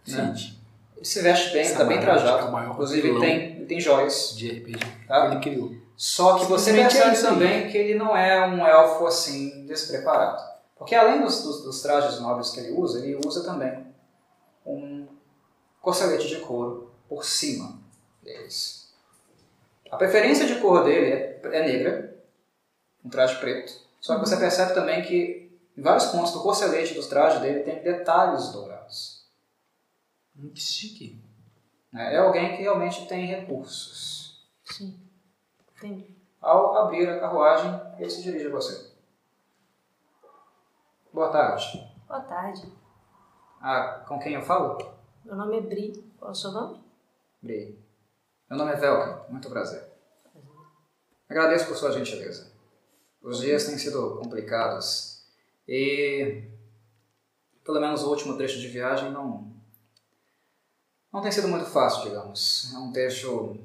Né? 0.07 0.35
Ele 0.97 1.05
se 1.05 1.21
veste 1.21 1.53
bem, 1.53 1.63
está 1.63 1.85
bem 1.85 1.99
é 1.99 2.01
trajado. 2.01 2.51
maior 2.53 2.73
Inclusive, 2.73 3.09
ele 3.09 3.21
tem, 3.21 3.37
ele 3.57 3.67
tem 3.67 3.81
joias. 3.81 4.35
De 4.37 4.51
RPG. 4.51 4.79
Tá? 5.09 5.27
Ele 5.27 5.41
criou. 5.41 5.73
Só 5.97 6.39
que 6.39 6.47
você 6.47 6.71
é 6.71 6.75
percebe 6.75 7.21
também 7.21 7.69
que 7.69 7.77
ele 7.77 7.95
não 7.95 8.17
é 8.17 8.47
um 8.47 8.67
elfo 8.67 9.07
assim 9.07 9.67
despreparado. 9.67 10.43
Porque 10.77 10.95
além 10.95 11.21
dos, 11.21 11.43
dos, 11.43 11.63
dos 11.63 11.83
trajes 11.83 12.21
nobres 12.21 12.51
que 12.51 12.61
ele 12.61 12.73
usa, 12.73 12.99
ele 12.99 13.21
usa 13.25 13.45
também 13.45 13.87
um 14.67 15.07
corcelete 15.81 16.29
de 16.29 16.37
couro 16.37 16.91
por 17.09 17.25
cima 17.25 17.79
deles. 18.23 18.82
A 19.93 19.97
preferência 19.99 20.47
de 20.47 20.59
cor 20.59 20.83
dele 20.85 21.13
é, 21.13 21.41
é 21.45 21.67
negra, 21.67 22.17
um 23.05 23.11
traje 23.11 23.39
preto. 23.39 23.73
Só 24.01 24.15
que 24.15 24.21
você 24.27 24.37
percebe 24.39 24.73
também 24.75 25.03
que 25.03 25.53
em 25.77 25.83
vários 25.83 26.07
pontos 26.07 26.33
do 26.33 26.41
corcelete 26.43 26.95
dos 26.95 27.07
trajes 27.09 27.41
dele 27.43 27.61
tem 27.61 27.83
detalhes 27.83 28.49
dourados. 28.53 29.29
Hum, 30.37 30.51
Que 30.55 30.61
chique. 30.61 31.23
né? 31.93 32.15
É 32.15 32.19
alguém 32.19 32.57
que 32.57 32.63
realmente 32.63 33.07
tem 33.07 33.27
recursos. 33.27 34.49
Sim. 34.65 34.99
Entendi. 35.77 36.17
Ao 36.41 36.75
abrir 36.79 37.09
a 37.09 37.21
carruagem, 37.21 37.79
ele 37.99 38.09
se 38.11 38.23
dirige 38.23 38.47
a 38.47 38.51
você. 38.51 38.91
Boa 41.13 41.29
tarde. 41.31 41.87
Boa 42.09 42.21
tarde. 42.21 42.73
Ah, 43.61 44.03
com 44.09 44.19
quem 44.19 44.33
eu 44.35 44.43
falo? 44.43 44.79
Meu 45.25 45.37
nome 45.37 45.59
é 45.59 45.61
Bri. 45.61 45.93
Qual 46.19 46.31
é 46.31 46.33
o 46.33 46.35
seu 46.35 46.51
nome? 46.51 46.83
Bri. 47.43 47.79
Meu 48.53 48.59
nome 48.59 48.73
é 48.73 48.77
Velkin. 48.77 49.33
Muito 49.33 49.49
prazer. 49.49 49.83
Agradeço 51.27 51.65
por 51.65 51.75
sua 51.75 51.91
gentileza. 51.91 52.53
Os 53.23 53.41
dias 53.41 53.65
têm 53.65 53.79
sido 53.79 54.19
complicados 54.23 55.25
e, 55.67 56.45
pelo 57.65 57.81
menos 57.81 58.03
o 58.03 58.11
último 58.11 58.37
trecho 58.37 58.61
de 58.61 58.69
viagem 58.69 59.11
não 59.11 59.51
não 61.11 61.23
tem 61.23 61.33
sido 61.33 61.49
muito 61.49 61.65
fácil, 61.65 62.03
digamos. 62.03 62.71
É 62.75 62.77
um 62.77 62.93
trecho 62.93 63.57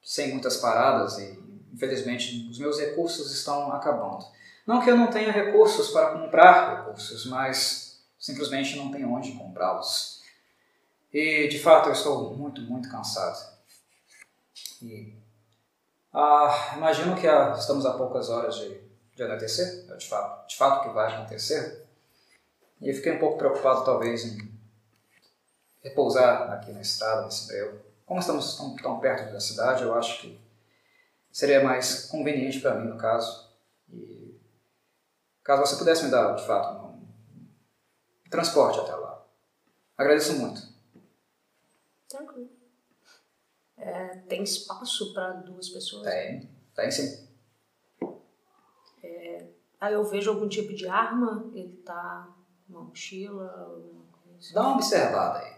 sem 0.00 0.30
muitas 0.30 0.58
paradas 0.58 1.18
e, 1.18 1.36
infelizmente, 1.72 2.48
os 2.48 2.60
meus 2.60 2.78
recursos 2.78 3.32
estão 3.34 3.72
acabando. 3.72 4.24
Não 4.64 4.80
que 4.80 4.90
eu 4.92 4.96
não 4.96 5.10
tenha 5.10 5.32
recursos 5.32 5.90
para 5.90 6.12
comprar 6.12 6.76
recursos, 6.76 7.26
mas 7.26 8.00
simplesmente 8.16 8.76
não 8.76 8.92
tenho 8.92 9.12
onde 9.12 9.32
comprá-los. 9.32 10.22
E, 11.12 11.48
de 11.48 11.58
fato, 11.58 11.88
eu 11.88 11.92
estou 11.92 12.32
muito, 12.36 12.60
muito 12.60 12.88
cansado. 12.88 13.53
E, 14.82 15.14
ah, 16.12 16.74
imagino 16.76 17.16
que 17.16 17.26
ah, 17.26 17.54
estamos 17.58 17.84
a 17.86 17.94
poucas 17.94 18.28
horas 18.28 18.56
de, 18.56 18.80
de 19.14 19.22
anoitecer, 19.22 19.86
é 19.90 19.96
de 19.96 20.06
fato, 20.06 20.48
de 20.48 20.56
fato 20.56 20.82
que 20.82 20.94
vai 20.94 21.12
acontecer. 21.12 21.84
E 22.80 22.92
fiquei 22.92 23.12
um 23.12 23.18
pouco 23.18 23.38
preocupado, 23.38 23.84
talvez, 23.84 24.24
em 24.24 24.54
repousar 25.82 26.52
aqui 26.52 26.72
na 26.72 26.80
estrada, 26.80 27.24
nesse 27.24 27.46
breu. 27.46 27.84
Como 28.06 28.20
estamos 28.20 28.56
tão, 28.56 28.76
tão 28.76 29.00
perto 29.00 29.32
da 29.32 29.40
cidade, 29.40 29.82
eu 29.82 29.94
acho 29.94 30.20
que 30.20 30.40
seria 31.32 31.64
mais 31.64 32.06
conveniente 32.06 32.60
para 32.60 32.74
mim, 32.74 32.88
no 32.88 32.98
caso. 32.98 33.50
E 33.90 34.38
caso 35.42 35.66
você 35.66 35.76
pudesse 35.76 36.04
me 36.04 36.10
dar, 36.10 36.34
de 36.34 36.46
fato, 36.46 36.78
um, 36.78 37.06
um 38.26 38.30
transporte 38.30 38.80
até 38.80 38.94
lá. 38.94 39.22
Agradeço 39.96 40.38
muito. 40.38 40.62
Tranquilo. 42.08 42.53
É, 43.86 44.16
tem 44.28 44.42
espaço 44.42 45.12
para 45.12 45.32
duas 45.32 45.68
pessoas? 45.68 46.04
Tem, 46.04 46.48
tem 46.74 46.90
sim. 46.90 47.24
Aí 49.80 49.92
eu 49.92 50.02
vejo 50.02 50.30
algum 50.30 50.48
tipo 50.48 50.72
de 50.72 50.88
arma? 50.88 51.44
Ele 51.52 51.76
tá 51.84 52.26
uma 52.66 52.80
mochila? 52.80 53.44
alguma 53.68 54.04
coisa? 54.12 54.54
Dá 54.54 54.60
uma 54.62 54.74
observada 54.76 55.40
aí. 55.40 55.52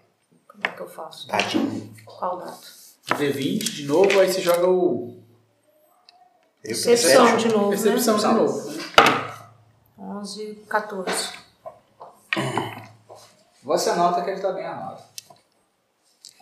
Como 0.49 0.67
é 0.67 0.71
que 0.71 0.81
eu 0.81 0.89
faço? 0.89 1.29
Tadinho. 1.29 1.95
Qual 2.05 2.39
dado? 2.39 2.59
D20 3.11 3.59
de 3.71 3.85
novo, 3.85 4.19
aí 4.19 4.27
você 4.33 4.41
joga 4.41 4.69
o. 4.69 5.23
Percepção 6.61 7.37
de 7.37 7.47
novo, 7.49 7.69
Percepção 7.71 8.17
né? 8.17 8.29
de 8.29 8.35
novo. 8.35 8.79
11, 9.97 10.55
14. 10.69 11.39
Você 13.63 13.95
nota 13.95 14.23
que 14.23 14.31
ele 14.31 14.37
está 14.39 14.51
bem 14.51 14.67
armado. 14.67 15.01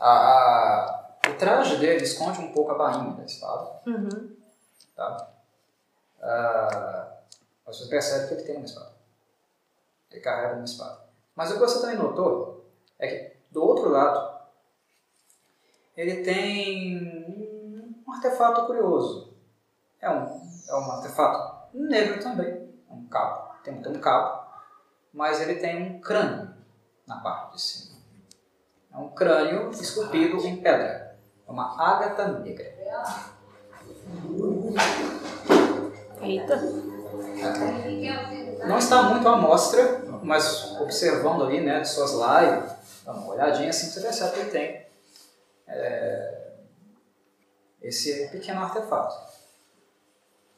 A, 0.01 0.09
a- 0.11 1.04
o 1.31 1.39
traje 1.39 1.77
dele 1.79 2.03
esconde 2.03 2.41
um 2.41 2.53
pouco 2.53 2.73
a 2.73 2.79
bainha 2.79 3.15
da 3.15 3.25
espada. 3.25 3.81
Uhum. 3.87 4.37
Tá? 4.95 5.31
Ah, 6.21 7.19
mas 7.67 7.79
você 7.79 7.89
percebe 7.89 8.29
que 8.29 8.35
ele 8.35 8.43
tem 8.45 8.57
uma 8.57 8.65
espada. 8.65 8.93
Ele 10.11 10.21
carrega 10.21 10.55
uma 10.55 10.65
espada. 10.65 11.05
Mas 11.35 11.51
o 11.51 11.55
que 11.55 11.61
você 11.61 11.81
também 11.81 11.97
notou 11.97 12.65
é 12.99 13.09
que 13.09 13.37
do 13.51 13.63
outro 13.63 13.89
lado 13.89 14.35
ele 15.97 16.23
tem 16.23 18.03
um 18.07 18.13
artefato 18.13 18.67
curioso. 18.67 19.35
É 20.01 20.11
um, 20.11 20.43
é 20.69 20.75
um 20.75 20.91
artefato 20.93 21.77
negro 21.77 22.23
também. 22.23 22.75
Um 22.91 23.07
cabo. 23.07 23.55
Tem, 23.63 23.81
tem 23.81 23.93
um 23.93 24.01
cabo. 24.01 24.45
Mas 25.13 25.41
ele 25.41 25.57
tem 25.57 25.83
um 25.83 26.01
crânio 26.01 26.55
na 27.07 27.21
parte 27.21 27.55
de 27.55 27.63
cima. 27.63 27.99
É 28.93 28.99
um 28.99 29.09
crânio 29.11 29.71
esculpido 29.71 30.39
em 30.47 30.61
pedra. 30.61 31.04
É 31.55 31.57
uma 31.57 31.81
ágata 31.81 32.27
negra. 32.41 32.75
Eita. 36.21 36.57
Não 38.67 38.79
está 38.79 39.03
muito 39.05 39.29
à 39.29 39.37
mostra, 39.37 40.03
mas 40.23 40.81
observando 40.81 41.45
ali, 41.45 41.61
né, 41.61 41.79
de 41.81 41.89
suas 41.89 42.11
lives, 42.13 42.73
dá 43.05 43.13
uma 43.13 43.35
olhadinha 43.35 43.71
assim, 43.71 43.89
você 43.89 44.01
percebe 44.01 44.33
que 44.33 44.41
ele 44.41 44.51
tem 44.51 44.87
é, 45.69 46.51
esse 47.83 48.29
pequeno 48.33 48.61
artefato. 48.63 49.15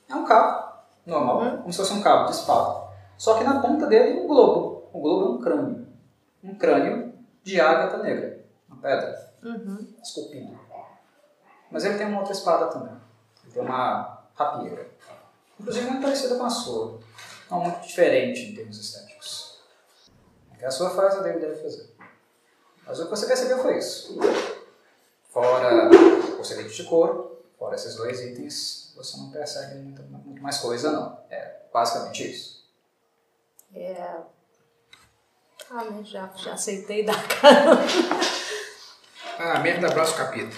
É 0.08 0.14
um 0.14 0.24
cabo 0.24 0.66
normal, 1.04 1.58
como 1.58 1.72
se 1.72 1.78
fosse 1.78 1.92
um 1.92 2.00
cabo 2.00 2.24
de 2.24 2.36
espada. 2.36 2.86
Só 3.18 3.36
que 3.36 3.44
na 3.44 3.60
ponta 3.60 3.86
dele 3.86 4.18
é 4.18 4.22
um 4.22 4.26
globo. 4.26 4.88
O 4.94 5.00
globo 5.00 5.26
é 5.26 5.28
um 5.36 5.40
crânio. 5.42 5.86
Um 6.42 6.54
crânio 6.54 7.12
de 7.42 7.60
ágata 7.60 7.98
negra, 8.02 8.40
uma 8.66 8.80
pedra, 8.80 9.26
Uhum. 9.42 9.86
esculpida. 10.02 10.65
Mas 11.70 11.84
ele 11.84 11.98
tem 11.98 12.06
uma 12.06 12.18
outra 12.18 12.32
espada 12.32 12.66
também. 12.66 12.96
Ele 13.44 13.52
tem 13.52 13.62
uma 13.62 14.24
rapieira. 14.34 14.88
Inclusive 15.58 15.90
muito 15.90 16.02
parecida 16.02 16.36
com 16.36 16.44
a 16.44 16.50
sua. 16.50 17.00
Não 17.50 17.60
muito 17.60 17.86
diferente 17.86 18.40
em 18.40 18.54
termos 18.54 18.78
estéticos. 18.78 19.60
O 20.52 20.56
que 20.56 20.64
a 20.64 20.70
sua 20.70 20.90
faz, 20.90 21.16
a 21.16 21.22
dele 21.22 21.38
deve 21.38 21.62
fazer. 21.62 21.94
Mas 22.86 23.00
o 23.00 23.04
que 23.04 23.10
você 23.10 23.26
percebeu 23.26 23.58
foi 23.58 23.78
isso. 23.78 24.16
Fora 25.28 25.90
o 26.38 26.44
celete 26.44 26.74
de 26.74 26.84
couro, 26.84 27.42
fora 27.58 27.74
esses 27.74 27.96
dois 27.96 28.20
itens, 28.20 28.92
você 28.96 29.16
não 29.18 29.30
percebe 29.30 29.74
muito, 29.76 30.02
muito 30.02 30.42
mais 30.42 30.58
coisa, 30.58 30.92
não. 30.92 31.18
É 31.28 31.56
basicamente 31.72 32.30
isso. 32.30 32.64
É. 33.74 34.16
Ah, 35.70 35.84
né? 35.84 36.02
Já, 36.04 36.30
já 36.36 36.54
aceitei 36.54 37.04
dar 37.04 37.28
cara. 37.28 37.76
Ah, 39.38 39.58
merda, 39.58 39.88
abraço 39.88 40.16
capítulo. 40.16 40.54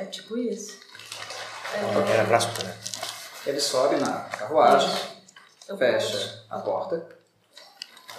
É 0.00 0.04
tipo 0.06 0.38
isso. 0.38 0.78
Era 1.74 2.22
abraço 2.22 2.48
pra 2.54 2.74
Ele 3.46 3.60
sobe 3.60 3.96
na 3.96 4.20
carruagem, 4.24 4.88
Eu 5.68 5.76
fecha 5.76 6.42
a 6.48 6.58
porta. 6.58 7.06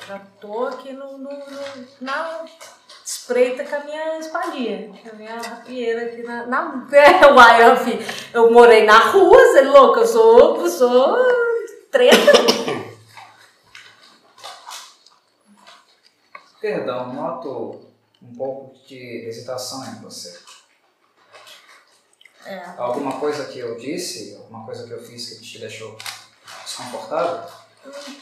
Já 0.08 0.20
tô 0.40 0.68
aqui 0.68 0.94
no, 0.94 1.18
no- 1.18 1.30
no- 1.32 1.88
na 2.00 2.46
espreita 3.04 3.64
com 3.66 3.76
a 3.76 3.80
minha 3.84 4.20
espadinha, 4.20 4.90
com 5.02 5.10
a 5.10 5.14
minha 5.14 5.42
rapieira 5.42 6.06
aqui 6.06 6.22
na. 6.24 6.46
na 6.46 6.88
é, 6.92 7.26
uai, 7.34 7.64
eu, 7.64 7.76
eu 8.34 8.52
morei 8.52 8.86
na 8.86 9.00
rua, 9.12 9.38
você 9.38 9.60
é 9.60 9.62
louco? 9.64 10.00
Eu 10.00 10.08
sou. 10.08 10.58
Eu 10.62 10.70
sou 10.70 11.18
treta. 11.92 12.32
Perdão, 16.60 17.12
noto 17.14 17.82
um 18.22 18.36
pouco 18.36 18.76
de 18.88 19.26
hesitação 19.28 19.84
em 19.86 19.96
você. 20.02 20.40
É. 22.46 22.58
Alguma 22.78 23.20
coisa 23.20 23.46
que 23.46 23.60
eu 23.60 23.78
disse, 23.78 24.36
alguma 24.36 24.66
coisa 24.66 24.86
que 24.86 24.92
eu 24.92 25.04
fiz 25.04 25.30
que 25.30 25.42
te 25.42 25.60
deixou 25.60 25.98
desconfortável? 26.64 27.52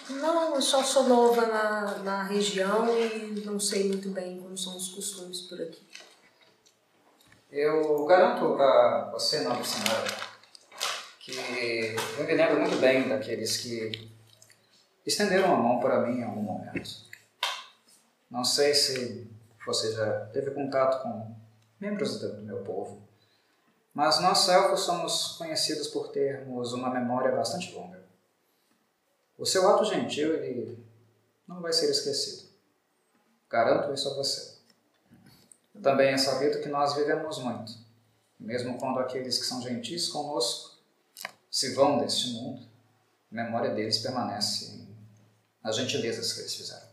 Não, 0.09 0.55
eu 0.55 0.61
só 0.61 0.84
sou 0.84 1.03
nova 1.03 1.45
na, 1.45 1.97
na 1.99 2.24
região 2.24 2.88
e 2.97 3.41
não 3.45 3.59
sei 3.59 3.88
muito 3.88 4.09
bem 4.09 4.39
como 4.39 4.57
são 4.57 4.76
os 4.78 4.89
costumes 4.89 5.41
por 5.41 5.61
aqui. 5.61 5.86
Eu 7.51 8.05
garanto 8.05 8.61
a 8.61 9.09
você, 9.11 9.41
nobre 9.41 9.65
senhora, 9.65 10.07
que 11.20 11.95
eu 12.17 12.26
me 12.26 12.34
lembro 12.34 12.59
muito 12.59 12.78
bem 12.78 13.09
daqueles 13.09 13.57
que 13.57 14.09
estenderam 15.05 15.53
a 15.53 15.57
mão 15.57 15.80
para 15.80 16.01
mim 16.01 16.20
em 16.20 16.24
algum 16.24 16.41
momento. 16.41 16.89
Não 18.30 18.45
sei 18.45 18.74
se 18.74 19.28
você 19.65 19.91
já 19.93 20.28
teve 20.28 20.51
contato 20.51 21.01
com 21.01 21.36
membros 21.80 22.20
do 22.20 22.41
meu 22.43 22.59
povo, 22.63 23.09
mas 23.94 24.20
nós 24.22 24.48
elfos 24.48 24.82
somos 24.82 25.38
conhecidos 25.38 25.88
por 25.88 26.10
termos 26.10 26.74
uma 26.74 26.90
memória 26.90 27.36
bastante 27.36 27.74
longa. 27.74 28.04
O 29.38 29.46
seu 29.46 29.68
ato 29.70 29.86
gentil, 29.86 30.34
ele 30.34 30.84
não 31.48 31.62
vai 31.62 31.74
ser 31.74 31.90
esquecido. 31.90 32.50
Garanto 33.50 33.94
isso 33.94 34.10
a 34.10 34.14
você. 34.14 34.60
Também 35.82 36.14
é 36.14 36.18
sabido 36.18 36.62
que 36.62 36.68
nós 36.68 36.94
vivemos 36.94 37.40
muito, 37.40 37.74
mesmo 38.40 38.78
quando 38.78 39.00
aqueles 39.00 39.38
que 39.40 39.46
são 39.46 39.62
gentis 39.62 40.10
conosco 40.10 40.78
se 41.50 41.74
vão 41.74 41.98
deste 42.00 42.34
mundo, 42.34 42.62
a 43.32 43.36
memória 43.36 43.74
deles 43.74 43.98
permanece 44.00 44.88
nas 45.64 45.76
gentilezas 45.76 46.34
que 46.34 46.42
eles 46.42 46.56
fizeram. 46.56 46.88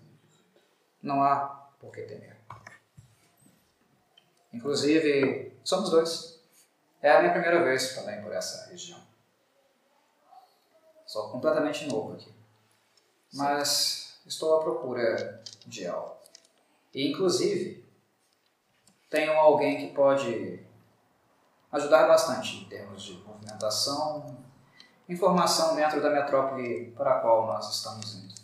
Não 1.02 1.22
há 1.22 1.46
por 1.78 1.92
que 1.92 2.02
temer. 2.02 2.36
Inclusive, 4.52 5.52
somos 5.62 5.90
dois. 5.90 6.35
É 7.06 7.12
a 7.12 7.20
minha 7.20 7.30
primeira 7.30 7.62
vez 7.62 7.94
também 7.94 8.20
por 8.20 8.32
essa 8.32 8.68
região. 8.68 8.98
Sou 11.06 11.30
completamente 11.30 11.86
novo 11.86 12.14
aqui. 12.14 12.34
Mas 13.32 14.18
estou 14.26 14.56
à 14.56 14.64
procura 14.64 15.40
de 15.64 15.86
algo. 15.86 16.16
E, 16.92 17.12
inclusive, 17.12 17.88
tenho 19.08 19.30
alguém 19.34 19.86
que 19.86 19.94
pode 19.94 20.66
ajudar 21.70 22.08
bastante 22.08 22.56
em 22.56 22.68
termos 22.68 23.04
de 23.04 23.12
movimentação, 23.18 24.36
informação 25.08 25.76
dentro 25.76 26.02
da 26.02 26.10
metrópole 26.10 26.90
para 26.90 27.18
a 27.18 27.20
qual 27.20 27.46
nós 27.46 27.72
estamos 27.72 28.16
indo. 28.16 28.34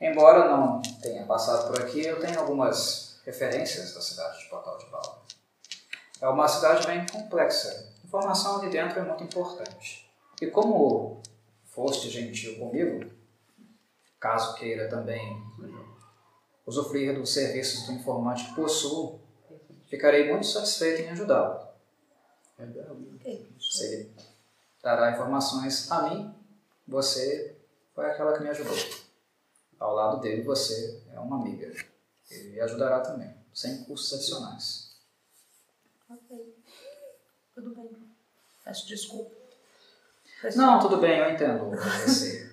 Embora 0.00 0.48
não 0.48 0.80
tenha 1.02 1.26
passado 1.26 1.66
por 1.66 1.82
aqui, 1.82 2.06
eu 2.06 2.20
tenho 2.20 2.38
algumas 2.38 3.20
referências 3.24 3.92
da 3.94 4.00
cidade 4.00 4.38
de 4.38 4.48
Portal 4.48 4.78
de 4.78 4.86
Bala. 4.86 5.19
É 6.20 6.28
uma 6.28 6.46
cidade 6.46 6.86
bem 6.86 7.06
complexa. 7.06 7.94
Informação 8.04 8.60
ali 8.60 8.70
dentro 8.70 8.98
é 8.98 9.02
muito 9.02 9.24
importante. 9.24 10.10
E 10.40 10.46
como 10.46 11.22
foste 11.64 12.10
gentil 12.10 12.58
comigo, 12.58 13.10
caso 14.18 14.54
queira 14.54 14.88
também 14.88 15.42
usufruir 16.66 17.14
dos 17.18 17.32
serviços 17.32 17.86
do 17.86 17.92
informante 17.92 18.44
que 18.44 18.54
possuo, 18.54 19.20
ficarei 19.88 20.28
muito 20.30 20.46
satisfeito 20.46 21.02
em 21.02 21.08
ajudá-lo. 21.10 21.68
Se 23.58 23.84
ele 23.84 24.14
dará 24.82 25.12
informações 25.12 25.90
a 25.90 26.02
mim, 26.02 26.34
você 26.86 27.56
foi 27.94 28.06
aquela 28.06 28.36
que 28.36 28.42
me 28.42 28.50
ajudou. 28.50 28.76
Ao 29.78 29.94
lado 29.94 30.20
dele, 30.20 30.42
você 30.42 31.02
é 31.12 31.18
uma 31.18 31.40
amiga. 31.40 31.72
Ele 32.30 32.50
me 32.50 32.60
ajudará 32.60 33.00
também, 33.00 33.34
sem 33.54 33.84
custos 33.84 34.12
adicionais. 34.12 34.89
Ok. 36.10 36.54
Tudo 37.54 37.74
bem. 37.74 37.90
Peço 38.64 38.86
desculpa. 38.88 39.30
Não, 40.56 40.80
tudo 40.80 40.96
bem, 40.96 41.18
eu 41.18 41.30
entendo 41.30 41.70
você. 41.70 42.50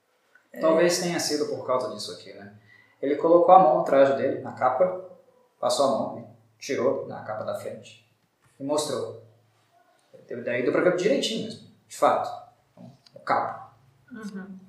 Talvez 0.60 1.00
tenha 1.00 1.18
sido 1.18 1.46
por 1.46 1.66
causa 1.66 1.92
disso 1.92 2.12
aqui, 2.12 2.32
né? 2.32 2.56
Ele 3.00 3.16
colocou 3.16 3.54
a 3.54 3.58
mão 3.58 3.78
no 3.78 3.84
traje 3.84 4.16
dele, 4.16 4.40
na 4.40 4.52
capa, 4.52 5.08
passou 5.58 5.86
a 5.86 5.90
mão, 5.90 6.16
né? 6.16 6.30
tirou 6.58 7.08
na 7.08 7.22
capa 7.22 7.44
da 7.44 7.54
frente 7.54 8.06
e 8.58 8.64
mostrou. 8.64 9.24
Daí 10.44 10.62
deu 10.62 10.70
pra 10.70 10.82
ver 10.82 10.96
direitinho 10.96 11.44
mesmo, 11.44 11.68
de 11.88 11.96
fato. 11.96 12.30
Então, 12.70 12.92
o 13.14 13.20
cabo. 13.20 13.70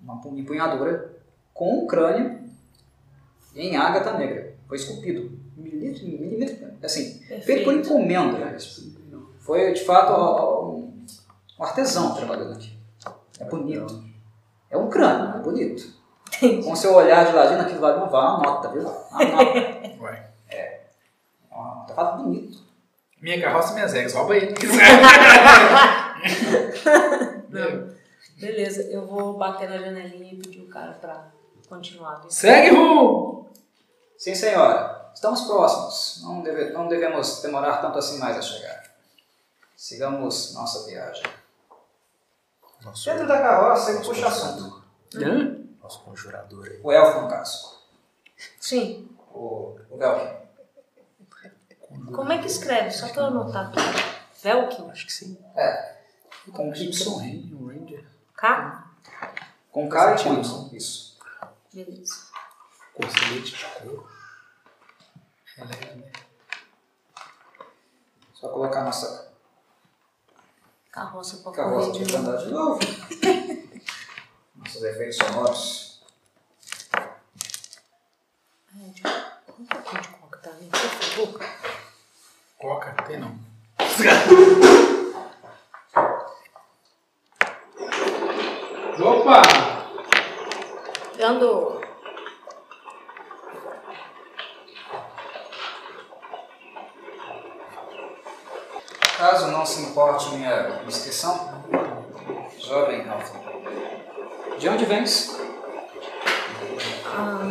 Uma 0.02 0.22
empunhadura 0.40 1.22
com 1.54 1.84
um 1.84 1.88
crânio 1.88 2.50
em 3.54 3.76
ágata 3.76 4.18
negra. 4.18 4.56
Foi 4.68 4.78
esculpido. 4.78 5.41
Milímetro, 5.56 6.06
milímetro, 6.06 6.68
assim, 6.84 7.20
feito 7.42 7.64
por 7.66 7.74
encomenda. 7.74 8.38
mesmo. 8.46 9.30
Foi, 9.40 9.74
de 9.74 9.84
fato, 9.84 10.14
um, 10.14 11.06
um 11.60 11.64
artesão 11.64 12.16
trabalhando 12.16 12.54
aqui. 12.54 12.78
É 13.40 13.46
bonito. 13.46 14.04
É 14.70 14.78
um 14.78 14.90
crânio, 14.90 15.36
é 15.38 15.40
bonito. 15.42 16.00
Com 16.64 16.72
o 16.72 16.76
seu 16.76 16.94
olhar 16.96 17.26
de 17.26 17.34
ladinho, 17.34 17.60
aquilo 17.62 17.82
lá 17.82 18.06
vai 18.06 18.22
uma 18.22 18.40
nota, 18.40 18.70
viu? 18.70 18.88
Uma 18.88 19.26
nota. 19.26 19.54
Ué. 20.02 20.30
É 20.50 20.82
um 21.52 21.62
artefato 21.62 22.24
bonito. 22.24 22.58
Minha 23.22 23.42
carroça 23.42 23.72
e 23.72 23.76
minhas 23.76 23.94
regras. 23.94 24.14
Rouba. 24.14 24.34
Não. 27.50 27.92
Beleza, 28.40 28.82
eu 28.84 29.06
vou 29.06 29.38
bater 29.38 29.70
na 29.70 29.78
janelinha 29.78 30.34
e 30.34 30.38
pedir 30.38 30.62
o 30.62 30.68
cara 30.68 30.94
pra 30.94 31.32
continuar. 31.70 32.24
Segue 32.30 32.76
rumo! 32.76 33.52
Sim, 34.18 34.34
senhora. 34.34 35.01
Estamos 35.14 35.42
próximos. 35.42 36.22
Não, 36.24 36.42
deve- 36.42 36.70
não 36.72 36.88
devemos 36.88 37.42
demorar 37.42 37.78
tanto 37.78 37.98
assim 38.00 38.18
mais 38.18 38.38
a 38.38 38.42
chegar. 38.42 38.84
Sigamos 39.76 40.54
nossa 40.54 40.86
viagem. 40.86 41.24
Nosso, 42.82 43.06
Dentro 43.06 43.28
da 43.28 43.38
carroça, 43.40 43.92
ele 43.92 44.04
puxa 44.04 44.28
assunto. 44.28 44.84
Hã? 45.16 45.58
Nosso 45.82 46.00
conjurador 46.04 46.66
aí. 46.68 46.80
O 46.84 46.92
elfo, 46.92 47.22
no 47.22 47.30
caso. 47.30 47.80
Sim. 48.60 49.08
O, 49.34 49.78
o 49.90 49.98
Velkin. 49.98 50.42
Como 52.14 52.32
é 52.32 52.38
que 52.40 52.48
escreve? 52.48 52.92
Só 52.92 53.08
pra 53.10 53.24
eu 53.24 53.28
anotar 53.28 53.68
aqui. 53.68 53.80
Velkin? 54.42 54.90
Acho 54.90 55.06
que 55.06 55.14
sim. 55.14 55.38
É. 55.56 55.98
Com 56.52 56.70
Ranger, 56.70 57.08
um 57.54 57.68
Ranger. 57.68 58.06
K? 58.36 58.88
Com 59.72 59.88
K 59.90 60.16
e 60.16 60.24
com 60.24 60.34
Y. 60.34 60.70
Isso. 60.74 61.20
Beleza. 61.72 62.16
Conselhete 62.94 63.56
de 63.56 63.66
couro. 63.80 64.10
Só 68.34 68.50
colocar 68.50 68.84
nossa 68.84 69.32
Carroça 70.92 71.38
pra 71.38 71.52
carroça 71.54 71.92
correr 71.92 72.06
para 72.06 72.06
de 72.06 72.18
novo. 72.18 72.30
andar 72.30 72.44
de 72.44 72.52
novo. 72.52 72.80
Nossos 74.56 74.84
efeitos 74.84 75.18
sonoros. 75.18 76.02
Tipo, 78.94 79.10
um 79.60 79.66
pouquinho 79.66 80.02
de 80.02 80.08
coca, 80.10 80.38
tá? 80.40 80.50
né? 80.52 80.70
Coca. 81.16 81.50
Coca, 82.60 83.04
tem 83.04 83.20
não. 83.20 83.40
Opa! 89.00 89.42
Ando. 91.24 91.82
Caso 99.18 99.51
não 99.62 99.66
se 99.68 99.84
importe 99.84 100.34
minha 100.34 100.82
inscrição, 100.88 101.54
jovem 102.58 103.04
Ralph, 103.04 103.30
de 104.58 104.68
onde 104.68 104.86
vens? 104.86 105.40
Ah, 107.06 107.46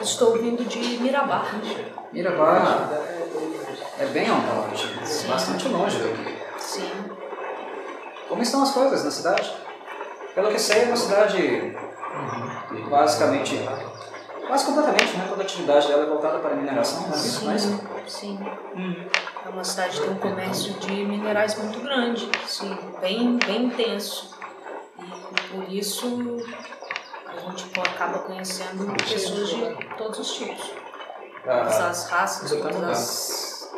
estou 0.00 0.32
vindo 0.32 0.64
de 0.64 0.78
Mirabar. 1.02 1.60
Mirabar 2.10 2.88
é 3.98 4.06
bem 4.06 4.30
ao 4.30 4.38
norte, 4.38 4.86
bastante 5.28 5.68
longe 5.68 5.98
daqui. 5.98 6.38
Sim. 6.58 6.90
Como 8.26 8.40
estão 8.40 8.62
as 8.62 8.70
coisas 8.70 9.04
na 9.04 9.10
cidade? 9.10 9.54
Pelo 10.34 10.48
que 10.48 10.58
sei, 10.58 10.84
é 10.84 10.86
uma 10.86 10.96
cidade 10.96 11.76
basicamente, 12.88 13.60
quase 14.46 14.64
completamente, 14.64 15.18
né? 15.18 15.26
Toda 15.28 15.42
a 15.42 15.44
atividade 15.44 15.86
dela 15.86 16.04
é 16.04 16.06
voltada 16.06 16.38
para 16.38 16.52
a 16.52 16.56
mineração, 16.56 17.02
não 17.08 17.14
é 17.14 17.16
isso? 17.18 17.44
Mas, 17.44 17.93
Sim, 18.06 18.38
sim. 18.38 18.38
É 19.44 19.48
uma 19.48 19.64
cidade 19.64 20.00
que 20.00 20.06
tem 20.06 20.14
um 20.14 20.18
comércio 20.18 20.74
de 20.74 20.92
minerais 20.92 21.56
muito 21.56 21.80
grande, 21.80 22.30
sim, 22.46 22.76
bem, 23.00 23.38
bem 23.38 23.66
intenso. 23.66 24.38
E 24.98 25.48
por 25.48 25.68
isso 25.72 26.38
a 27.26 27.36
gente 27.36 27.80
acaba 27.80 28.20
conhecendo 28.20 28.86
pessoas 29.04 29.48
de 29.48 29.74
todos 29.96 30.18
os 30.18 30.34
tipos. 30.34 30.70
Todas 31.42 31.80
ah, 31.80 31.88
as 31.88 32.08
raças, 32.08 32.50
todas 32.50 32.82
as, 32.82 33.70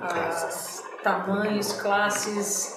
as 0.00 0.84
tamanhos, 1.02 1.72
classes, 1.74 2.76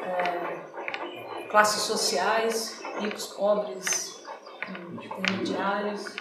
é, 0.00 1.46
classes 1.50 1.82
sociais, 1.82 2.80
ricos, 3.00 3.26
pobres, 3.26 4.24
intermediários. 4.92 6.19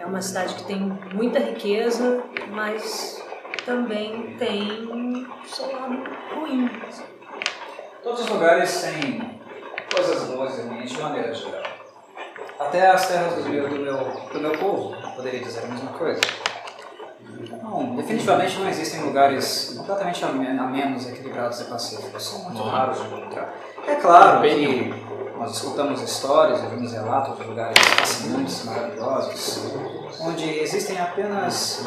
É 0.00 0.06
uma 0.06 0.22
cidade 0.22 0.54
que 0.54 0.64
tem 0.64 0.78
muita 1.14 1.38
riqueza, 1.38 2.22
mas 2.50 3.22
também 3.66 4.34
tem 4.38 4.88
seu 5.46 5.70
lado 5.72 5.94
ruim. 6.34 6.70
todos 8.02 8.20
os 8.22 8.28
lugares 8.28 8.80
têm 8.80 9.40
coisas 9.94 10.24
boas 10.28 10.58
e 10.58 10.62
ruins 10.62 10.90
de 10.90 11.00
maneira 11.02 11.34
geral. 11.34 11.62
Até 12.58 12.88
as 12.88 13.08
terras 13.08 13.34
do 13.34 13.48
meu, 13.48 13.68
do 13.68 13.76
meu, 13.76 13.96
do 14.32 14.40
meu 14.40 14.52
povo, 14.58 14.96
poderia 15.14 15.40
dizer 15.40 15.64
a 15.64 15.66
mesma 15.68 15.92
coisa. 15.92 16.20
Não, 17.62 17.96
definitivamente 17.96 18.58
não 18.58 18.68
existem 18.68 19.02
lugares 19.02 19.74
completamente 19.76 20.24
amen- 20.24 20.58
a 20.58 20.64
menos 20.64 21.08
equilibrados 21.08 21.60
e 21.60 21.64
pacíficos. 21.64 22.22
São 22.22 22.44
muito 22.44 22.62
raros 22.62 22.98
de 23.00 23.06
encontrar. 23.06 23.54
É 23.86 23.94
claro 23.96 24.40
que 24.42 24.92
nós 25.40 25.56
escutamos 25.56 26.02
histórias, 26.02 26.62
ouvimos 26.62 26.92
relatos 26.92 27.38
de 27.38 27.44
lugares 27.44 27.78
fascinantes, 27.78 28.62
maravilhosos, 28.66 29.62
onde 30.20 30.60
existem 30.60 31.00
apenas 31.00 31.82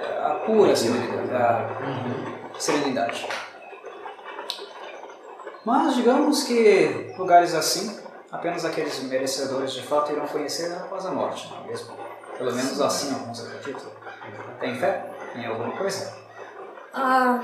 eh, 0.00 0.24
a 0.24 0.30
pura 0.46 0.74
serenidade. 0.74 1.66
a 2.56 2.58
serenidade. 2.58 3.28
Mas 5.66 5.96
digamos 5.96 6.44
que 6.44 7.14
lugares 7.18 7.54
assim, 7.54 7.94
apenas 8.30 8.64
aqueles 8.64 9.02
merecedores 9.02 9.74
de 9.74 9.82
fato 9.82 10.10
irão 10.10 10.26
conhecer 10.26 10.72
após 10.72 11.04
a 11.04 11.10
morte, 11.10 11.52
não 11.52 11.64
é 11.64 11.68
mesmo? 11.68 11.94
Pelo 12.38 12.54
menos 12.54 12.80
assim 12.80 13.12
alguns 13.12 13.46
acreditam. 13.46 13.92
Tem 14.58 14.74
fé 14.76 15.10
em 15.36 15.44
alguma 15.44 15.76
coisa? 15.76 16.16
Ah, 16.94 17.38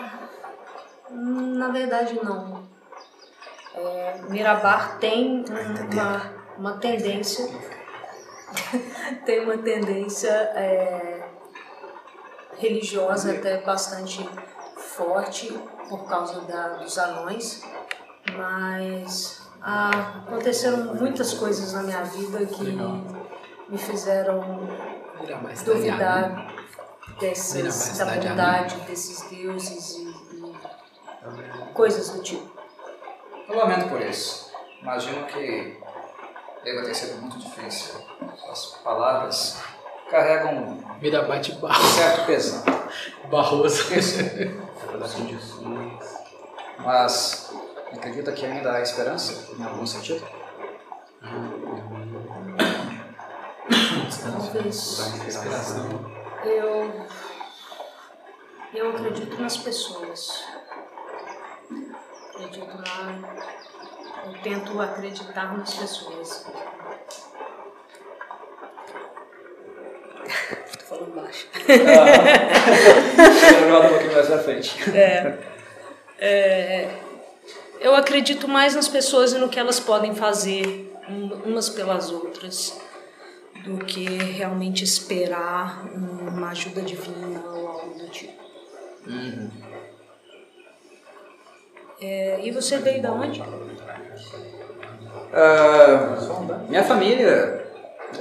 na 1.10 1.68
verdade 1.68 2.18
não. 2.24 2.67
É, 3.78 4.20
Mirabar 4.28 4.98
tem 4.98 5.44
uma, 5.92 6.32
uma 6.58 6.72
tendência, 6.78 7.48
tem 9.24 9.44
uma 9.44 9.56
tendência 9.58 10.30
é, 10.30 11.28
religiosa 12.56 13.32
até 13.32 13.60
bastante 13.60 14.28
forte 14.76 15.56
por 15.88 16.08
causa 16.08 16.40
da, 16.40 16.70
dos 16.78 16.98
anões, 16.98 17.62
mas 18.36 19.48
ah, 19.62 20.24
aconteceram 20.26 20.94
muitas 20.94 21.34
coisas 21.34 21.72
na 21.72 21.84
minha 21.84 22.02
vida 22.02 22.44
que 22.46 22.76
me 23.68 23.78
fizeram 23.78 24.68
duvidar 25.64 26.52
dessas, 27.20 27.62
mais 27.62 27.98
da 27.98 28.06
bondade 28.06 28.80
desses 28.80 29.28
deuses 29.30 29.98
e, 29.98 30.08
e 30.08 31.72
coisas 31.74 32.10
do 32.10 32.22
tipo. 32.22 32.57
Eu 33.48 33.56
lamento 33.56 33.88
por 33.88 34.00
isso. 34.02 34.52
Imagino 34.82 35.26
que 35.26 35.78
deva 36.62 36.84
ter 36.84 36.94
sido 36.94 37.20
muito 37.20 37.38
difícil. 37.38 37.94
Suas 38.36 38.66
palavras 38.84 39.62
carregam 40.10 40.78
Vira 41.00 41.22
bate 41.22 41.52
barro. 41.52 41.82
certo 41.82 42.26
pesão. 42.26 42.62
Barroso. 43.30 43.84
Mas 46.78 47.52
acredita 47.92 48.32
que 48.32 48.44
ainda 48.44 48.72
há 48.72 48.82
esperança 48.82 49.52
em 49.58 49.64
algum 49.64 49.86
sentido? 49.86 50.26
Talvez 54.22 54.98
eu. 56.44 57.06
Eu 58.74 58.90
acredito 58.90 59.40
nas 59.40 59.56
pessoas. 59.56 60.44
Acredito 62.38 62.66
na. 62.78 63.18
Eu 64.26 64.32
tento 64.42 64.80
acreditar 64.80 65.56
nas 65.58 65.74
pessoas. 65.74 66.46
Tô 70.78 70.84
falando 70.84 71.14
baixo. 71.14 71.48
Jogado 73.60 73.86
um 73.86 73.88
pouquinho 73.88 74.12
mais 74.14 74.26
pra 74.26 74.38
frente. 74.38 74.76
Eu 77.80 77.94
acredito 77.94 78.46
mais 78.48 78.74
nas 78.74 78.88
pessoas 78.88 79.32
e 79.32 79.38
no 79.38 79.48
que 79.48 79.58
elas 79.58 79.80
podem 79.80 80.14
fazer 80.14 80.92
um- 81.08 81.42
umas 81.50 81.68
pelas 81.68 82.10
outras 82.10 82.78
do 83.64 83.78
que 83.78 84.04
realmente 84.04 84.84
esperar 84.84 85.84
uma 85.94 86.50
ajuda 86.50 86.82
divina 86.82 87.40
ou 87.50 87.68
algo 87.68 87.98
do 87.98 88.08
tipo. 88.10 88.38
É, 92.00 92.40
e 92.42 92.50
você 92.50 92.78
veio 92.78 93.02
da 93.02 93.12
onde? 93.12 93.42
Ah, 95.32 96.64
minha 96.68 96.84
família 96.84 97.66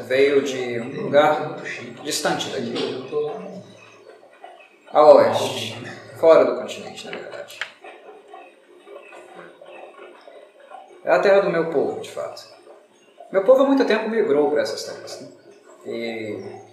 veio 0.08 0.42
de 0.42 0.80
um 0.80 1.04
lugar 1.04 1.56
distante 2.04 2.50
daqui. 2.50 3.10
A 4.92 5.04
oeste. 5.14 5.78
Fora 6.18 6.46
do 6.46 6.60
continente, 6.60 7.06
na 7.06 7.12
verdade. 7.12 7.60
É 11.06 11.12
a 11.12 11.20
terra 11.20 11.42
do 11.42 11.50
meu 11.50 11.70
povo, 11.70 12.02
de 12.02 12.10
fato. 12.10 12.48
Meu 13.32 13.44
povo 13.44 13.64
há 13.64 13.66
muito 13.66 13.86
tempo 13.86 14.10
migrou 14.10 14.50
para 14.50 14.62
essas 14.62 14.84
terras. 14.84 15.22
Né? 15.22 15.28
E 15.86 16.68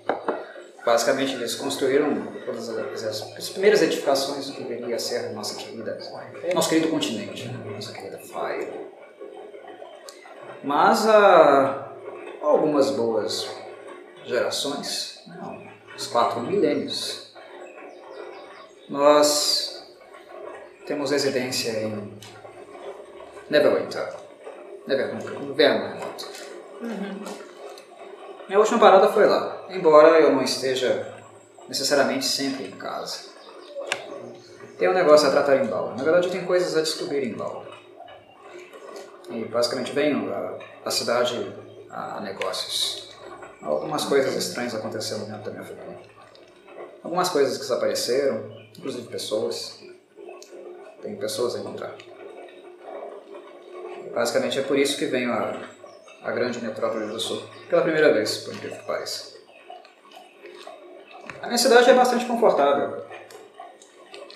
basicamente 0.85 1.35
eles 1.35 1.55
construíram 1.55 2.27
todas 2.45 2.69
as, 2.69 3.05
as- 3.05 3.37
as 3.37 3.49
primeiras 3.49 3.81
edificações 3.83 4.47
do 4.47 4.53
que 4.55 4.65
deveria 4.65 4.99
ser 4.99 5.27
a 5.27 5.33
nossa 5.33 5.55
querida, 5.57 5.99
nosso 6.55 6.69
querido 6.69 6.89
continente, 6.89 7.47
né? 7.49 7.73
nossa 7.75 7.93
querida 7.93 8.19
Fire. 8.19 8.71
Mas 10.63 11.07
há 11.07 11.93
algumas 12.43 12.91
boas 12.91 13.49
gerações, 14.25 15.23
não, 15.27 15.67
uns 15.95 16.07
quatro 16.07 16.41
milênios, 16.41 17.33
nós 18.89 19.87
temos 20.87 21.11
residência 21.11 21.71
em 21.71 22.13
Neverwinter. 23.51 24.13
Neverwinter, 24.87 25.35
inverno 25.43 25.89
remoto. 25.99 27.44
Minha 28.47 28.59
última 28.59 28.79
parada 28.79 29.09
foi 29.09 29.27
lá, 29.27 29.67
embora 29.71 30.21
eu 30.21 30.33
não 30.33 30.43
esteja 30.43 31.15
necessariamente 31.67 32.27
sempre 32.27 32.67
em 32.67 32.73
casa. 32.73 33.33
Tem 34.79 34.89
um 34.89 34.93
negócio 34.93 35.29
a 35.29 35.31
tratar 35.31 35.57
em 35.57 35.67
Baal. 35.67 35.95
Na 35.97 36.03
verdade, 36.03 36.31
tem 36.31 36.45
coisas 36.45 36.77
a 36.77 36.83
descobrir 36.83 37.25
em 37.25 37.33
Baal. 37.33 37.65
E 39.31 39.45
basicamente 39.47 39.93
venho 39.93 40.31
a, 40.35 40.59
a 40.85 40.91
cidade 40.91 41.55
a 41.91 42.21
negócios. 42.21 43.09
Algumas 43.63 44.05
coisas 44.05 44.35
estranhas 44.35 44.75
aconteceram 44.75 45.25
dentro 45.25 45.45
da 45.45 45.51
minha 45.51 45.65
família. 45.65 45.99
Algumas 47.03 47.31
coisas 47.31 47.55
que 47.55 47.61
desapareceram, 47.61 48.51
inclusive 48.77 49.07
pessoas. 49.09 49.81
Tem 51.01 51.17
pessoas 51.17 51.55
a 51.55 51.61
encontrar. 51.61 51.95
Basicamente 54.15 54.59
é 54.59 54.63
por 54.63 54.79
isso 54.79 54.99
que 54.99 55.07
venho 55.07 55.33
a, 55.33 55.61
a 56.25 56.33
grande 56.33 56.61
metrópole 56.61 57.07
do 57.07 57.21
sul. 57.21 57.43
Pela 57.69 57.83
primeira 57.83 58.13
vez, 58.13 58.39
por 58.39 58.55
incrível 58.55 58.79
que 58.79 58.87
pareça. 58.87 59.35
A 61.43 61.47
minha 61.47 61.59
cidade 61.59 61.91
é 61.91 61.95
bastante 61.95 62.25
confortável. 62.25 63.05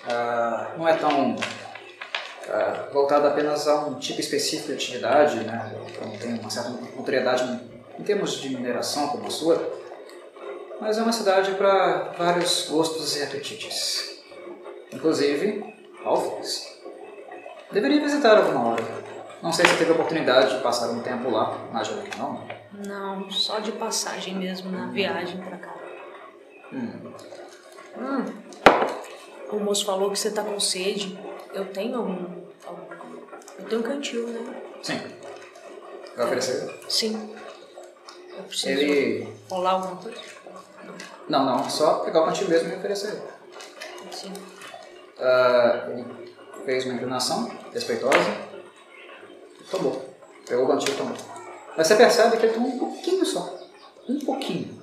Ah, 0.07 0.75
não 0.77 0.87
é 0.87 0.95
tão 0.95 1.35
ah, 2.47 2.87
voltada 2.93 3.29
apenas 3.29 3.67
a 3.67 3.85
um 3.85 3.95
tipo 3.95 4.21
específico 4.21 4.67
de 4.67 4.73
atividade, 4.73 5.43
né? 5.43 5.75
Então 5.89 6.11
tem 6.17 6.39
uma 6.39 6.49
certa 6.49 6.69
notoriedade 6.69 7.59
em 7.97 8.03
termos 8.03 8.33
de 8.33 8.49
mineração 8.49 9.07
como 9.07 9.27
a 9.27 9.31
sua, 9.31 9.79
mas 10.79 10.97
é 10.97 11.01
uma 11.01 11.11
cidade 11.11 11.51
para 11.55 12.13
vários 12.17 12.69
gostos 12.69 13.17
e 13.17 13.23
apetites. 13.23 14.21
Inclusive, 14.93 15.75
Alphys. 16.05 16.79
Deveria 17.71 18.01
visitar 18.01 18.37
alguma 18.37 18.69
hora. 18.69 18.98
Não 19.41 19.53
sei 19.53 19.65
se 19.65 19.77
teve 19.77 19.91
a 19.91 19.93
oportunidade 19.93 20.55
de 20.57 20.61
passar 20.61 20.89
um 20.89 21.01
tempo 21.01 21.29
lá, 21.29 21.57
imagino 21.69 22.01
que 22.03 22.17
não. 22.17 22.45
Não, 22.73 23.31
só 23.31 23.59
de 23.59 23.71
passagem 23.73 24.35
mesmo 24.35 24.71
na 24.71 24.87
viagem 24.87 25.37
pra 25.41 25.57
cá. 25.57 25.73
Hum. 26.73 27.13
Hum. 27.97 28.25
O 29.51 29.59
moço 29.59 29.85
falou 29.85 30.11
que 30.11 30.19
você 30.19 30.31
tá 30.31 30.43
com 30.43 30.59
sede. 30.59 31.17
Eu 31.53 31.65
tenho 31.65 31.95
algum. 31.97 32.43
algum- 32.65 33.19
Eu 33.57 33.65
tenho 33.67 33.81
um 33.81 33.83
cantil, 33.83 34.27
né? 34.27 34.61
Sim. 34.83 35.01
Vai 36.15 36.25
oferecer? 36.25 36.79
Sim. 36.87 37.35
Eu 38.37 38.43
preciso 38.43 38.69
Ele. 38.79 39.33
rolar 39.49 39.71
alguma 39.71 39.95
coisa? 39.97 40.21
Não, 41.27 41.45
não, 41.45 41.69
só 41.69 41.99
pegar 41.99 42.21
o 42.21 42.25
cantil 42.25 42.47
mesmo 42.47 42.71
e 42.71 42.75
oferecer. 42.75 43.21
Sim. 44.11 44.33
Ah, 45.19 45.87
ele 45.89 46.05
fez 46.65 46.85
uma 46.85 46.93
inclinação 46.93 47.51
respeitosa 47.73 48.17
tomou. 49.69 50.05
Pegou 50.47 50.65
o 50.65 50.67
cantil 50.67 50.93
e 50.93 50.97
tomou. 50.97 51.15
Mas 51.77 51.87
você 51.87 51.95
percebe 51.95 52.37
que 52.37 52.45
ele 52.45 52.53
tomou 52.53 52.71
um 52.71 52.79
pouquinho 52.79 53.25
só. 53.25 53.57
Um 54.07 54.19
pouquinho. 54.19 54.79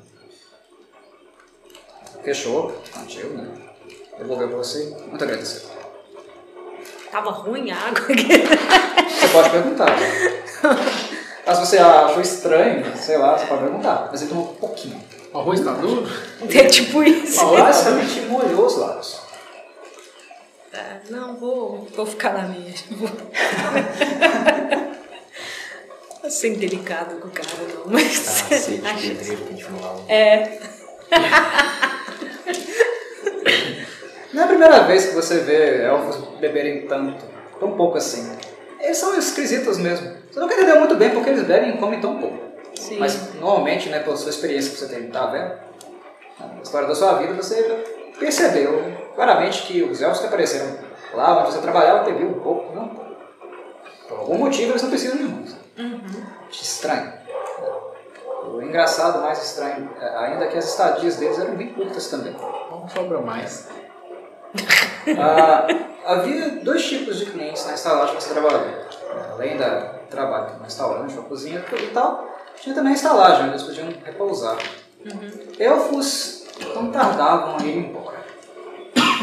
Fechou 2.23 2.69
o 2.69 2.91
cantil, 2.93 3.31
né? 3.31 3.49
Devolveu 4.19 4.49
pra 4.49 4.57
você. 4.59 4.97
Muito 5.09 5.23
agradecido. 5.23 5.67
Tava 7.11 7.31
ruim 7.31 7.71
a 7.71 7.77
água. 7.77 8.01
Você 8.01 9.29
pode 9.29 9.51
perguntar. 9.51 9.87
Mas 11.47 11.59
se 11.59 11.67
você 11.67 11.79
achou 11.79 12.21
estranho, 12.21 12.97
sei 12.97 13.19
lá, 13.19 13.39
você 13.39 13.47
pode 13.47 13.63
perguntar. 13.63 14.09
Mas 14.11 14.23
ele 14.23 14.31
tomou 14.31 14.51
um 14.51 14.55
pouquinho. 14.57 15.01
O 15.33 15.39
arroz 15.39 15.61
tá 15.61 15.73
duro? 15.73 16.09
é 16.51 16.65
tipo 16.65 17.03
isso. 17.03 17.45
Basicamente 17.47 18.21
molhou 18.23 18.67
os 18.67 18.77
lábios. 18.79 19.26
É, 20.77 21.01
não, 21.11 21.37
vou, 21.37 21.87
vou 21.97 22.05
ficar 22.07 22.33
na 22.35 22.43
minha. 22.49 22.75
Vou... 22.91 23.09
Vou 26.23 26.31
ser 26.33 26.57
delicado 26.57 27.21
com 27.21 27.29
o 27.29 27.31
cara, 27.31 27.49
não, 27.73 27.85
mas. 27.93 28.43
Ah, 28.51 28.57
sede 28.59 28.79
de 28.81 28.87
acho- 28.89 29.09
pedreiro 29.09 29.37
que 29.43 29.49
a 29.49 29.53
gente 29.53 29.65
falava. 29.65 30.03
É, 30.13 30.59
Não 34.33 34.43
é 34.43 34.45
a 34.45 34.49
primeira 34.49 34.81
vez 34.85 35.07
que 35.07 35.15
você 35.15 35.39
vê 35.41 35.83
elfos 35.85 36.17
beberem 36.41 36.87
tanto, 36.89 37.25
tão 37.61 37.73
pouco 37.77 37.97
assim. 37.97 38.37
Eles 38.81 38.99
são 38.99 39.17
esquisitos 39.17 39.79
mesmo. 39.79 40.13
Você 40.31 40.41
nunca 40.41 40.55
entendeu 40.55 40.81
muito 40.81 40.97
bem 40.97 41.11
porque 41.11 41.31
eles 41.31 41.45
bebem 41.45 41.71
e 41.71 41.79
comem 41.79 42.01
tão 42.01 42.19
pouco. 42.19 42.39
sim. 42.75 42.99
Mas 42.99 43.35
normalmente, 43.35 43.89
né, 43.89 44.01
pela 44.01 44.17
sua 44.17 44.31
experiência 44.31 44.73
que 44.73 44.79
você 44.79 44.89
tem, 44.89 45.09
tá 45.09 45.27
vendo? 45.27 45.55
Na 46.57 46.61
história 46.63 46.89
da 46.89 46.95
sua 46.95 47.15
vida, 47.15 47.33
você 47.35 47.63
percebeu 48.19 48.83
claramente 49.17 49.63
que 49.63 49.83
os 49.83 50.01
elfos 50.01 50.21
que 50.21 50.27
apareceram 50.27 50.79
lá 51.13 51.41
onde 51.41 51.53
você 51.53 51.61
trabalhava 51.61 52.05
bebiam 52.05 52.31
um 52.31 52.41
pouco, 52.41 52.73
não 52.73 52.85
um 52.85 52.89
pouco. 52.89 53.17
Por 54.09 54.19
algum 54.19 54.39
motivo 54.39 54.73
eles 54.73 54.83
não 54.83 54.91
precisam 54.91 55.17
de 55.17 55.25
muito. 55.25 55.57
Estranho. 56.51 57.13
O 58.45 58.63
engraçado, 58.63 59.21
mais 59.21 59.43
estranho, 59.43 59.91
é, 60.01 60.17
ainda 60.19 60.45
é 60.45 60.49
que 60.49 60.57
as 60.57 60.69
estadias 60.69 61.17
deles 61.17 61.39
eram 61.39 61.57
bem 61.57 61.73
curtas 61.73 62.07
também. 62.09 62.33
Não 62.71 62.89
sobra 62.89 63.21
mais. 63.21 63.69
Ah, 65.09 65.69
havia 66.05 66.49
dois 66.65 66.85
tipos 66.85 67.21
de 67.21 67.27
clientes 67.27 67.65
na 67.65 67.75
estalagem 67.75 68.17
que 68.17 68.25
você 68.25 68.35
trabalhou. 68.35 68.61
Além 69.31 69.57
da 69.57 69.97
trabalho 70.11 70.57
no 70.57 70.65
restaurante, 70.65 71.15
uma 71.15 71.23
cozinha 71.23 71.65
e 71.73 71.87
tal, 71.91 72.29
tinha 72.61 72.75
também 72.75 72.93
a 72.93 72.97
estalagem, 72.97 73.45
onde 73.45 73.51
eles 73.51 73.63
podiam 73.63 73.89
repousar. 74.05 74.57
Elfos 75.61 76.47
não 76.75 76.91
tardavam 76.91 77.57
a 77.57 77.63
ir 77.63 77.77
embora. 77.77 78.17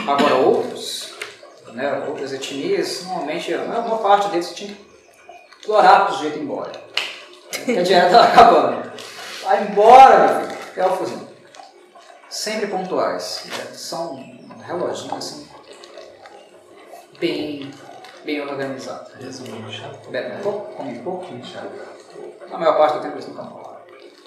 Agora 0.05 0.35
outros, 0.35 1.13
né, 1.73 2.05
outras 2.07 2.33
etnias, 2.33 3.03
normalmente 3.05 3.53
a 3.53 3.63
maior 3.63 4.01
parte 4.01 4.29
deles 4.29 4.53
tinha 4.53 4.73
que 4.73 4.85
implorar 5.59 6.07
pro 6.07 6.17
jeito 6.17 6.37
ir 6.39 6.41
embora. 6.41 6.71
Porque 7.49 7.71
a 7.71 7.83
dieta 7.83 8.05
estava 8.07 8.27
acabando. 8.27 8.91
Vai 9.43 9.63
embora, 9.63 10.39
meu 10.39 10.49
filho. 10.49 10.63
Elfos 10.75 11.11
não. 11.11 11.27
Sempre 12.29 12.67
pontuais. 12.67 13.45
né, 13.45 13.73
São 13.73 14.15
um 14.15 14.61
reloginho 14.65 15.15
assim, 15.15 15.47
bem, 17.19 17.71
bem 18.25 18.41
organizado. 18.41 19.11
Resumindo, 19.19 19.71
chato. 19.71 20.09
Bebem 20.09 20.39
pouco, 20.39 20.73
comem 20.73 21.03
pouco, 21.03 21.27
na 22.49 22.57
maior 22.57 22.77
parte 22.77 22.97
do 22.97 23.01
tempo 23.01 23.15
eles 23.15 23.27
nunca 23.27 23.43
falam. 23.43 23.77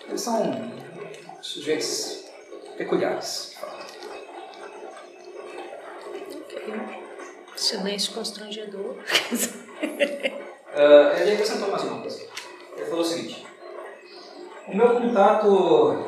Eles 0.09 0.21
são 0.21 0.73
sujeitos 1.43 2.25
peculiares. 2.79 3.57
Silêncio 7.57 8.13
constrangedor. 8.13 8.97
Uh, 8.97 8.97
ele 11.21 11.33
acrescentou 11.33 11.71
mais 11.71 11.83
uma 11.85 12.01
coisa. 12.01 12.27
Ele 12.77 12.87
falou 12.87 13.01
o 13.01 13.05
seguinte: 13.05 13.47
O 14.69 14.77
meu 14.77 15.01
contato 15.01 16.05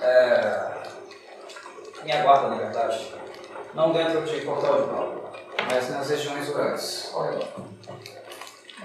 é, 0.00 0.74
me 2.04 2.12
aguarda, 2.12 2.48
na 2.48 2.56
verdade, 2.56 3.12
não 3.74 3.92
dentro 3.92 4.22
de 4.22 4.40
Portal 4.42 4.82
de 4.82 4.88
Paulo, 4.88 5.30
mas 5.70 5.90
nas 5.90 6.08
regiões 6.08 6.48
rurais. 6.48 7.12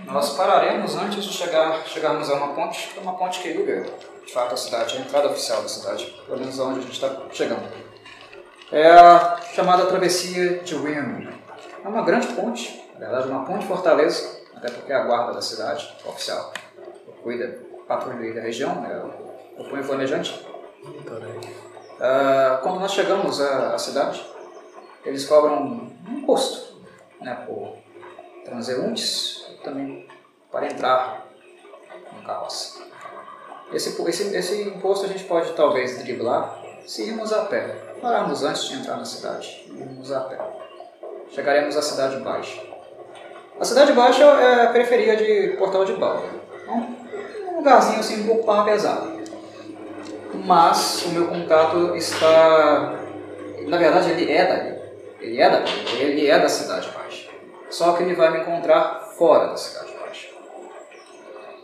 Nós 0.05 0.35
pararemos 0.35 0.95
antes 0.95 1.23
de 1.25 1.33
chegar, 1.33 1.85
chegarmos 1.85 2.29
a 2.29 2.35
uma 2.35 2.55
ponte, 2.55 2.87
que 2.87 2.99
é 2.99 3.01
uma 3.01 3.15
ponte 3.15 3.39
que 3.41 3.53
liga, 3.53 3.85
de 4.25 4.33
fato, 4.33 4.53
a 4.53 4.57
cidade, 4.57 4.97
a 4.97 5.01
entrada 5.01 5.29
oficial 5.29 5.61
da 5.61 5.67
cidade, 5.67 6.05
pelo 6.25 6.39
menos 6.39 6.57
onde 6.57 6.79
a 6.79 6.81
gente 6.81 6.93
está 6.93 7.21
chegando. 7.31 7.88
É 8.71 8.89
a 8.89 9.37
chamada 9.53 9.85
Travessia 9.87 10.59
de 10.59 10.75
Wim. 10.75 11.27
É 11.83 11.87
uma 11.87 12.03
grande 12.03 12.27
ponte, 12.27 12.89
na 12.93 13.07
verdade, 13.07 13.27
uma 13.29 13.45
ponte 13.45 13.65
fortaleza, 13.65 14.39
até 14.55 14.69
porque 14.69 14.91
é 14.91 14.95
a 14.95 15.03
guarda 15.05 15.33
da 15.33 15.41
cidade 15.41 15.95
oficial 16.05 16.51
cuida, 17.21 17.59
patrulha 17.87 18.33
da 18.33 18.41
região, 18.41 18.81
né, 18.81 19.01
o 19.57 19.63
punho 19.65 19.83
flamejante. 19.83 20.45
Ah, 21.99 22.59
quando 22.63 22.79
nós 22.79 22.93
chegamos 22.93 23.41
à, 23.41 23.75
à 23.75 23.77
cidade, 23.77 24.25
eles 25.05 25.25
cobram 25.25 25.61
um 25.61 25.97
imposto 26.09 26.81
né, 27.21 27.43
por 27.45 27.77
transeuntes 28.45 29.45
e 29.51 29.63
também 29.63 30.07
para 30.51 30.67
entrar 30.67 31.27
no 32.15 32.25
carroça. 32.25 32.81
Esse, 33.71 34.01
esse, 34.01 34.35
esse 34.35 34.61
imposto 34.63 35.05
a 35.05 35.09
gente 35.09 35.25
pode 35.25 35.53
talvez 35.53 35.99
driblar 35.99 36.59
se 36.85 37.03
irmos 37.03 37.31
a 37.31 37.45
pé. 37.45 37.88
Pararmos 38.01 38.43
antes 38.43 38.63
de 38.69 38.75
entrar 38.75 38.95
na 38.95 39.05
cidade, 39.05 39.65
irmos 39.67 40.11
a 40.11 40.21
pé. 40.21 40.39
Chegaremos 41.31 41.75
à 41.75 41.81
Cidade 41.81 42.17
Baixa. 42.17 42.61
A 43.59 43.65
Cidade 43.65 43.91
Baixa 43.91 44.23
é 44.23 44.63
a 44.63 44.67
periferia 44.67 45.17
de 45.17 45.57
Portal 45.57 45.83
de 45.83 45.93
Balda. 45.93 46.27
É 46.65 46.71
um 46.71 47.57
lugarzinho 47.57 47.99
assim 47.99 48.23
um 48.23 48.27
pouco 48.27 48.47
mais 48.47 48.63
pesado. 48.63 49.19
Mas 50.45 51.03
o 51.05 51.09
meu 51.09 51.27
contato 51.27 51.95
está. 51.95 52.95
Na 53.67 53.77
verdade, 53.77 54.11
ele 54.11 54.31
é 54.31 54.47
dali. 54.47 54.79
Ele 55.19 55.41
é 55.41 55.49
dali. 55.49 55.71
Ele 55.99 56.27
é 56.27 56.39
da 56.39 56.47
Cidade 56.47 56.89
Baixa. 56.89 57.29
Só 57.69 57.93
que 57.93 58.03
ele 58.03 58.15
vai 58.15 58.31
me 58.31 58.39
encontrar 58.39 59.01
fora 59.17 59.47
da 59.47 59.57
Cidade 59.57 59.93
Baixa. 59.99 60.29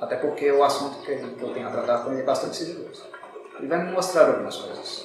Até 0.02 0.18
porque 0.18 0.52
o 0.52 0.64
assunto 0.64 1.00
que 1.04 1.12
eu 1.12 1.54
tenho 1.54 1.68
a 1.68 1.72
tratar 1.72 2.00
com 2.00 2.12
ele 2.12 2.22
é 2.22 2.26
bastante 2.26 2.58
sigiloso. 2.58 3.06
Ele 3.58 3.68
vai 3.68 3.84
me 3.84 3.94
mostrar 3.94 4.28
algumas 4.28 4.58
coisas. 4.58 5.05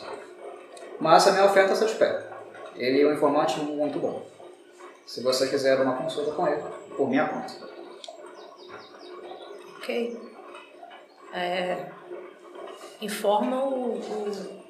Mas 1.01 1.26
a 1.26 1.32
minha 1.32 1.46
oferta 1.46 1.72
está 1.72 1.86
de 1.86 1.94
pé. 1.94 2.26
Ele 2.76 3.03
é 3.03 3.07
um 3.07 3.14
informante 3.14 3.59
muito 3.61 3.98
bom. 3.98 4.22
Se 5.07 5.22
você 5.22 5.48
quiser 5.48 5.80
uma 5.80 5.96
consulta 5.96 6.32
com 6.32 6.46
ele, 6.46 6.62
por 6.96 7.09
minha 7.09 7.26
conta. 7.26 7.55
Ok. 9.78 10.20
É, 11.34 11.86
informa 13.01 13.64
o, 13.64 13.94
o 13.94 14.61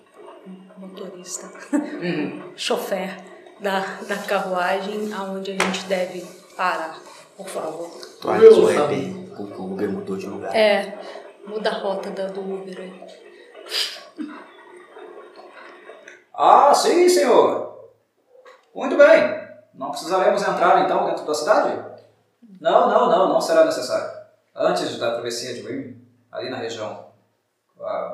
motorista, 0.79 1.51
chofer 2.57 3.17
da, 3.61 3.81
da 4.07 4.17
carruagem 4.17 5.13
aonde 5.13 5.53
a 5.53 5.65
gente 5.65 5.85
deve 5.87 6.27
parar, 6.57 6.99
por 7.37 7.49
favor. 7.49 7.91
Toalhas 8.21 8.57
Meu 8.57 8.65
web, 8.65 9.33
o 9.39 9.43
o 9.43 9.73
Uber 9.73 9.91
mudou 9.91 10.17
de 10.17 10.27
lugar. 10.27 10.55
É, 10.55 10.99
muda 11.47 11.71
a 11.71 11.75
rota 11.75 12.11
da, 12.11 12.27
do 12.27 12.41
Uber 12.41 12.79
aí. 12.79 13.07
Ah, 16.43 16.75
sim, 16.75 17.07
senhor. 17.07 17.91
Muito 18.75 18.97
bem. 18.97 19.47
Não 19.75 19.91
precisaremos 19.91 20.41
entrar 20.41 20.83
então 20.83 21.05
dentro 21.05 21.27
da 21.27 21.35
cidade? 21.35 21.85
Não, 22.59 22.89
não, 22.89 23.11
não, 23.11 23.29
não 23.29 23.41
será 23.43 23.63
necessário. 23.67 24.11
Antes 24.57 24.99
da 24.99 25.11
travessia 25.13 25.53
de 25.53 25.61
Wim, 25.61 26.03
ali 26.33 26.49
na 26.49 26.57
região 26.57 27.11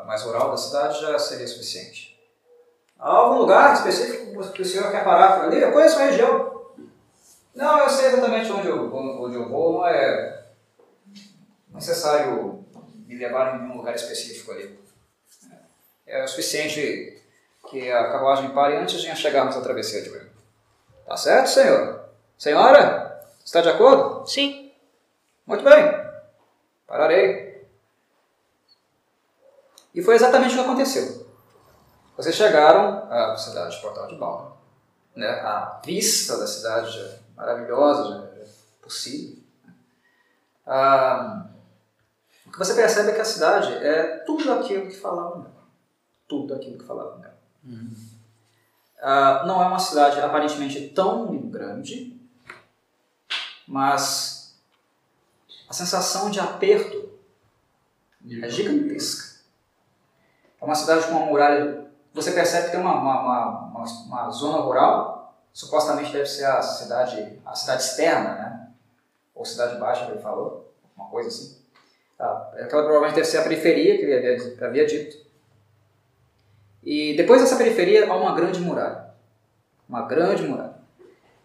mais 0.07 0.23
rural 0.23 0.51
da 0.51 0.57
cidade, 0.57 1.01
já 1.01 1.17
seria 1.21 1.47
suficiente. 1.47 2.21
Há 2.99 3.11
algum 3.11 3.39
lugar 3.39 3.75
específico 3.75 4.43
que 4.53 4.63
o 4.63 4.65
senhor 4.65 4.91
quer 4.91 5.05
parar 5.05 5.37
por 5.37 5.45
ali? 5.45 5.63
Eu 5.63 5.71
conheço 5.71 5.97
a 5.97 6.07
região. 6.07 6.73
Não, 7.55 7.79
eu 7.79 7.89
sei 7.89 8.07
exatamente 8.07 8.51
onde 8.51 8.67
eu, 8.67 8.93
onde 8.93 9.37
eu 9.37 9.49
vou, 9.49 9.75
não 9.75 9.87
é 9.87 10.47
necessário 11.73 12.65
me 13.07 13.17
levar 13.17 13.55
em 13.55 13.71
um 13.71 13.77
lugar 13.77 13.95
específico 13.95 14.51
ali. 14.51 14.77
É 16.05 16.25
o 16.25 16.29
suficiente 16.29 17.23
que 17.67 17.91
a 17.91 18.11
carruagem 18.11 18.51
pare 18.51 18.77
antes 18.77 19.01
de 19.01 19.15
chegarmos 19.17 19.57
à 19.57 19.61
travessia 19.61 20.03
de 20.03 20.09
Rio. 20.09 20.31
Tá 21.07 21.17
certo, 21.17 21.49
senhor? 21.49 22.05
Senhora? 22.39 23.23
Está 23.45 23.61
de 23.61 23.69
acordo? 23.69 24.27
Sim. 24.27 24.73
Muito 25.47 25.63
bem. 25.63 26.07
Pararei. 26.87 27.67
E 29.95 30.03
foi 30.03 30.15
exatamente 30.15 30.53
o 30.53 30.59
que 30.59 30.65
aconteceu. 30.65 31.27
Vocês 32.17 32.35
chegaram 32.35 33.11
à 33.11 33.37
cidade 33.37 33.77
de 33.77 33.83
Portal 33.83 34.09
de 34.09 34.17
Balma. 34.17 34.57
Né? 35.15 35.29
A 35.29 35.81
vista 35.85 36.37
da 36.37 36.47
cidade 36.47 36.91
já 36.91 37.07
é 37.07 37.19
maravilhosa, 37.37 38.09
já 38.09 38.43
é 38.43 38.47
possível. 38.83 39.43
Ah, 40.67 41.47
o 42.47 42.51
que 42.51 42.59
você 42.59 42.75
percebe 42.75 43.11
é 43.11 43.15
que 43.15 43.21
a 43.21 43.25
cidade 43.25 43.73
é 43.73 44.19
tudo 44.27 44.53
aquilo 44.53 44.89
que 44.89 44.97
falavam 44.97 45.43
nela. 45.43 45.67
Tudo 46.27 46.55
aquilo 46.55 46.79
que 46.79 46.85
falavam 46.85 47.19
nela. 47.67 48.07
Ah, 49.01 49.45
não 49.47 49.63
é 49.63 49.67
uma 49.67 49.79
cidade 49.79 50.21
aparentemente 50.21 50.89
tão 50.89 51.37
grande, 51.49 52.19
mas 53.67 54.57
a 55.69 55.73
sensação 55.73 56.31
de 56.31 56.41
aperto 56.41 57.11
é 58.43 58.49
gigantesca. 58.49 59.37
É 60.61 60.65
uma 60.65 60.75
cidade 60.75 61.07
com 61.07 61.13
uma 61.13 61.27
muralha. 61.27 61.87
Você 62.15 62.33
percebe 62.33 62.67
que 62.67 62.73
tem 62.73 62.81
uma, 62.81 62.95
uma, 62.95 63.21
uma, 63.21 63.59
uma, 63.69 63.85
uma 63.85 64.31
zona 64.31 64.59
rural, 64.59 65.37
supostamente 65.53 66.13
deve 66.13 66.27
ser 66.27 66.45
a 66.45 66.63
cidade, 66.63 67.39
a 67.45 67.55
cidade 67.55 67.83
externa, 67.83 68.35
né? 68.35 68.69
Ou 69.35 69.45
cidade 69.45 69.79
baixa, 69.79 70.07
que 70.07 70.13
ele 70.13 70.23
falou, 70.23 70.73
uma 70.97 71.09
coisa 71.09 71.29
assim. 71.29 71.61
Ah, 72.19 72.51
aquela 72.55 72.83
provavelmente 72.83 73.15
deve 73.15 73.27
ser 73.27 73.39
a 73.39 73.43
periferia 73.43 73.99
que 73.99 74.05
ele 74.05 74.15
havia, 74.15 74.67
havia 74.67 74.87
dito. 74.87 75.26
E 76.87 77.17
depois 77.17 77.41
dessa 77.41 77.57
periferia 77.57 78.09
há 78.09 78.17
uma 78.17 78.33
grande 78.33 78.61
muralha. 78.61 79.11
Uma 79.89 80.03
grande 80.03 80.45
muralha. 80.45 80.77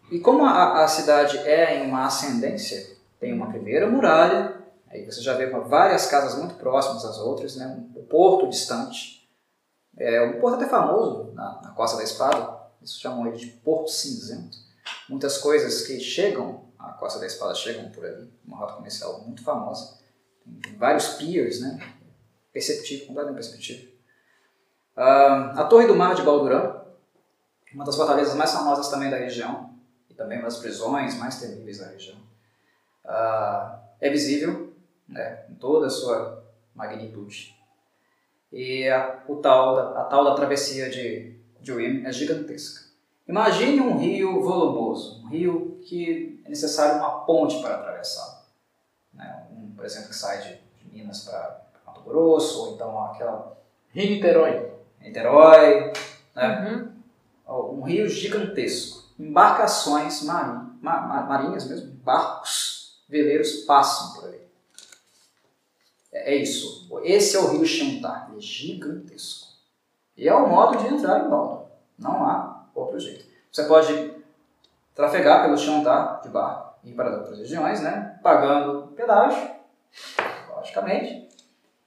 E 0.08 0.20
como 0.20 0.44
a, 0.44 0.84
a 0.84 0.88
cidade 0.88 1.36
é 1.38 1.78
em 1.78 1.88
uma 1.88 2.06
ascendência, 2.06 2.96
tem 3.18 3.32
uma 3.32 3.48
primeira 3.48 3.90
muralha, 3.90 4.56
aí 4.88 5.04
você 5.04 5.20
já 5.20 5.34
vê 5.34 5.46
várias 5.46 6.06
casas 6.06 6.38
muito 6.38 6.54
próximas 6.54 7.04
às 7.04 7.18
outras, 7.18 7.56
né? 7.56 7.66
um 7.96 8.04
porto 8.04 8.48
distante. 8.48 9.28
É 9.98 10.22
um 10.22 10.40
porto 10.40 10.54
até 10.54 10.68
famoso 10.68 11.32
na, 11.34 11.60
na 11.60 11.70
Costa 11.70 11.96
da 11.96 12.04
Espada, 12.04 12.60
eles 12.80 12.94
chamam 13.00 13.26
ele 13.26 13.36
de 13.36 13.46
Porto 13.46 13.90
Cinzento. 13.90 14.56
Muitas 15.08 15.38
coisas 15.38 15.86
que 15.86 15.98
chegam 15.98 16.66
à 16.78 16.92
Costa 16.92 17.18
da 17.18 17.26
Espada 17.26 17.54
chegam 17.54 17.90
por 17.90 18.04
ali, 18.04 18.32
uma 18.46 18.58
rota 18.58 18.74
comercial 18.74 19.20
muito 19.22 19.42
famosa. 19.42 19.98
Tem 20.62 20.76
vários 20.76 21.08
piers, 21.14 21.60
né? 21.60 21.78
Perceptível, 22.52 23.08
completamente 23.08 23.42
perceptível. 23.42 23.91
Uh, 24.96 25.58
a 25.58 25.64
Torre 25.64 25.86
do 25.86 25.96
Mar 25.96 26.14
de 26.14 26.22
Baldurã, 26.22 26.82
uma 27.74 27.84
das 27.84 27.96
fortalezas 27.96 28.34
mais 28.34 28.52
famosas 28.52 28.88
também 28.88 29.10
da 29.10 29.16
região, 29.16 29.70
e 30.10 30.14
também 30.14 30.38
uma 30.38 30.44
das 30.44 30.58
prisões 30.58 31.16
mais 31.18 31.40
temíveis 31.40 31.78
da 31.78 31.86
região. 31.86 32.18
Uh, 33.04 33.78
é 34.00 34.10
visível 34.10 34.72
né, 35.08 35.44
em 35.48 35.54
toda 35.54 35.86
a 35.86 35.90
sua 35.90 36.44
magnitude. 36.74 37.56
E 38.52 38.86
a, 38.88 39.22
o 39.26 39.36
tal 39.36 39.96
a 39.96 40.04
tal 40.04 40.24
da 40.24 40.34
travessia 40.34 40.90
de, 40.90 41.38
de 41.60 41.72
Wim 41.72 42.04
é 42.04 42.12
gigantesca. 42.12 42.82
Imagine 43.26 43.80
um 43.80 43.96
rio 43.96 44.42
volumoso, 44.42 45.22
um 45.24 45.28
rio 45.28 45.78
que 45.82 46.42
é 46.44 46.48
necessário 46.48 46.98
uma 46.98 47.24
ponte 47.24 47.60
para 47.62 47.76
atravessar. 47.76 48.44
Né? 49.14 49.46
Um, 49.52 49.70
por 49.74 49.84
exemplo, 49.84 50.08
que 50.08 50.16
sai 50.16 50.40
de 50.42 50.60
Minas 50.92 51.24
para 51.24 51.62
Mato 51.86 52.02
Grosso, 52.02 52.66
ou 52.66 52.74
então 52.74 53.04
aquela 53.04 53.56
Rio 53.90 54.10
Niterói. 54.10 54.72
Niterói, 55.02 55.92
né? 56.34 56.92
Uhum. 57.46 57.78
um 57.78 57.82
rio 57.82 58.08
gigantesco. 58.08 59.02
Embarcações 59.18 60.22
marin, 60.22 60.70
ma, 60.80 61.00
ma, 61.00 61.22
marinhas 61.22 61.68
mesmo, 61.68 61.92
barcos, 62.02 63.02
veleiros 63.08 63.64
passam 63.64 64.14
por 64.14 64.28
ali. 64.28 64.40
É, 66.12 66.34
é 66.34 66.36
isso. 66.36 66.88
Esse 67.02 67.36
é 67.36 67.40
o 67.40 67.48
rio 67.48 67.66
Xantar, 67.66 68.28
ele 68.28 68.38
é 68.38 68.40
gigantesco. 68.40 69.52
E 70.16 70.28
é 70.28 70.34
o 70.34 70.48
modo 70.48 70.78
de 70.78 70.94
entrar 70.94 71.24
em 71.24 71.28
Baldo. 71.28 71.66
Não 71.98 72.24
há 72.24 72.66
outro 72.74 72.98
jeito. 72.98 73.24
Você 73.50 73.64
pode 73.64 74.12
trafegar 74.94 75.42
pelo 75.42 75.56
Xantar 75.56 76.20
de 76.22 76.28
barco 76.28 76.74
e 76.84 76.90
ir 76.90 76.94
para 76.94 77.16
outras 77.18 77.38
regiões, 77.38 77.80
né? 77.80 78.18
pagando 78.22 78.88
pedágio, 78.88 79.50
logicamente, 80.54 81.28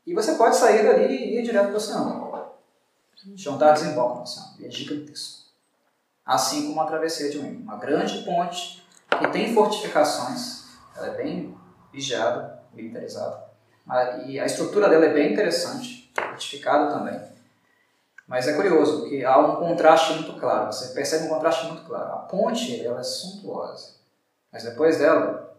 e 0.05 0.13
você 0.13 0.35
pode 0.35 0.55
sair 0.55 0.83
dali 0.83 1.05
e 1.05 1.39
ir 1.39 1.43
direto 1.43 1.65
para 1.65 1.73
o 1.73 1.77
oceano. 1.77 2.24
Xantar 3.37 3.73
desemboca 3.73 4.19
no 4.19 4.57
ele 4.57 4.67
é 4.67 4.71
gigantesco. 4.71 5.45
Assim 6.25 6.67
como 6.67 6.81
a 6.81 6.85
travessia 6.85 7.29
de 7.29 7.37
Wim, 7.37 7.61
uma 7.63 7.77
grande 7.77 8.23
ponte 8.23 8.83
que 9.19 9.27
tem 9.31 9.53
fortificações, 9.53 10.65
ela 10.95 11.07
é 11.07 11.17
bem 11.17 11.57
vigiada, 11.91 12.63
militarizada, 12.73 13.45
e 14.25 14.39
a 14.39 14.45
estrutura 14.45 14.89
dela 14.89 15.05
é 15.05 15.13
bem 15.13 15.31
interessante, 15.31 16.11
fortificada 16.15 16.91
também. 16.91 17.19
Mas 18.27 18.47
é 18.47 18.55
curioso, 18.55 19.01
porque 19.01 19.23
há 19.23 19.37
um 19.37 19.57
contraste 19.57 20.13
muito 20.13 20.39
claro, 20.39 20.73
você 20.73 20.93
percebe 20.93 21.25
um 21.25 21.29
contraste 21.29 21.67
muito 21.67 21.85
claro. 21.85 22.11
A 22.13 22.17
ponte 22.17 22.83
ela 22.83 22.99
é 22.99 23.03
suntuosa, 23.03 23.95
mas 24.51 24.63
depois 24.63 24.97
dela, 24.97 25.55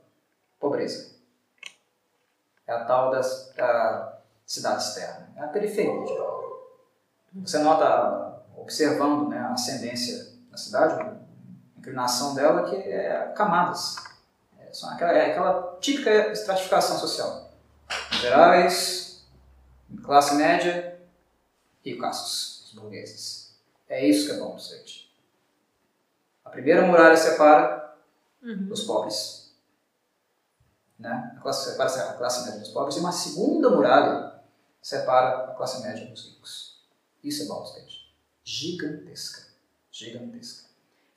pobreza. 0.58 1.14
É 2.66 2.72
a 2.72 2.84
tal 2.84 3.12
das, 3.12 3.52
da 3.56 4.18
cidade 4.44 4.82
externa, 4.82 5.32
é 5.36 5.44
a 5.44 5.48
periferia 5.48 6.04
de 6.04 6.14
Paulo. 6.14 6.45
Você 7.42 7.58
nota, 7.58 8.42
observando 8.56 9.28
né, 9.28 9.38
a 9.38 9.52
ascendência 9.52 10.34
da 10.50 10.56
cidade, 10.56 11.00
a 11.00 11.78
inclinação 11.78 12.34
dela, 12.34 12.68
que 12.68 12.76
é 12.76 13.32
camadas. 13.36 13.96
É, 14.58 14.72
são 14.72 14.90
aquela, 14.90 15.12
é 15.12 15.30
aquela 15.30 15.76
típica 15.80 16.32
estratificação 16.32 16.98
social. 16.98 17.50
Gerais, 18.12 19.26
classe 20.02 20.34
média 20.34 20.98
e 21.84 21.94
castos, 21.96 22.66
os 22.66 22.80
burgueses. 22.80 23.56
É 23.88 24.04
isso 24.04 24.26
que 24.26 24.32
é 24.32 24.38
bom 24.38 24.56
Street. 24.56 25.06
A 26.44 26.50
primeira 26.50 26.86
muralha 26.86 27.16
separa 27.16 27.94
uhum. 28.42 28.68
os 28.70 28.82
pobres. 28.82 29.54
Né? 30.98 31.34
A 31.36 31.40
classe, 31.40 31.70
separa 31.70 32.10
a 32.10 32.14
classe 32.14 32.44
média 32.44 32.60
dos 32.60 32.70
pobres. 32.70 32.96
E 32.96 33.00
uma 33.00 33.12
segunda 33.12 33.70
muralha 33.70 34.40
separa 34.80 35.50
a 35.50 35.54
classe 35.54 35.82
média 35.82 36.06
dos 36.06 36.24
ricos. 36.24 36.65
Isso 37.26 37.42
é 37.42 37.46
Baldur's 37.46 37.74
Gate. 37.74 37.94
Gigantesca. 38.44 39.48
Gigantesca. 39.90 40.68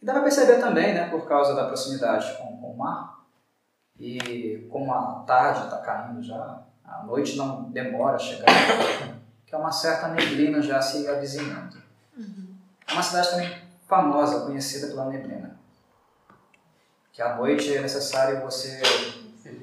E 0.01 0.05
dá 0.05 0.13
para 0.13 0.23
perceber 0.23 0.59
também, 0.59 0.93
né, 0.93 1.07
por 1.09 1.27
causa 1.27 1.53
da 1.53 1.67
proximidade 1.67 2.35
com, 2.37 2.57
com 2.57 2.71
o 2.71 2.77
mar, 2.77 3.25
e 3.99 4.67
como 4.71 4.91
a 4.91 5.23
tarde 5.27 5.65
está 5.65 5.77
caindo 5.77 6.23
já, 6.23 6.63
a 6.83 7.03
noite 7.03 7.35
não 7.35 7.69
demora 7.69 8.15
a 8.15 8.19
chegar, 8.19 8.47
que 9.45 9.53
é 9.53 9.57
uma 9.57 9.71
certa 9.71 10.07
neblina 10.07 10.61
já 10.61 10.81
se 10.81 11.07
avizinhando. 11.07 11.77
Uhum. 12.17 12.55
É 12.87 12.93
uma 12.93 13.03
cidade 13.03 13.29
também 13.29 13.61
famosa, 13.87 14.45
conhecida 14.45 14.87
pela 14.87 15.05
neblina. 15.05 15.59
Que 17.11 17.21
à 17.21 17.35
noite 17.35 17.75
é 17.75 17.81
necessário 17.81 18.41
você 18.41 18.81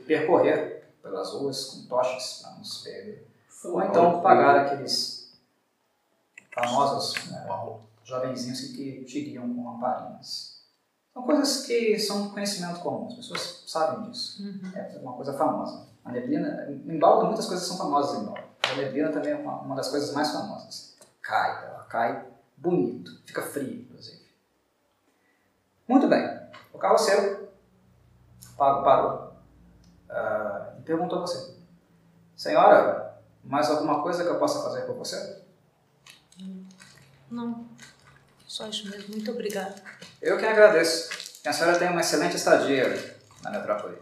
percorrer 0.06 0.93
pelas 1.02 1.32
ruas 1.32 1.64
com 1.64 1.86
tochas 1.89 2.43
para 2.43 2.52
não 2.52 2.62
se 2.62 2.85
perder. 2.85 3.27
Ou 3.64 3.82
então 3.82 4.20
pagar 4.20 4.66
aqueles 4.66 5.25
famosos 6.56 7.30
né, 7.30 7.46
jovenzinhos 8.02 8.60
que, 8.72 9.04
te 9.04 9.38
com 9.38 9.70
lamparinas. 9.70 10.56
São 11.12 11.22
coisas 11.22 11.66
que 11.66 11.98
são 11.98 12.30
conhecimento 12.30 12.80
comum, 12.80 13.08
as 13.08 13.14
pessoas 13.14 13.64
sabem 13.66 14.10
disso. 14.10 14.42
Uhum. 14.42 14.72
É 14.74 14.98
uma 15.02 15.12
coisa 15.12 15.34
famosa. 15.34 15.86
A 16.04 16.12
neblina, 16.12 16.66
em 16.70 16.98
Baldo 16.98 17.26
muitas 17.26 17.46
coisas 17.46 17.66
são 17.66 17.76
famosas 17.76 18.22
em 18.22 18.24
Baldo. 18.24 18.44
A 18.62 18.74
neblina 18.74 19.12
também 19.12 19.32
é 19.32 19.36
uma, 19.36 19.60
uma 19.60 19.76
das 19.76 19.88
coisas 19.88 20.14
mais 20.14 20.30
famosas. 20.30 20.96
Cai, 21.20 21.66
ela 21.66 21.84
cai 21.84 22.26
bonito, 22.56 23.20
fica 23.26 23.42
frio, 23.42 23.82
inclusive. 23.82 24.24
Muito 25.86 26.08
bem, 26.08 26.40
o 26.72 26.78
carroceiro 26.78 27.48
parou, 28.56 28.82
parou 28.82 29.32
uh, 30.10 30.78
e 30.78 30.82
perguntou 30.82 31.18
a 31.18 31.20
você: 31.22 31.56
Senhora, 32.34 33.20
mais 33.44 33.70
alguma 33.70 34.02
coisa 34.02 34.24
que 34.24 34.30
eu 34.30 34.38
possa 34.38 34.62
fazer 34.62 34.82
por 34.82 34.96
você? 34.96 35.45
Não, 37.30 37.66
só 38.46 38.68
isso 38.68 38.88
mesmo. 38.88 39.10
Muito 39.10 39.30
obrigada. 39.30 39.74
Eu 40.20 40.38
que 40.38 40.46
agradeço. 40.46 41.10
A 41.44 41.52
senhora 41.52 41.78
tem 41.78 41.88
uma 41.88 42.00
excelente 42.00 42.36
estadia 42.36 43.16
na 43.42 43.50
metrópole. 43.50 43.96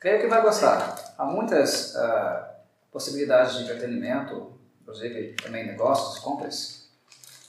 Creio 0.00 0.20
que 0.20 0.26
vai 0.26 0.42
gostar. 0.42 1.14
Há 1.16 1.24
muitas 1.24 1.94
uh, 1.94 2.44
possibilidades 2.92 3.56
de 3.56 3.64
entretenimento, 3.64 4.52
inclusive 4.80 5.34
também 5.42 5.66
negócios, 5.66 6.18
compras. 6.20 6.88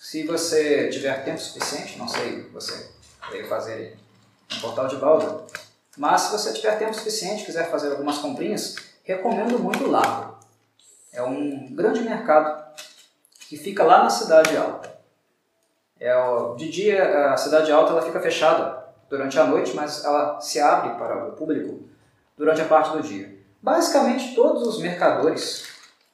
se 0.01 0.23
você 0.23 0.89
tiver 0.89 1.23
tempo 1.23 1.39
suficiente, 1.39 1.97
não 1.97 2.07
sei 2.07 2.49
você 2.49 2.91
veio 3.31 3.47
fazer 3.47 3.97
no 4.51 4.61
portal 4.61 4.87
de 4.87 4.95
Baldur, 4.95 5.45
mas 5.97 6.21
se 6.21 6.31
você 6.31 6.53
tiver 6.53 6.77
tempo 6.77 6.93
suficiente, 6.93 7.45
quiser 7.45 7.69
fazer 7.69 7.91
algumas 7.91 8.17
comprinhas, 8.17 8.75
recomendo 9.03 9.59
muito 9.59 9.83
o 9.83 9.91
Largo. 9.91 10.37
É 11.11 11.21
um 11.21 11.73
grande 11.75 12.01
mercado 12.01 12.63
que 13.47 13.57
fica 13.57 13.83
lá 13.83 14.03
na 14.03 14.09
Cidade 14.09 14.55
Alta. 14.55 14.88
É, 15.99 16.13
de 16.55 16.69
dia, 16.69 17.31
a 17.33 17.37
Cidade 17.37 17.71
Alta 17.71 17.91
ela 17.91 18.01
fica 18.01 18.19
fechada 18.21 18.85
durante 19.09 19.37
a 19.37 19.45
noite, 19.45 19.75
mas 19.75 20.05
ela 20.05 20.39
se 20.39 20.59
abre 20.59 20.97
para 20.97 21.27
o 21.27 21.31
público 21.33 21.89
durante 22.37 22.61
a 22.61 22.65
parte 22.65 22.91
do 22.91 23.01
dia. 23.01 23.37
Basicamente, 23.61 24.33
todos 24.33 24.65
os 24.65 24.79
mercadores, 24.79 25.67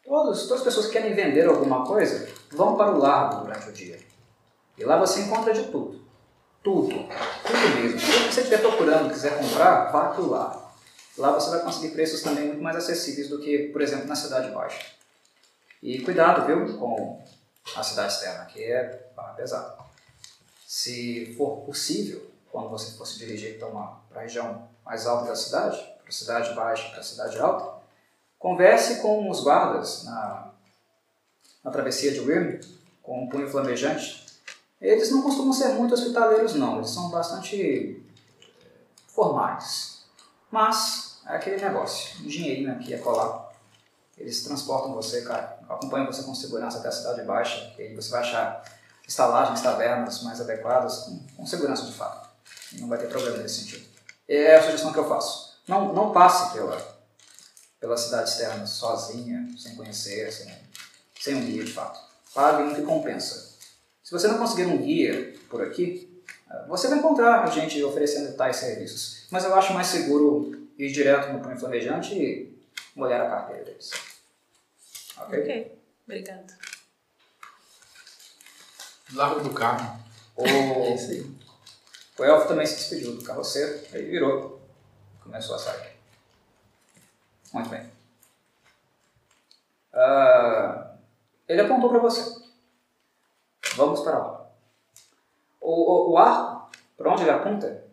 todos, 0.03 0.43
todas 0.43 0.59
as 0.59 0.63
pessoas 0.63 0.87
que 0.87 0.93
querem 0.93 1.13
vender 1.13 1.47
alguma 1.47 1.85
coisa, 1.85 2.27
vão 2.51 2.75
para 2.75 2.91
o 2.91 2.97
largo 2.97 3.43
durante 3.43 3.69
o 3.69 3.71
dia. 3.71 3.99
E 4.77 4.83
lá 4.83 4.97
você 4.97 5.21
encontra 5.21 5.53
de 5.53 5.63
tudo. 5.65 6.03
Tudo. 6.63 6.89
Tudo 6.89 7.75
mesmo. 7.75 7.99
Que 7.99 8.33
você 8.33 8.41
estiver 8.41 8.61
procurando, 8.61 9.11
quiser 9.11 9.37
comprar, 9.37 9.91
vá 9.91 10.09
para 10.09 10.21
o 10.21 10.29
largo. 10.29 10.65
Lá 11.17 11.31
você 11.31 11.51
vai 11.51 11.59
conseguir 11.61 11.89
preços 11.93 12.23
também 12.23 12.47
muito 12.47 12.61
mais 12.61 12.75
acessíveis 12.75 13.29
do 13.29 13.39
que, 13.39 13.69
por 13.69 13.81
exemplo, 13.81 14.07
na 14.07 14.15
Cidade 14.15 14.51
Baixa. 14.51 14.83
E 15.81 15.99
cuidado, 15.99 16.45
viu, 16.47 16.77
com 16.77 17.23
a 17.75 17.83
cidade 17.83 18.13
externa, 18.13 18.45
que 18.45 18.63
é 18.63 18.83
pesada. 19.35 19.77
Se 20.65 21.33
for 21.37 21.65
possível, 21.65 22.31
quando 22.51 22.69
você 22.69 22.97
for 22.97 23.05
se 23.05 23.19
dirigir 23.19 23.55
então, 23.55 23.71
para 24.09 24.19
a 24.19 24.23
região 24.23 24.67
mais 24.85 25.05
alta 25.05 25.27
da 25.27 25.35
cidade, 25.35 25.77
para 25.77 26.09
a 26.09 26.11
cidade 26.11 26.53
baixa, 26.53 26.89
para 26.89 26.99
a 26.99 27.03
cidade 27.03 27.39
alta, 27.39 27.81
converse 28.39 29.01
com 29.01 29.29
os 29.29 29.43
guardas 29.43 30.03
na, 30.03 30.51
na 31.63 31.71
travessia 31.71 32.11
de 32.11 32.19
Wyrm, 32.19 32.59
com 33.01 33.23
um 33.23 33.29
punho 33.29 33.49
flamejante. 33.49 34.25
Eles 34.79 35.11
não 35.11 35.21
costumam 35.21 35.53
ser 35.53 35.69
muito 35.69 35.93
hospitaleiros, 35.93 36.55
não. 36.55 36.77
Eles 36.77 36.89
são 36.89 37.09
bastante 37.09 38.03
formais. 39.07 40.05
Mas 40.51 41.21
é 41.27 41.35
aquele 41.35 41.63
negócio, 41.63 42.23
um 42.23 42.27
dinheirinho 42.27 42.71
aqui 42.71 42.93
a 42.93 42.99
colar. 42.99 43.44
Eles 44.17 44.43
transportam 44.43 44.93
você, 44.93 45.21
cara, 45.21 45.59
acompanham 45.67 46.07
você 46.07 46.23
com 46.23 46.33
segurança 46.33 46.77
até 46.77 46.87
a 46.87 46.91
cidade 46.91 47.21
baixa, 47.23 47.73
que 47.75 47.81
aí 47.81 47.95
você 47.95 48.09
vai 48.09 48.21
achar 48.21 48.63
estalagens, 49.07 49.61
tavernas 49.61 50.23
mais 50.23 50.39
adequadas, 50.39 51.09
com, 51.35 51.45
segurança 51.45 51.85
de 51.85 51.93
fato. 51.93 52.29
Não 52.73 52.87
vai 52.87 52.97
ter 52.97 53.07
problema 53.07 53.37
nesse 53.37 53.61
sentido. 53.61 53.85
É 54.27 54.55
a 54.55 54.63
sugestão 54.63 54.91
que 54.91 54.99
eu 54.99 55.07
faço. 55.07 55.59
Não, 55.67 55.93
não 55.93 56.11
passe 56.11 56.53
pela, 56.53 56.77
pela 57.79 57.97
cidade 57.97 58.29
externa 58.29 58.65
sozinha, 58.65 59.47
sem 59.57 59.75
conhecer, 59.75 60.31
sem, 60.31 60.51
sem 61.19 61.35
um 61.35 61.45
guia 61.45 61.63
de 61.63 61.73
fato. 61.73 61.99
Pague 62.33 62.63
um 62.63 62.75
que 62.75 62.81
compensa. 62.81 63.55
Se 64.03 64.11
você 64.11 64.27
não 64.27 64.37
conseguir 64.37 64.65
um 64.65 64.77
guia 64.77 65.35
por 65.49 65.61
aqui, 65.61 66.21
você 66.67 66.87
vai 66.87 66.99
encontrar 66.99 67.45
gente 67.51 67.83
oferecendo 67.83 68.35
tais 68.35 68.57
serviços. 68.57 69.25
Mas 69.29 69.43
eu 69.43 69.53
acho 69.55 69.73
mais 69.73 69.87
seguro 69.87 70.67
ir 70.77 70.91
direto 70.91 71.33
no 71.33 71.39
punho 71.39 71.57
flamejante 71.57 72.13
e 72.13 72.54
molhar 72.95 73.21
a 73.21 73.29
carteira 73.29 73.63
deles. 73.65 73.91
Ok? 75.17 75.39
Ok, 75.41 75.81
obrigada. 76.05 76.57
Largo 79.13 79.41
do 79.41 79.53
carro. 79.53 79.99
O, 80.35 80.43
É 80.47 80.95
isso 80.95 81.11
aí. 81.11 81.35
o 82.19 82.23
elfo 82.23 82.47
também 82.47 82.65
se 82.65 82.75
despediu 82.75 83.15
do 83.15 83.23
carroceiro, 83.23 83.85
aí 83.93 84.03
virou. 84.05 84.61
Começou 85.21 85.55
a 85.55 85.59
sair. 85.59 85.95
Muito 87.53 87.69
bem. 87.69 87.89
Ah, 89.93 90.95
ele 91.47 91.61
apontou 91.61 91.89
para 91.89 91.99
você. 91.99 92.43
Vamos 93.75 94.01
para 94.01 94.17
lá. 94.19 94.49
O, 95.61 95.71
o, 95.71 96.11
o 96.11 96.17
arco, 96.17 96.69
para 96.97 97.11
onde 97.11 97.23
ele 97.23 97.31
aponta, 97.31 97.83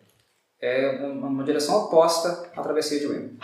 é 0.59 0.89
uma, 0.91 1.27
uma 1.27 1.43
direção 1.43 1.85
oposta 1.85 2.51
à 2.55 2.61
travessia 2.61 2.99
de 2.99 3.07
Wim. 3.07 3.39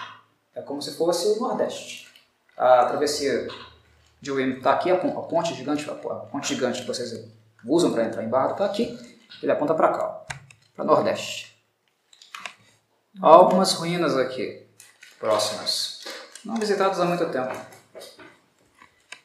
É 0.56 0.62
como 0.62 0.82
se 0.82 0.96
fosse 0.96 1.28
o 1.28 1.40
Nordeste. 1.40 2.08
A 2.58 2.86
travessia 2.86 3.48
de 4.22 4.32
Wim 4.32 4.58
está 4.58 4.74
aqui, 4.74 4.92
a 4.92 4.98
pon- 4.98 5.18
a 5.18 5.24
ponte 5.24 5.54
gigante, 5.54 5.90
a 5.90 5.94
ponte 5.96 6.48
gigante 6.48 6.82
que 6.82 6.88
vocês 6.88 7.26
usam 7.66 7.94
para 7.94 8.04
entrar 8.06 8.24
em 8.24 8.30
Bardo 8.30 8.54
está 8.54 8.66
aqui. 8.66 8.98
Ele 9.42 9.52
aponta 9.52 9.74
para 9.74 9.90
cá, 9.94 10.26
para 10.76 10.84
Nordeste. 10.86 11.56
Há 13.22 13.28
algumas 13.28 13.74
ruínas 13.74 14.18
aqui, 14.18 14.66
próximas, 15.20 16.04
não 16.44 16.56
visitadas 16.58 17.00
há 17.00 17.06
muito 17.06 17.26
tempo. 17.32 17.56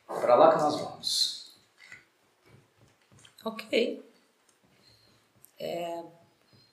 Para 0.06 0.34
lá 0.36 0.52
que 0.54 0.62
nós 0.62 0.80
vamos. 0.80 1.54
Ok. 3.44 4.02
É, 5.58 6.02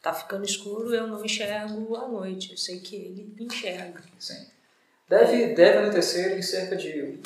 tá 0.02 0.14
ficando 0.14 0.44
escuro, 0.46 0.94
eu 0.94 1.08
não 1.08 1.24
enxergo 1.24 1.96
à 1.96 2.08
noite. 2.08 2.52
Eu 2.52 2.58
sei 2.58 2.80
que 2.80 2.96
ele 2.96 3.36
enxerga. 3.40 4.02
Sim. 4.20 4.46
Deve, 5.10 5.54
deve 5.54 5.78
anoitecer 5.80 6.38
em 6.38 6.42
cerca 6.42 6.76
de 6.76 7.20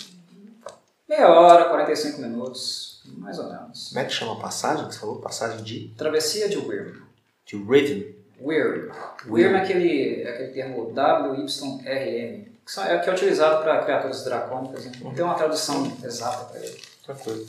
meia 1.08 1.30
hora, 1.30 1.70
45 1.70 2.20
minutos, 2.22 3.02
mais 3.06 3.38
ou 3.40 3.48
menos. 3.50 3.90
Como 3.90 4.00
é 4.00 4.06
que 4.06 4.14
chama 4.14 4.34
a 4.34 4.40
passagem? 4.42 4.88
Que 4.88 4.94
você 4.94 5.00
falou? 5.00 5.22
Passagem 5.22 5.64
de, 5.64 5.88
Travessia 5.98 6.50
de 6.50 6.58
Wyrm. 6.58 7.02
de 7.46 7.56
Raven. 7.64 8.16
Wyrm. 8.42 8.92
Wyrm 9.28 9.56
é 9.56 9.62
aquele, 9.62 10.22
é 10.24 10.30
aquele 10.30 10.52
termo 10.52 10.92
W-Y-R-M, 10.94 12.52
que, 12.66 12.72
são- 12.72 12.84
é, 12.84 12.98
que 13.00 13.10
é 13.10 13.14
utilizado 13.14 13.64
para 13.64 13.84
criaturas 13.84 14.24
dracônicas. 14.24 14.86
Né? 14.86 14.92
Não 15.02 15.14
tem 15.14 15.24
uma 15.24 15.36
tradução 15.36 15.96
exata 16.04 16.46
para 16.46 16.60
ele. 16.60 16.82
Tranquilo. 17.04 17.48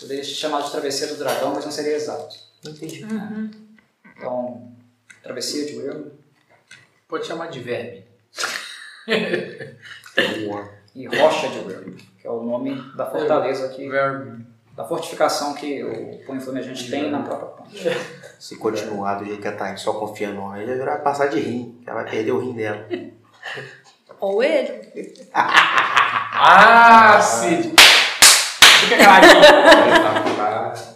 Poderia 0.00 0.24
ser 0.24 0.30
chamado 0.30 0.64
de 0.66 0.70
travessia 0.70 1.08
do 1.08 1.16
dragão, 1.16 1.54
mas 1.54 1.64
não 1.64 1.72
seria 1.72 1.94
exato. 1.96 2.36
Não 2.64 2.72
entendi. 2.72 3.04
Então, 4.16 4.72
travessia 5.22 5.66
de 5.66 5.78
Wyrm 5.78 6.04
Pode 7.08 7.26
chamar 7.26 7.46
de 7.48 7.60
verme. 7.60 8.04
Boa. 10.46 10.68
e 10.94 11.06
Rocha 11.06 11.48
de 11.48 11.58
Wyrm, 11.60 11.94
que 12.20 12.26
é 12.26 12.30
o 12.30 12.42
nome 12.42 12.74
da 12.96 13.06
fortaleza, 13.06 13.68
que, 13.68 13.88
Verme. 13.88 14.44
da 14.74 14.84
fortificação 14.84 15.54
que 15.54 15.84
o 15.84 16.18
Punho 16.26 16.40
Flamejante 16.40 16.90
tem 16.90 17.10
na 17.10 17.22
própria 17.22 17.48
ponte. 17.48 17.84
Se 18.40 18.56
continuar 18.56 19.14
do 19.16 19.24
jeito 19.24 19.40
que 19.40 19.46
ela 19.46 19.56
tá, 19.56 19.76
só 19.76 19.92
confiando 19.92 20.36
no 20.36 20.42
homem, 20.46 20.62
ele 20.62 20.70
vai 20.72 20.78
virar 20.78 20.96
passar 20.98 21.26
de 21.28 21.38
rim. 21.38 21.80
Ela 21.86 22.02
vai 22.02 22.10
perder 22.10 22.32
o 22.32 22.40
rim 22.40 22.54
dela. 22.54 22.86
Ou 24.18 24.42
ele. 24.42 25.14
Ah, 25.32 27.20
Cid! 27.20 27.72
Fica 28.80 28.96
caladinho. 28.98 30.95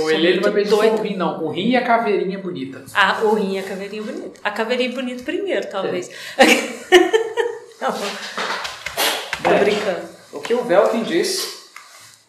Ou 0.00 0.10
ele, 0.10 0.26
ele 0.26 0.40
não 0.40 0.52
vai 0.52 0.64
só 0.64 0.76
doido. 0.76 0.98
o 0.98 1.02
rim, 1.02 1.16
não. 1.16 1.44
O 1.44 1.50
rim 1.50 1.68
e 1.70 1.76
a 1.76 1.84
caveirinha 1.84 2.38
bonita. 2.38 2.84
Ah, 2.94 3.20
o 3.22 3.34
rim 3.34 3.54
e 3.54 3.58
a 3.58 3.62
caveirinha 3.62 4.02
bonita. 4.02 4.40
A 4.42 4.50
caveirinha 4.50 4.92
bonita 4.92 5.22
primeiro, 5.22 5.68
talvez. 5.68 6.10
Não. 7.80 7.92
Tô 7.92 9.58
brincando. 9.58 10.08
O 10.32 10.40
que 10.40 10.52
o 10.52 10.62
Velkin 10.64 11.02
disse 11.02 11.70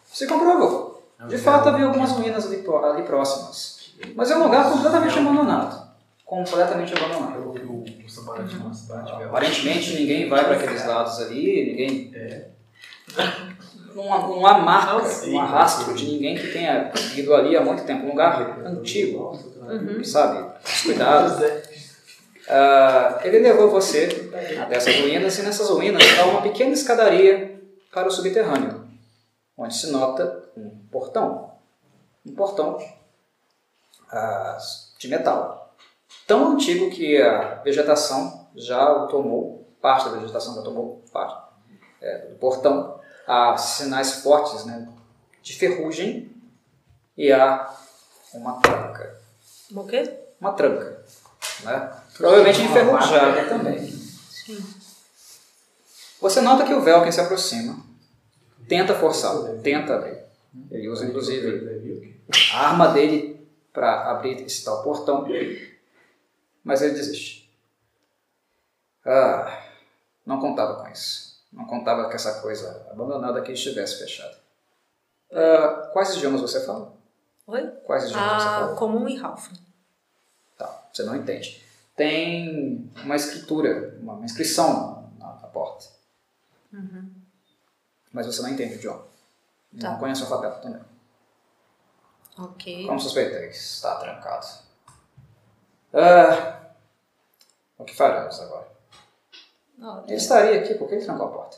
se 0.06 0.26
comprovou. 0.26 1.02
De 1.28 1.38
fato, 1.38 1.68
havia 1.68 1.86
algumas 1.86 2.10
ruínas 2.12 2.46
ali, 2.46 2.64
ali 2.84 3.02
próximas. 3.02 3.92
Mas 4.14 4.30
é 4.30 4.36
um 4.36 4.44
lugar 4.44 4.72
completamente 4.72 5.18
abandonado. 5.18 5.92
Completamente 6.24 6.94
abandonado. 6.96 7.38
O, 7.40 7.50
o 7.50 7.84
velho. 7.84 9.26
Aparentemente, 9.26 9.94
ninguém 9.94 10.28
vai 10.28 10.44
para 10.44 10.56
aqueles 10.56 10.86
lados 10.86 11.20
ali, 11.20 11.66
ninguém. 11.66 12.51
Não, 13.94 14.12
há- 14.12 14.18
não 14.26 14.46
há 14.46 14.58
marca, 14.58 14.92
Não 14.94 15.04
sei, 15.04 15.32
não 15.32 15.40
há 15.40 15.44
rastro 15.44 15.94
de 15.94 16.06
ninguém 16.10 16.34
que 16.36 16.50
tenha 16.52 16.90
ido 17.14 17.34
ali 17.34 17.56
há 17.56 17.60
muito 17.62 17.84
tempo. 17.84 18.06
Um 18.06 18.10
lugar 18.10 18.58
antigo, 18.64 19.38
sabe? 20.04 20.50
Descuidado. 20.64 21.44
Ah, 22.48 23.20
ele 23.22 23.38
levou 23.40 23.70
você 23.70 24.30
até 24.60 24.76
essas 24.76 24.96
ruínas 25.00 25.38
e 25.38 25.42
nessas 25.42 25.68
ruínas 25.68 26.02
há 26.18 26.24
uma 26.26 26.42
pequena 26.42 26.72
escadaria 26.72 27.60
para 27.92 28.08
o 28.08 28.10
subterrâneo, 28.10 28.84
onde 29.56 29.74
se 29.74 29.90
nota 29.92 30.42
um 30.56 30.70
portão. 30.90 31.52
Um 32.26 32.34
portão 32.34 32.78
ah, 34.10 34.58
de 34.98 35.08
metal. 35.08 35.74
Tão 36.26 36.52
antigo 36.52 36.90
que 36.90 37.20
a 37.20 37.60
vegetação 37.64 38.48
já 38.54 38.90
o 38.92 39.06
tomou, 39.06 39.66
parte 39.80 40.08
da 40.08 40.16
vegetação 40.18 40.54
já 40.54 40.62
tomou 40.62 41.02
parte 41.12 41.36
é, 42.00 42.18
do 42.26 42.36
portão. 42.36 43.00
Há 43.26 43.56
sinais 43.56 44.22
fortes 44.22 44.64
né, 44.64 44.88
de 45.42 45.54
ferrugem 45.54 46.30
e 47.16 47.32
há 47.32 47.72
uma 48.34 48.60
tranca 48.60 49.20
O 49.74 49.84
quê? 49.86 50.18
uma 50.40 50.52
tranca, 50.54 51.04
né? 51.62 51.92
Provavelmente 52.16 52.62
enferrujada 52.62 53.48
também. 53.48 54.02
Você 56.20 56.40
nota 56.40 56.64
que 56.64 56.74
o 56.74 56.82
Velkin 56.82 57.12
se 57.12 57.20
aproxima, 57.20 57.80
tenta 58.68 58.94
forçá-lo, 58.94 59.60
tenta 59.62 59.94
abrir. 59.94 60.18
Ele 60.70 60.88
usa 60.88 61.06
inclusive 61.06 62.20
a 62.52 62.68
arma 62.68 62.88
dele 62.88 63.48
para 63.72 64.10
abrir 64.10 64.42
esse 64.42 64.64
tal 64.64 64.82
portão, 64.82 65.26
mas 66.64 66.82
ele 66.82 66.94
desiste. 66.94 67.48
Ah, 69.04 69.62
não 70.26 70.40
contava 70.40 70.82
com 70.82 70.88
isso. 70.90 71.21
Não 71.52 71.66
contava 71.66 72.08
que 72.08 72.16
essa 72.16 72.40
coisa 72.40 72.86
abandonada 72.90 73.38
aqui 73.40 73.52
estivesse 73.52 73.98
fechada. 73.98 74.36
Ah, 75.32 75.90
quais 75.92 76.14
idiomas 76.14 76.40
você 76.40 76.64
fala? 76.64 76.94
Oi? 77.46 77.66
Quais 77.84 78.04
idiomas 78.04 78.42
você 78.42 78.48
Ah, 78.48 78.60
fala? 78.60 78.76
comum 78.76 79.08
e 79.08 79.16
Ralph. 79.16 79.48
Tá, 80.56 80.88
você 80.92 81.02
não 81.02 81.14
entende. 81.16 81.62
Tem 81.94 82.90
uma 83.04 83.16
escritura, 83.16 83.98
uma, 84.00 84.24
inscrição 84.24 85.12
na, 85.18 85.26
na 85.34 85.46
porta. 85.48 85.86
Mas 88.12 88.26
você 88.26 88.40
não 88.42 88.48
entende 88.48 88.74
o 88.74 88.76
idioma. 88.76 89.04
Tá. 89.80 89.90
Não 89.90 89.98
conhece 89.98 90.22
o 90.22 90.24
alfabeto 90.24 90.62
também. 90.62 90.82
Ok. 92.38 92.86
Como 92.86 92.98
suspeitei, 92.98 93.48
está 93.50 93.96
trancado. 93.96 94.46
Ah, 95.92 96.62
o 97.76 97.84
que 97.84 97.94
faremos 97.94 98.40
agora? 98.40 98.71
Ele 100.06 100.16
estaria 100.16 100.60
aqui, 100.60 100.74
por 100.74 100.88
que 100.88 100.94
ele 100.94 101.04
trancou 101.04 101.26
a 101.26 101.30
porta? 101.32 101.56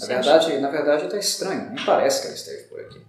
Na 0.00 0.06
Você 0.06 0.14
verdade, 0.14 0.58
na 0.58 0.70
verdade 0.70 1.04
está 1.04 1.16
estranho, 1.16 1.70
nem 1.70 1.84
parece 1.84 2.22
que 2.22 2.26
ele 2.28 2.34
esteve 2.34 2.64
por 2.64 2.80
aqui. 2.80 3.06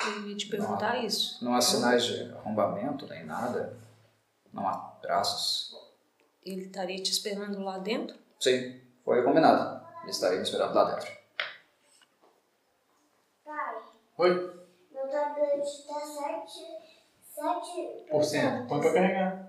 Eu 0.00 0.28
ia 0.28 0.36
te 0.36 0.46
perguntar 0.48 1.04
isso. 1.04 1.44
Não 1.44 1.54
há 1.54 1.60
sinais 1.60 2.04
de 2.04 2.32
arrombamento, 2.32 3.06
nem 3.06 3.24
nada. 3.24 3.76
Não 4.52 4.66
há 4.66 4.76
traços. 5.02 5.74
Ele 6.42 6.66
estaria 6.66 7.02
te 7.02 7.10
esperando 7.10 7.60
lá 7.60 7.78
dentro? 7.78 8.16
Sim, 8.40 8.80
foi 9.04 9.22
combinado. 9.22 9.84
Ele 10.02 10.10
estaria 10.10 10.36
me 10.38 10.44
esperando 10.44 10.74
lá 10.74 10.84
dentro. 10.94 11.10
Pai, 13.44 13.82
Oi? 14.18 14.66
meu 14.92 15.08
tablet 15.08 15.86
tá 15.86 16.00
7, 16.00 16.66
7 17.34 18.06
Por 18.10 18.24
cento. 18.24 18.68
Põe 18.68 18.80
pra 18.80 18.92
carregar. 18.94 19.45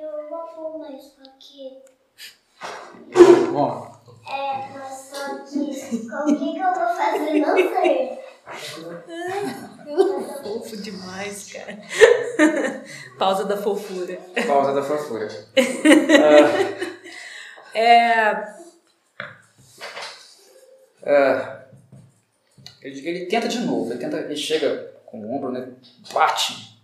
Eu 0.00 0.28
vou 0.28 0.38
pôr 0.54 0.78
mais 0.78 1.12
aqui. 1.26 1.78
Bom, 3.52 3.92
É, 4.30 4.68
mas 4.72 4.92
só 5.12 5.38
que 5.44 6.08
com 6.08 6.16
o 6.16 6.26
que, 6.38 6.52
que 6.54 6.58
eu 6.60 6.74
vou 6.74 6.88
fazer? 6.88 7.40
Não 7.40 7.56
sei. 7.56 8.18
Fofo 10.42 10.76
demais, 10.76 11.52
cara. 11.52 11.78
Pausa 13.18 13.44
da 13.44 13.56
fofura. 13.56 14.18
Pausa 14.46 14.72
da 14.72 14.82
fofura. 14.82 15.28
É. 17.74 18.54
É, 21.02 21.58
ele, 22.82 23.08
ele 23.08 23.26
tenta 23.26 23.46
de 23.46 23.60
novo, 23.60 23.92
ele, 23.92 24.00
tenta, 24.00 24.16
ele 24.16 24.34
chega 24.36 24.92
com 25.06 25.20
o 25.20 25.36
ombro, 25.36 25.52
né, 25.52 25.68
bate 26.12 26.80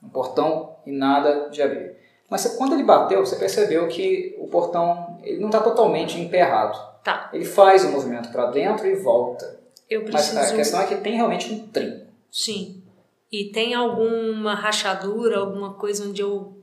no 0.00 0.08
portão 0.10 0.76
e 0.84 0.90
nada 0.90 1.48
de 1.50 1.62
abrir. 1.62 1.94
Mas 2.32 2.46
quando 2.56 2.72
ele 2.72 2.82
bateu, 2.82 3.20
você 3.20 3.36
percebeu 3.36 3.86
que 3.88 4.34
o 4.38 4.48
portão 4.48 5.18
ele 5.22 5.38
não 5.38 5.48
está 5.48 5.60
totalmente 5.60 6.18
emperrado. 6.18 6.78
Tá. 7.04 7.28
Ele 7.30 7.44
faz 7.44 7.84
o 7.84 7.90
movimento 7.90 8.32
para 8.32 8.46
dentro 8.46 8.86
e 8.86 8.94
volta. 8.94 9.60
Eu 9.90 10.00
Mas 10.10 10.30
preciso. 10.30 10.54
a 10.54 10.56
questão 10.56 10.80
é 10.80 10.86
que 10.86 10.96
tem 10.96 11.14
realmente 11.14 11.52
um 11.52 11.68
trinco. 11.68 12.06
Sim. 12.30 12.82
E 13.30 13.50
tem 13.52 13.74
alguma 13.74 14.54
rachadura, 14.54 15.40
alguma 15.40 15.74
coisa 15.74 16.08
onde 16.08 16.22
eu 16.22 16.56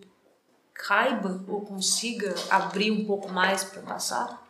caiba 0.74 1.40
ou 1.48 1.62
consiga 1.62 2.34
abrir 2.50 2.90
um 2.90 3.06
pouco 3.06 3.30
mais 3.30 3.64
para 3.64 3.84
passar? 3.84 4.42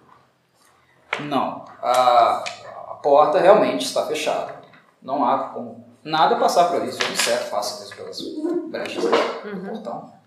Não, 1.20 1.66
a, 1.82 2.46
a 2.92 2.94
porta 3.04 3.40
realmente 3.40 3.84
está 3.84 4.06
fechada. 4.06 4.56
Não 5.02 5.26
há 5.26 5.50
como 5.50 5.84
nada 6.02 6.38
passar 6.38 6.70
por 6.70 6.78
ali. 6.78 6.88
Isso 6.88 7.04
é 7.04 7.16
certo, 7.18 7.50
faça 7.50 7.84
isso 7.84 7.94
pelas 7.94 8.22
brechas 8.70 9.04
do 9.04 9.70
portão. 9.70 10.19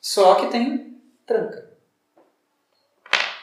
Só 0.00 0.34
que 0.36 0.46
tem 0.46 1.00
tranca. 1.26 1.70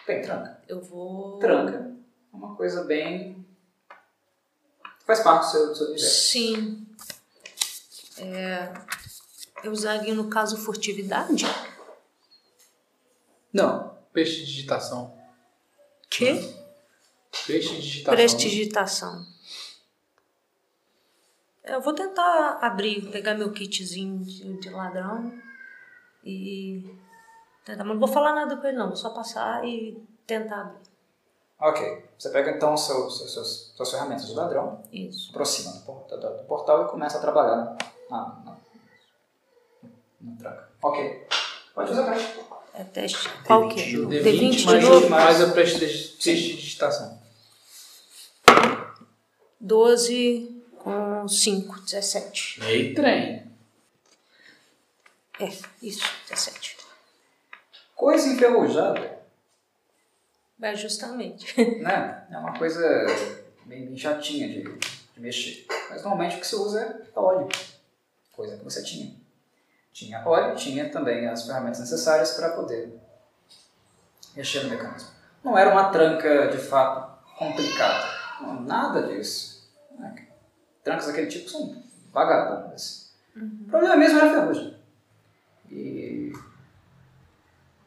Tem 0.06 0.22
tranca. 0.22 0.62
Eu 0.68 0.82
vou. 0.82 1.38
Tranca 1.38 1.96
é 2.34 2.36
uma 2.36 2.56
coisa 2.56 2.84
bem. 2.84 3.46
faz 5.06 5.20
parte 5.22 5.46
do 5.46 5.52
seu, 5.52 5.68
do 5.68 5.76
seu 5.76 5.86
universo. 5.88 6.30
Sim. 6.30 6.88
É, 8.18 8.74
eu 9.64 9.72
usaria 9.72 10.14
no 10.14 10.30
caso 10.30 10.58
furtividade? 10.58 11.46
Não. 13.54 13.96
prestidigitação. 14.12 15.16
Que? 16.10 16.34
Prestidigitação. 17.46 18.16
Prestigitação. 18.16 19.28
Eu 21.64 21.82
vou 21.82 21.94
tentar 21.94 22.60
abrir, 22.62 23.12
pegar 23.12 23.36
meu 23.36 23.52
kitzinho 23.52 24.24
de, 24.24 24.58
de 24.58 24.70
ladrão 24.70 25.47
e 26.30 26.98
tentar. 27.66 27.84
Mas 27.84 27.94
não 27.94 28.00
vou 28.00 28.08
falar 28.08 28.34
nada 28.36 28.58
com 28.58 28.68
ele, 28.68 28.78
não. 28.78 28.88
Vou 28.88 28.98
só 28.98 29.10
passar 29.12 29.66
e 29.66 29.98
tentar 30.26 30.62
abrir. 30.62 30.80
Ok. 31.60 32.06
Você 32.20 32.30
pega 32.30 32.52
então 32.52 32.74
os 32.74 32.82
seus, 32.86 33.34
seus, 33.34 33.74
suas 33.76 33.92
ferramentas 33.92 34.28
de 34.28 34.34
ladrão, 34.34 34.84
Isso. 34.92 35.30
aproxima 35.32 35.72
do, 35.72 36.18
do- 36.18 36.38
do 36.38 36.44
portal 36.44 36.86
e 36.86 36.90
começa 36.90 37.18
a 37.18 37.22
trabalhar 37.22 37.56
na, 37.56 37.78
na, 38.12 38.58
na, 40.22 40.36
tranca. 40.38 40.70
Ok. 40.84 41.28
Pode 41.74 41.92
usar 41.92 42.12
teste. 42.14 42.40
É 42.76 42.84
teste. 42.84 43.30
Qual 43.46 43.70
que 43.70 43.82
é? 43.82 43.86
D20 43.86 44.22
D20 44.24 44.52
de 44.52 44.66
mais, 44.66 44.84
novo? 44.90 45.10
mais 45.10 45.42
a 45.42 45.52
prestigi- 45.52 46.10
prestidigitação. 46.14 47.20
12 49.60 50.62
com 50.78 51.28
5, 51.28 51.82
17. 51.82 52.60
Meio 52.60 52.96
trem. 52.96 53.52
É, 55.40 55.46
isso, 55.82 56.04
17. 56.30 56.78
Coisa 57.96 58.28
enferrujada, 58.30 59.20
É 60.62 60.76
justamente. 60.76 61.60
né? 61.82 62.26
É 62.32 62.38
uma 62.38 62.58
coisa 62.58 62.82
bem, 63.66 63.86
bem 63.86 63.98
chatinha 63.98 64.48
de, 64.48 64.64
de 64.64 65.20
mexer. 65.20 65.66
Mas 65.90 66.04
normalmente 66.04 66.38
o 66.38 66.40
que 66.40 66.48
se 66.48 66.56
usa 66.56 66.82
é 67.16 67.20
óleo. 67.20 67.48
Coisa 68.34 68.58
que 68.58 68.64
você 68.64 68.84
tinha. 68.84 69.16
Tinha 69.94 70.24
óleo, 70.28 70.56
tinha 70.56 70.90
também 70.92 71.28
as 71.28 71.46
ferramentas 71.46 71.80
necessárias 71.80 72.32
para 72.32 72.50
poder 72.52 72.94
mexer 74.36 74.64
no 74.64 74.70
mecanismo. 74.70 75.10
Não 75.44 75.58
era 75.58 75.72
uma 75.72 75.90
tranca 75.90 76.48
de 76.50 76.58
fato 76.58 77.18
complicada. 77.38 78.06
Não, 78.42 78.62
nada 78.62 79.04
disso. 79.08 79.68
né? 79.98 80.28
Trancas 80.84 81.08
daquele 81.08 81.28
tipo 81.28 81.50
são 81.50 81.82
vagabundas. 82.12 83.12
O 83.36 83.66
problema 83.70 83.96
mesmo 83.96 84.20
era 84.20 84.28
a 84.30 84.34
ferrugem. 84.34 84.77
E 85.70 86.34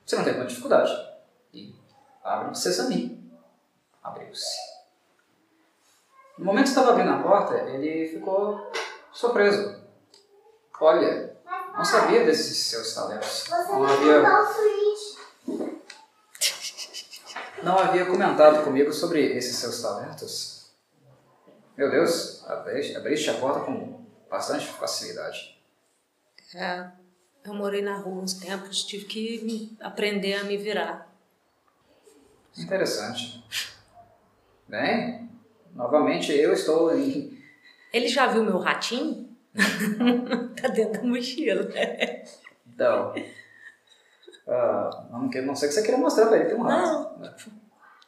você 0.04 0.16
não 0.16 0.24
teve 0.24 0.36
muita 0.36 0.50
dificuldade. 0.50 0.90
E 1.52 1.74
abre 2.22 2.50
de 2.50 2.58
sesame. 2.58 3.30
Abriu-se. 4.02 4.56
No 6.38 6.46
momento 6.46 6.64
que 6.64 6.70
estava 6.70 6.92
abrindo 6.92 7.10
a 7.10 7.22
porta, 7.22 7.54
ele 7.70 8.08
ficou 8.08 8.72
surpreso. 9.12 9.80
Olha, 10.80 11.36
não 11.74 11.84
sabia 11.84 12.24
desses 12.24 12.56
seus 12.56 12.94
talentos. 12.94 13.44
Você 13.44 13.50
Não 13.50 13.86
tem 13.86 13.96
havia, 13.96 14.20
o 14.20 15.80
não 17.62 17.78
havia 17.78 18.06
comentado 18.06 18.64
comigo 18.64 18.92
sobre 18.92 19.36
esses 19.36 19.56
seus 19.56 19.82
talentos. 19.82 20.70
Meu 21.76 21.90
Deus, 21.90 22.42
abriste, 22.48 22.96
abriste 22.96 23.30
a 23.30 23.34
porta 23.34 23.60
com 23.60 24.04
bastante 24.30 24.66
facilidade. 24.66 25.60
É, 26.54 26.90
eu 27.44 27.54
morei 27.54 27.82
na 27.82 27.96
rua 27.96 28.22
uns 28.22 28.34
tempos, 28.34 28.84
tive 28.84 29.04
que 29.04 29.76
aprender 29.80 30.34
a 30.34 30.44
me 30.44 30.56
virar. 30.56 31.10
Interessante. 32.56 33.44
Bem, 34.68 35.28
novamente 35.74 36.32
eu 36.32 36.52
estou 36.52 36.96
em. 36.96 37.38
Ele 37.92 38.08
já 38.08 38.26
viu 38.26 38.44
meu 38.44 38.58
ratinho? 38.58 39.28
tá 40.60 40.68
dentro 40.68 41.00
da 41.02 41.08
mochila. 41.08 41.68
Então. 42.66 43.14
ah, 44.46 45.06
não, 45.10 45.28
não 45.28 45.56
sei 45.56 45.68
que 45.68 45.74
você 45.74 45.82
queira 45.82 45.98
mostrar 45.98 46.26
pra 46.26 46.38
ele, 46.38 46.48
tem 46.50 46.56
um 46.56 46.62
rato. 46.62 47.18
né? 47.18 47.34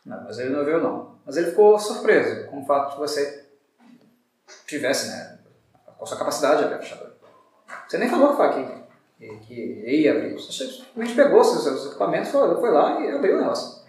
Não, 0.04 0.24
mas 0.24 0.38
ele 0.38 0.50
não 0.50 0.64
viu, 0.64 0.80
não. 0.80 1.18
Mas 1.24 1.36
ele 1.36 1.50
ficou 1.50 1.78
surpreso 1.78 2.48
com 2.48 2.60
o 2.62 2.64
fato 2.64 2.92
de 2.92 2.98
você 2.98 3.48
tivesse, 4.66 5.08
né, 5.08 5.38
com 5.96 6.04
a 6.04 6.06
sua 6.06 6.18
capacidade 6.18 6.58
de 6.58 6.64
abrir 6.64 6.76
a 6.76 6.80
fechadura. 6.80 7.16
Você 7.88 7.98
nem 7.98 8.08
falou 8.08 8.30
que 8.30 8.36
foi 8.36 8.46
aqui, 8.46 8.81
que, 9.28 9.54
ia 9.86 10.12
abrir. 10.12 10.38
Simplesmente 10.40 11.14
pegou 11.14 11.44
seus, 11.44 11.62
seus 11.62 11.86
equipamentos, 11.86 12.30
foi, 12.30 12.54
foi 12.56 12.70
lá 12.70 13.00
e 13.00 13.10
abriu 13.10 13.36
o 13.36 13.40
negócio. 13.40 13.82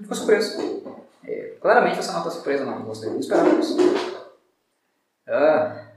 Ficou 0.00 0.16
surpreso. 0.16 0.82
É, 1.24 1.56
claramente 1.60 1.96
você 1.96 2.12
não 2.12 2.18
está 2.18 2.30
surpreso, 2.30 2.64
não. 2.64 2.84
Você 2.84 3.06
não 3.06 3.18
esperava 3.18 3.58
isso. 3.58 3.76
Ah, 5.26 5.92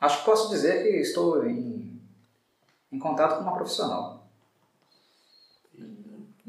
acho 0.00 0.20
que 0.20 0.24
posso 0.24 0.50
dizer 0.50 0.82
que 0.82 1.00
estou 1.00 1.44
em, 1.44 2.00
em 2.92 2.98
contato 2.98 3.36
com 3.36 3.42
uma 3.42 3.56
profissional. 3.56 4.26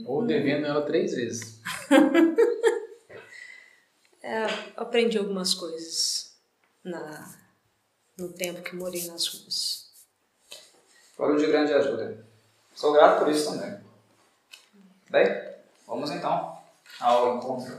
Ou 0.06 0.26
devendo 0.26 0.66
ela 0.66 0.82
três 0.84 1.14
vezes. 1.14 1.62
É, 4.22 4.46
aprendi 4.76 5.18
algumas 5.18 5.54
coisas 5.54 6.36
na, 6.84 7.36
no 8.18 8.32
tempo 8.34 8.62
que 8.62 8.76
morei 8.76 9.08
nas 9.08 9.28
ruas. 9.28 9.89
Foram 11.20 11.36
de 11.36 11.48
grande 11.48 11.74
ajuda. 11.74 12.26
Sou 12.74 12.94
grato 12.94 13.20
por 13.20 13.28
isso 13.30 13.52
também. 13.52 13.78
Bem, 15.10 15.26
vamos 15.86 16.10
então 16.12 16.58
ao 16.98 17.36
encontro. 17.36 17.78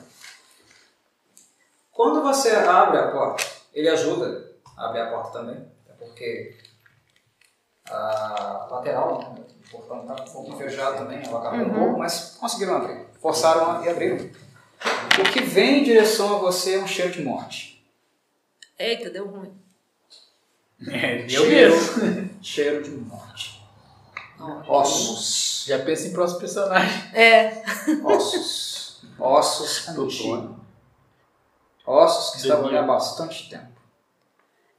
Quando 1.90 2.20
você 2.22 2.50
abre 2.50 2.98
a 2.98 3.10
porta, 3.10 3.42
ele 3.72 3.88
ajuda 3.88 4.46
a 4.76 4.88
abrir 4.90 5.00
a 5.00 5.10
porta 5.10 5.38
também, 5.38 5.66
até 5.88 6.04
porque 6.04 6.54
a 7.88 8.68
lateral 8.70 9.18
né, 9.22 9.40
do 9.40 9.70
portão 9.70 10.02
está 10.02 10.22
um 10.22 10.32
pouco 10.32 10.52
enferrujado 10.52 10.98
também, 10.98 11.22
ela 11.26 11.38
acabou 11.38 11.60
um 11.66 11.72
pouco, 11.74 11.98
mas 11.98 12.36
conseguiram 12.38 12.76
abrir. 12.76 13.06
Forçaram 13.22 13.70
a- 13.80 13.86
e 13.86 13.88
abriram. 13.88 14.16
O 14.18 15.32
que 15.32 15.40
vem 15.40 15.80
em 15.80 15.84
direção 15.84 16.36
a 16.36 16.38
você 16.40 16.74
é 16.74 16.78
um 16.78 16.86
cheiro 16.86 17.10
de 17.12 17.22
morte. 17.22 17.82
Eita, 18.78 19.08
deu 19.08 19.26
ruim. 19.26 19.58
É, 20.90 21.26
eu 21.30 21.46
mesmo. 21.46 22.29
cheiro 22.42 22.82
de 22.82 22.90
morte. 22.90 23.60
Ossos. 24.68 25.64
Já 25.66 25.78
pensa 25.80 26.08
em 26.08 26.12
próximo 26.12 26.40
personagem. 26.40 27.14
É, 27.14 27.62
Ossos. 28.04 29.02
Ossos 29.18 29.88
antigos. 29.90 30.56
Ossos 31.86 32.30
que 32.34 32.40
estavam 32.42 32.66
ali 32.68 32.78
há 32.78 32.82
bastante 32.82 33.48
tempo. 33.50 33.68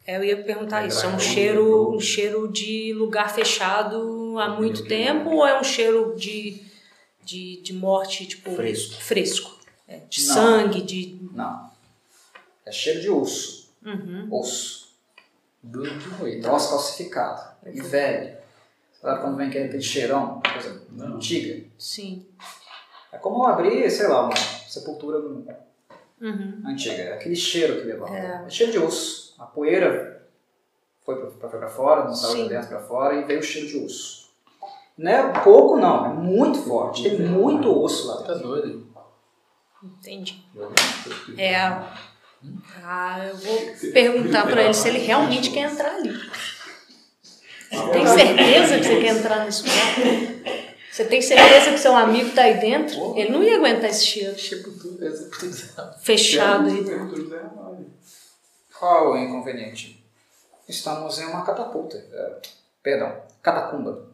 é, 0.08 0.18
eu 0.18 0.24
ia 0.24 0.44
perguntar 0.44 0.84
É 0.84 0.88
isso. 0.88 1.06
É 1.06 1.10
um 1.10 1.20
cheiro, 1.20 1.64
dragão. 1.64 1.96
um 1.96 2.00
cheiro 2.00 2.48
de 2.52 2.94
lugar 2.94 3.30
fechado 3.34 4.36
há 4.40 4.50
muito 4.50 4.86
tempo 4.86 5.30
ou 5.30 5.46
é 5.46 5.60
um 5.60 5.64
cheiro 5.64 6.16
de, 6.18 6.62
de, 7.24 7.62
de 7.62 7.74
morte, 7.74 8.26
tipo. 8.26 8.56
Fresco. 8.56 8.96
Fresco. 9.02 9.60
É, 9.88 9.98
de 10.10 10.26
Não. 10.26 10.34
sangue, 10.34 10.82
de. 10.82 11.20
Não. 11.34 11.70
É 12.66 12.72
cheiro 12.72 13.02
de 13.02 13.10
osso. 13.10 13.70
Uhum. 13.86 14.28
Osso. 14.32 14.81
Duro 15.64 15.98
de 16.00 16.10
roer. 16.10 16.42
Troço 16.42 16.70
calcificado. 16.72 17.42
E 17.66 17.82
velho. 17.82 18.38
Sabe 19.00 19.22
quando 19.22 19.38
vem 19.38 19.48
aquele 19.48 19.82
cheirão? 19.82 20.42
Coisa 20.42 20.82
Não. 20.92 21.16
antiga. 21.16 21.66
Sim. 21.78 22.26
É 23.12 23.18
como 23.18 23.44
abrir, 23.46 23.90
sei 23.90 24.08
lá, 24.08 24.26
uma 24.26 24.36
sepultura 24.36 25.18
Uhum. 25.20 26.64
antiga. 26.66 26.96
É 27.04 27.14
aquele 27.14 27.36
cheiro 27.36 27.76
que 27.82 27.88
levanta. 27.88 28.14
É. 28.14 28.50
cheiro 28.50 28.72
de 28.72 28.80
osso. 28.80 29.36
A 29.40 29.46
poeira 29.46 30.28
foi 31.04 31.16
pra, 31.20 31.50
pra, 31.50 31.60
pra 31.60 31.68
fora, 31.70 32.04
não 32.06 32.14
saiu 32.14 32.44
de 32.44 32.50
dentro 32.50 32.68
pra 32.70 32.80
fora 32.82 33.16
e 33.16 33.24
veio 33.24 33.40
o 33.40 33.44
cheiro 33.44 33.68
de 33.68 33.78
osso. 33.84 34.30
Não 34.98 35.12
é 35.12 35.40
pouco, 35.42 35.78
não. 35.78 36.06
É 36.06 36.10
muito 36.14 36.60
forte. 36.60 37.04
Tem 37.04 37.20
muito 37.20 37.70
osso 37.84 38.08
lá 38.08 38.18
Tá 38.24 38.34
dentro. 38.34 38.48
doido. 38.48 38.88
Entendi. 39.84 40.46
É. 41.38 41.70
Ah, 42.84 43.28
eu 43.28 43.38
vou 43.38 43.92
perguntar 43.94 44.48
pra 44.48 44.64
ele 44.64 44.74
se 44.74 44.88
ele 44.88 45.00
realmente 45.00 45.52
quer 45.52 45.72
entrar 45.72 45.96
ali. 45.96 46.14
Você 47.72 47.92
tem 47.92 48.08
certeza 48.08 48.80
que 48.80 48.84
você 48.84 49.02
quer 49.02 49.18
entrar 49.18 49.46
nesse 49.46 49.64
lugar? 49.64 50.62
Você 50.92 51.06
tem 51.06 51.22
certeza 51.22 51.72
que 51.72 51.78
seu 51.78 51.96
amigo 51.96 52.32
tá 52.36 52.42
aí 52.42 52.60
dentro? 52.60 53.18
Ele 53.18 53.30
não 53.30 53.42
ia 53.42 53.56
aguentar 53.58 53.90
esse 53.90 54.06
cheiro 54.06 54.36
é 54.36 56.00
fechado 56.02 56.68
aí. 56.68 56.84
Qual 58.78 59.14
o 59.14 59.18
inconveniente? 59.18 60.04
Estamos 60.68 61.20
em 61.20 61.26
uma 61.26 61.46
catapulta. 61.46 61.98
é, 61.98 62.42
perdão, 62.82 63.22
catacumba. 63.42 64.08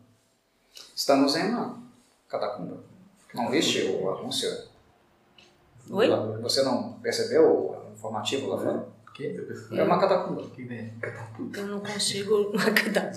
Estamos 0.95 1.35
em 1.35 1.49
uma 1.49 1.81
catacumba. 2.29 2.83
Não 3.33 3.49
viste 3.49 3.81
o 3.83 4.09
anúncio? 4.09 4.49
Oi? 5.89 6.07
Você 6.41 6.63
não 6.63 6.93
percebeu 6.93 7.76
o 7.97 7.99
informativo 7.99 8.47
lá 8.49 8.57
fora? 8.57 8.97
É 9.71 9.83
uma 9.83 9.99
catacumba. 9.99 10.47
Que 10.51 10.61
ideia. 10.61 10.93
Eu 11.55 11.65
não 11.65 11.79
consigo 11.79 12.53
acreditar. 12.57 13.11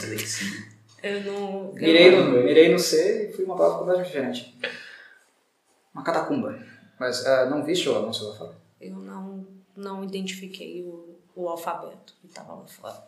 Eu 1.03 1.25
não. 1.25 1.73
Mirei 1.75 2.11
no, 2.11 2.31
mirei 2.31 2.73
no 2.73 2.79
C 2.79 3.29
e 3.29 3.33
fui 3.33 3.45
uma 3.45 3.57
palavra 3.57 3.79
completamente 3.79 4.07
diferente. 4.07 4.59
Uma 5.95 6.03
catacumba. 6.03 6.59
Mas 6.99 7.25
é, 7.27 7.49
não 7.49 7.63
viste 7.63 7.89
o 7.89 7.97
anúncio 7.97 8.29
lá 8.29 8.37
fora? 8.37 8.57
Eu 8.81 8.97
não, 8.97 9.47
não 9.77 10.05
identifiquei 10.05 10.83
o, 10.83 11.19
o 11.35 11.49
alfabeto 11.49 12.15
que 12.21 12.27
estava 12.27 12.55
lá 12.55 12.67
fora. 12.67 13.07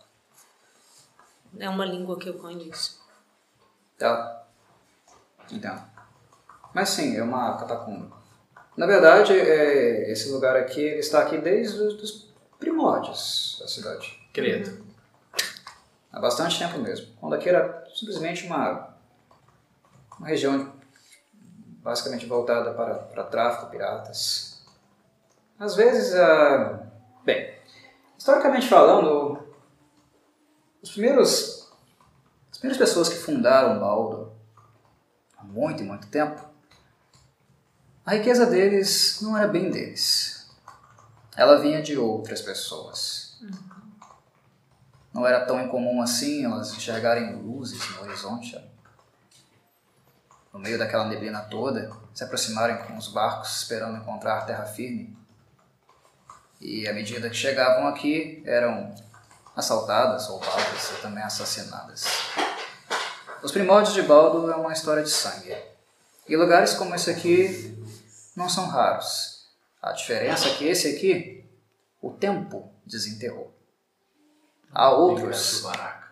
É 1.59 1.69
uma 1.69 1.85
língua 1.85 2.19
que 2.19 2.29
eu 2.29 2.35
conheço. 2.35 3.01
Tá. 3.99 4.47
Entendo. 5.51 5.83
Mas 6.75 6.91
sim, 6.91 7.17
é 7.17 7.23
uma 7.23 7.57
catacumba. 7.57 8.22
Na 8.77 8.87
verdade, 8.87 9.33
é, 9.33 10.11
esse 10.11 10.31
lugar 10.31 10.57
aqui 10.57 10.81
ele 10.81 11.01
está 11.01 11.23
aqui 11.23 11.39
desde 11.39 11.79
os 11.79 12.33
primórdios 12.59 13.59
da 13.61 13.69
cidade. 13.69 14.19
Credo. 14.33 14.85
Há 16.11 16.21
bastante 16.21 16.59
tempo 16.59 16.79
mesmo. 16.79 17.09
Quando 17.21 17.35
aqui 17.35 17.49
era 17.49 17.85
simplesmente 17.95 18.47
uma, 18.47 18.95
uma 20.19 20.29
região 20.29 20.73
basicamente 21.83 22.27
voltada 22.27 22.73
para, 22.73 22.95
para 22.95 23.25
tráfico, 23.25 23.71
piratas. 23.71 24.63
Às 25.59 25.75
vezes, 25.75 26.15
ah, 26.15 26.87
bem, 27.25 27.55
historicamente 28.17 28.69
falando, 28.69 29.43
os 30.83 30.91
primeiros, 30.91 31.71
as 32.51 32.59
primeiras 32.59 32.79
pessoas 32.79 33.09
que 33.09 33.17
fundaram 33.17 33.79
Baldo, 33.79 34.33
há 35.37 35.45
muito 35.45 35.83
e 35.83 35.87
muito 35.87 36.07
tempo, 36.09 36.52
a 38.05 38.15
riqueza 38.15 38.47
deles 38.47 39.19
não 39.23 39.37
era 39.37 39.47
bem 39.47 39.71
deles. 39.71 40.51
Ela 41.37 41.61
vinha 41.61 41.81
de 41.81 41.97
outras 41.97 42.43
pessoas. 42.43 43.41
Não 45.13 45.27
era 45.27 45.45
tão 45.45 45.63
incomum 45.63 46.03
assim 46.03 46.45
elas 46.45 46.73
enxergarem 46.73 47.35
luzes 47.37 47.81
no 47.91 48.03
horizonte. 48.03 48.61
No 50.53 50.59
meio 50.59 50.79
daquela 50.79 51.07
neblina 51.07 51.41
toda, 51.43 51.91
se 52.13 52.25
aproximarem 52.25 52.79
com 52.87 52.97
os 52.97 53.09
barcos 53.09 53.63
esperando 53.63 53.99
encontrar 53.99 54.47
terra 54.47 54.67
firme. 54.67 55.17
E 56.61 56.87
à 56.89 56.93
medida 56.93 57.31
que 57.31 57.37
chegavam 57.37 57.87
aqui, 57.87 58.43
eram 58.45 58.95
assaltadas, 59.57 60.27
roubadas 60.27 60.91
e 60.91 61.03
também 61.03 61.23
assassinadas. 61.23 62.05
Os 63.43 63.53
primórdios 63.53 63.95
de 63.95 64.03
Baldo 64.03 64.51
é 64.51 64.57
uma 64.57 64.73
história 64.73 65.03
de 65.03 65.11
sangue. 65.11 65.57
E 66.29 66.37
lugares 66.37 66.75
como 66.75 66.95
esse 66.95 67.11
aqui 67.11 67.82
não 68.37 68.49
são 68.49 68.67
raros. 68.67 69.49
A 69.81 69.93
diferença 69.93 70.49
é 70.49 70.55
que 70.55 70.65
esse 70.67 70.89
aqui, 70.89 71.45
o 72.01 72.11
tempo 72.13 72.73
desenterrou. 72.87 73.53
Há 74.71 74.91
outros 74.91 75.65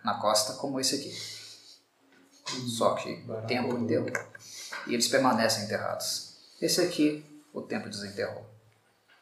na 0.04 0.14
costa 0.20 0.54
como 0.54 0.80
esse 0.80 0.96
aqui. 0.96 1.12
Só 2.68 2.94
que 2.94 3.24
o 3.28 3.42
tempo 3.46 3.76
enterrou. 3.78 4.10
E 4.86 4.94
eles 4.94 5.08
permanecem 5.08 5.64
enterrados. 5.64 6.36
Esse 6.60 6.80
aqui, 6.80 7.24
o 7.52 7.62
tempo 7.62 7.88
desenterrou. 7.88 8.44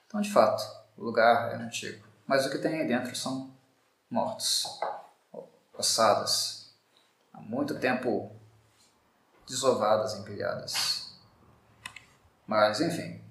Então, 0.07 0.21
de 0.21 0.33
fato, 0.33 0.65
o 0.97 1.05
lugar 1.05 1.53
é 1.53 1.57
antigo. 1.57 2.07
Mas 2.27 2.47
o 2.47 2.51
que 2.51 2.59
tem 2.59 2.81
aí 2.81 2.89
dentro 2.89 3.15
são 3.15 3.55
mortos, 4.11 4.81
ossadas, 5.77 6.71
há 7.33 7.41
muito 7.41 7.79
tempo 7.79 8.33
desovadas, 9.47 10.15
empilhadas. 10.15 11.08
Mas, 12.49 12.81
enfim, 12.81 13.23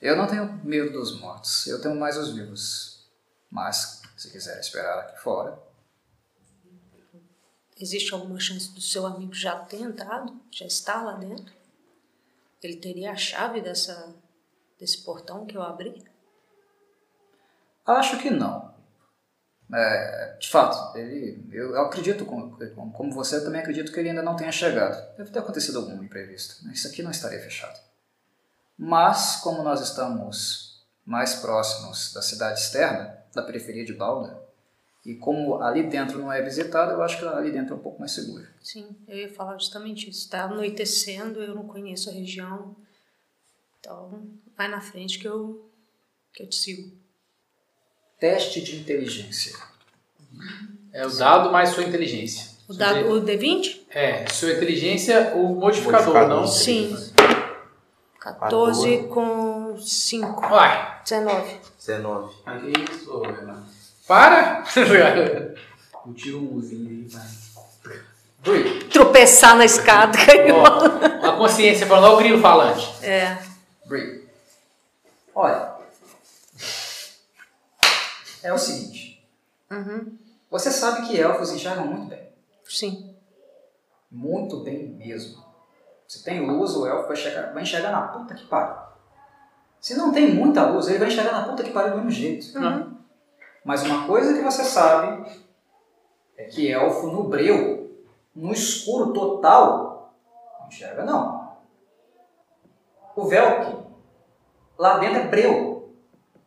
eu 0.00 0.16
não 0.16 0.26
tenho 0.26 0.60
medo 0.64 0.90
dos 0.90 1.20
mortos, 1.20 1.68
eu 1.68 1.80
tenho 1.80 1.94
mais 1.94 2.16
os 2.16 2.34
vivos. 2.34 3.06
Mas, 3.48 4.02
se 4.16 4.30
quiser 4.30 4.58
esperar 4.58 4.98
aqui 4.98 5.20
fora, 5.20 5.56
Existe 7.80 8.12
alguma 8.12 8.40
chance 8.40 8.74
do 8.74 8.80
seu 8.80 9.06
amigo 9.06 9.32
já 9.32 9.54
ter 9.60 9.80
entrado? 9.80 10.36
Já 10.50 10.66
estar 10.66 11.04
lá 11.04 11.12
dentro? 11.12 11.54
Ele 12.60 12.76
teria 12.76 13.12
a 13.12 13.16
chave 13.16 13.60
dessa, 13.60 14.16
desse 14.80 15.04
portão 15.04 15.46
que 15.46 15.56
eu 15.56 15.62
abri? 15.62 16.04
acho 17.86 18.18
que 18.18 18.30
não. 18.30 18.74
É, 19.72 20.36
de 20.40 20.48
fato, 20.48 20.98
ele, 20.98 21.48
eu, 21.52 21.70
eu 21.70 21.82
acredito, 21.82 22.26
como, 22.26 22.58
como 22.92 23.12
você, 23.12 23.36
eu 23.36 23.44
também 23.44 23.60
acredito 23.60 23.92
que 23.92 24.00
ele 24.00 24.08
ainda 24.08 24.22
não 24.22 24.34
tenha 24.34 24.50
chegado. 24.50 25.16
Deve 25.16 25.30
ter 25.30 25.38
acontecido 25.38 25.78
algum 25.78 26.02
imprevisto. 26.02 26.68
Isso 26.72 26.88
aqui 26.88 27.02
não 27.02 27.12
estaria 27.12 27.40
fechado. 27.40 27.78
Mas, 28.78 29.36
como 29.42 29.62
nós 29.62 29.80
estamos 29.80 30.86
mais 31.04 31.34
próximos 31.36 32.12
da 32.12 32.22
cidade 32.22 32.60
externa, 32.60 33.18
da 33.34 33.42
periferia 33.42 33.84
de 33.84 33.92
Balda, 33.92 34.40
e 35.04 35.14
como 35.14 35.60
ali 35.62 35.84
dentro 35.84 36.18
não 36.18 36.30
é 36.30 36.42
visitado, 36.42 36.92
eu 36.92 37.02
acho 37.02 37.18
que 37.18 37.26
ali 37.26 37.50
dentro 37.50 37.74
é 37.74 37.76
um 37.76 37.80
pouco 37.80 37.98
mais 37.98 38.12
seguro. 38.12 38.46
Sim, 38.62 38.86
eu 39.08 39.16
ia 39.16 39.32
falar 39.32 39.58
justamente 39.58 40.08
isso. 40.08 40.26
Está 40.26 40.44
anoitecendo, 40.44 41.42
eu 41.42 41.54
não 41.54 41.66
conheço 41.66 42.10
a 42.10 42.12
região. 42.12 42.76
Então, 43.80 44.22
vai 44.56 44.68
na 44.68 44.80
frente 44.80 45.18
que 45.18 45.26
eu, 45.26 45.68
que 46.32 46.42
eu 46.42 46.48
te 46.48 46.56
sigo. 46.56 46.92
Teste 48.20 48.60
de 48.60 48.76
inteligência. 48.76 49.56
É 50.92 51.06
o 51.06 51.10
dado 51.10 51.50
mais 51.50 51.70
sua 51.70 51.84
inteligência. 51.84 52.58
O, 52.68 52.74
dado, 52.74 53.08
o 53.08 53.22
D20? 53.22 53.80
É, 53.90 54.26
sua 54.28 54.52
inteligência, 54.52 55.34
o 55.34 55.54
modificador, 55.54 56.12
Modificador. 56.12 56.28
não? 56.28 56.46
Sim. 56.46 56.94
14 58.32 59.08
com 59.08 59.76
5. 59.78 60.40
Vai. 60.48 61.00
19. 61.04 61.60
19. 61.78 62.34
Ah, 62.46 62.58
que 62.58 62.92
isso, 62.92 63.20
Renato? 63.22 63.62
Para! 64.06 64.64
Um 66.06 66.12
tiro 66.14 66.38
umzinho 66.38 66.88
aí, 66.88 67.06
vai. 67.08 67.26
Ui. 68.46 68.84
Tropeçar 68.84 69.56
na 69.56 69.66
escada, 69.66 70.16
caiu. 70.16 70.56
Ó, 70.56 71.26
a 71.26 71.36
consciência 71.36 71.86
falando, 71.86 72.04
olha 72.04 72.14
o 72.14 72.18
grilo 72.18 72.40
falante. 72.40 73.04
É. 73.04 73.36
Bree. 73.84 74.26
Olha, 75.34 75.74
é 78.42 78.52
o 78.52 78.58
seguinte. 78.58 79.22
Uhum. 79.70 80.16
Você 80.50 80.70
sabe 80.70 81.06
que 81.06 81.20
elfos 81.20 81.52
enxergam 81.52 81.86
muito 81.86 82.08
bem. 82.08 82.28
Sim. 82.64 83.14
Muito 84.10 84.60
bem 84.60 84.88
mesmo. 84.88 85.44
Se 86.08 86.24
tem 86.24 86.46
luz, 86.46 86.74
o 86.74 86.86
elfo 86.86 87.06
vai 87.06 87.12
enxergar, 87.12 87.52
vai 87.52 87.62
enxergar 87.62 87.92
na 87.92 88.08
puta 88.08 88.34
que 88.34 88.46
pariu. 88.46 88.76
Se 89.78 89.94
não 89.94 90.10
tem 90.10 90.34
muita 90.34 90.66
luz, 90.66 90.88
ele 90.88 90.98
vai 90.98 91.08
enxergar 91.08 91.32
na 91.32 91.46
puta 91.46 91.62
que 91.62 91.70
pariu 91.70 91.90
do 91.90 91.96
mesmo 91.98 92.10
jeito. 92.10 92.58
Uhum. 92.58 92.96
Mas 93.62 93.82
uma 93.82 94.06
coisa 94.06 94.32
que 94.32 94.42
você 94.42 94.64
sabe 94.64 95.30
é 96.38 96.44
que 96.44 96.72
elfo 96.72 97.08
no 97.08 97.24
breu, 97.24 98.02
no 98.34 98.52
escuro 98.52 99.12
total, 99.12 100.14
não 100.58 100.68
enxerga 100.68 101.04
não. 101.04 101.52
O 103.14 103.24
Velk, 103.26 103.84
lá 104.78 104.98
dentro 104.98 105.18
é 105.18 105.26
breu. 105.28 105.92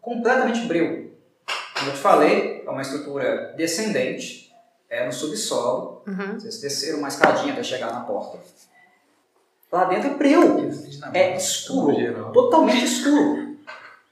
Completamente 0.01 0.65
breu. 0.65 1.13
Como 1.75 1.91
eu 1.91 1.93
te 1.93 1.99
falei, 1.99 2.63
é 2.65 2.69
uma 2.69 2.81
estrutura 2.81 3.53
descendente, 3.55 4.51
é 4.89 5.05
no 5.05 5.11
subsolo. 5.11 6.01
Uhum. 6.07 6.39
Vocês 6.39 6.59
desceram 6.59 6.97
uma 6.97 7.09
escadinha 7.09 7.53
até 7.53 7.61
chegar 7.61 7.91
na 7.91 7.99
porta. 7.99 8.39
Lá 9.71 9.85
dentro 9.85 10.11
é 10.11 10.13
breu. 10.15 10.69
É 11.13 11.37
escuro. 11.37 12.31
Totalmente 12.33 12.83
escuro. 12.83 13.57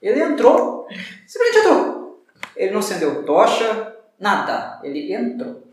Ele 0.02 0.22
entrou. 0.22 0.88
Simplesmente 1.28 1.66
entrou. 1.66 2.26
Ele 2.56 2.72
não 2.72 2.80
acendeu 2.80 3.26
tocha, 3.26 3.96
nada. 4.18 4.80
Ele 4.84 5.14
entrou. 5.14 5.64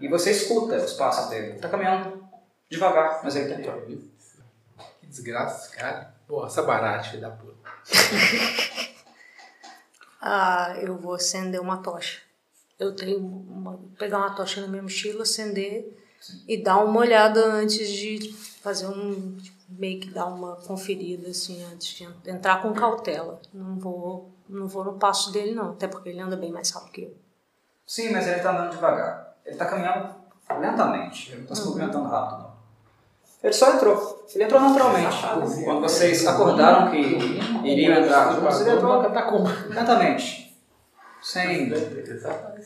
E 0.00 0.08
você 0.08 0.32
escuta 0.32 0.76
os 0.76 0.92
passos 0.94 1.30
dele. 1.30 1.50
Ele 1.50 1.58
tá 1.58 1.68
caminhando 1.68 2.24
devagar, 2.68 3.20
mas 3.22 3.36
ele 3.36 3.54
entrou. 3.54 3.80
Que 3.82 5.06
desgraça, 5.06 5.74
cara. 5.76 6.14
Porra, 6.26 6.46
essa 6.46 6.62
barata, 6.62 7.16
da 7.16 7.30
puta. 7.30 7.56
Ah, 10.20 10.74
eu 10.82 10.98
vou 10.98 11.14
acender 11.14 11.60
uma 11.60 11.76
tocha. 11.76 12.20
Eu 12.76 12.94
tenho 12.94 13.18
uma, 13.18 13.78
pegar 13.96 14.18
uma 14.18 14.34
tocha 14.34 14.60
na 14.60 14.66
minha 14.66 14.82
mochila, 14.82 15.22
acender 15.22 15.96
e 16.46 16.62
dar 16.62 16.78
uma 16.78 17.00
olhada 17.00 17.44
antes 17.46 17.88
de 17.88 18.32
fazer 18.62 18.86
um 18.86 19.36
tipo, 19.36 19.56
meio 19.68 20.00
que 20.00 20.10
dar 20.10 20.26
uma 20.26 20.56
conferida 20.56 21.28
assim 21.30 21.62
antes 21.72 21.88
de 21.88 22.04
en- 22.04 22.14
entrar 22.26 22.60
com 22.62 22.72
cautela. 22.72 23.40
Não 23.52 23.76
vou 23.78 24.30
não 24.48 24.66
vou 24.66 24.82
no 24.84 24.94
passo 24.94 25.30
dele 25.30 25.54
não, 25.54 25.70
até 25.72 25.86
porque 25.86 26.08
ele 26.08 26.20
anda 26.20 26.36
bem 26.36 26.50
mais 26.50 26.70
rápido 26.70 26.92
que 26.92 27.02
eu. 27.02 27.14
Sim, 27.86 28.10
mas 28.10 28.26
ele 28.26 28.40
tá 28.40 28.50
andando 28.52 28.70
devagar. 28.72 29.36
Ele 29.44 29.56
tá 29.56 29.66
caminhando 29.66 30.14
lentamente. 30.58 31.30
Ele 31.32 31.40
não 31.42 31.46
tá 31.48 31.54
se 31.54 31.64
movimentando 31.66 32.08
rápido, 32.08 32.38
não. 32.42 32.48
Ele 33.42 33.52
só 33.52 33.74
entrou. 33.74 34.26
Ele 34.34 34.44
entrou 34.44 34.60
naturalmente. 34.60 35.16
Quando 35.64 35.80
vocês 35.82 36.26
acordaram 36.26 36.90
que 36.90 36.96
iriam 37.64 38.02
entrar 38.02 38.34
juntos, 38.34 38.60
ele 38.62 38.70
entrou 38.70 39.02
lentamente. 39.68 40.56
Sem, 41.22 41.70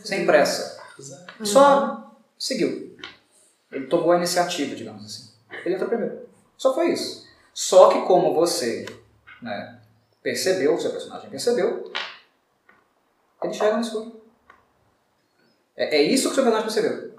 sem 0.04 0.24
pressa. 0.26 0.80
Só 1.42 2.12
seguiu. 2.38 2.91
Ele 3.72 3.86
tomou 3.86 4.12
a 4.12 4.16
iniciativa, 4.18 4.76
digamos 4.76 5.04
assim. 5.04 5.32
Ele 5.64 5.74
entrou 5.74 5.88
primeiro. 5.88 6.28
Só 6.56 6.74
foi 6.74 6.92
isso. 6.92 7.26
Só 7.54 7.88
que 7.88 8.02
como 8.02 8.34
você 8.34 8.86
né, 9.40 9.80
percebeu, 10.22 10.78
seu 10.78 10.90
personagem 10.90 11.30
percebeu, 11.30 11.90
ele 13.42 13.54
chega 13.54 13.76
no 13.76 13.82
escuro. 13.82 14.22
É, 15.76 15.96
é 15.96 16.02
isso 16.02 16.28
que 16.28 16.32
o 16.32 16.34
seu 16.34 16.44
personagem 16.44 16.72
percebeu. 16.72 17.16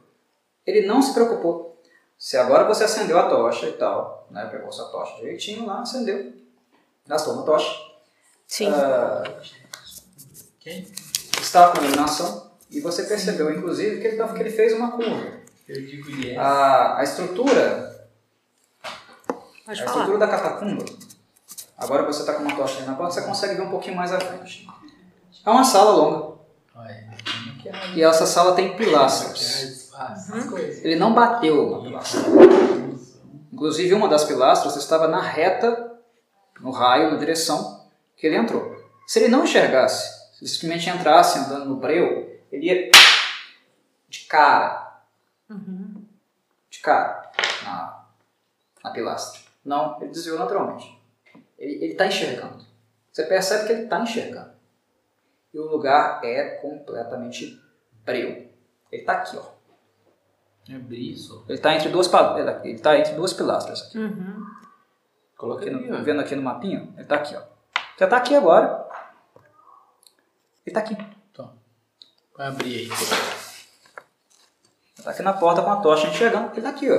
Ele 0.65 0.87
não 0.87 1.01
se 1.01 1.13
preocupou. 1.13 1.81
Se 2.17 2.37
agora 2.37 2.63
você 2.63 2.85
acendeu 2.85 3.19
a 3.19 3.27
tocha 3.27 3.67
e 3.67 3.73
tal, 3.73 4.27
né, 4.31 4.45
pegou 4.45 4.71
sua 4.71 4.89
tocha 4.89 5.17
direitinho 5.17 5.65
lá, 5.65 5.81
acendeu, 5.81 6.31
gastou 7.05 7.33
uma 7.33 7.43
tocha, 7.43 7.69
Sim. 8.47 8.69
ah, 8.69 9.23
estava 11.41 11.73
com 11.73 11.83
iluminação 11.83 12.51
e 12.71 12.79
você 12.79 13.03
percebeu, 13.03 13.51
inclusive, 13.51 13.99
que 13.99 14.07
ele, 14.07 14.23
que 14.25 14.39
ele 14.39 14.49
fez 14.49 14.73
uma 14.73 14.91
curva. 14.91 15.42
Eu 15.67 15.81
digo 15.85 16.09
yes. 16.09 16.37
A, 16.37 16.99
a 16.99 17.03
estrutura, 17.03 18.09
Pode 19.65 19.81
a 19.81 19.85
falar. 19.85 20.01
estrutura 20.01 20.17
da 20.17 20.27
catacumba, 20.27 20.85
agora 21.77 22.03
que 22.03 22.13
você 22.13 22.21
está 22.21 22.33
com 22.33 22.43
uma 22.43 22.55
tocha 22.55 22.77
ali 22.77 22.87
na 22.87 22.95
porta, 22.95 23.13
você 23.13 23.21
consegue 23.21 23.55
ver 23.55 23.61
um 23.61 23.69
pouquinho 23.69 23.95
mais 23.95 24.11
à 24.11 24.19
frente. 24.19 24.67
É 25.45 25.49
uma 25.49 25.63
sala 25.63 25.91
longa 25.91 26.33
e 27.95 28.03
essa 28.03 28.25
sala 28.25 28.55
tem 28.55 28.75
coisas. 30.49 30.83
Ele 30.83 30.95
não 30.95 31.13
bateu 31.13 31.69
na 31.69 31.81
pilastra. 31.81 32.21
Inclusive, 33.51 33.93
uma 33.93 34.09
das 34.09 34.23
pilastras 34.23 34.75
estava 34.75 35.07
na 35.07 35.21
reta, 35.21 35.93
no 36.59 36.71
raio, 36.71 37.11
na 37.11 37.17
direção 37.17 37.87
que 38.17 38.27
ele 38.27 38.35
entrou. 38.35 38.75
Se 39.07 39.19
ele 39.19 39.29
não 39.29 39.43
enxergasse, 39.43 40.33
se 40.33 40.43
ele 40.43 40.49
simplesmente 40.49 40.89
entrasse 40.89 41.39
andando 41.39 41.65
no 41.65 41.75
breu, 41.75 42.39
ele 42.51 42.65
ia 42.65 42.91
de 44.09 44.19
cara, 44.21 44.82
Uhum. 45.49 46.05
de 46.69 46.79
cara, 46.79 47.31
na, 47.63 48.05
na 48.83 48.91
pilastra. 48.91 49.41
Não, 49.63 50.01
ele 50.01 50.11
desviou 50.11 50.39
naturalmente. 50.39 50.99
Ele 51.57 51.85
está 51.87 52.07
enxergando. 52.07 52.65
Você 53.11 53.23
percebe 53.25 53.67
que 53.67 53.71
ele 53.73 53.83
está 53.83 53.99
enxergando. 54.01 54.51
E 55.53 55.59
o 55.59 55.65
lugar 55.69 56.23
é 56.25 56.55
completamente 56.57 57.61
breu. 58.03 58.29
Ele 58.91 59.01
está 59.01 59.13
aqui, 59.13 59.37
ó. 59.37 59.43
É 60.69 60.77
briso. 60.77 61.43
Ele 61.47 61.57
está 61.57 61.73
entre 61.75 61.89
duas 61.89 62.07
pa- 62.07 62.35
ele 62.63 62.79
tá 62.79 62.97
entre 62.97 63.13
duas 63.13 63.33
pilastras 63.33 63.81
aqui. 63.83 63.99
Uhum. 63.99 64.45
Coloca 65.37 65.61
Aqui 65.61 65.69
no- 65.69 66.03
vendo 66.03 66.21
aqui 66.21 66.35
no 66.35 66.41
mapinha, 66.41 66.91
ele 66.95 67.05
tá 67.05 67.15
aqui, 67.15 67.35
ó. 67.35 67.41
Você 67.97 68.07
tá 68.07 68.17
aqui 68.17 68.33
agora. 68.35 68.87
Ele 70.65 70.73
tá 70.73 70.79
aqui. 70.79 70.95
Vai 72.35 72.47
abrir 72.47 72.77
aí. 72.79 72.89
Ele 75.03 75.05
tá 75.05 75.11
aqui 75.11 75.21
na 75.21 75.33
porta 75.33 75.61
com 75.61 75.69
a 75.71 75.75
tocha 75.77 76.07
enxergando. 76.07 76.51
Ele 76.53 76.61
tá 76.61 76.69
aqui, 76.69 76.89
ó. 76.89 76.97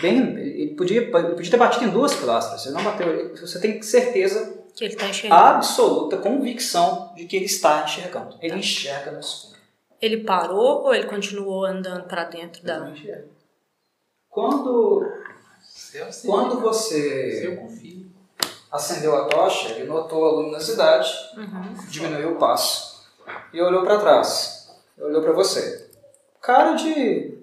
Bem, 0.00 0.36
ele 0.36 0.74
podia, 0.74 1.00
ele 1.02 1.10
podia 1.34 1.50
ter 1.50 1.56
batido 1.56 1.84
em 1.84 1.90
duas 1.90 2.12
pilastras. 2.14 2.66
Ele 2.66 2.74
não 2.74 2.82
bateu. 2.82 3.08
Ele- 3.08 3.40
Você 3.40 3.60
tem 3.60 3.80
certeza 3.80 4.58
Que 4.74 4.84
ele 4.84 4.96
tá 4.96 5.06
enxergando. 5.08 5.40
absoluta, 5.40 6.16
convicção 6.16 7.12
de 7.16 7.26
que 7.26 7.36
ele 7.36 7.44
está 7.44 7.84
enxergando. 7.84 8.36
Ele 8.42 8.56
enxerga 8.56 9.12
no 9.12 9.20
escuro. 9.20 9.56
Ele 10.02 10.18
parou 10.24 10.82
ou 10.84 10.94
ele 10.94 11.06
continuou 11.06 11.64
andando 11.64 12.04
pra 12.08 12.24
dentro 12.24 12.64
da. 12.64 12.92
Quando, 14.28 15.02
Eu 15.94 16.12
sei. 16.12 16.30
quando 16.30 16.60
você 16.60 17.46
Eu 17.46 17.56
confio. 17.56 18.06
acendeu 18.70 19.16
a 19.16 19.24
tocha, 19.26 19.70
ele 19.70 19.84
notou 19.88 20.24
a 20.26 20.32
luminosidade, 20.32 21.08
Uhum. 21.36 21.74
diminuiu 21.88 22.32
o 22.32 22.36
passo 22.36 23.06
e 23.52 23.60
olhou 23.60 23.82
para 23.82 23.98
trás. 23.98 24.68
Olhou 24.98 25.22
para 25.22 25.32
você. 25.32 25.77
Cara 26.48 26.72
de 26.72 27.36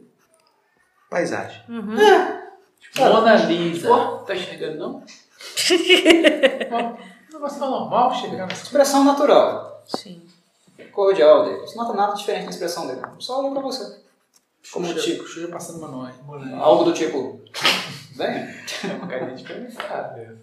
Paisagem. 1.12 1.62
Uhum. 1.70 1.96
Mona 2.98 3.36
Lisa. 3.36 3.88
Tá 4.26 4.36
enxergando, 4.36 4.78
não? 4.80 5.04
O 7.30 7.34
negócio 7.38 7.60
tá 7.60 7.70
normal 7.70 8.16
chegar 8.16 8.48
nessa 8.48 8.64
expressão 8.64 9.04
natural. 9.04 9.84
Sim. 9.86 10.26
cordial 10.92 11.44
dele. 11.46 11.60
Você 11.60 11.76
não 11.76 11.84
nota 11.84 11.96
nada 11.96 12.16
diferente 12.16 12.46
na 12.46 12.50
expressão 12.50 12.88
dele. 12.88 13.02
Só 13.20 13.44
olha 13.44 13.52
pra 13.52 13.62
você. 13.62 14.00
Como 14.74 14.88
Xuxa- 14.88 15.02
tipo. 15.02 15.28
Xuxa 15.28 15.48
passando 15.50 15.78
uma 15.78 15.88
nós. 15.90 16.16
Algo 16.60 16.86
do 16.86 16.94
tipo. 16.94 17.40
Bem, 18.16 18.28
É 18.28 18.94
uma 18.98 19.06
carinha 19.08 19.36
diferenciada. 19.36 20.40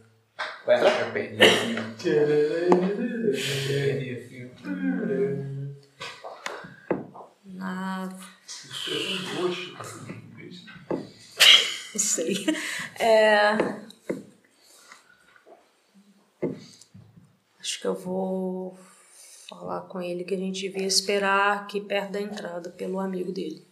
vai 0.64 0.76
entrar? 0.76 1.08
A 1.08 1.10
perninha 1.10 1.44
assim, 1.46 1.76
ó. 1.78 1.82
Expressão 8.86 9.42
roxa. 9.42 9.80
assim. 9.80 10.22
Não 11.92 12.00
sei. 12.00 12.46
É... 12.98 13.52
Acho 17.60 17.80
que 17.80 17.86
eu 17.86 17.94
vou 17.94 18.76
falar 19.48 19.82
com 19.82 20.00
ele 20.00 20.24
que 20.24 20.34
a 20.34 20.38
gente 20.38 20.60
devia 20.60 20.86
esperar 20.86 21.58
aqui 21.58 21.80
perto 21.80 22.12
da 22.12 22.20
entrada 22.20 22.70
pelo 22.70 22.98
amigo 22.98 23.30
dele. 23.30 23.64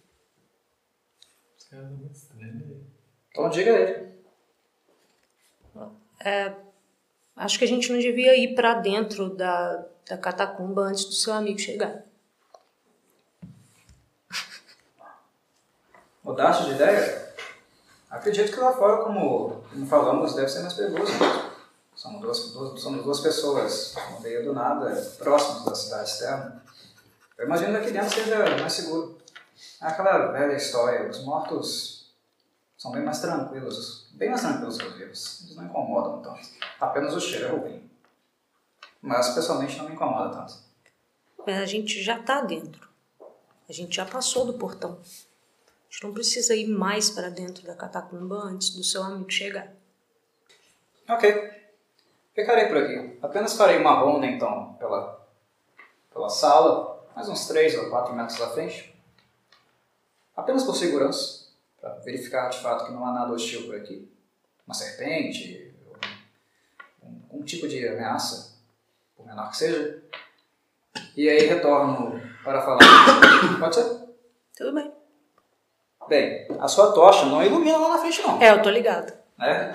Esse 1.58 1.70
cara 1.70 1.86
é 1.86 1.90
muito 1.90 2.14
estranho? 2.14 2.86
Então 3.30 3.50
diga 3.50 3.70
ele. 3.70 4.10
Acho 7.40 7.58
que 7.58 7.64
a 7.64 7.68
gente 7.68 7.90
não 7.90 7.98
devia 7.98 8.36
ir 8.36 8.54
pra 8.54 8.74
dentro 8.74 9.34
da, 9.34 9.86
da 10.08 10.18
catacumba 10.18 10.82
antes 10.82 11.06
do 11.06 11.14
seu 11.14 11.32
amigo 11.32 11.58
chegar. 11.58 12.04
Mudaste 16.22 16.64
de 16.66 16.72
ideia? 16.72 17.34
Acredito 18.10 18.52
que 18.52 18.60
lá 18.60 18.72
fora, 18.72 19.02
como, 19.04 19.62
como 19.70 19.86
falamos, 19.86 20.34
deve 20.34 20.48
ser 20.48 20.60
mais 20.60 20.74
perigoso. 20.74 21.12
São 21.94 22.18
duas, 22.18 22.50
duas, 22.50 22.80
somos 22.80 23.04
duas 23.04 23.20
pessoas 23.20 23.94
no 24.10 24.20
meio 24.20 24.44
do 24.44 24.52
nada, 24.52 24.90
próximas 25.18 25.64
da 25.64 25.74
cidade 25.74 26.10
externa. 26.10 26.62
Eu 27.38 27.46
imagino 27.46 27.72
que 27.72 27.78
aqui 27.78 27.90
dentro 27.92 28.10
seja 28.10 28.56
mais 28.58 28.72
seguro. 28.72 29.18
É 29.80 29.86
aquela 29.86 30.32
velha 30.32 30.54
história, 30.54 31.08
os 31.08 31.24
mortos 31.24 32.12
são 32.76 32.92
bem 32.92 33.02
mais 33.02 33.20
tranquilos, 33.20 34.08
bem 34.12 34.30
mais 34.30 34.40
tranquilos 34.40 34.78
que 34.78 34.86
os 34.86 34.94
vivos. 34.94 35.42
Eles 35.44 35.56
não 35.56 35.64
incomodam 35.64 36.22
tanto. 36.22 36.48
Apenas 36.80 37.14
o 37.14 37.20
cheiro 37.20 37.46
é 37.46 37.50
ruim. 37.50 37.90
Mas 39.00 39.30
pessoalmente 39.30 39.76
não 39.78 39.86
me 39.86 39.94
incomoda 39.94 40.34
tanto. 40.36 40.54
Mas 41.46 41.58
a 41.58 41.66
gente 41.66 42.02
já 42.02 42.22
tá 42.22 42.42
dentro. 42.42 42.88
A 43.68 43.72
gente 43.72 43.96
já 43.96 44.04
passou 44.04 44.44
do 44.44 44.54
portão. 44.54 44.98
A 45.90 45.92
gente 45.92 46.04
não 46.04 46.14
precisa 46.14 46.54
ir 46.54 46.68
mais 46.68 47.10
para 47.10 47.28
dentro 47.28 47.66
da 47.66 47.74
catacumba 47.74 48.36
antes 48.44 48.70
do 48.70 48.84
seu 48.84 49.02
amigo 49.02 49.28
chegar. 49.28 49.72
Ok. 51.08 51.50
Ficarei 52.32 52.66
por 52.66 52.76
aqui. 52.76 53.18
Apenas 53.20 53.56
farei 53.56 53.78
uma 53.78 53.98
ronda, 53.98 54.24
então, 54.24 54.74
pela, 54.74 55.26
pela 56.12 56.28
sala, 56.28 57.04
mais 57.16 57.28
uns 57.28 57.48
3 57.48 57.76
ou 57.78 57.90
4 57.90 58.14
metros 58.14 58.40
à 58.40 58.50
frente. 58.50 58.96
Apenas 60.36 60.62
por 60.62 60.76
segurança, 60.76 61.48
para 61.80 61.94
verificar 61.96 62.48
de 62.50 62.60
fato 62.60 62.86
que 62.86 62.92
não 62.92 63.04
há 63.04 63.12
nada 63.12 63.32
hostil 63.32 63.66
por 63.66 63.74
aqui. 63.74 64.08
Uma 64.64 64.74
serpente, 64.74 65.74
ou 67.02 67.08
um, 67.10 67.40
um 67.40 67.42
tipo 67.42 67.66
de 67.66 67.88
ameaça, 67.88 68.60
por 69.16 69.26
menor 69.26 69.50
que 69.50 69.56
seja. 69.56 70.00
E 71.16 71.28
aí 71.28 71.46
retorno 71.46 72.22
para 72.44 72.62
falar. 72.62 72.78
Pode 73.58 73.74
ser? 73.74 74.08
Tudo 74.56 74.72
bem. 74.72 74.99
Bem, 76.08 76.46
a 76.58 76.66
sua 76.66 76.92
tocha 76.92 77.26
não 77.26 77.42
ilumina 77.42 77.78
lá 77.78 77.88
na 77.90 77.98
frente, 77.98 78.20
não. 78.22 78.40
É, 78.42 78.50
eu 78.50 78.62
tô 78.62 78.70
ligado. 78.70 79.12
Né? 79.38 79.72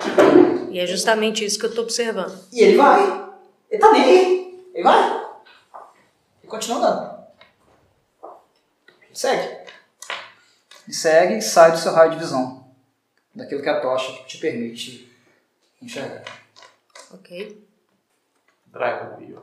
E 0.70 0.78
é 0.78 0.86
justamente 0.86 1.44
isso 1.44 1.58
que 1.58 1.66
eu 1.66 1.74
tô 1.74 1.82
observando. 1.82 2.38
E 2.52 2.62
ele 2.62 2.76
vai. 2.76 3.30
Ele 3.70 3.80
tá 3.80 3.92
nem 3.92 4.02
aí. 4.02 4.70
Ele 4.74 4.84
vai. 4.84 5.26
E 6.44 6.46
continua 6.46 6.78
andando. 6.78 7.16
Segue. 9.12 9.66
E 10.86 10.92
segue 10.92 11.38
e 11.38 11.42
sai 11.42 11.72
do 11.72 11.78
seu 11.78 11.92
raio 11.92 12.12
de 12.12 12.18
visão. 12.18 12.64
Daquilo 13.34 13.62
que 13.62 13.68
a 13.68 13.80
tocha 13.80 14.12
te 14.24 14.38
permite 14.38 15.10
enxergar. 15.82 16.22
Ok? 17.12 17.66
Dragon 18.66 19.16
Wheel. 19.18 19.42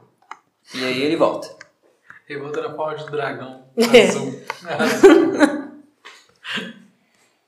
E 0.76 0.86
aí 0.86 1.02
ele 1.02 1.16
volta. 1.16 1.56
Revolta 2.28 2.62
na 2.62 2.76
forma 2.76 2.98
de 2.98 3.12
dragão. 3.12 3.66
É. 3.78 4.08
Azul. 4.08 4.42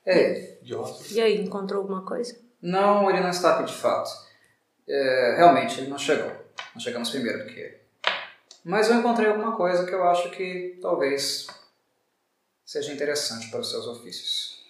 É, 0.06 0.57
De 0.61 0.76
ossos. 0.76 1.11
E 1.11 1.22
aí, 1.22 1.41
encontrou 1.41 1.82
alguma 1.82 2.03
coisa? 2.06 2.38
não, 2.61 3.10
ele 3.10 3.22
não 3.22 3.30
está 3.30 3.56
aqui 3.56 3.72
de 3.72 3.77
fato. 3.77 4.10
É, 4.88 5.36
realmente, 5.38 5.80
ele 5.80 5.90
não 5.90 5.98
chegou. 5.98 6.32
Nós 6.73 6.84
chegamos 6.84 7.10
primeiro 7.10 7.40
do 7.40 7.45
que 7.45 7.60
ele. 7.60 7.77
Mas 8.64 8.90
eu 8.90 8.95
encontrei 8.95 9.30
alguma 9.30 9.56
coisa 9.56 9.86
que 9.86 9.94
eu 9.94 10.03
acho 10.07 10.30
que 10.32 10.80
talvez 10.82 11.48
seja 12.65 12.91
interessante 12.91 13.49
para 13.49 13.60
os 13.60 13.69
seus 13.69 13.88
ofícios. 13.88 14.64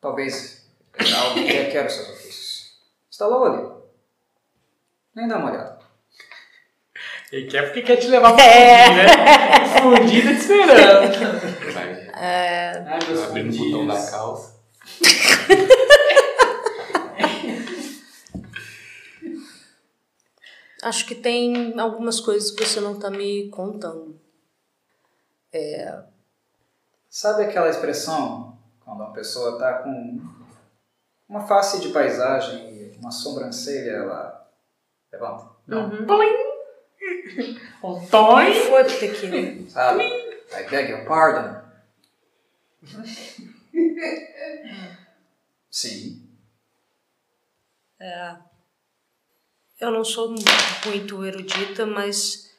Talvez 0.00 0.66
algo 1.14 1.34
que 1.34 1.52
requer 1.52 1.86
os 1.86 1.92
seus 1.92 2.08
ofícios. 2.08 2.78
Está 3.10 3.26
logo 3.26 3.44
ali. 3.44 3.82
Nem 5.14 5.28
dá 5.28 5.36
uma 5.36 5.50
olhada. 5.50 5.78
Ele 7.30 7.50
quer 7.50 7.64
porque 7.64 7.82
quer 7.82 7.96
te 7.96 8.08
levar 8.08 8.34
pra 8.34 8.44
fundir, 8.44 8.96
né? 8.96 9.80
Fundida 9.82 10.34
te 10.34 10.40
esperando. 10.40 11.74
Vai 11.74 12.08
Ai, 12.14 12.98
meus 13.06 13.22
abrindo 13.24 13.54
o 13.54 13.58
botão 13.58 13.86
da 13.86 14.10
calça. 14.10 14.57
Acho 20.82 21.06
que 21.06 21.14
tem 21.14 21.78
algumas 21.78 22.20
coisas 22.20 22.50
que 22.50 22.64
você 22.64 22.80
não 22.80 22.98
tá 22.98 23.10
me 23.10 23.48
contando. 23.50 24.18
Sabe 27.10 27.44
aquela 27.44 27.68
expressão 27.68 28.56
quando 28.84 29.00
uma 29.00 29.12
pessoa 29.12 29.54
está 29.54 29.82
com 29.82 30.20
uma 31.28 31.46
face 31.46 31.80
de 31.80 31.88
paisagem 31.88 32.70
e 32.72 32.96
uma 32.98 33.10
sobrancelha 33.10 33.90
ela 33.90 34.48
levanta? 35.12 35.50
Um 37.82 38.06
toy. 38.06 38.54
Foi 38.68 38.84
pro 38.84 38.98
tequila. 38.98 39.68
Sabe? 39.68 40.02
I 40.04 40.62
beg 40.70 40.90
your 40.90 41.04
pardon. 41.06 41.58
Sim. 45.70 46.28
Eu 49.80 49.90
não 49.90 50.04
sou 50.04 50.34
muito 50.86 51.24
erudita, 51.24 51.86
mas 51.86 52.50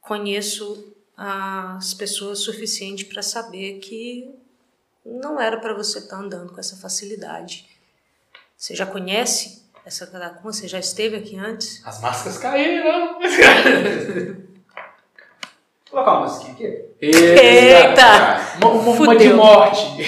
conheço 0.00 0.94
as 1.16 1.94
pessoas 1.94 2.40
suficiente 2.40 3.04
para 3.04 3.22
saber 3.22 3.78
que 3.80 4.34
não 5.04 5.40
era 5.40 5.60
para 5.60 5.74
você 5.74 5.98
estar 5.98 6.16
andando 6.16 6.52
com 6.52 6.60
essa 6.60 6.76
facilidade. 6.76 7.68
Você 8.56 8.74
já 8.74 8.86
conhece 8.86 9.62
essa 9.84 10.06
catacumba? 10.06 10.52
Você 10.52 10.66
já 10.66 10.78
esteve 10.78 11.16
aqui 11.16 11.36
antes? 11.36 11.84
As 11.84 12.00
máscaras 12.00 12.38
caíram. 12.38 13.18
Vou 15.94 16.02
colocar 16.02 16.12
uma 16.12 16.20
musiquinha 16.22 16.52
aqui. 16.52 16.84
Eita! 17.00 18.40
Uma, 18.60 18.68
uma- 18.70 18.92
uma 19.00 19.16
de 19.16 19.28
morte. 19.32 20.02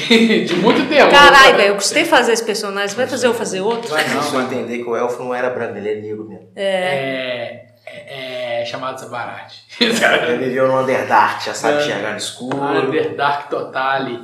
De 0.44 0.56
muito 0.56 0.88
tempo. 0.88 1.10
Caralho, 1.12 1.56
velho, 1.56 1.68
eu 1.68 1.74
gostei 1.74 2.02
de 2.02 2.08
fazer 2.08 2.32
esse 2.32 2.44
personagem. 2.44 2.96
Vai 2.96 3.06
fazer 3.06 3.28
eu 3.28 3.34
fazer 3.34 3.60
outro? 3.60 3.88
Vai 3.90 4.02
não, 4.08 4.20
só 4.20 4.40
entender 4.40 4.78
que 4.78 4.88
o 4.90 4.96
elfo 4.96 5.22
não 5.22 5.32
era 5.32 5.48
branco, 5.50 5.76
ele 5.78 5.88
é 5.92 5.94
negro 5.94 6.24
mesmo. 6.28 6.48
É, 6.56 7.66
é, 7.86 8.62
é 8.62 8.64
chamado 8.66 8.98
Sabarate. 8.98 9.62
Ele 9.78 10.44
viveu 10.44 10.66
no 10.66 10.80
Underdark, 10.82 11.44
já 11.44 11.54
sabe 11.54 11.74
É. 11.78 11.80
enxergar 11.82 12.10
no 12.12 12.16
escuro. 12.16 12.56
Underdark 12.56 13.48
Totale. 13.48 14.20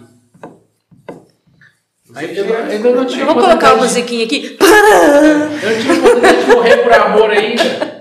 Ainda 2.15 2.43
não, 2.45 2.57
ainda 2.57 2.91
não 2.91 3.07
tive 3.07 3.25
Vamos 3.25 3.45
colocar 3.45 3.69
a 3.69 3.75
oportunidade- 3.75 3.81
musiquinha 3.81 4.25
aqui. 4.25 4.59
Eu 4.61 5.71
não 5.71 5.77
tive 5.81 5.93
oportunidade 5.93 6.45
de 6.45 6.51
morrer 6.55 6.77
por 6.79 6.93
amor 6.93 7.31
ainda. 7.31 7.92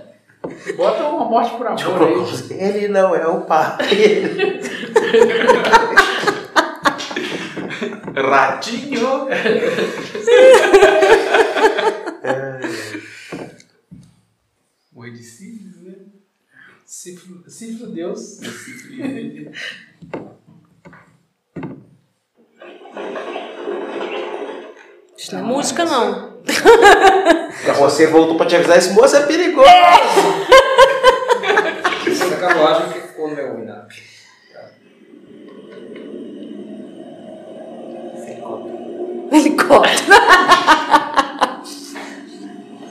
Bota 0.75 1.03
uma 1.03 1.25
morte 1.25 1.55
por 1.57 1.67
amor 1.67 2.07
aí. 2.07 2.15
Ele 2.51 2.87
não 2.87 3.13
é 3.15 3.27
o 3.27 3.41
pai. 3.41 3.77
Ratinho. 8.15 9.27
Morrer 14.91 15.11
de 15.11 15.23
sífilis, 15.23 15.81
né? 15.81 15.95
Sífilo 16.85 17.91
Deus. 17.91 18.39
Isso 25.17 25.33
não 25.33 25.39
é 25.39 25.43
música, 25.43 25.85
não. 25.85 26.41
Você 27.79 28.07
voltou 28.07 28.37
pra 28.37 28.45
te 28.45 28.55
avisar, 28.55 28.77
esse 28.77 28.93
moço 28.93 29.15
é 29.15 29.21
perigoso. 29.25 29.67
Essa 32.07 32.35
carruagem 32.37 32.89
que 32.89 32.99
ficou 32.99 33.29
no 33.29 33.35
meu 33.35 33.55
winamp. 33.55 33.91
Helicóptero. 39.31 40.13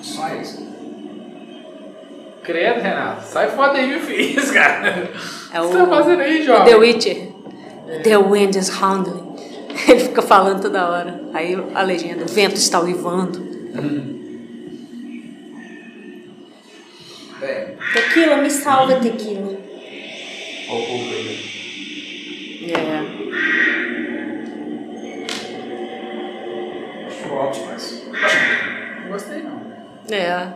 Só 0.03 0.29
isso. 0.41 0.67
Credo, 2.43 2.81
Renato. 2.81 3.27
Sai 3.27 3.49
foda 3.51 3.75
aí, 3.75 3.87
meu 3.87 4.01
filho, 4.01 4.53
cara. 4.53 5.11
É 5.53 5.61
O 5.61 5.69
que 5.69 5.73
você 5.73 5.79
tá 5.79 5.87
fazendo 5.87 6.21
aí, 6.23 6.43
jovem? 6.43 6.65
The 6.65 6.77
Witcher. 6.77 7.29
The 8.03 8.17
wind 8.17 8.57
is 8.57 8.71
howling. 8.71 9.37
Ele 9.89 10.01
fica 10.01 10.23
falando 10.23 10.63
toda 10.63 10.89
hora. 10.89 11.21
Aí 11.35 11.57
a 11.75 11.83
legenda, 11.83 12.25
o 12.25 12.29
vento 12.29 12.57
está 12.57 12.81
uivando. 12.81 13.39
Bem, 17.41 17.77
Tequila, 17.95 18.37
me 18.37 18.51
salva, 18.51 19.01
tequila. 19.01 19.57
Olha 20.69 20.79
o 20.79 20.87
povo 20.87 21.11
aí. 21.11 22.71
É. 22.71 23.01
acho 27.07 27.33
ótimo, 27.33 27.67
mas. 27.67 28.07
Não 29.01 29.09
gostei, 29.09 29.43
não. 29.43 29.59
É. 30.11 30.53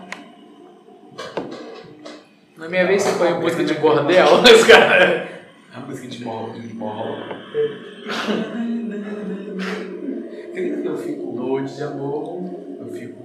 Na 2.59 2.69
minha 2.69 2.87
vez 2.87 3.03
você 3.03 3.19
põe 3.19 3.33
música 3.41 3.65
de 3.65 3.75
bordel, 3.75 4.27
esse 4.45 4.69
cara. 4.71 5.27
A 5.75 5.81
música 5.81 6.07
de 6.07 6.23
bola, 6.23 6.53
de 6.53 6.69
bola. 6.69 7.17
Eu 10.85 10.97
fico 10.99 11.33
noite 11.33 11.75
de 11.75 11.83
amor. 11.83 12.45
Eu 12.79 12.87
fico. 12.93 13.24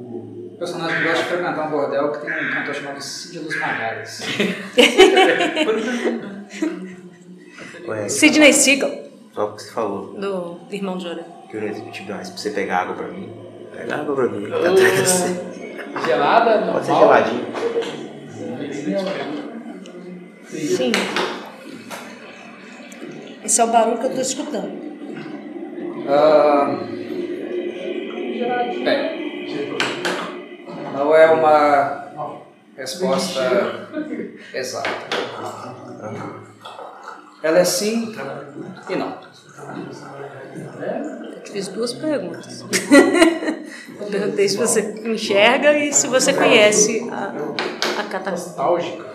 O 0.60 0.65
personagem 0.68 1.03
gosta 1.03 1.23
de 1.23 1.30
frequentar 1.30 1.68
um 1.68 1.72
bordel 1.72 2.11
que 2.11 2.18
tem 2.19 2.31
um 2.31 2.52
cantor 2.52 2.76
chamado 2.76 3.02
Cid 3.02 3.40
Magalhães. 3.60 4.22
Ué, 7.88 8.10
Sidney 8.10 8.52
Seagal, 8.52 8.91
Só 9.34 9.45
porque 9.45 9.64
você 9.64 9.72
falou 9.72 10.07
do 10.19 10.60
Irmão 10.69 10.98
de 10.98 11.07
Ouro. 11.07 11.23
que 11.49 11.56
eu 11.56 11.61
não 11.61 11.69
exibiti 11.69 12.03
mais 12.11 12.30
pra 12.30 12.38
você 12.38 12.49
pegar 12.49 12.80
água 12.80 12.95
pra 12.95 13.07
mim. 13.07 13.31
Pega 13.73 13.95
água 14.02 14.15
pra 14.15 14.27
mim. 14.27 14.49
Tá 14.49 14.57
atrás 14.57 14.77
de 14.77 15.02
você. 15.02 15.40
Gelada? 16.06 16.60
Normal? 16.60 16.73
Pode 16.73 16.86
ser 16.86 16.94
geladinho. 16.99 17.45
Sim. 20.49 20.91
Esse 23.45 23.61
é 23.61 23.64
o 23.64 23.68
barulho 23.68 23.98
que 23.99 24.06
eu 24.07 24.14
tô 24.14 24.19
escutando. 24.22 24.90
Ah, 26.10 26.80
bem, 28.84 29.19
não 30.94 31.16
é 31.16 31.28
uma 31.32 32.41
resposta 32.78 33.88
exata. 34.53 34.90
Ela 37.41 37.60
é 37.60 37.64
sim 37.64 38.16
e 38.90 38.95
não. 38.95 39.18
Eu 41.34 41.41
te 41.44 41.52
fiz 41.52 41.68
duas 41.68 41.94
perguntas. 41.94 42.64
Eu 43.99 44.06
perguntei 44.07 44.48
se 44.48 44.56
você 44.57 44.82
enxerga 45.06 45.78
e 45.78 45.91
se 45.91 46.07
você 46.07 46.32
conhece 46.34 47.07
a, 47.11 47.34
a. 48.26 48.32
Nostálgica. 48.32 49.06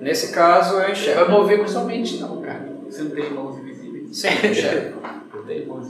Nesse 0.00 0.32
caso, 0.32 0.74
eu 0.74 0.80
Vai 0.82 0.92
enxergo. 0.92 1.30
mover 1.32 1.58
com 1.60 1.66
sua 1.68 1.84
mente, 1.84 2.18
não, 2.18 2.40
cara. 2.40 2.68
Você 2.88 3.02
não 3.02 3.10
tem 3.10 3.30
mãos 3.30 3.58
invisíveis. 3.58 4.16
Sim, 4.16 4.28
eu 4.42 4.50
enxergo. 4.50 5.02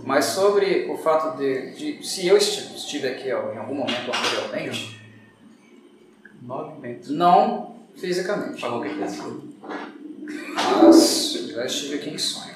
Mas 0.04 0.24
sobre 0.26 0.90
o 0.90 0.96
fato 0.96 1.36
de, 1.36 1.72
de 1.98 2.06
se 2.06 2.26
eu 2.26 2.36
esti- 2.36 2.74
estive 2.76 3.08
aqui 3.08 3.30
ó, 3.32 3.52
em 3.52 3.58
algum 3.58 3.74
momento 3.74 4.10
anteriormente, 4.10 4.93
Nove 6.44 6.78
metros. 6.80 7.10
não 7.10 7.76
fisicamente, 7.96 8.60
Falou 8.60 8.82
que 8.82 8.88
mas 8.94 9.18
eu 11.34 11.48
já 11.54 11.64
estive 11.64 11.94
aqui 11.96 12.10
em 12.10 12.18
sonho. 12.18 12.54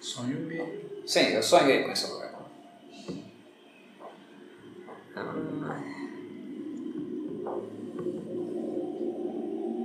Sonho 0.00 0.40
mesmo. 0.40 1.06
Sim, 1.06 1.20
eu 1.34 1.42
sonhei 1.42 1.84
com 1.84 1.92
esse 1.92 2.10
lugar. 2.10 2.32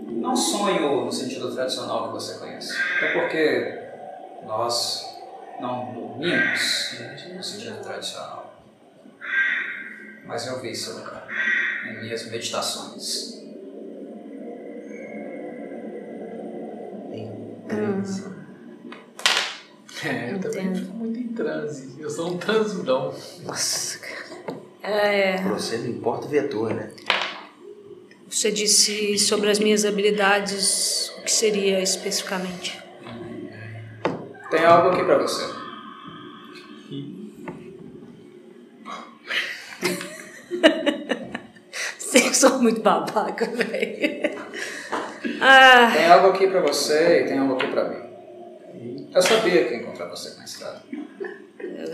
Não 0.10 0.36
sonho 0.36 1.06
no 1.06 1.12
sentido 1.12 1.54
tradicional 1.54 2.08
que 2.08 2.14
você 2.14 2.40
conhece. 2.40 2.74
Até 2.98 3.20
porque 3.20 4.46
nós 4.46 5.06
não 5.62 5.94
dormimos 5.94 6.96
no 7.36 7.44
sentido 7.44 7.82
tradicional. 7.82 8.37
Mas 10.28 10.46
eu 10.48 10.60
vi 10.62 10.70
esse 10.70 10.90
lugar 10.92 11.28
em 11.90 12.02
minhas 12.02 12.30
meditações. 12.30 13.38
É, 20.06 20.34
eu 20.34 20.40
também 20.40 20.76
fico 20.76 20.94
muito 20.94 21.20
em 21.20 21.28
transe. 21.30 21.96
Eu 22.00 22.10
sou 22.10 22.34
um 22.34 22.38
transudão. 22.38 23.14
Nossa, 23.44 24.00
cara. 24.00 24.18
É, 24.84 25.42
Pra 25.42 25.52
você 25.52 25.78
não 25.80 25.88
importa 25.88 26.28
o 26.28 26.30
vetor, 26.30 26.74
né? 26.74 26.90
você 28.30 28.50
disse 28.50 29.20
sobre 29.20 29.50
as 29.50 29.60
minhas 29.60 29.84
habilidades, 29.84 31.12
o 31.18 31.24
que 31.24 31.32
seria 31.32 31.82
especificamente? 31.82 32.82
Tem 34.50 34.64
algo 34.64 34.92
aqui 34.92 35.04
pra 35.04 35.18
você. 35.18 35.44
São 42.34 42.62
muito 42.62 42.82
babaca, 42.82 43.46
velho. 43.46 44.38
Ah, 45.42 45.92
Tem 45.96 46.06
algo 46.08 46.28
aqui 46.30 46.48
pra 46.48 46.62
você 46.62 47.22
e 47.22 47.28
tem 47.28 47.38
algo 47.40 47.56
aqui 47.56 47.68
pra 47.68 47.86
mim. 47.90 49.08
Eu 49.14 49.22
sabia 49.22 49.66
que 49.66 49.74
ia 49.74 49.78
encontrar 49.82 50.06
você 50.08 50.38
na 50.38 50.44
estrada. 50.46 50.82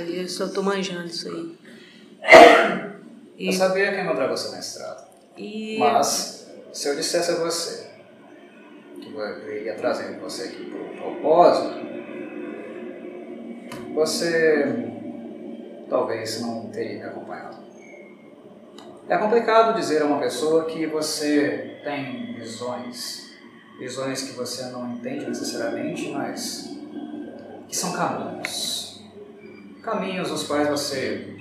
eu 0.10 0.28
só 0.28 0.48
tô 0.50 0.62
manjando 0.62 1.06
isso 1.08 1.30
aí. 1.30 1.58
Eu 3.40 3.50
E, 3.50 3.54
sabia 3.54 3.90
que 3.92 3.96
ia 3.96 4.04
encontrar 4.04 4.28
você 4.28 4.52
na 4.52 4.60
estrada. 4.60 5.08
e 5.38 5.78
Mas, 5.80 6.48
se 6.74 6.90
eu 6.90 6.96
dissesse 6.96 7.32
a 7.32 7.36
você 7.36 7.90
que 9.02 9.14
eu 9.14 9.56
iria 9.56 9.76
trazer 9.76 10.18
você 10.20 10.44
aqui 10.44 10.66
por 10.66 10.80
um 10.82 10.96
propósito, 10.98 11.76
você 13.94 14.66
talvez 15.90 16.42
não 16.42 16.68
teria 16.70 16.98
me 17.00 17.04
acompanhado. 17.04 17.23
É 19.10 19.18
complicado 19.18 19.76
dizer 19.76 20.02
a 20.02 20.06
uma 20.06 20.18
pessoa 20.20 20.64
que 20.64 20.86
você 20.86 21.78
tem 21.84 22.34
visões, 22.36 23.36
visões 23.78 24.24
que 24.24 24.32
você 24.32 24.68
não 24.68 24.94
entende 24.94 25.26
necessariamente, 25.26 26.10
mas 26.10 26.74
que 27.68 27.76
são 27.76 27.92
caminhos. 27.92 29.04
Caminhos 29.82 30.32
os 30.32 30.48
quais 30.48 30.70
você 30.70 31.36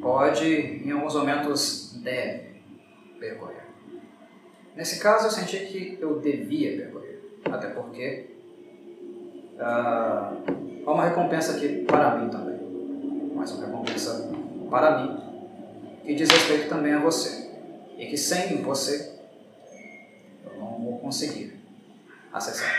pode, 0.00 0.46
em 0.46 0.90
alguns 0.90 1.14
momentos, 1.14 2.00
deve 2.02 2.62
percorrer. 3.20 3.64
Nesse 4.74 4.98
caso, 5.00 5.26
eu 5.26 5.30
senti 5.30 5.58
que 5.66 5.98
eu 6.00 6.18
devia 6.18 6.78
percorrer, 6.78 7.20
até 7.44 7.68
porque 7.68 8.30
ah, 9.60 10.32
há 10.86 10.90
uma 10.90 11.04
recompensa 11.04 11.56
aqui 11.56 11.84
para 11.84 12.16
mim 12.16 12.30
também, 12.30 12.58
mas 13.34 13.52
uma 13.52 13.66
recompensa 13.66 14.32
para 14.70 15.02
mim 15.02 15.33
que 16.04 16.14
diz 16.14 16.28
respeito 16.30 16.68
também 16.68 16.92
a 16.92 17.00
você, 17.00 17.50
e 17.96 18.06
que 18.06 18.16
sem 18.16 18.62
você 18.62 19.14
eu 20.44 20.58
não 20.58 20.78
vou 20.84 20.98
conseguir 20.98 21.58
acessar. 22.32 22.72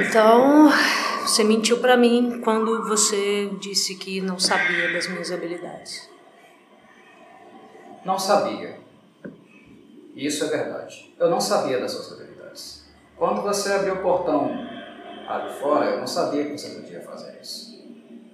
Então, 0.00 0.70
você 1.20 1.44
mentiu 1.44 1.78
pra 1.78 1.96
mim 1.96 2.40
quando 2.42 2.82
você 2.88 3.50
disse 3.60 3.94
que 3.94 4.20
não 4.20 4.38
sabia 4.38 4.92
das 4.92 5.06
minhas 5.06 5.30
habilidades. 5.30 6.08
Não 8.04 8.18
sabia. 8.18 8.80
Isso 10.16 10.44
é 10.44 10.48
verdade. 10.48 11.14
Eu 11.18 11.30
não 11.30 11.40
sabia 11.40 11.78
das 11.78 11.92
suas 11.92 12.12
habilidades. 12.12 12.84
Quando 13.16 13.42
você 13.42 13.72
abriu 13.72 13.94
o 13.94 14.02
portão 14.02 14.50
ali 15.34 15.52
fora, 15.54 15.86
eu 15.86 15.98
não 15.98 16.06
sabia 16.06 16.44
que 16.44 16.52
você 16.52 16.80
podia 16.80 17.00
fazer 17.00 17.38
isso. 17.40 17.72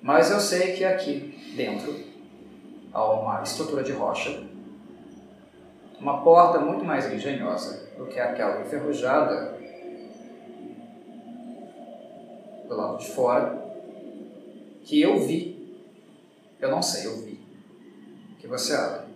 Mas 0.02 0.30
eu 0.30 0.40
sei 0.40 0.72
que 0.74 0.84
aqui 0.84 1.54
dentro 1.56 1.94
há 2.92 3.04
uma 3.12 3.42
estrutura 3.42 3.82
de 3.82 3.92
rocha, 3.92 4.42
uma 6.00 6.22
porta 6.22 6.58
muito 6.60 6.84
mais 6.84 7.12
engenhosa 7.12 7.88
do 7.96 8.06
que 8.06 8.18
aquela 8.18 8.60
enferrujada 8.60 9.58
do 12.66 12.76
lado 12.76 12.98
de 12.98 13.08
fora, 13.08 13.58
que 14.82 15.00
eu 15.00 15.18
vi. 15.20 15.58
Eu 16.60 16.70
não 16.70 16.82
sei, 16.82 17.06
eu 17.06 17.16
vi. 17.18 17.40
Que 18.38 18.46
você 18.46 18.74
abre. 18.74 19.08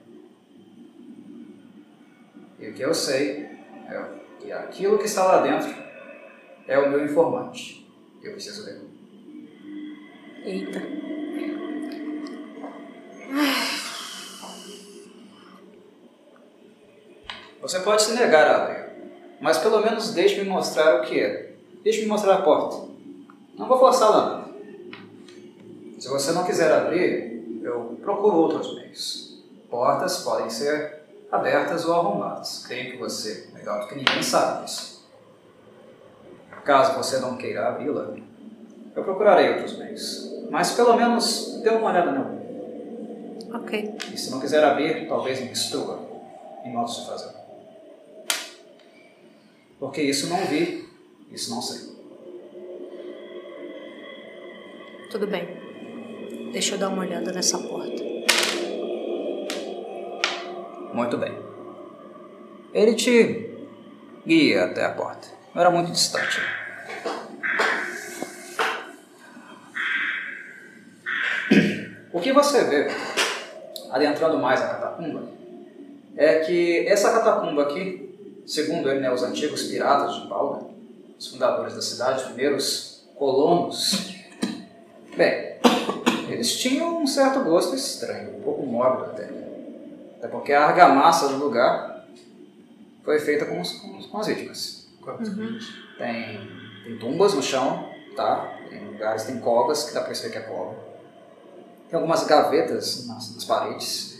E 2.59 2.69
o 2.69 2.75
que 2.75 2.83
eu 2.83 2.95
sei 2.95 3.49
é 3.89 4.05
que 4.41 4.53
aquilo 4.53 4.99
que 4.99 5.07
está 5.07 5.25
lá 5.25 5.43
dentro 5.43 5.82
é 6.73 6.79
o 6.79 6.89
meu 6.89 7.05
informante. 7.05 7.87
Eu 8.23 8.33
preciso 8.33 8.65
dele. 8.65 8.89
Eita. 10.45 10.83
Você 17.61 17.81
pode 17.81 18.03
se 18.03 18.15
negar 18.15 18.47
a 18.47 18.65
abrir, 18.65 18.91
mas 19.41 19.59
pelo 19.59 19.81
menos 19.81 20.13
deixe-me 20.15 20.49
mostrar 20.49 21.01
o 21.01 21.03
que 21.03 21.21
é. 21.21 21.55
Deixe-me 21.85 22.07
mostrar 22.07 22.37
a 22.37 22.43
porta. 22.43 22.89
Não 23.57 23.69
vou 23.69 23.79
forçá-la. 23.79 24.49
Se 25.99 26.09
você 26.09 26.33
não 26.33 26.45
quiser 26.45 26.73
abrir, 26.73 27.61
eu 27.63 27.99
procuro 28.03 28.37
outros 28.37 28.75
meios. 28.75 29.45
Portas 29.71 30.19
podem 30.25 30.51
ser 30.51 31.03
abertas 31.31 31.87
ou 31.87 31.95
arrombadas. 31.95 32.65
Creio 32.67 32.93
que 32.93 32.99
você, 32.99 33.49
melhor 33.53 33.83
do 33.83 33.89
que 33.89 33.95
ninguém, 33.95 34.23
sabe 34.23 34.65
disso. 34.65 34.92
Caso 36.65 36.97
você 36.97 37.19
não 37.19 37.37
queira 37.37 37.69
abri-la, 37.69 38.15
eu 38.95 39.03
procurarei 39.03 39.51
outros 39.51 39.77
meios. 39.79 40.31
Mas 40.51 40.73
pelo 40.73 40.97
menos 40.97 41.61
dê 41.63 41.71
uma 41.71 41.91
olhada 41.91 42.13
nela. 42.13 42.43
Ok. 43.55 43.95
E 44.13 44.17
se 44.17 44.31
não 44.31 44.41
quiser 44.41 44.63
abrir, 44.63 45.09
talvez 45.09 45.41
me 45.41 45.51
instrua 45.51 45.99
em 46.65 46.73
modos 46.73 47.01
de 47.01 47.07
fazer. 47.07 47.35
Porque 49.79 50.03
isso 50.03 50.29
não 50.29 50.39
vi, 50.47 50.89
isso 51.31 51.51
não 51.51 51.61
sei. 51.61 51.91
Tudo 55.11 55.27
bem. 55.27 55.47
Deixa 56.53 56.75
eu 56.75 56.79
dar 56.79 56.89
uma 56.89 57.03
olhada 57.03 57.33
nessa 57.33 57.59
porta. 57.59 58.03
Muito 60.95 61.19
bem. 61.19 61.33
Ele 62.73 62.95
te 62.95 63.51
guia 64.27 64.65
até 64.65 64.85
a 64.85 64.93
porta. 64.93 65.42
Não 65.55 65.61
era 65.61 65.71
muito 65.71 65.91
distante. 65.93 66.41
O 72.13 72.21
que 72.21 72.33
você 72.33 72.65
vê, 72.65 72.89
adentrando 73.91 74.39
mais 74.39 74.61
a 74.61 74.69
catacumba, 74.69 75.29
é 76.17 76.41
que 76.41 76.87
essa 76.87 77.11
catacumba 77.11 77.63
aqui, 77.63 78.43
segundo 78.47 78.91
ele, 78.91 79.01
né, 79.01 79.11
os 79.11 79.23
antigos 79.23 79.63
piratas 79.65 80.15
de 80.17 80.29
Paulo, 80.29 80.73
os 81.19 81.29
fundadores 81.29 81.75
da 81.75 81.83
cidade, 81.83 82.19
os 82.21 82.27
primeiros 82.27 83.05
colonos, 83.17 84.15
bem, 85.17 85.57
eles 86.29 86.57
tinham 86.59 87.03
um 87.03 87.07
certo 87.07 87.41
gosto 87.45 87.75
estranho, 87.75 88.37
um 88.37 88.43
pouco 88.43 88.65
mórbido 88.67 89.11
até. 89.13 89.29
Até 90.19 90.29
porque 90.29 90.53
a 90.53 90.67
argamassa 90.67 91.29
do 91.29 91.37
lugar 91.37 92.05
foi 93.05 93.19
feita 93.19 93.45
com, 93.47 93.61
os- 93.61 93.73
com 93.73 94.19
as 94.19 94.27
vítimas. 94.27 94.82
Tem, 95.99 96.49
tem 96.85 96.99
tumbas 96.99 97.35
no 97.35 97.43
chão, 97.43 97.91
tá? 98.17 98.59
Tem 98.69 98.87
lugares, 98.87 99.25
tem 99.25 99.39
covas, 99.39 99.85
que 99.85 99.95
dá 99.95 100.01
pra 100.01 100.09
perceber 100.09 100.33
que 100.33 100.39
é 100.39 100.43
cova. 100.43 100.77
Tem 101.89 101.99
algumas 101.99 102.25
gavetas 102.25 103.07
nas, 103.07 103.35
nas 103.35 103.45
paredes. 103.45 104.19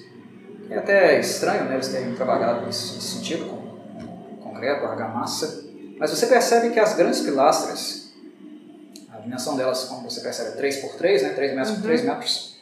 É 0.69 0.79
até 0.79 1.21
estranho 1.21 1.65
né, 1.65 1.75
eles 1.75 1.89
terem 1.89 2.15
trabalhado 2.15 2.67
nesse 2.67 3.01
sentido, 3.01 3.47
com 3.47 4.37
concreto, 4.37 4.85
argamassa. 4.85 5.65
Mas 5.99 6.11
você 6.11 6.27
percebe 6.27 6.71
que 6.71 6.81
as 6.81 6.95
grandes 6.95 7.21
pilastras, 7.21 8.13
a 9.11 9.19
dimensão 9.19 9.57
delas, 9.57 9.85
como 9.85 10.09
você 10.09 10.21
percebe, 10.21 10.51
é 10.51 10.53
3 10.53 10.77
por 10.77 10.95
3, 10.97 11.23
né, 11.23 11.29
3 11.31 11.55
metros 11.55 11.75
por 11.77 11.83
3 11.83 12.05
metros, 12.05 12.57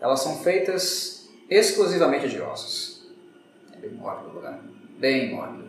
elas 0.00 0.20
são 0.20 0.36
feitas 0.38 1.28
exclusivamente 1.48 2.28
de 2.28 2.40
ossos. 2.40 3.10
É 3.72 3.78
bem 3.78 3.92
mórbido 3.92 4.30
o 4.30 4.34
lugar. 4.34 4.60
Bem 4.98 5.34
mórbido. 5.34 5.65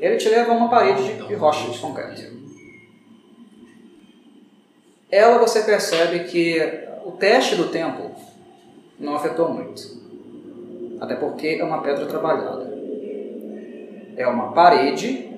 Ele 0.00 0.16
te 0.16 0.28
leva 0.28 0.52
a 0.52 0.56
uma 0.56 0.68
parede 0.68 1.02
de, 1.02 1.26
de 1.26 1.34
rocha 1.34 1.70
de 1.70 1.78
concreto. 1.78 2.38
Ela 5.10 5.38
você 5.38 5.62
percebe 5.62 6.24
que 6.24 6.60
o 7.04 7.12
teste 7.12 7.56
do 7.56 7.68
tempo 7.68 8.10
não 8.98 9.16
afetou 9.16 9.48
muito. 9.48 9.98
Até 11.00 11.14
porque 11.14 11.58
é 11.60 11.64
uma 11.64 11.80
pedra 11.82 12.06
trabalhada. 12.06 12.68
É 14.16 14.26
uma 14.26 14.52
parede 14.52 15.28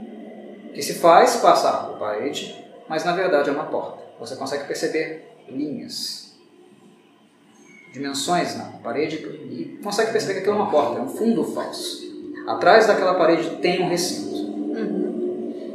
que 0.74 0.82
se 0.82 0.94
faz 0.94 1.36
passar 1.36 1.86
por 1.86 1.98
parede, 1.98 2.64
mas 2.88 3.04
na 3.04 3.12
verdade 3.12 3.50
é 3.50 3.52
uma 3.52 3.66
porta. 3.66 4.02
Você 4.18 4.36
consegue 4.36 4.64
perceber 4.64 5.30
linhas, 5.48 6.34
dimensões 7.92 8.56
na 8.56 8.64
parede 8.82 9.16
e 9.16 9.80
consegue 9.82 10.12
perceber 10.12 10.34
que 10.34 10.40
aquilo 10.40 10.56
é 10.56 10.58
uma 10.62 10.70
porta, 10.70 10.98
é 10.98 11.02
um 11.02 11.08
fundo 11.08 11.44
falso. 11.44 12.00
Atrás 12.46 12.86
daquela 12.86 13.14
parede 13.14 13.56
tem 13.56 13.82
um 13.82 13.88
recinto. 13.88 14.29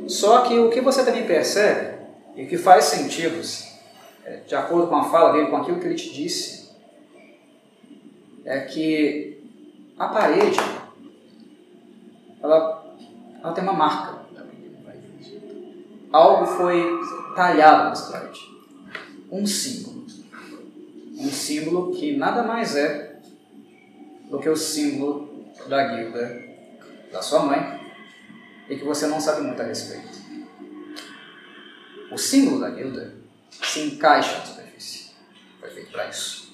Só 0.07 0.41
que 0.41 0.57
o 0.57 0.69
que 0.69 0.82
você 0.82 1.03
também 1.03 1.26
percebe, 1.26 1.95
e 2.36 2.45
que 2.45 2.57
faz 2.57 2.86
sentido, 2.86 3.41
é, 4.23 4.38
de 4.38 4.56
acordo 4.56 4.88
com 4.88 4.95
a 4.95 5.06
fala 5.06 5.32
dele, 5.34 5.48
com 5.48 5.57
aquilo 5.57 5.80
que 5.80 5.86
ele 5.86 5.95
te 5.95 6.14
disse, 6.14 6.69
é 8.44 8.60
que 8.61 9.44
a 9.98 10.07
parede, 10.07 10.57
ela, 12.41 12.86
ela 13.41 13.53
tem 13.53 13.64
uma 13.64 13.73
marca. 13.73 14.26
Algo 16.11 16.45
foi 16.45 16.84
talhado 17.36 17.90
nessa 17.90 18.11
parede. 18.11 18.40
Um 19.32 19.45
símbolo. 19.45 20.06
Um 21.18 21.32
símbolo 21.32 21.94
que 21.94 22.15
nada 22.15 22.44
mais 22.44 22.76
é 22.76 23.19
do 24.30 24.40
que 24.40 24.49
o 24.49 24.56
símbolo 24.56 25.45
da 25.68 25.95
guilda 25.95 26.44
da 27.11 27.22
sua 27.22 27.40
mãe 27.40 27.84
e 28.69 28.75
que 28.75 28.83
você 28.83 29.07
não 29.07 29.19
sabe 29.19 29.41
muito 29.41 29.61
a 29.61 29.65
respeito. 29.65 30.15
O 32.11 32.17
símbolo 32.17 32.59
da 32.61 32.69
guilda 32.69 33.13
se 33.49 33.81
encaixa 33.81 34.37
na 34.37 34.45
superfície. 34.45 35.11
Foi 35.59 35.69
feito 35.69 35.91
para 35.91 36.07
isso. 36.07 36.45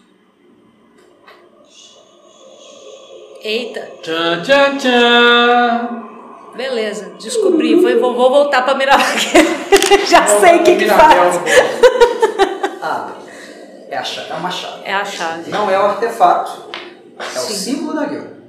Eita, 3.44 3.82
Tchan, 4.04 4.44
tchan, 4.44 4.78
tchan. 4.78 6.04
beleza, 6.56 7.10
descobri. 7.20 7.82
Foi, 7.82 8.00
vou, 8.00 8.14
vou 8.16 8.30
voltar 8.30 8.62
pra 8.64 8.76
Mirabel. 8.76 9.06
Já 10.08 10.28
sei 10.28 10.58
o 10.60 10.64
que, 10.64 10.76
que 10.78 10.88
faz. 10.88 11.36
Ah, 12.84 13.14
é, 13.90 13.96
a 13.96 14.04
chave, 14.04 14.32
é 14.32 14.34
uma 14.34 14.50
chave. 14.50 14.82
É 14.86 14.92
a 14.94 15.06
chave. 15.06 15.52
Não 15.52 15.70
é 15.70 15.78
o 15.78 15.84
artefato, 15.84 16.72
é 17.20 17.40
o 17.40 17.44
Sim. 17.44 17.54
símbolo 17.54 17.94
da 17.94 18.06
guilda. 18.06 18.41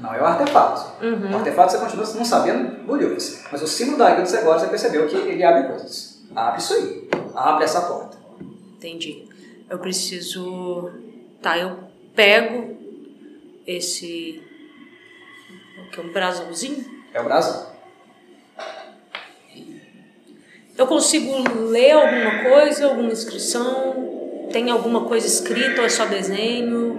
Não 0.00 0.14
é 0.14 0.20
o 0.20 0.24
artefato. 0.26 1.04
Uhum. 1.04 1.32
O 1.32 1.36
artefato 1.36 1.72
você 1.72 1.78
continua 1.78 2.06
não 2.14 2.24
sabendo 2.24 2.84
bolhufas. 2.84 3.44
Mas 3.50 3.62
o 3.62 3.66
símbolo 3.66 3.98
da 3.98 4.14
você 4.24 4.36
agora 4.38 4.58
você 4.58 4.68
percebeu 4.68 5.06
que 5.06 5.16
ele 5.16 5.42
abre 5.42 5.68
coisas. 5.68 6.22
Abre 6.34 6.60
isso 6.60 6.74
aí. 6.74 7.08
Abre 7.34 7.64
essa 7.64 7.80
porta. 7.82 8.16
Entendi. 8.76 9.24
Eu 9.70 9.78
preciso. 9.78 10.90
Tá, 11.40 11.56
eu 11.58 11.78
pego 12.14 12.76
esse. 13.66 14.42
O 15.78 15.90
que? 15.90 16.00
Um 16.00 16.12
brasãozinho? 16.12 16.84
É 17.14 17.20
o 17.20 17.24
brasão. 17.24 17.74
Eu 20.76 20.86
consigo 20.86 21.32
ler 21.70 21.92
alguma 21.92 22.42
coisa, 22.50 22.86
alguma 22.86 23.10
inscrição? 23.10 24.46
Tem 24.52 24.70
alguma 24.70 25.04
coisa 25.06 25.26
escrita 25.26 25.80
ou 25.80 25.86
é 25.86 25.88
só 25.88 26.04
desenho? 26.04 26.98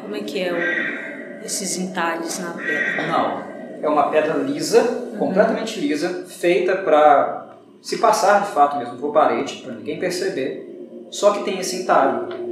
Como 0.00 0.14
é 0.14 0.20
que 0.20 0.40
é 0.40 0.52
o- 0.52 1.07
esses 1.44 1.76
entalhes 1.78 2.38
na 2.38 2.52
pedra? 2.52 3.06
Não. 3.06 3.48
É 3.82 3.88
uma 3.88 4.10
pedra 4.10 4.34
lisa, 4.34 4.82
completamente 5.18 5.80
lisa, 5.80 6.24
feita 6.26 6.76
para 6.76 7.54
se 7.80 7.98
passar 7.98 8.42
de 8.42 8.48
fato 8.48 8.76
mesmo 8.76 8.96
por 8.96 9.12
parede, 9.12 9.62
para 9.62 9.74
ninguém 9.74 9.98
perceber. 9.98 10.66
Só 11.10 11.32
que 11.32 11.44
tem 11.44 11.58
esse 11.58 11.82
entalhe. 11.82 12.48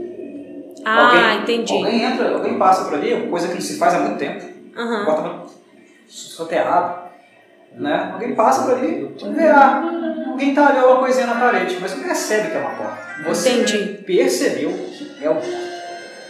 Ah, 0.84 1.06
alguém, 1.06 1.42
entendi. 1.42 1.72
Alguém 1.72 2.02
entra, 2.02 2.32
alguém 2.32 2.58
passa 2.58 2.84
por 2.84 2.94
ali, 2.94 3.26
coisa 3.28 3.48
que 3.48 3.54
não 3.54 3.60
se 3.60 3.76
faz 3.76 3.94
há 3.94 3.98
muito 3.98 4.18
tempo. 4.18 4.44
Aham. 4.76 5.04
Bota 5.04 5.46
soterrado. 6.08 7.06
Né? 7.72 8.10
Alguém 8.14 8.34
passa 8.34 8.62
por 8.62 8.74
ali, 8.74 9.14
vê, 9.34 9.48
ah, 9.48 9.82
alguém 10.30 10.54
talhou 10.54 10.92
uma 10.92 11.00
coisinha 11.00 11.26
na 11.26 11.34
parede, 11.34 11.76
mas 11.78 11.94
não 11.94 12.02
percebe 12.02 12.50
que 12.50 12.56
é 12.56 12.60
uma 12.60 12.70
porta. 12.70 12.98
Você 13.26 13.50
Entendi. 13.50 14.02
percebeu 14.06 14.70
que 14.70 15.22
é 15.22 15.28
uma 15.28 15.40
porta. 15.40 15.65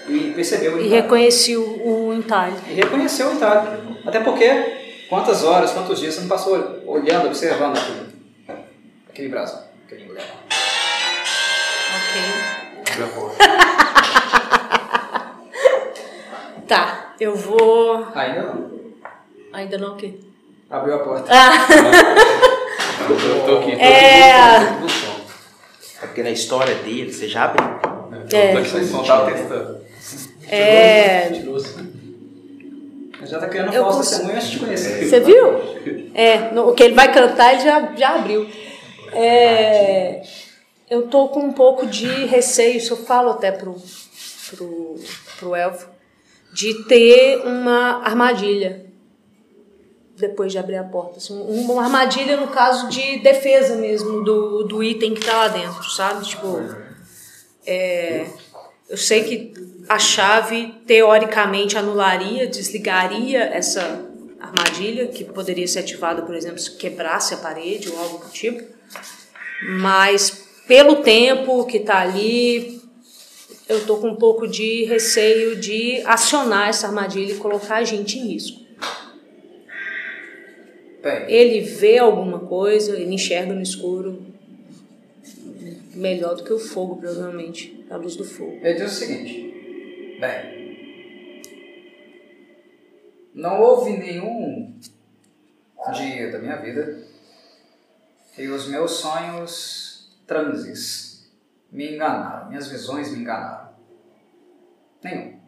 E 0.09 0.33
percebeu 0.35 0.75
o 0.75 0.79
E 0.81 0.87
entalhe. 0.87 1.03
reconheci 1.03 1.57
o, 1.57 2.07
o 2.09 2.15
entalhe. 2.15 2.57
E 2.69 2.75
reconheceu 2.75 3.29
o 3.29 3.33
entalhe. 3.35 3.69
Até 4.07 4.21
porque, 4.21 5.05
quantas 5.09 5.43
horas, 5.45 5.73
quantos 5.73 5.99
dias 5.99 6.15
você 6.15 6.21
não 6.21 6.29
passou 6.29 6.83
olhando, 6.87 7.27
observando 7.27 7.77
aquilo? 7.77 8.07
Aquele 9.09 9.29
brasão, 9.29 9.63
aquele 9.87 10.05
emblema. 10.05 10.29
Ok. 11.97 12.97
Tá, 16.69 17.15
eu 17.21 17.35
vou. 17.37 18.07
Ainda 18.15 18.43
não. 18.43 18.71
Ainda 19.53 19.79
não 19.79 19.95
o 19.95 19.97
quê? 19.97 20.15
Abriu 20.69 20.97
a 20.97 20.99
porta. 20.99 21.31
Eu 23.09 23.47
tô 23.47 23.59
aqui. 23.59 23.77
tô 23.77 23.83
É. 23.83 24.57
aqui 24.57 24.91
som. 24.91 25.17
É 26.03 26.07
porque 26.07 26.23
na 26.25 26.31
história 26.31 26.75
dele, 26.75 27.13
você 27.13 27.29
já 27.29 27.45
abriu. 27.45 27.96
É. 28.33 28.53
Tô 28.53 28.59
aqui 28.59 28.79
no 28.79 28.87
som, 28.87 29.03
tava 29.05 29.31
testando. 29.33 29.79
É. 30.49 31.31
Já 33.25 33.41
tá 33.41 33.49
criando 33.49 33.73
Eu 33.73 33.83
falso 33.83 33.99
cons- 33.99 34.09
testemunho 34.11 34.37
antes 34.37 34.51
de 34.51 34.59
conhecer. 34.61 35.05
Você 35.09 35.21
viu? 35.21 35.47
É, 36.15 36.53
no- 36.53 36.69
o 36.69 36.75
que 36.75 36.83
ele 36.83 36.95
vai 36.95 37.13
cantar 37.13 37.55
ele 37.55 37.63
já, 37.65 37.93
já 37.97 38.15
abriu. 38.17 38.47
É, 39.13 40.23
eu 40.89 41.09
tô 41.09 41.29
com 41.29 41.41
um 41.41 41.53
pouco 41.53 41.87
de 41.87 42.07
receio, 42.27 42.77
isso 42.77 42.93
eu 42.93 42.97
falo 42.99 43.31
até 43.31 43.51
pro, 43.51 43.75
pro, 44.51 44.95
pro 45.39 45.55
elfo, 45.57 45.89
de 46.53 46.85
ter 46.85 47.39
uma 47.45 48.03
armadilha 48.05 48.85
depois 50.17 50.53
de 50.53 50.59
abrir 50.59 50.77
a 50.77 50.85
porta. 50.85 51.19
Assim, 51.19 51.35
um- 51.35 51.73
uma 51.73 51.83
armadilha 51.85 52.37
no 52.37 52.49
caso 52.49 52.89
de 52.89 53.19
defesa 53.19 53.75
mesmo 53.77 54.23
do, 54.23 54.63
do 54.65 54.83
item 54.85 55.15
que 55.15 55.25
tá 55.25 55.33
lá 55.37 55.49
dentro, 55.49 55.83
sabe? 55.91 56.25
Tipo, 56.25 56.63
é, 57.67 58.27
eu 58.89 58.97
sei 58.97 59.25
que 59.25 59.55
a 59.89 59.99
chave 59.99 60.75
teoricamente 60.87 61.77
anularia, 61.77 62.47
desligaria 62.47 63.43
essa 63.43 64.07
armadilha, 64.41 65.09
que 65.09 65.25
poderia 65.25 65.67
ser 65.67 65.81
ativada, 65.81 66.23
por 66.23 66.35
exemplo, 66.35 66.59
se 66.59 66.77
quebrasse 66.77 67.35
a 67.35 67.39
parede 67.39 67.89
ou 67.89 67.99
algo 67.99 68.25
do 68.25 68.31
tipo. 68.31 68.63
Mas 69.81 70.47
pelo 70.67 70.97
tempo 70.97 71.65
que 71.67 71.79
está 71.79 72.01
ali, 72.01 72.81
eu 73.69 73.85
tô 73.85 73.97
com 73.97 74.11
um 74.11 74.17
pouco 74.17 74.47
de 74.47 74.85
receio 74.85 75.57
de 75.57 76.03
acionar 76.05 76.69
essa 76.69 76.87
armadilha 76.87 77.33
e 77.33 77.37
colocar 77.37 77.77
a 77.77 77.85
gente 77.85 78.19
em 78.19 78.29
risco. 78.29 78.61
Bem, 81.03 81.25
Ele 81.29 81.61
vê 81.61 81.99
alguma 81.99 82.41
coisa, 82.41 82.97
ele 82.97 83.15
enxerga 83.15 83.53
no 83.53 83.63
escuro 83.63 84.36
melhor 85.97 86.37
do 86.37 86.45
que 86.45 86.53
o 86.53 86.59
fogo, 86.59 86.97
provavelmente, 86.97 87.85
a 87.91 87.97
luz 87.97 88.17
do 88.17 88.25
fogo. 88.25 88.59
ele 88.63 88.75
diz 88.75 88.93
o 88.93 88.95
seguinte. 88.95 90.19
Bem, 90.21 91.43
não 93.35 93.61
houve 93.61 93.97
nenhum 93.97 94.79
dia 95.93 96.33
da 96.33 96.39
minha 96.39 96.57
vida 96.57 97.07
que 98.35 98.49
os 98.49 98.69
meus 98.69 98.93
sonhos 98.93 100.17
transes 100.27 101.31
me 101.71 101.95
enganaram, 101.95 102.49
minhas 102.49 102.69
visões 102.69 103.11
me 103.11 103.21
enganaram. 103.21 103.75
Nenhum. 105.03 105.41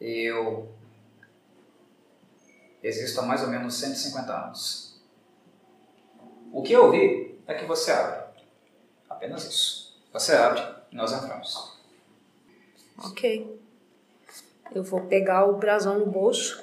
Eu 0.00 0.72
existo 2.82 3.20
há 3.20 3.24
mais 3.24 3.42
ou 3.42 3.48
menos 3.48 3.74
150 3.74 4.32
anos. 4.32 5.02
O 6.52 6.62
que 6.62 6.72
eu 6.72 6.90
vi 6.90 7.38
é 7.46 7.54
que 7.54 7.64
você 7.64 7.90
abre. 7.90 8.27
Apenas 9.18 9.44
isso. 9.46 9.98
Você 10.12 10.32
abre 10.32 10.62
e 10.92 10.96
nós 10.96 11.12
entramos. 11.12 11.72
Ok. 12.96 13.60
Eu 14.72 14.84
vou 14.84 15.00
pegar 15.00 15.44
o 15.46 15.56
brasão 15.56 15.98
no 15.98 16.06
bolso 16.06 16.62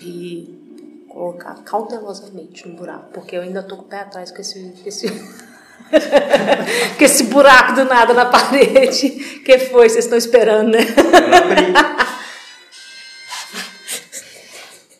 e 0.00 1.04
colocar 1.08 1.56
cautelosamente 1.64 2.68
no 2.68 2.76
buraco, 2.76 3.10
porque 3.12 3.36
eu 3.36 3.42
ainda 3.42 3.60
tô 3.60 3.76
com 3.76 3.82
o 3.82 3.86
pé 3.86 4.02
atrás 4.02 4.30
com 4.30 4.40
esse, 4.40 4.70
com 4.80 4.88
esse, 4.88 5.08
Com 6.96 7.04
esse 7.04 7.24
buraco 7.24 7.72
do 7.74 7.84
nada 7.86 8.14
na 8.14 8.26
parede. 8.26 9.10
que 9.44 9.58
foi? 9.58 9.88
Vocês 9.88 10.04
estão 10.04 10.16
esperando, 10.16 10.70
né? 10.70 10.78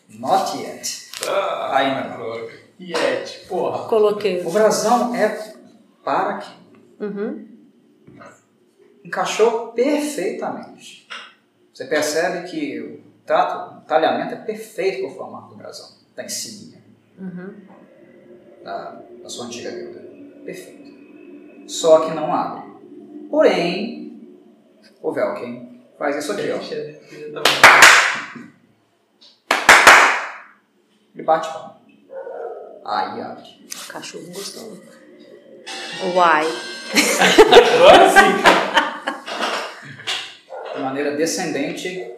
Not 0.09 0.57
yet. 0.57 1.09
Ainda 1.71 2.17
não. 2.17 2.49
Yeti, 2.81 3.45
porra. 3.47 3.87
Coloquei. 3.87 4.41
O 4.45 4.51
brasão 4.51 5.15
é 5.15 5.55
para 6.05 6.35
aqui. 6.35 6.55
Uhum. 6.99 7.47
Encaixou 9.03 9.73
perfeitamente. 9.73 11.07
Você 11.73 11.85
percebe 11.85 12.47
que 12.47 12.79
o 12.79 13.01
trato, 13.25 13.79
o 13.79 13.81
talhamento 13.81 14.35
é 14.35 14.37
perfeito 14.37 15.01
com 15.01 15.07
o 15.09 15.15
formato 15.15 15.49
do 15.49 15.55
brasão. 15.55 15.89
Da 16.15 16.23
insignia. 16.23 16.81
Da, 18.63 19.01
da 19.21 19.29
sua 19.29 19.47
antiga 19.47 19.71
guilda. 19.71 19.99
Perfeito. 20.45 21.69
Só 21.69 22.07
que 22.07 22.15
não 22.15 22.33
abre. 22.33 22.63
Porém, 23.29 24.39
o 25.01 25.11
Velken 25.11 25.81
faz 25.97 26.15
isso 26.15 26.31
aqui, 26.31 26.51
ó. 26.51 26.59
Ele 31.13 31.23
bate 31.23 31.51
palma. 31.51 31.81
Aí 32.85 33.21
abre. 33.21 33.67
Cachorro 33.89 34.27
gostou. 34.27 34.77
Uai. 36.13 36.45
Agora 37.75 38.09
sim. 38.09 38.31
de 40.75 40.81
maneira 40.81 41.15
descendente, 41.15 42.13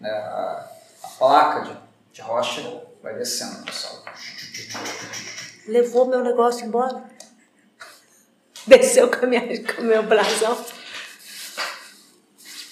né, 0.00 0.10
a, 0.10 0.68
a 1.02 1.08
placa 1.18 1.60
de, 1.60 1.76
de 2.12 2.20
rocha 2.20 2.82
vai 3.02 3.14
descendo 3.14 3.72
solo. 3.72 4.04
Levou 5.66 6.06
meu 6.06 6.22
negócio 6.22 6.66
embora. 6.66 7.04
Desceu 8.66 9.10
com, 9.10 9.24
a 9.24 9.28
minha, 9.28 9.64
com 9.64 9.82
o 9.82 9.84
meu 9.84 10.02
brasão. 10.02 10.64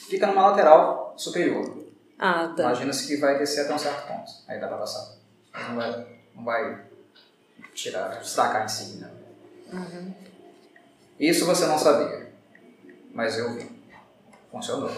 Fica 0.08 0.26
numa 0.26 0.50
lateral 0.50 1.14
superior. 1.16 1.86
Ah, 2.18 2.52
tá. 2.56 2.64
Imagina-se 2.64 3.06
que 3.06 3.16
vai 3.16 3.38
descer 3.38 3.64
até 3.64 3.74
um 3.74 3.78
certo 3.78 4.06
ponto. 4.06 4.30
Aí 4.46 4.60
dá 4.60 4.66
pra 4.66 4.78
passar. 4.78 5.16
Não 5.54 5.76
vai, 5.76 6.06
não 6.34 6.44
vai 6.44 6.84
tirar, 7.74 8.18
destacar 8.18 8.64
em 8.64 8.68
si, 8.68 8.96
né? 8.96 9.10
Isso 11.18 11.44
você 11.46 11.66
não 11.66 11.78
sabia. 11.78 12.28
Mas 13.12 13.36
eu 13.38 13.54
vi. 13.54 13.66
Funcionou. 14.50 14.90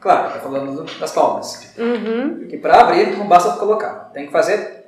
Claro, 0.00 0.34
tá 0.34 0.40
falando 0.40 0.84
do- 0.84 0.98
das 0.98 1.12
palmas. 1.12 1.72
Uhum. 1.76 2.46
Que 2.48 2.56
pra 2.58 2.80
abrir 2.82 3.16
não 3.16 3.26
basta 3.26 3.52
colocar. 3.58 4.10
Tem 4.12 4.26
que 4.26 4.32
fazer 4.32 4.84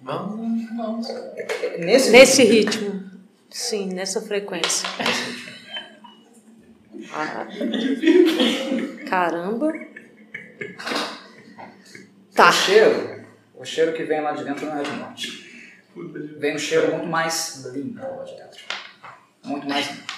Vamos, 0.00 0.68
vamos. 0.76 1.08
nesse, 1.78 2.10
Nesse 2.10 2.44
ritmo. 2.44 3.02
Sim, 3.50 3.88
nessa 3.92 4.20
frequência. 4.20 4.88
Ah. 7.12 7.46
Caramba. 9.08 9.72
Tá. 12.34 12.48
O 12.48 12.52
cheiro, 12.52 13.24
o 13.56 13.64
cheiro 13.64 13.92
que 13.92 14.04
vem 14.04 14.20
lá 14.22 14.32
de 14.32 14.44
dentro 14.44 14.66
não 14.66 14.78
é 14.78 14.82
de 14.82 14.90
morte. 14.92 15.41
Vem 16.38 16.54
um 16.54 16.58
cheiro 16.58 16.92
muito 16.92 17.06
mais 17.06 17.64
limpo 17.72 18.00
lá 18.00 18.24
de 18.24 18.36
dentro. 18.36 18.64
Muito 19.44 19.68
mais 19.68 19.88
limpo. 19.90 20.12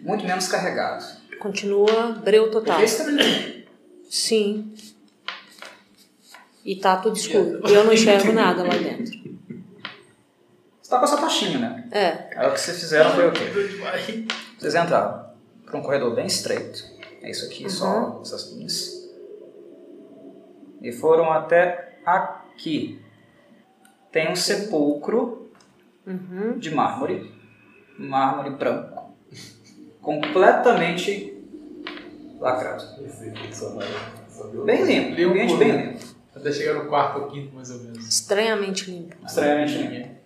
Muito 0.00 0.24
menos 0.24 0.48
carregado. 0.48 1.04
Continua 1.38 2.12
breu 2.12 2.50
total. 2.50 2.76
Porque 2.76 2.84
esse 2.84 3.04
também. 3.04 3.66
Sim. 4.10 4.74
E 6.64 6.76
tá 6.76 6.96
tudo 6.96 7.16
escuro. 7.16 7.60
Eu 7.68 7.84
não 7.84 7.92
enxergo 7.92 8.32
nada 8.32 8.62
lá 8.62 8.76
dentro. 8.76 9.18
Você 10.82 10.90
tá 10.90 10.98
com 10.98 11.04
essa 11.04 11.16
taxinha, 11.18 11.58
né? 11.58 11.88
É. 11.90 12.38
Aí 12.38 12.48
o 12.48 12.52
que 12.52 12.60
vocês 12.60 12.80
fizeram 12.80 13.10
foi 13.12 13.28
o 13.28 13.32
quê? 13.32 13.44
Vocês 14.58 14.74
entraram 14.74 15.30
por 15.64 15.76
um 15.76 15.82
corredor 15.82 16.14
bem 16.14 16.26
estreito. 16.26 16.82
É 17.22 17.30
isso 17.30 17.46
aqui, 17.46 17.68
só 17.70 18.20
essas 18.22 18.52
linhas. 18.52 19.08
E 20.80 20.92
foram 20.92 21.30
até 21.32 21.98
aqui. 22.04 23.00
Tem 24.10 24.30
um 24.30 24.36
sepulcro 24.36 25.50
de 26.56 26.74
mármore. 26.74 27.32
Mármore 27.98 28.50
branco. 28.50 29.14
Completamente 30.00 31.36
lacrado. 32.40 32.84
Bem 34.64 34.84
limpo. 34.84 35.20
Um 35.20 35.30
ambiente 35.30 35.56
bem 35.56 35.72
limpo. 35.72 36.06
Até 36.34 36.52
chegar 36.52 36.74
no 36.74 36.86
quarto 36.88 37.20
ou 37.20 37.28
quinto, 37.28 37.54
mais 37.54 37.70
ou 37.70 37.80
menos. 37.80 38.06
Estranhamente 38.06 38.90
limpo. 38.90 39.16
Estranhamente 39.26 39.76
limpo. 39.76 40.18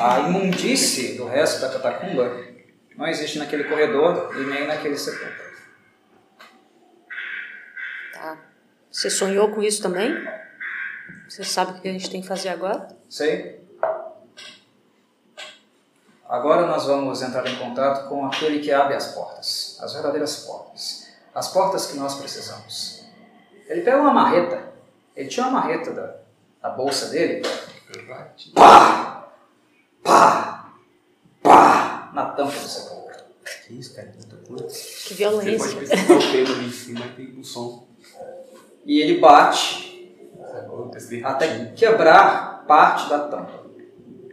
A 0.00 0.20
imundície 0.20 1.16
do 1.16 1.26
resto 1.26 1.60
da 1.60 1.68
catacumba 1.68 2.44
não 2.96 3.06
existe 3.06 3.38
naquele 3.38 3.64
corredor 3.64 4.34
e 4.36 4.44
nem 4.46 4.66
naquele 4.66 4.96
sepulcro. 4.96 5.46
Tá. 8.14 8.38
Você 8.90 9.10
sonhou 9.10 9.50
com 9.50 9.62
isso 9.62 9.82
também? 9.82 10.10
Você 11.28 11.44
sabe 11.44 11.72
o 11.72 11.80
que 11.82 11.88
a 11.88 11.92
gente 11.92 12.10
tem 12.10 12.22
que 12.22 12.28
fazer 12.28 12.48
agora? 12.48 12.88
Sei? 13.08 13.64
Agora 16.28 16.66
nós 16.66 16.84
vamos 16.86 17.22
entrar 17.22 17.46
em 17.46 17.56
contato 17.56 18.08
com 18.08 18.26
aquele 18.26 18.58
que 18.58 18.72
abre 18.72 18.94
as 18.94 19.14
portas, 19.14 19.78
as 19.80 19.92
verdadeiras 19.92 20.44
portas, 20.44 21.08
as 21.32 21.52
portas 21.52 21.86
que 21.86 21.96
nós 21.96 22.16
precisamos. 22.16 23.04
Ele 23.68 23.82
pega 23.82 23.98
uma 23.98 24.12
marreta, 24.12 24.72
ele 25.14 25.28
tira 25.28 25.46
uma 25.46 25.60
marreta 25.60 25.92
da, 25.92 26.16
da 26.60 26.70
bolsa 26.70 27.10
dele, 27.10 27.42
pá, 28.54 29.28
pá, 30.02 30.72
pá, 31.42 32.10
na 32.12 32.26
tampa 32.26 32.52
do 32.52 32.68
sepulcro. 32.68 33.16
Que 33.64 33.74
isso, 33.74 33.94
cara? 33.94 34.12
Muita 34.16 34.36
coisa. 34.48 34.64
Que 34.64 35.14
Você 35.14 35.24
pode 35.24 35.44
violência. 35.44 35.78
pesquisar 35.78 36.14
o 36.14 36.32
pelo 36.32 36.54
ali 36.54 36.66
em 36.66 36.72
cima, 36.72 37.08
tem 37.16 37.38
um 37.38 37.44
som. 37.44 37.86
E 38.84 39.00
ele 39.00 39.20
bate 39.20 39.86
Sacou? 40.56 40.90
Esse 40.94 41.24
até 41.24 41.66
quebrar 41.76 42.55
parte 42.66 43.08
da 43.08 43.20
tampa. 43.28 43.64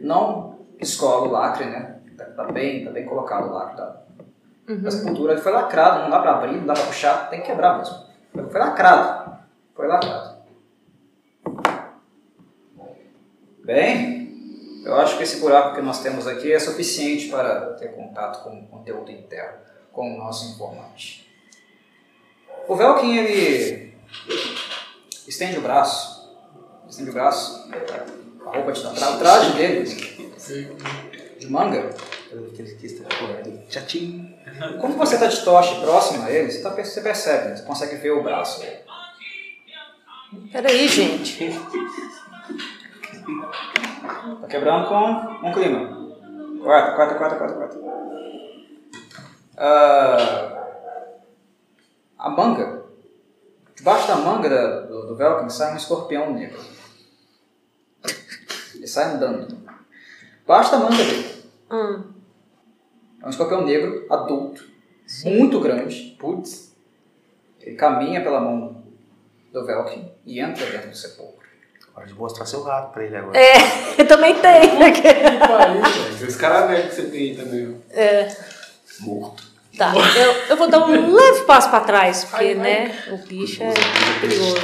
Não 0.00 0.58
escola 0.80 1.26
o 1.26 1.30
lacre, 1.30 1.66
né? 1.66 2.00
Tá, 2.16 2.24
tá 2.24 2.44
bem, 2.44 2.84
tá 2.84 2.90
bem 2.90 3.04
colocado 3.04 3.48
o 3.48 3.52
lacre 3.52 3.76
da, 3.76 4.02
da 4.76 4.90
sepultura. 4.90 5.32
Ele 5.32 5.40
foi 5.40 5.52
lacrado, 5.52 6.02
não 6.02 6.10
dá 6.10 6.20
pra 6.20 6.36
abrir, 6.36 6.56
não 6.56 6.66
dá 6.66 6.74
pra 6.74 6.84
puxar, 6.84 7.30
tem 7.30 7.40
que 7.40 7.46
quebrar 7.46 7.78
mesmo. 7.78 7.96
Foi 8.50 8.60
lacrado. 8.60 9.38
Foi 9.74 9.86
lacrado. 9.86 10.34
Bem, 13.64 14.82
eu 14.84 14.94
acho 14.96 15.16
que 15.16 15.22
esse 15.22 15.40
buraco 15.40 15.74
que 15.74 15.80
nós 15.80 16.02
temos 16.02 16.26
aqui 16.26 16.52
é 16.52 16.58
suficiente 16.58 17.28
para 17.28 17.72
ter 17.74 17.88
contato 17.94 18.44
com 18.44 18.60
o 18.60 18.66
conteúdo 18.66 19.10
interno, 19.10 19.58
com 19.90 20.14
o 20.14 20.18
nosso 20.18 20.52
informante. 20.52 21.26
O 22.68 22.76
Velkin, 22.76 23.16
ele 23.16 23.94
estende 25.26 25.58
o 25.58 25.62
braço, 25.62 26.30
estende 26.88 27.10
o 27.10 27.12
braço, 27.14 27.70
a 28.46 28.50
roupa 28.56 28.72
de 28.72 28.80
o 28.86 29.18
traje 29.18 29.52
dele, 29.56 29.84
de 31.38 31.50
manga. 31.50 31.90
Aquele 32.52 32.74
que 32.74 32.86
está 32.86 33.04
correndo. 33.16 33.66
Tchatim. 33.68 34.34
Como 34.80 34.94
você 34.96 35.14
está 35.14 35.26
de 35.26 35.42
toche 35.44 35.80
próximo 35.80 36.24
a 36.24 36.30
ele, 36.30 36.50
você, 36.50 36.62
tá, 36.62 36.70
você 36.70 37.00
percebe, 37.00 37.56
você 37.56 37.62
consegue 37.64 37.96
ver 37.96 38.10
o 38.12 38.22
braço. 38.22 38.62
Peraí, 40.52 40.88
gente. 40.88 41.50
Tá 44.40 44.46
quebrando 44.48 44.88
com 44.88 45.48
um 45.48 45.52
clima. 45.52 46.04
Corta, 46.62 46.92
corta, 46.92 47.14
corta, 47.14 47.36
corta, 47.36 47.54
corta. 47.54 47.78
Ah, 49.56 50.64
a 52.18 52.30
manga. 52.30 52.82
Debaixo 53.76 54.08
da 54.08 54.16
manga 54.16 54.48
da- 54.48 54.80
do, 54.80 55.08
do 55.08 55.16
Velkin 55.16 55.48
sai 55.50 55.74
um 55.74 55.76
escorpião 55.76 56.32
negro. 56.32 56.58
Ele 58.74 58.86
sai 58.86 59.12
andando. 59.14 59.58
Debaixo 60.40 60.70
da 60.72 60.78
manga 60.78 60.96
dele. 60.96 61.44
Hum, 61.70 62.02
É 63.22 63.26
um 63.26 63.30
escorpião 63.30 63.64
negro, 63.64 64.06
adulto, 64.10 64.64
muito 65.24 65.58
grande. 65.60 66.16
Putz, 66.18 66.72
Ele 67.60 67.76
caminha 67.76 68.22
pela 68.22 68.40
mão 68.40 68.84
do 69.52 69.64
Velkin 69.64 70.10
e 70.26 70.40
entra 70.40 70.66
dentro 70.66 70.90
do 70.90 70.96
sepulcro. 70.96 71.34
Hora 71.96 72.06
de 72.06 72.14
mostrar 72.14 72.44
seu 72.44 72.60
rato 72.62 72.92
pra 72.92 73.04
ele 73.04 73.16
agora. 73.16 73.38
É, 73.38 73.54
eu 73.98 74.06
também 74.08 74.34
tenho. 74.40 74.92
que 74.92 75.38
pariu, 75.46 75.80
velho. 75.82 76.26
Os 76.28 76.36
caras 76.36 76.88
que 76.88 76.94
você 76.94 77.02
tem 77.08 77.30
aí 77.30 77.36
também, 77.36 77.80
ó. 77.90 79.04
Morto. 79.04 79.53
Tá, 79.76 79.92
eu, 80.16 80.32
eu 80.50 80.56
vou 80.56 80.68
dar 80.68 80.86
um 80.86 81.12
leve 81.12 81.40
passo 81.46 81.68
pra 81.68 81.80
trás, 81.80 82.24
porque, 82.24 82.44
Ai, 82.44 82.52
ai. 82.52 82.58
né, 82.58 82.98
o 83.10 83.16
bicho 83.18 83.60
é 83.62 83.72
perigoso. 84.20 84.54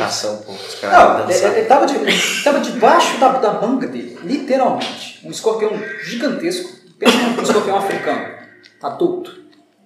Não, 0.83 1.19
ele, 1.19 1.27
dançando. 1.27 1.57
ele 1.57 1.67
tava, 1.67 1.87
de, 1.87 2.43
tava 2.45 2.61
debaixo 2.61 3.19
da, 3.19 3.29
da 3.39 3.53
manga 3.55 3.89
dele, 3.89 4.19
literalmente. 4.23 5.21
Um 5.27 5.31
escorpião 5.31 5.73
gigantesco. 6.05 6.79
Pensa 6.99 7.17
num 7.17 7.43
escorpião 7.43 7.77
africano, 7.79 8.35
adulto, 8.83 9.37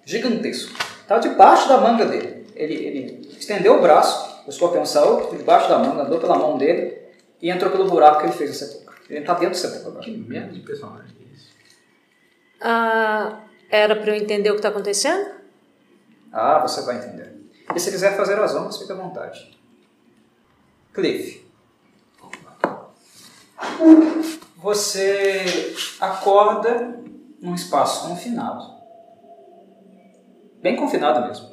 gigantesco. 0.04 0.76
Tava 1.08 1.20
debaixo 1.20 1.68
da 1.68 1.78
manga 1.78 2.04
dele. 2.04 2.46
Ele, 2.54 2.74
ele 2.74 3.30
estendeu 3.38 3.78
o 3.78 3.80
braço, 3.80 4.42
o 4.46 4.50
escorpião 4.50 4.84
saiu 4.84 5.30
de 5.30 5.38
debaixo 5.38 5.68
da 5.68 5.78
manga, 5.78 6.02
andou 6.02 6.18
pela 6.20 6.36
mão 6.36 6.58
dele 6.58 6.98
e 7.40 7.50
entrou 7.50 7.70
pelo 7.70 7.88
buraco 7.88 8.18
que 8.20 8.26
ele 8.26 8.32
fez 8.32 8.50
no 8.50 8.56
sepulcro. 8.56 8.94
Ele 9.08 9.24
tá 9.24 9.32
dentro 9.34 9.50
do 9.50 9.56
sepulcro 9.56 9.88
agora. 9.88 10.04
Que 10.04 10.10
merda 10.10 10.52
de 10.52 10.60
personagem 10.60 11.14
é 11.20 11.34
esse? 11.34 11.46
Ah, 12.60 13.38
era 13.74 13.96
pra 13.96 14.10
eu 14.10 14.22
entender 14.22 14.50
o 14.50 14.56
que 14.56 14.62
tá 14.62 14.68
acontecendo? 14.68 15.30
Ah, 16.32 16.60
você 16.60 16.82
vai 16.82 16.96
entender. 16.96 17.32
E 17.74 17.80
se 17.80 17.90
quiser 17.90 18.16
fazer 18.16 18.38
as 18.38 18.54
honras, 18.54 18.78
fique 18.78 18.92
à 18.92 18.94
vontade. 18.94 19.58
Cliff. 20.92 21.44
Você 24.56 25.74
acorda 26.00 27.00
num 27.40 27.54
espaço 27.54 28.08
confinado. 28.08 28.74
Bem 30.62 30.76
confinado 30.76 31.26
mesmo. 31.26 31.50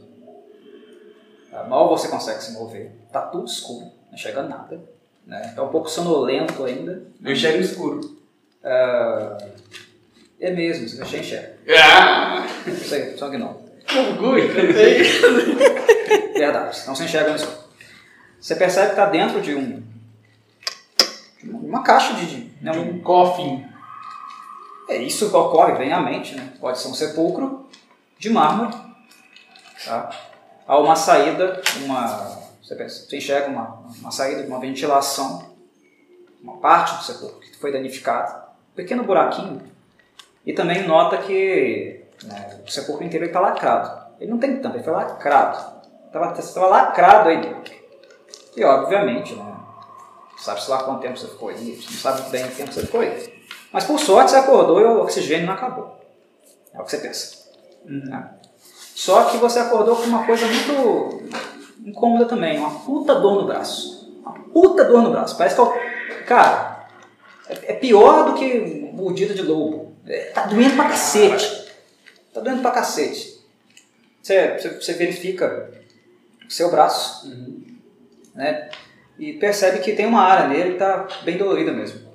Ah, 1.51 1.63
Mal 1.63 1.89
você 1.89 2.07
consegue 2.07 2.41
se 2.41 2.53
mover. 2.53 2.91
Tá 3.11 3.21
tudo 3.23 3.45
escuro. 3.45 3.91
Não 4.09 4.17
chega 4.17 4.43
nada. 4.43 4.79
Né? 5.25 5.53
Tá 5.55 5.63
um 5.63 5.69
pouco 5.69 5.89
sonolento 5.89 6.63
ainda. 6.63 7.03
Eu 7.23 7.31
enxergo 7.31 7.57
no 7.57 7.63
escuro. 7.63 8.17
Ah, 8.63 9.37
é 10.39 10.51
mesmo, 10.51 10.87
você 10.87 11.03
já 11.03 11.17
enxerga. 11.17 11.50
Ah! 11.69 12.45
Aí, 12.91 13.17
só 13.17 13.29
que 13.29 13.37
não. 13.37 13.61
Orgulho! 14.09 14.47
Verdade, 16.33 16.81
não 16.87 16.95
se 16.95 17.03
enxerga 17.03 17.35
escuro. 17.35 17.57
Você 18.39 18.55
percebe 18.55 18.87
que 18.87 18.91
está 18.93 19.05
dentro 19.05 19.41
de 19.41 19.53
um. 19.55 19.83
uma 21.43 21.83
caixa 21.83 22.13
de. 22.13 22.25
de 22.25 22.51
né, 22.63 22.71
De 22.71 22.79
um- 22.79 22.95
um 22.95 22.99
coffin. 23.01 23.65
é, 24.89 24.97
isso 24.97 25.29
que 25.29 25.35
ocorre 25.35 25.73
bem 25.73 25.93
à 25.93 25.99
mente, 25.99 26.35
né? 26.35 26.53
Pode 26.59 26.79
ser 26.79 26.87
um 26.87 26.93
sepulcro 26.93 27.69
de 28.17 28.29
mármore. 28.29 28.75
Tá? 29.85 30.09
Há 30.67 30.77
uma 30.79 30.95
saída, 30.95 31.61
uma. 31.83 32.39
Você, 32.63 32.75
pensa- 32.75 33.05
você 33.07 33.17
enxerga 33.17 33.49
uma, 33.49 33.83
uma 33.99 34.11
saída 34.11 34.41
de 34.43 34.47
uma 34.47 34.59
ventilação, 34.59 35.51
uma 36.41 36.57
parte 36.57 36.95
do 36.97 37.03
sepulcro 37.03 37.39
que 37.39 37.57
foi 37.57 37.71
danificada, 37.71 38.47
um 38.71 38.75
pequeno 38.75 39.03
buraquinho. 39.03 39.70
E 40.45 40.53
também 40.53 40.87
nota 40.87 41.17
que 41.17 42.03
né, 42.23 42.59
o 42.65 42.71
sepulcro 42.71 43.05
inteiro 43.05 43.25
está 43.25 43.39
lacrado. 43.39 44.01
Ele 44.19 44.31
não 44.31 44.37
tem 44.39 44.57
tampa, 44.57 44.75
ele 44.77 44.83
foi 44.83 44.93
lacrado. 44.93 45.81
Estava 46.39 46.67
lacrado 46.67 47.29
aí 47.29 47.41
dentro. 47.41 47.73
E 48.55 48.63
obviamente, 48.63 49.33
né, 49.35 49.55
sabe-se 50.37 50.69
lá 50.69 50.83
quanto 50.83 51.01
tempo 51.01 51.17
você 51.17 51.27
ficou 51.27 51.49
aí, 51.49 51.75
você 51.75 51.89
não 51.91 51.97
sabe 52.17 52.29
bem 52.29 52.43
o 52.45 52.51
tempo 52.51 52.69
que 52.69 52.73
você 52.75 52.81
ficou 52.85 53.01
aí. 53.01 53.41
Mas 53.71 53.85
por 53.85 53.97
sorte 53.99 54.31
você 54.31 54.37
acordou 54.37 54.81
e 54.81 54.83
o 54.83 55.01
oxigênio 55.03 55.45
não 55.47 55.53
acabou. 55.53 55.97
É 56.73 56.79
o 56.79 56.83
que 56.83 56.91
você 56.91 56.97
pensa. 56.97 57.37
Né? 57.85 58.29
Só 58.95 59.25
que 59.25 59.37
você 59.37 59.59
acordou 59.59 59.95
com 59.95 60.03
uma 60.03 60.25
coisa 60.25 60.45
muito 60.45 61.23
incômoda 61.85 62.25
também, 62.25 62.59
uma 62.59 62.79
puta 62.81 63.15
dor 63.15 63.41
no 63.41 63.47
braço. 63.47 64.19
Uma 64.21 64.33
puta 64.53 64.83
dor 64.83 65.01
no 65.01 65.11
braço. 65.11 65.37
Parece 65.37 65.55
que, 65.55 65.61
eu- 65.61 65.73
cara, 66.27 66.85
é, 67.47 67.71
é 67.71 67.73
pior 67.73 68.25
do 68.25 68.33
que 68.35 68.91
mordida 68.93 69.33
de 69.33 69.41
lobo. 69.41 69.90
Tá 70.33 70.45
doendo 70.47 70.75
pra 70.75 70.89
cacete. 70.89 71.71
Tá 72.33 72.41
doendo 72.41 72.61
pra 72.61 72.71
cacete. 72.71 73.39
Você, 74.21 74.57
você, 74.57 74.69
você 74.81 74.93
verifica 74.93 75.71
o 76.47 76.51
seu 76.51 76.69
braço, 76.71 77.27
né? 78.35 78.69
E 79.19 79.33
percebe 79.33 79.79
que 79.79 79.93
tem 79.93 80.05
uma 80.05 80.21
área 80.21 80.47
nele 80.47 80.73
que 80.73 80.79
tá 80.79 81.07
bem 81.23 81.37
dolorida 81.37 81.71
mesmo. 81.71 82.09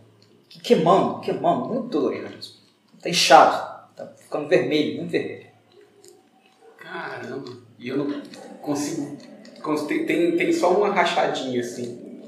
Queimando, 0.63 1.21
queimando, 1.21 1.67
muito 1.69 1.89
dolorida 1.89 2.29
mesmo. 2.29 2.55
Tá 3.01 3.09
inchado, 3.09 3.95
tá 3.95 4.07
ficando 4.17 4.49
vermelho, 4.49 4.97
muito 4.99 5.11
vermelho. 5.11 5.47
Caramba. 6.79 7.53
E 7.79 7.89
eu 7.89 7.97
não 7.99 8.21
consigo. 8.63 9.17
cons- 9.63 9.83
Tem, 9.87 10.07
tem, 10.07 10.53
só 10.53 10.73
uma 10.73 10.89
rachadinha 10.93 11.61
assim. 11.61 12.21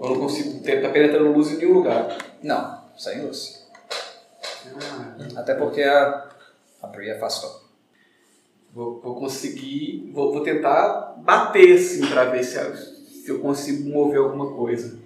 Eu 0.00 0.10
não 0.10 0.20
consigo. 0.20 0.60
Tá 0.60 0.88
penetrando 0.90 1.32
luz 1.32 1.50
em 1.52 1.56
nenhum 1.56 1.74
lugar. 1.74 2.16
Não, 2.42 2.84
sem 2.96 3.22
luz. 3.22 3.59
Ah, 4.82 5.40
Até 5.40 5.54
porque 5.54 5.82
a, 5.82 6.28
a 6.82 6.86
Bri 6.88 7.10
afastou. 7.10 7.50
vou, 8.72 9.00
vou 9.00 9.14
conseguir. 9.16 10.10
Vou, 10.12 10.32
vou 10.32 10.42
tentar 10.42 11.14
bater 11.18 11.76
assim 11.76 12.06
pra 12.06 12.24
ver 12.26 12.42
se, 12.44 12.56
eu- 12.58 12.76
se 12.76 13.28
eu 13.28 13.40
consigo 13.40 13.88
mover 13.90 14.18
alguma 14.20 14.52
coisa. 14.54 14.98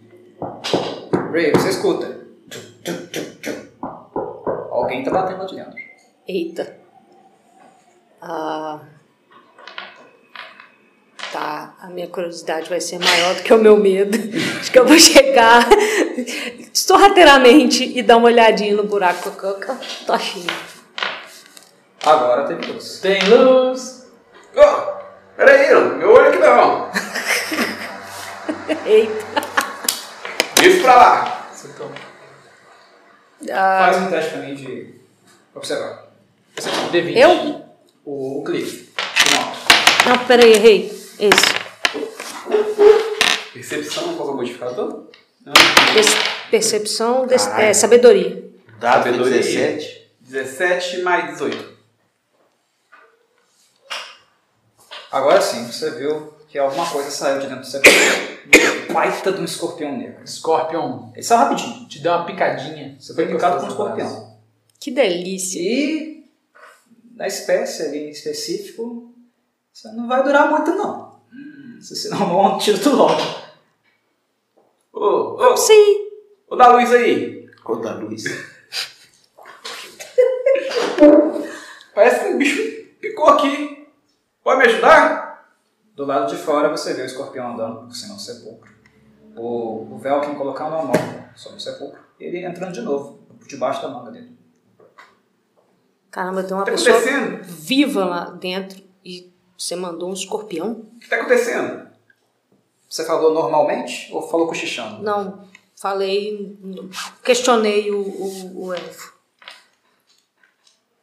Ray, 1.32 1.52
você 1.52 1.70
escuta. 1.70 2.22
Alguém 4.70 5.02
tá 5.04 5.10
batendo 5.10 5.38
lá 5.40 5.46
de 5.46 5.56
dentro. 5.56 5.74
Eita. 6.26 6.76
Ah, 8.20 8.80
tá, 11.34 11.74
a 11.80 11.88
minha 11.88 12.06
curiosidade 12.06 12.70
vai 12.70 12.80
ser 12.80 13.00
maior 13.00 13.34
do 13.34 13.42
que 13.42 13.52
o 13.52 13.58
meu 13.58 13.76
medo. 13.76 14.16
Acho 14.60 14.70
que 14.70 14.78
eu 14.78 14.86
vou 14.86 14.96
chegar 14.96 15.66
sorrateiramente 16.72 17.82
e 17.98 18.02
dar 18.04 18.18
uma 18.18 18.26
olhadinha 18.28 18.76
no 18.76 18.84
buraco 18.84 19.32
que 19.32 19.66
que 19.66 20.04
tô 20.06 20.12
achando. 20.12 20.52
Agora 22.06 22.44
teve 22.44 22.64
luz. 22.70 23.00
Tem 23.00 23.20
luz. 23.28 24.06
Oh, 24.54 24.92
peraí, 25.36 25.74
meu 25.96 26.12
olho 26.12 26.28
aqui 26.28 26.38
não. 26.38 26.90
Eita. 28.86 29.42
Isso 30.62 30.82
pra 30.82 30.94
lá. 30.94 31.48
Acertou. 31.50 31.90
Ah, 33.50 33.90
Faz 33.90 33.96
um 33.96 34.10
teste 34.10 34.30
pra 34.30 34.40
mim 34.40 34.54
de 34.54 34.94
observar. 35.52 36.04
D20. 36.92 37.16
eu? 37.16 37.64
O, 38.04 38.38
o 38.38 38.44
Cliff. 38.44 38.92
Não. 39.32 40.12
Não, 40.12 40.26
peraí, 40.26 40.52
errei. 40.52 41.03
Esse. 41.18 41.54
Percepção, 43.52 44.16
qual 44.16 44.30
é 44.30 44.32
o 44.32 44.36
modificador? 44.36 45.06
Esse- 45.98 46.16
percepção, 46.50 47.26
Caralho. 47.26 47.62
é, 47.64 47.72
sabedoria. 47.74 48.44
Dado 48.80 49.04
Sabedoria. 49.04 49.38
17. 49.38 50.10
17 50.20 51.02
mais 51.02 51.30
18. 51.32 51.74
Agora 55.12 55.40
sim, 55.40 55.64
você 55.70 55.90
viu 55.92 56.34
que 56.48 56.58
alguma 56.58 56.88
coisa 56.90 57.10
saiu 57.10 57.38
de 57.40 57.46
dentro 57.46 57.60
do 57.60 57.66
sepulcro. 57.66 58.92
Baita 58.92 59.32
de 59.32 59.40
um 59.40 59.44
escorpião 59.44 59.96
negro. 59.96 60.26
Scorpion. 60.26 61.10
Ele 61.14 61.22
saiu 61.22 61.38
rapidinho. 61.40 61.88
Te 61.88 62.00
deu 62.00 62.12
uma 62.12 62.26
picadinha. 62.26 62.96
Você 62.98 63.14
foi 63.14 63.26
picado 63.26 63.58
com 63.60 63.66
um 63.66 63.68
escorpião. 63.68 64.38
Que 64.80 64.90
delícia. 64.90 65.60
E 65.60 66.24
na 67.14 67.26
espécie 67.26 67.82
ali 67.82 68.06
em 68.08 68.10
específico, 68.10 69.14
você 69.72 69.88
não 69.92 70.08
vai 70.08 70.22
durar 70.22 70.50
muito 70.50 70.72
não. 70.72 71.03
Você 71.84 71.94
se 71.94 72.08
não 72.16 72.34
um 72.34 72.54
antídoto 72.54 72.96
logo. 72.96 73.20
Ô, 74.90 75.36
ô, 75.36 75.56
Sim. 75.56 76.08
ô, 76.48 76.56
dá 76.56 76.68
luz 76.68 76.90
aí. 76.90 77.46
Cor 77.62 77.82
da 77.82 77.94
luz. 77.94 78.24
Parece 81.94 82.20
que 82.20 82.26
um 82.32 82.38
bicho 82.38 82.86
picou 83.00 83.28
aqui. 83.28 83.86
Pode 84.42 84.60
me 84.60 84.66
ajudar? 84.66 85.54
Do 85.94 86.06
lado 86.06 86.34
de 86.34 86.36
fora 86.40 86.70
você 86.70 86.94
vê 86.94 87.02
o 87.02 87.06
escorpião 87.06 87.52
andando 87.52 87.86
por 87.86 87.94
cima 87.94 88.14
do 88.14 88.20
sepulcro. 88.20 88.72
O, 89.36 89.94
o 89.94 89.98
Velkin 89.98 90.36
colocando 90.36 90.76
a 90.76 90.82
mão 90.82 90.94
sobre 91.36 91.58
o 91.58 91.60
sepulcro. 91.60 92.00
E 92.18 92.24
ele 92.24 92.46
entrando 92.46 92.72
de 92.72 92.80
novo, 92.80 93.18
por 93.38 93.46
debaixo 93.46 93.82
da 93.82 93.88
manga 93.88 94.10
dele. 94.10 94.34
Caramba, 96.10 96.42
tem 96.44 96.54
uma 96.54 96.64
tá 96.64 96.72
pessoa 96.72 96.98
viva 97.42 98.04
lá 98.06 98.30
dentro 98.30 98.82
e 99.04 99.33
você 99.56 99.76
mandou 99.76 100.10
um 100.10 100.12
escorpião? 100.12 100.86
O 100.96 100.98
que 100.98 101.08
tá 101.08 101.16
acontecendo? 101.16 101.88
Você 102.88 103.04
falou 103.04 103.32
normalmente 103.32 104.12
ou 104.12 104.28
falou 104.28 104.46
cochichando? 104.46 105.02
Não, 105.02 105.48
falei, 105.74 106.56
questionei 107.24 107.90
o, 107.90 108.00
o, 108.00 108.66
o 108.66 108.74
elfo. 108.74 109.14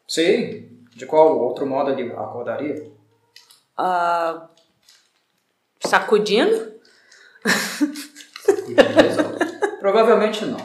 Sim. 0.07 0.69
De 0.95 1.05
qual 1.05 1.37
outro 1.39 1.65
modo 1.65 1.91
ele 1.91 2.11
acordaria? 2.13 2.91
Ah, 3.77 4.47
sacudindo? 5.85 6.71
Provavelmente 9.79 10.45
não. 10.45 10.59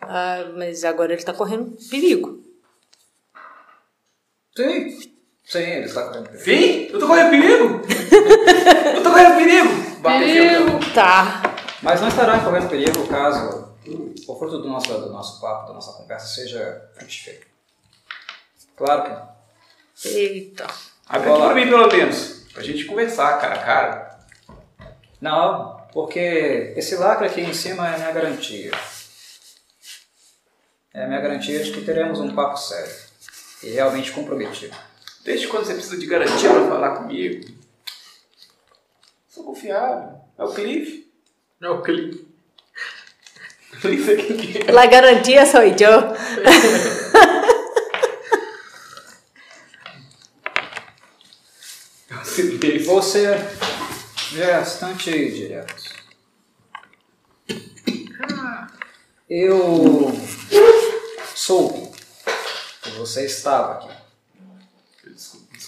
Ah, 0.00 0.50
mas 0.56 0.84
agora 0.84 1.12
ele 1.12 1.22
tá 1.22 1.32
correndo 1.32 1.76
perigo. 1.88 2.42
Sim. 4.56 4.91
Sim, 5.52 5.58
ele 5.58 5.84
está 5.84 6.04
correndo. 6.04 6.30
perigo. 6.30 6.44
Sim? 6.44 6.88
Eu 6.90 6.98
tô 6.98 7.06
correndo 7.06 7.28
perigo? 7.28 7.82
eu 8.96 9.02
tô 9.02 9.10
correndo 9.10 9.36
perigo? 9.36 10.00
Bateu. 10.00 10.94
Tá. 10.94 11.42
Mas 11.82 12.00
não 12.00 12.08
estará 12.08 12.38
correndo 12.40 12.70
perigo 12.70 13.06
caso 13.06 13.70
o 14.26 14.38
fruto 14.38 14.62
do 14.62 14.68
nosso, 14.68 14.88
do 14.88 15.12
nosso 15.12 15.42
papo, 15.42 15.68
da 15.68 15.74
nossa 15.74 15.92
conversa, 15.92 16.26
seja 16.26 16.90
frutífero. 16.94 17.46
Claro 18.74 19.02
que 19.02 19.10
não. 19.10 19.28
Eita. 20.06 20.66
Aqui 21.06 21.24
pra 21.24 21.54
mim, 21.54 21.68
pelo 21.68 21.86
menos. 21.86 22.46
Pra 22.54 22.62
gente 22.62 22.86
conversar, 22.86 23.38
cara 23.38 23.56
a 23.56 23.62
cara. 23.62 24.18
Não, 25.20 25.86
porque 25.92 26.72
esse 26.76 26.96
lacre 26.96 27.26
aqui 27.26 27.42
em 27.42 27.52
cima 27.52 27.90
é 27.90 27.94
a 27.94 27.98
minha 27.98 28.12
garantia. 28.12 28.72
É 30.94 31.04
a 31.04 31.06
minha 31.06 31.20
garantia 31.20 31.62
de 31.62 31.72
que 31.72 31.84
teremos 31.84 32.20
um 32.20 32.34
papo 32.34 32.56
sério 32.56 32.94
e 33.62 33.68
realmente 33.68 34.12
comprometido. 34.12 34.74
Desde 35.24 35.46
quando 35.48 35.66
você 35.66 35.74
precisa 35.74 35.96
de 35.96 36.06
garantia 36.06 36.50
para 36.50 36.68
falar 36.68 36.96
comigo? 36.96 37.52
Sou 39.28 39.44
confiável. 39.44 40.20
É 40.36 40.44
o 40.44 40.52
Cliff. 40.52 41.12
É 41.60 41.68
o 41.68 41.82
Cliff. 41.82 42.26
Cliff 43.80 44.10
é 44.10 44.16
quem 44.16 44.68
é. 44.68 44.72
La 44.72 44.86
garantia 44.86 45.46
sou 45.46 45.62
eu. 45.62 45.74
Você 52.86 53.26
é 53.26 54.58
bastante 54.58 55.10
direto. 55.30 55.74
Eu 59.28 60.12
soube 61.34 61.90
que 62.82 62.90
você 62.90 63.24
estava 63.26 63.74
aqui. 63.74 64.01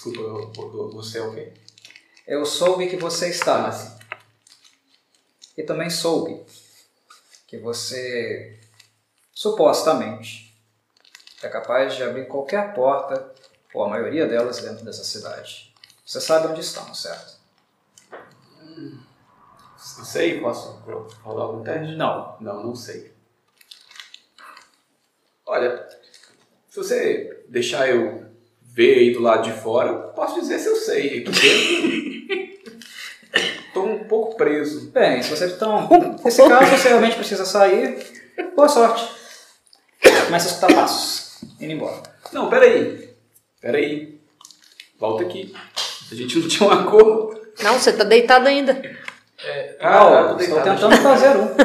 Desculpa, 0.05 0.19
eu- 0.19 0.73
eu- 0.73 0.91
você 0.91 1.17
é 1.17 1.21
o 1.23 1.33
quê? 1.33 1.51
Eu 2.27 2.45
soube 2.45 2.87
que 2.87 2.95
você 2.95 3.29
estava. 3.29 3.71
E 5.57 5.63
também 5.63 5.89
soube 5.89 6.45
que 7.47 7.57
você 7.57 8.59
supostamente 9.33 10.55
é 11.41 11.49
capaz 11.49 11.95
de 11.95 12.03
abrir 12.03 12.27
qualquer 12.27 12.73
porta, 12.73 13.33
ou 13.73 13.83
a 13.83 13.89
maioria 13.89 14.27
delas 14.27 14.59
dentro 14.61 14.85
dessa 14.85 15.03
cidade. 15.03 15.73
Você 16.05 16.21
sabe 16.21 16.47
onde 16.47 16.61
estão, 16.61 16.93
certo? 16.93 17.35
Não 19.97 20.05
sei, 20.05 20.39
posso 20.39 20.71
rolar 21.23 21.43
algum 21.45 21.63
teste? 21.63 21.95
Não. 21.95 22.37
Não, 22.39 22.63
não 22.63 22.75
sei. 22.75 23.13
Olha, 25.45 25.87
se 26.69 26.77
você 26.77 27.45
deixar 27.49 27.87
eu 27.89 28.34
ver 28.75 28.99
aí 28.99 29.13
do 29.13 29.21
lado 29.21 29.49
de 29.49 29.53
fora, 29.57 29.93
posso 30.09 30.41
dizer 30.41 30.59
se 30.59 30.67
eu 30.67 30.75
sei. 30.75 31.23
Tô 33.73 33.83
um 33.83 34.03
pouco 34.03 34.35
preso. 34.35 34.91
Bem, 34.91 35.23
se 35.23 35.29
você 35.29 35.47
então. 35.47 35.87
Nesse 36.23 36.45
caso, 36.47 36.71
você 36.71 36.89
realmente 36.89 37.15
precisa 37.15 37.45
sair. 37.45 38.05
Boa 38.53 38.67
sorte. 38.67 39.09
Começa 40.25 40.49
a 40.49 40.51
escutar 40.51 40.73
passos. 40.73 41.41
Indo 41.59 41.71
embora. 41.71 42.03
Não, 42.33 42.49
peraí. 42.49 43.09
Peraí. 43.61 44.19
Volta 44.99 45.23
aqui. 45.23 45.55
A 46.11 46.15
gente 46.15 46.37
não 46.39 46.47
tinha 46.47 46.69
um 46.69 46.73
acordo. 46.73 47.39
Não, 47.61 47.79
você 47.79 47.93
tá 47.93 48.03
deitado 48.03 48.47
ainda. 48.47 48.81
Ah, 49.79 50.33
tô 50.33 50.43
estou 50.43 50.61
tentando 50.61 50.97
fazer 50.97 51.37
um. 51.37 51.55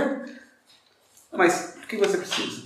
Mas 1.33 1.77
o 1.83 1.87
que 1.87 1.97
você 1.97 2.17
precisa? 2.19 2.63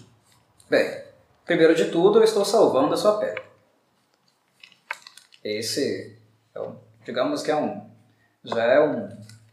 Bem, 0.68 1.02
primeiro 1.46 1.74
de 1.74 1.86
tudo, 1.86 2.18
eu 2.18 2.24
estou 2.24 2.44
salvando 2.44 2.92
a 2.92 2.96
sua 2.96 3.18
pele. 3.18 3.53
Esse, 5.44 6.16
é 6.54 6.60
um, 6.60 6.76
digamos 7.04 7.42
que 7.42 7.50
é 7.50 7.56
um, 7.56 7.82
já 8.42 8.64
é 8.64 8.80
um, 8.80 9.10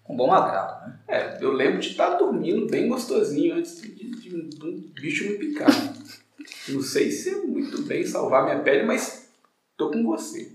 um 0.10 0.16
bom 0.16 0.32
agrado, 0.32 0.88
né? 0.88 1.00
É, 1.06 1.38
eu 1.42 1.52
lembro 1.52 1.80
de 1.80 1.90
estar 1.90 2.16
dormindo 2.16 2.68
bem 2.68 2.88
gostosinho 2.88 3.56
antes 3.56 3.82
de, 3.82 3.90
de 3.90 4.34
um, 4.34 4.48
de 4.48 4.66
um 4.66 4.92
bicho 4.94 5.26
me 5.26 5.38
picar. 5.38 5.70
Não 6.70 6.82
sei 6.82 7.12
se 7.12 7.32
é 7.32 7.36
muito 7.36 7.82
bem 7.82 8.06
salvar 8.06 8.46
minha 8.46 8.60
pele, 8.60 8.84
mas 8.84 9.28
tô 9.76 9.92
com 9.92 10.02
você. 10.04 10.54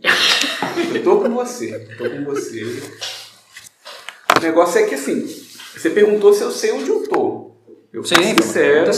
Eu 0.94 1.04
tô 1.04 1.20
com 1.20 1.28
você. 1.30 1.80
Tô 1.98 2.08
com 2.08 2.24
você. 2.24 2.62
O 4.36 4.40
negócio 4.40 4.80
é 4.80 4.86
que 4.86 4.94
assim, 4.94 5.26
você 5.76 5.90
perguntou 5.90 6.32
se 6.32 6.42
eu 6.42 6.50
sei 6.50 6.72
onde 6.72 6.88
eu 6.88 7.06
tô. 7.06 7.50
Eu 7.92 8.02
fui 8.02 8.16
Sim, 8.16 8.36
sincero, 8.42 8.92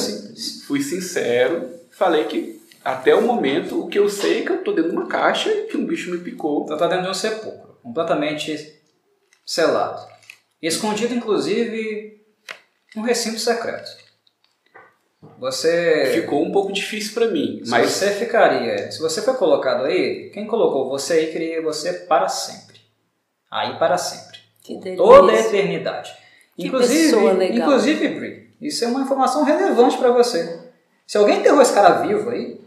fui 0.66 0.82
sincero, 0.82 1.69
falei 1.90 2.24
que 2.24 2.57
até 2.85 3.15
o 3.15 3.23
momento 3.23 3.85
o 3.85 3.89
que 3.89 3.99
eu 3.99 4.09
sei 4.09 4.41
é 4.41 4.45
que 4.45 4.53
eu 4.53 4.65
tô 4.65 4.73
dentro 4.73 4.91
de 4.91 4.97
uma 4.97 5.07
caixa 5.07 5.51
e 5.51 5.67
que 5.67 5.77
um 5.77 5.87
bicho 5.87 6.11
me 6.11 6.19
picou. 6.19 6.67
Você 6.67 6.75
está 6.75 6.87
dentro 6.87 7.05
de 7.05 7.11
um 7.11 7.15
sepulcro, 7.15 7.79
completamente 7.83 8.81
selado. 9.45 10.07
Escondido, 10.61 11.15
inclusive, 11.15 12.21
um 12.97 13.03
recinto 13.03 13.39
secreto. 13.39 13.91
Você... 15.39 16.13
Ficou 16.15 16.45
um 16.45 16.53
pouco 16.53 16.73
difícil 16.73 17.15
pra 17.15 17.29
mim, 17.29 17.61
Se 17.65 17.71
mas 17.71 17.91
você 17.91 18.13
ficaria, 18.13 18.91
se 18.91 19.01
você 19.01 19.21
foi 19.23 19.35
colocado 19.35 19.85
aí, 19.85 20.31
quem 20.33 20.47
colocou 20.47 20.89
você 20.89 21.15
aí 21.15 21.33
queria 21.33 21.63
você 21.63 21.93
para 21.93 22.29
sempre. 22.29 22.81
Aí 23.51 23.79
para 23.79 23.99
sempre. 23.99 24.39
Que 24.63 24.77
delícia. 24.77 24.97
Toda 24.97 25.33
a 25.33 25.41
eternidade. 25.41 26.13
Que 26.57 26.67
inclusive, 26.67 27.05
pessoa 27.05 27.33
legal. 27.33 27.59
inclusive, 27.59 28.09
Bri, 28.09 28.51
isso 28.61 28.85
é 28.85 28.89
uma 28.89 29.03
informação 29.03 29.45
relevante 29.45 29.97
para 29.97 30.11
você. 30.11 30.61
Se 31.07 31.17
alguém 31.17 31.39
enterrou 31.39 31.63
esse 31.63 31.73
cara 31.73 32.03
vivo 32.03 32.31
aí, 32.31 32.61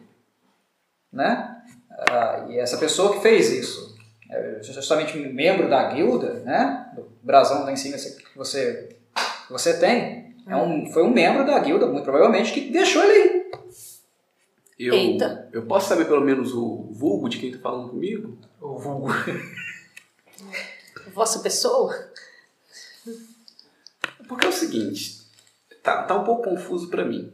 né? 1.11 1.61
ah, 2.09 2.45
e 2.49 2.57
essa 2.57 2.77
pessoa 2.77 3.13
que 3.13 3.21
fez 3.21 3.51
isso, 3.51 3.95
é 4.29 4.59
justamente 4.63 5.17
um 5.17 5.33
membro 5.33 5.69
da 5.69 5.91
guilda, 5.91 6.35
né? 6.45 6.91
Do 6.95 7.11
brasão 7.21 7.63
lá 7.63 7.71
em 7.71 7.75
cima 7.75 7.97
que 7.97 8.37
você, 8.37 8.95
que 9.45 9.51
você 9.51 9.77
tem, 9.77 10.35
é 10.47 10.55
um, 10.55 10.91
foi 10.91 11.03
um 11.03 11.11
membro 11.11 11.45
da 11.45 11.59
guilda, 11.59 11.85
muito 11.85 12.03
provavelmente, 12.03 12.53
que 12.53 12.71
deixou 12.71 13.03
ele 13.03 13.13
aí. 13.13 13.51
eu, 14.79 14.93
Eita. 14.93 15.49
eu 15.51 15.65
posso 15.65 15.89
saber 15.89 16.05
pelo 16.05 16.21
menos 16.21 16.53
o 16.53 16.87
vulgo 16.91 17.29
de 17.29 17.37
quem 17.37 17.51
tá 17.51 17.59
falando 17.59 17.89
comigo? 17.89 18.37
O 18.59 18.77
vulgo. 18.77 19.09
Vossa 21.13 21.39
pessoa? 21.39 21.93
Porque 24.27 24.45
é 24.45 24.49
o 24.49 24.53
seguinte, 24.53 25.21
tá, 25.83 26.03
tá 26.03 26.15
um 26.15 26.23
pouco 26.23 26.49
confuso 26.49 26.89
pra 26.89 27.03
mim. 27.03 27.33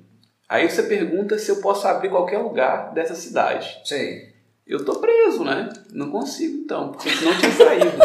Aí 0.49 0.69
você 0.69 0.83
pergunta 0.83 1.37
se 1.37 1.49
eu 1.49 1.57
posso 1.57 1.87
abrir 1.87 2.09
qualquer 2.09 2.37
lugar 2.39 2.93
dessa 2.93 3.15
cidade. 3.15 3.79
Sei. 3.83 4.33
Eu 4.65 4.83
tô 4.83 4.95
preso, 4.99 5.43
né? 5.43 5.69
Não 5.91 6.09
consigo 6.09 6.57
então, 6.59 6.91
porque 6.91 7.09
senão 7.09 7.31
eu 7.33 7.37
tinha 7.39 7.51
saído. 7.51 7.97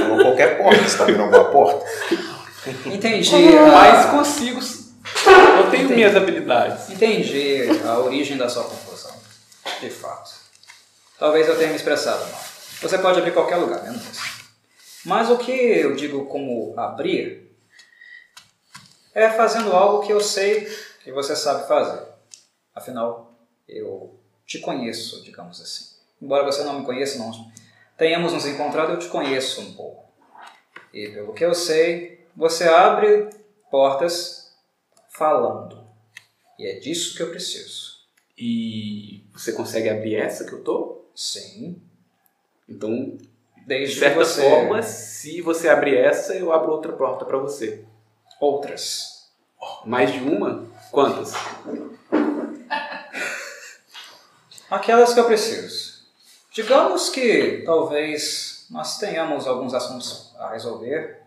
Falou 0.00 0.18
qualquer 0.22 0.58
porta, 0.58 0.82
você 0.82 0.98
tá 0.98 1.04
vendo 1.04 1.22
alguma 1.22 1.44
porta? 1.50 1.84
Entendi. 2.86 3.30
Mas 3.72 4.06
a- 4.06 4.10
consigo. 4.10 4.60
Eu 5.58 5.70
tenho 5.70 5.88
minhas 5.90 6.14
habilidades. 6.16 6.90
Entendi 6.90 7.62
a 7.84 7.98
origem 7.98 8.36
da 8.36 8.48
sua 8.48 8.64
confusão. 8.64 9.12
De 9.80 9.90
fato. 9.90 10.30
Talvez 11.18 11.48
eu 11.48 11.56
tenha 11.56 11.70
me 11.70 11.76
expressado 11.76 12.20
mal. 12.30 12.40
Você 12.82 12.98
pode 12.98 13.18
abrir 13.18 13.32
qualquer 13.32 13.56
lugar, 13.56 13.82
menos 13.82 14.02
isso. 14.10 14.20
Mas 15.04 15.30
o 15.30 15.38
que 15.38 15.52
eu 15.52 15.94
digo 15.96 16.26
como 16.26 16.74
abrir 16.76 17.45
é 19.16 19.30
fazendo 19.30 19.72
algo 19.72 20.06
que 20.06 20.12
eu 20.12 20.20
sei 20.20 20.68
que 21.02 21.10
você 21.10 21.34
sabe 21.34 21.66
fazer. 21.66 22.06
Afinal, 22.74 23.34
eu 23.66 24.20
te 24.44 24.58
conheço, 24.58 25.24
digamos 25.24 25.58
assim. 25.58 25.96
Embora 26.20 26.44
você 26.44 26.62
não 26.62 26.80
me 26.80 26.84
conheça, 26.84 27.18
não 27.18 27.50
tenhamos 27.96 28.34
nos 28.34 28.44
encontrado, 28.44 28.92
eu 28.92 28.98
te 28.98 29.08
conheço 29.08 29.62
um 29.62 29.72
pouco. 29.72 30.04
E 30.92 31.08
pelo 31.08 31.32
que 31.32 31.42
eu 31.42 31.54
sei, 31.54 32.26
você 32.36 32.64
abre 32.64 33.30
portas 33.70 34.54
falando. 35.08 35.82
E 36.58 36.66
é 36.66 36.78
disso 36.78 37.16
que 37.16 37.22
eu 37.22 37.30
preciso. 37.30 37.96
E 38.36 39.24
você 39.32 39.52
consegue 39.52 39.88
abrir 39.88 40.16
essa 40.16 40.44
que 40.44 40.52
eu 40.52 40.62
tô? 40.62 41.06
Sim. 41.14 41.80
Então, 42.68 43.16
de 43.16 43.64
Desde 43.66 43.98
certa 43.98 44.18
que 44.18 44.24
você... 44.26 44.42
forma, 44.42 44.82
se 44.82 45.40
você 45.40 45.70
abrir 45.70 45.96
essa, 45.96 46.34
eu 46.34 46.52
abro 46.52 46.70
outra 46.70 46.92
porta 46.92 47.24
pra 47.24 47.38
você. 47.38 47.86
Outras. 48.40 49.28
Mais 49.84 50.12
de 50.12 50.18
uma? 50.20 50.66
Quantas? 50.90 51.32
Aquelas 54.70 55.14
que 55.14 55.20
eu 55.20 55.26
preciso. 55.26 56.04
Digamos 56.52 57.08
que 57.08 57.62
talvez 57.64 58.66
nós 58.70 58.98
tenhamos 58.98 59.46
alguns 59.46 59.74
assuntos 59.74 60.34
a 60.38 60.50
resolver 60.50 61.22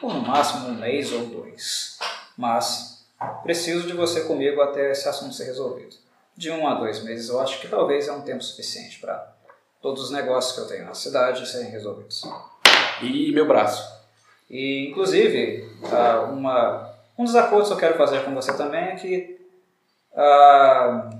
por 0.00 0.14
no 0.14 0.22
máximo 0.22 0.68
um 0.68 0.74
mês 0.74 1.12
ou 1.12 1.26
dois. 1.26 1.98
Mas 2.36 3.04
preciso 3.42 3.86
de 3.86 3.92
você 3.92 4.22
comigo 4.22 4.60
até 4.60 4.92
esse 4.92 5.08
assunto 5.08 5.34
ser 5.34 5.44
resolvido. 5.44 5.96
De 6.36 6.50
um 6.50 6.66
a 6.66 6.74
dois 6.74 7.02
meses 7.02 7.28
eu 7.28 7.40
acho 7.40 7.60
que 7.60 7.68
talvez 7.68 8.08
é 8.08 8.12
um 8.12 8.22
tempo 8.22 8.42
suficiente 8.42 9.00
para 9.00 9.34
todos 9.82 10.04
os 10.04 10.10
negócios 10.10 10.54
que 10.54 10.60
eu 10.60 10.68
tenho 10.68 10.86
na 10.86 10.94
cidade 10.94 11.48
serem 11.48 11.70
resolvidos. 11.70 12.22
E 13.02 13.32
meu 13.32 13.46
braço? 13.46 13.97
E, 14.50 14.88
inclusive, 14.88 15.68
ah, 15.92 16.22
uma, 16.32 16.94
um 17.18 17.24
dos 17.24 17.36
acordos 17.36 17.68
que 17.68 17.74
eu 17.74 17.78
quero 17.78 17.98
fazer 17.98 18.24
com 18.24 18.34
você 18.34 18.52
também 18.54 18.84
é 18.84 18.96
que 18.96 19.40
ah, 20.14 21.10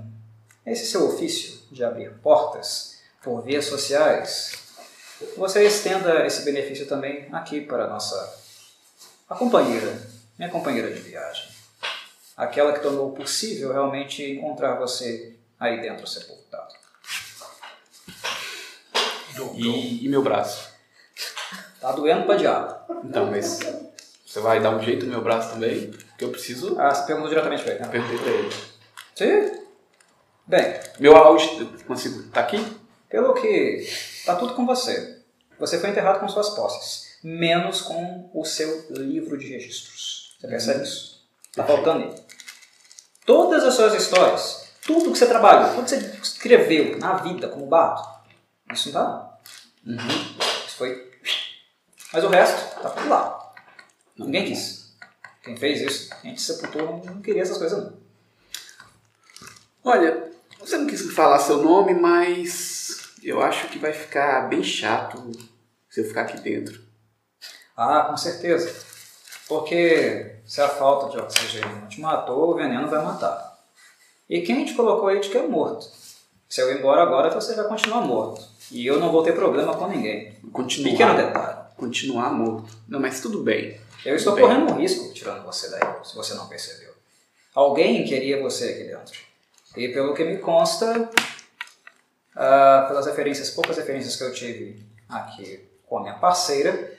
esse 0.64 0.86
seu 0.86 1.06
ofício 1.06 1.60
de 1.70 1.84
abrir 1.84 2.10
portas 2.22 3.00
por 3.22 3.42
vias 3.42 3.66
sociais, 3.66 4.52
você 5.36 5.66
estenda 5.66 6.24
esse 6.26 6.44
benefício 6.44 6.86
também 6.86 7.28
aqui 7.32 7.60
para 7.60 7.84
a 7.84 7.88
nossa 7.88 8.38
a 9.28 9.34
companheira, 9.34 10.00
minha 10.38 10.50
companheira 10.50 10.90
de 10.90 11.00
viagem. 11.00 11.48
Aquela 12.36 12.72
que 12.72 12.80
tornou 12.80 13.12
possível 13.12 13.72
realmente 13.72 14.22
encontrar 14.22 14.76
você 14.76 15.36
aí 15.58 15.80
dentro 15.80 16.06
sepultado. 16.06 16.72
E, 19.54 20.04
e 20.04 20.08
meu 20.08 20.22
braço? 20.22 20.67
Tá 21.80 21.92
doendo 21.92 22.26
pra 22.26 22.36
diabo. 22.36 22.74
Então, 23.04 23.26
mas 23.30 23.60
você 24.26 24.40
vai 24.40 24.60
dar 24.60 24.70
um 24.70 24.82
jeito 24.82 25.06
no 25.06 25.12
meu 25.12 25.22
braço 25.22 25.50
também? 25.50 25.90
Porque 25.90 26.24
eu 26.24 26.30
preciso. 26.30 26.78
Ah, 26.78 26.94
você 26.94 27.06
perguntou 27.06 27.28
diretamente 27.28 27.62
pra 27.62 27.72
ele, 27.72 27.82
né? 27.82 27.88
Perguntei 27.88 28.18
pra 28.18 28.30
ele. 28.30 28.52
Sim. 29.14 29.62
Bem, 30.46 30.80
Meu 30.98 31.16
áudio, 31.16 31.68
consigo. 31.86 32.22
Tá 32.30 32.40
aqui? 32.40 32.64
Pelo 33.08 33.34
que 33.34 33.86
tá 34.24 34.36
tudo 34.36 34.54
com 34.54 34.66
você. 34.66 35.18
Você 35.58 35.78
foi 35.78 35.90
enterrado 35.90 36.20
com 36.20 36.28
suas 36.28 36.50
posses, 36.50 37.18
menos 37.22 37.80
com 37.80 38.30
o 38.32 38.44
seu 38.44 38.86
livro 38.90 39.36
de 39.36 39.46
registros. 39.48 40.36
Você 40.40 40.46
percebe 40.46 40.84
isso? 40.84 41.26
Tá 41.54 41.64
faltando 41.64 42.04
ele. 42.04 42.14
Todas 43.26 43.64
as 43.64 43.74
suas 43.74 43.94
histórias, 43.94 44.68
tudo 44.86 45.10
que 45.12 45.18
você 45.18 45.26
trabalhou, 45.26 45.74
tudo 45.74 45.84
que 45.84 45.90
você 45.90 46.18
escreveu 46.22 46.98
na 46.98 47.14
vida 47.14 47.48
como 47.48 47.66
bardo, 47.66 48.06
Isso 48.72 48.92
não 48.92 49.00
tá. 49.00 49.38
Isso 50.66 50.76
foi. 50.76 51.07
Mas 52.12 52.24
o 52.24 52.28
resto 52.28 52.80
tá 52.80 52.90
tudo 52.90 53.08
lá. 53.08 53.52
Ninguém 54.16 54.46
quis. 54.46 54.92
Quem 55.42 55.56
fez 55.56 55.80
isso, 55.80 56.12
a 56.12 56.26
gente 56.26 56.40
sepultou, 56.40 57.02
não 57.04 57.22
queria 57.22 57.42
essas 57.42 57.58
coisas 57.58 57.78
não. 57.78 57.92
Olha, 59.84 60.30
você 60.58 60.76
não 60.76 60.86
quis 60.86 61.12
falar 61.14 61.38
seu 61.38 61.62
nome, 61.62 61.94
mas 61.94 63.12
eu 63.22 63.40
acho 63.42 63.68
que 63.68 63.78
vai 63.78 63.92
ficar 63.92 64.48
bem 64.48 64.62
chato 64.62 65.30
se 65.88 66.00
eu 66.00 66.04
ficar 66.04 66.22
aqui 66.22 66.40
dentro. 66.40 66.80
Ah, 67.76 68.06
com 68.10 68.16
certeza. 68.16 68.74
Porque 69.48 70.36
se 70.44 70.60
a 70.60 70.68
falta 70.68 71.10
de 71.10 71.18
oxigênio 71.18 71.76
não 71.76 71.88
te 71.88 72.00
matou, 72.00 72.50
o 72.50 72.54
veneno 72.54 72.88
vai 72.88 73.02
matar. 73.02 73.58
E 74.28 74.42
quem 74.42 74.64
te 74.64 74.74
colocou 74.74 75.08
aí 75.08 75.20
te 75.20 75.30
quer 75.30 75.48
morto. 75.48 75.88
Se 76.48 76.60
eu 76.60 76.70
ir 76.70 76.78
embora 76.78 77.02
agora, 77.02 77.30
você 77.30 77.54
vai 77.54 77.66
continuar 77.66 78.02
morto. 78.02 78.46
E 78.70 78.86
eu 78.86 78.98
não 78.98 79.10
vou 79.10 79.22
ter 79.22 79.32
problema 79.32 79.74
com 79.74 79.86
ninguém. 79.86 80.34
Continuar. 80.52 80.90
Pequeno 80.90 81.16
detalhe. 81.16 81.57
Continuar 81.78 82.32
morto. 82.32 82.68
Não, 82.88 82.98
mas 82.98 83.20
tudo 83.20 83.40
bem. 83.40 83.80
Eu 84.04 84.16
estou 84.16 84.34
Bem. 84.34 84.44
correndo 84.44 84.72
um 84.72 84.76
risco 84.76 85.12
tirando 85.14 85.44
você 85.44 85.70
daí, 85.70 85.80
se 86.02 86.14
você 86.14 86.34
não 86.34 86.48
percebeu. 86.48 86.90
Alguém 87.54 88.04
queria 88.04 88.42
você 88.42 88.64
aqui 88.70 88.84
dentro. 88.84 89.20
E 89.76 89.88
pelo 89.88 90.12
que 90.12 90.24
me 90.24 90.38
consta, 90.38 91.08
ah, 92.34 92.84
pelas 92.88 93.06
referências, 93.06 93.50
poucas 93.50 93.76
referências 93.76 94.16
que 94.16 94.24
eu 94.24 94.32
tive 94.32 94.84
aqui 95.08 95.68
com 95.86 95.98
a 95.98 96.02
minha 96.02 96.14
parceira, 96.14 96.92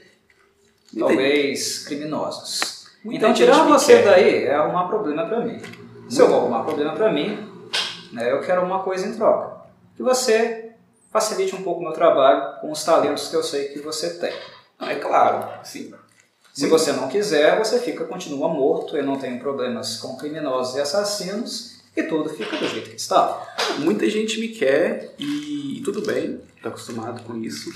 talvez 0.98 1.86
criminosos. 1.86 2.88
Muita 3.04 3.26
então 3.26 3.34
tirar 3.34 3.66
você 3.66 3.98
quer. 3.98 4.06
daí 4.06 4.44
é 4.46 4.56
arrumar 4.56 4.88
problema 4.88 5.28
pra 5.28 5.42
mim. 5.42 5.62
Se 6.10 6.22
eu 6.22 6.30
vou 6.30 6.40
arrumar 6.40 6.64
problema 6.64 6.94
pra 6.94 7.12
mim, 7.12 7.38
né, 8.14 8.32
eu 8.32 8.40
quero 8.42 8.64
uma 8.64 8.82
coisa 8.82 9.06
em 9.06 9.14
troca. 9.14 9.60
Que 9.98 10.04
você 10.04 10.72
facilite 11.12 11.54
um 11.54 11.64
pouco 11.64 11.82
o 11.82 11.84
meu 11.84 11.92
trabalho 11.92 12.62
com 12.62 12.72
os 12.72 12.82
talentos 12.82 13.28
que 13.28 13.36
eu 13.36 13.44
sei 13.44 13.70
que 13.70 13.80
você 13.80 14.18
tem. 14.18 14.34
Não, 14.80 14.88
é 14.88 14.96
claro, 14.96 15.66
sim. 15.66 15.94
Se 16.54 16.68
você 16.68 16.92
não 16.92 17.08
quiser, 17.08 17.58
você 17.58 17.80
fica, 17.80 18.06
continua 18.06 18.50
morto, 18.50 18.98
eu 18.98 19.06
não 19.06 19.18
tenho 19.18 19.40
problemas 19.40 19.98
com 19.98 20.18
criminosos 20.18 20.76
e 20.76 20.82
assassinos, 20.82 21.80
e 21.96 22.04
tudo 22.04 22.30
fica 22.30 22.58
do 22.58 22.68
jeito 22.68 22.90
que 22.90 22.96
está. 22.96 23.56
Muita 23.80 24.10
gente 24.10 24.40
me 24.40 24.50
quer 24.50 25.14
e 25.18 25.82
tudo 25.84 26.02
bem, 26.02 26.42
tô 26.62 26.70
acostumado 26.70 27.24
com 27.24 27.36
isso. 27.38 27.72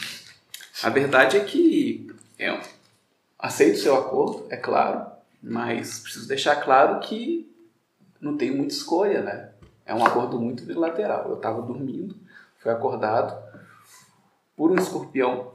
A 0.81 0.89
verdade 0.89 1.38
é 1.38 1.39
que 1.41 2.13
eu 2.38 2.59
aceito 3.39 3.75
o 3.75 3.81
seu 3.81 3.95
acordo, 3.95 4.45
é 4.49 4.57
claro, 4.57 5.05
mas 5.41 5.99
preciso 5.99 6.27
deixar 6.27 6.57
claro 6.57 6.99
que 6.99 7.49
não 8.19 8.38
tenho 8.38 8.55
muita 8.55 8.73
escolha, 8.73 9.21
né? 9.21 9.49
É 9.85 9.93
um 9.93 10.05
acordo 10.05 10.39
muito 10.39 10.63
bilateral. 10.63 11.27
Eu 11.27 11.35
estava 11.35 11.61
dormindo, 11.61 12.15
fui 12.57 12.71
acordado 12.71 13.38
por 14.55 14.71
um 14.71 14.75
escorpião 14.75 15.53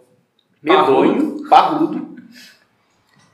medonho, 0.62 1.27
parrudo. 1.48 2.18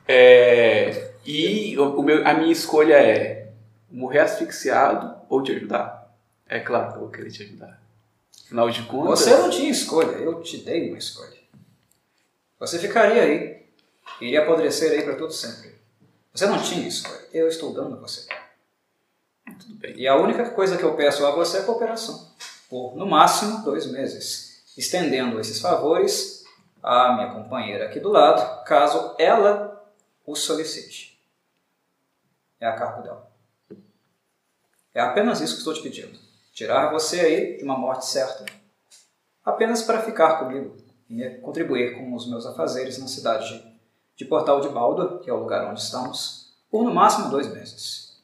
É, 0.07 1.11
e 1.25 1.77
o, 1.77 1.99
o 1.99 2.03
meu, 2.03 2.25
a 2.27 2.33
minha 2.33 2.51
escolha 2.51 2.95
é 2.95 3.51
morrer 3.89 4.19
asfixiado 4.19 5.15
ou 5.29 5.41
te 5.41 5.51
ajudar. 5.51 6.15
É 6.47 6.59
claro 6.59 6.91
que 6.91 6.95
eu 6.95 7.01
vou 7.01 7.09
querer 7.09 7.31
te 7.31 7.43
ajudar. 7.43 7.81
Afinal 8.45 8.69
de 8.69 8.83
contas. 8.83 9.19
Você 9.19 9.31
não 9.31 9.49
tinha 9.49 9.69
escolha, 9.69 10.11
eu 10.17 10.41
te 10.41 10.57
dei 10.57 10.89
uma 10.89 10.97
escolha. 10.97 11.35
Você 12.59 12.77
ficaria 12.79 13.21
aí, 13.21 13.65
iria 14.21 14.43
apodrecer 14.43 14.91
aí 14.91 15.03
para 15.03 15.15
todo 15.15 15.31
sempre. 15.31 15.75
Você 16.33 16.45
não 16.45 16.61
tinha 16.61 16.87
escolha, 16.87 17.25
eu 17.33 17.47
estou 17.47 17.73
dando 17.73 17.95
a 17.95 17.99
você. 17.99 18.27
Tudo 19.59 19.75
bem. 19.75 19.97
E 19.97 20.07
a 20.07 20.15
única 20.15 20.49
coisa 20.51 20.77
que 20.77 20.83
eu 20.83 20.95
peço 20.95 21.25
a 21.25 21.31
você 21.31 21.59
é 21.59 21.61
cooperação, 21.63 22.31
por 22.69 22.95
no 22.95 23.07
máximo 23.07 23.63
dois 23.63 23.85
meses, 23.87 24.63
estendendo 24.77 25.39
esses 25.39 25.59
favores 25.59 26.34
à 26.85 27.13
minha 27.15 27.33
companheira 27.33 27.85
aqui 27.85 27.99
do 27.99 28.09
lado, 28.09 28.63
caso 28.63 29.15
ela 29.17 29.83
o 30.23 30.35
solicite. 30.35 31.19
É 32.59 32.67
a 32.67 32.75
cargo 32.75 33.01
dela. 33.01 33.31
É 34.93 35.01
apenas 35.01 35.41
isso 35.41 35.53
que 35.53 35.59
estou 35.59 35.73
te 35.73 35.81
pedindo. 35.81 36.17
Tirar 36.53 36.91
você 36.91 37.19
aí 37.19 37.57
de 37.57 37.63
uma 37.63 37.77
morte 37.77 38.05
certa, 38.05 38.45
apenas 39.43 39.81
para 39.81 40.03
ficar 40.03 40.37
comigo 40.37 40.77
e 41.09 41.27
contribuir 41.41 41.95
com 41.95 42.13
os 42.13 42.29
meus 42.29 42.45
afazeres 42.45 42.99
na 42.99 43.07
cidade 43.07 43.75
de, 44.15 44.23
Portal 44.23 44.61
de 44.61 44.69
Baldo, 44.69 45.19
que 45.19 45.29
é 45.29 45.33
o 45.33 45.39
lugar 45.39 45.69
onde 45.69 45.81
estamos, 45.81 46.55
por 46.69 46.83
no 46.83 46.93
máximo 46.93 47.29
dois 47.29 47.51
meses. 47.51 48.21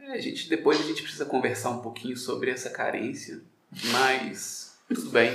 É, 0.00 0.12
a 0.12 0.20
gente, 0.20 0.48
depois 0.48 0.80
a 0.80 0.82
gente 0.82 1.02
precisa 1.02 1.24
conversar 1.24 1.70
um 1.70 1.80
pouquinho 1.80 2.16
sobre 2.16 2.50
essa 2.50 2.68
carência, 2.68 3.40
mas 3.92 4.76
tudo 4.88 5.10
bem. 5.10 5.34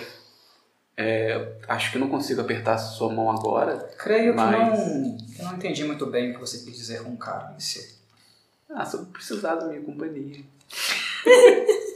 É, 0.95 1.53
acho 1.67 1.91
que 1.91 1.97
eu 1.97 2.01
não 2.01 2.09
consigo 2.09 2.41
apertar 2.41 2.73
a 2.75 2.77
sua 2.77 3.11
mão 3.11 3.31
agora. 3.31 3.77
Creio 3.97 4.35
Mas- 4.35 4.55
que 4.79 4.85
não, 4.85 5.17
que 5.17 5.41
não 5.41 5.53
entendi 5.55 5.83
muito 5.83 6.05
bem 6.05 6.31
o 6.31 6.33
que 6.35 6.39
você 6.39 6.59
quis 6.59 6.75
dizer 6.77 7.01
com 7.03 7.15
carência. 7.17 7.83
Ah, 8.75 8.85
só 8.85 8.99
precisar 9.05 9.55
da 9.55 9.65
minha 9.67 9.81
companhia. 9.81 10.43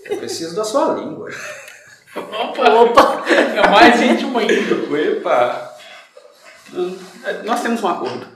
Eu 0.05 0.17
preciso 0.17 0.55
da 0.55 0.63
sua 0.63 0.93
língua. 0.95 1.29
Opa! 2.15 2.69
Opa! 2.81 3.25
É 3.29 3.67
mais 3.69 4.01
íntimo 4.01 4.37
ainda. 4.39 4.53
Epa! 4.97 5.77
Hum, 6.73 6.97
Nós 7.45 7.61
temos 7.61 7.83
um 7.83 7.87
acordo. 7.87 8.27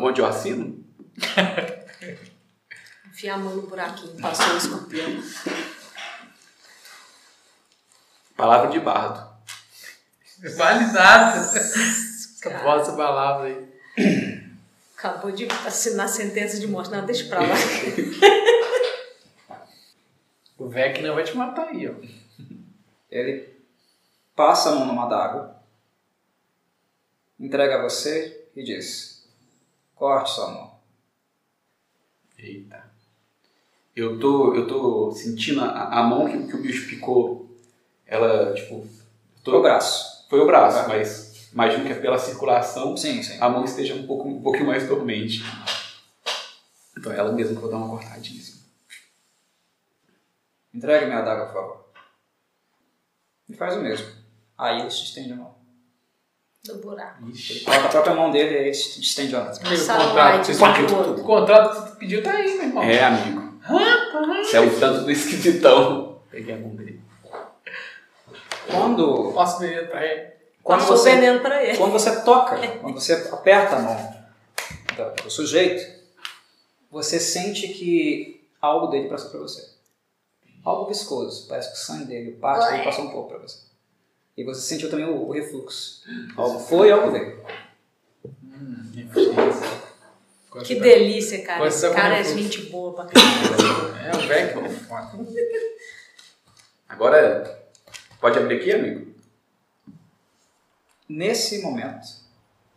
Onde 0.00 0.20
eu 0.20 0.26
assino? 0.26 0.84
Enfia 3.10 3.34
a 3.34 3.38
mão 3.38 3.54
no 3.56 3.62
buraquinho, 3.62 4.20
passou 4.20 4.54
o 4.54 4.56
escorpião. 4.58 5.22
Palavra 8.38 8.70
de 8.70 8.78
bardo. 8.78 9.28
Vale 10.56 10.92
nada. 10.92 11.50
Acabou 12.38 12.80
essa 12.80 12.92
palavra 12.92 13.48
aí. 13.48 13.68
Acabou 14.96 15.32
de 15.32 15.48
assinar 15.66 16.06
a 16.06 16.08
sentença 16.08 16.60
de 16.60 16.68
morte. 16.68 16.88
Não, 16.88 17.04
deixa 17.04 17.28
pra 17.28 17.40
lá. 17.40 17.54
O 20.56 20.68
Vecna 20.68 21.12
vai 21.12 21.24
te 21.24 21.36
matar 21.36 21.66
aí, 21.66 21.88
ó. 21.88 21.94
Ele 23.10 23.48
passa 24.36 24.70
a 24.70 24.74
mão 24.76 24.86
numa 24.86 25.08
d'água, 25.08 25.60
entrega 27.40 27.80
a 27.80 27.82
você 27.82 28.48
e 28.54 28.62
diz: 28.62 29.28
corte 29.96 30.30
sua 30.30 30.52
mão. 30.52 30.78
Eita. 32.38 32.88
Eu 33.96 34.20
tô, 34.20 34.54
eu 34.54 34.68
tô 34.68 35.10
sentindo 35.10 35.60
a, 35.60 35.98
a 35.98 36.02
mão 36.04 36.28
que, 36.28 36.46
que 36.46 36.54
o 36.54 36.62
bicho 36.62 36.88
picou. 36.88 37.47
Ela, 38.08 38.54
tipo. 38.54 38.84
tô- 39.44 39.58
O 39.58 39.62
braço. 39.62 40.26
Foi 40.28 40.40
o 40.40 40.46
braço, 40.46 40.78
Ah. 40.78 40.88
mas 40.88 41.48
imagino 41.52 41.84
que 41.84 41.92
é 41.92 41.94
pela 41.94 42.18
circulação 42.18 42.96
Sim, 42.96 43.22
sim. 43.22 43.38
a 43.40 43.48
mão 43.48 43.64
esteja 43.64 43.94
um, 43.94 44.06
pouco, 44.06 44.28
um 44.28 44.42
pouquinho 44.42 44.66
mais 44.66 44.86
dormente. 44.88 45.42
Então 46.98 47.12
é 47.12 47.16
ela 47.18 47.32
mesma 47.32 47.52
que 47.52 47.58
eu 47.58 47.62
vou 47.62 47.70
dar 47.70 47.76
uma 47.76 47.88
cortadinha. 47.98 48.40
assim. 48.40 48.58
Entregue-me 50.74 51.12
a 51.12 51.18
adaga, 51.20 51.46
por 51.46 51.54
favor. 51.54 51.84
E 53.48 53.54
faz 53.54 53.76
o 53.76 53.80
mesmo. 53.80 54.06
Aí 54.56 54.80
ele 54.80 54.88
te 54.88 55.04
estende 55.04 55.32
a 55.32 55.36
mão. 55.36 55.54
Do 56.64 56.74
buraco. 56.78 57.24
Ele 57.26 57.60
coloca 57.60 57.86
a 57.86 57.88
própria 57.88 58.14
mão 58.14 58.30
dele 58.30 58.50
e 58.54 58.58
ele 58.64 58.70
te 58.72 59.00
estende 59.00 59.34
a 59.34 59.44
mão. 59.44 59.54
Satellite 59.54 60.58
contrato, 60.58 61.10
o 61.12 61.24
contrato 61.24 61.82
que 61.84 61.90
você 61.90 61.96
pediu 61.96 62.22
tá 62.22 62.32
aí, 62.32 62.54
meu 62.56 62.64
irmão. 62.66 62.82
É, 62.82 63.02
amigo. 63.04 63.58
Você 64.44 64.56
é 64.56 64.60
o 64.60 64.78
tanto 64.78 65.04
do 65.04 65.10
esquisitão. 65.10 66.20
Peguei 66.30 66.54
a 66.54 66.58
mão 66.58 66.74
dele. 66.76 66.97
Quando, 68.70 69.32
Posso 69.32 69.58
ver 69.60 69.88
pra 69.88 70.04
ele. 70.04 70.30
quando, 70.62 70.80
Passou 70.80 70.94
o 70.94 70.98
você, 70.98 71.10
veneno 71.14 71.40
pra 71.40 71.62
ele. 71.64 71.78
quando 71.78 71.92
você 71.92 72.20
toca, 72.22 72.56
quando 72.78 72.94
você 72.94 73.12
aperta 73.32 73.76
a 73.76 73.78
mão 73.80 74.18
do 75.22 75.30
sujeito, 75.30 75.98
você 76.90 77.18
sente 77.20 77.68
que 77.68 78.46
algo 78.60 78.88
dele 78.88 79.08
passou 79.08 79.30
pra 79.30 79.40
você. 79.40 79.68
Algo 80.64 80.86
viscoso. 80.86 81.46
Parece 81.48 81.68
que 81.70 81.74
o 81.76 81.78
sangue 81.80 82.04
dele, 82.06 82.30
o 82.32 82.36
parte 82.38 82.70
dele 82.70 82.84
passou 82.84 83.04
um 83.04 83.10
pouco 83.10 83.30
pra 83.30 83.38
você. 83.38 83.58
E 84.36 84.44
você 84.44 84.60
sentiu 84.60 84.90
também 84.90 85.06
o, 85.06 85.28
o 85.28 85.32
refluxo. 85.32 86.02
Algo 86.36 86.58
foi, 86.60 86.90
algo 86.90 87.10
veio. 87.10 87.42
Que 90.64 90.74
delícia, 90.76 91.42
cara. 91.42 91.66
Esse 91.66 91.88
cara 91.90 92.18
é 92.18 92.24
gente 92.24 92.62
boa 92.70 92.92
pra 92.94 93.06
caramba. 93.06 93.98
É, 94.00 94.16
o 94.16 94.26
Vecna 94.26 94.66
é. 94.66 95.78
Agora, 96.88 97.57
pode 98.20 98.38
abrir 98.38 98.60
aqui, 98.60 98.72
amigo? 98.72 99.14
Nesse 101.08 101.62
momento, 101.62 102.06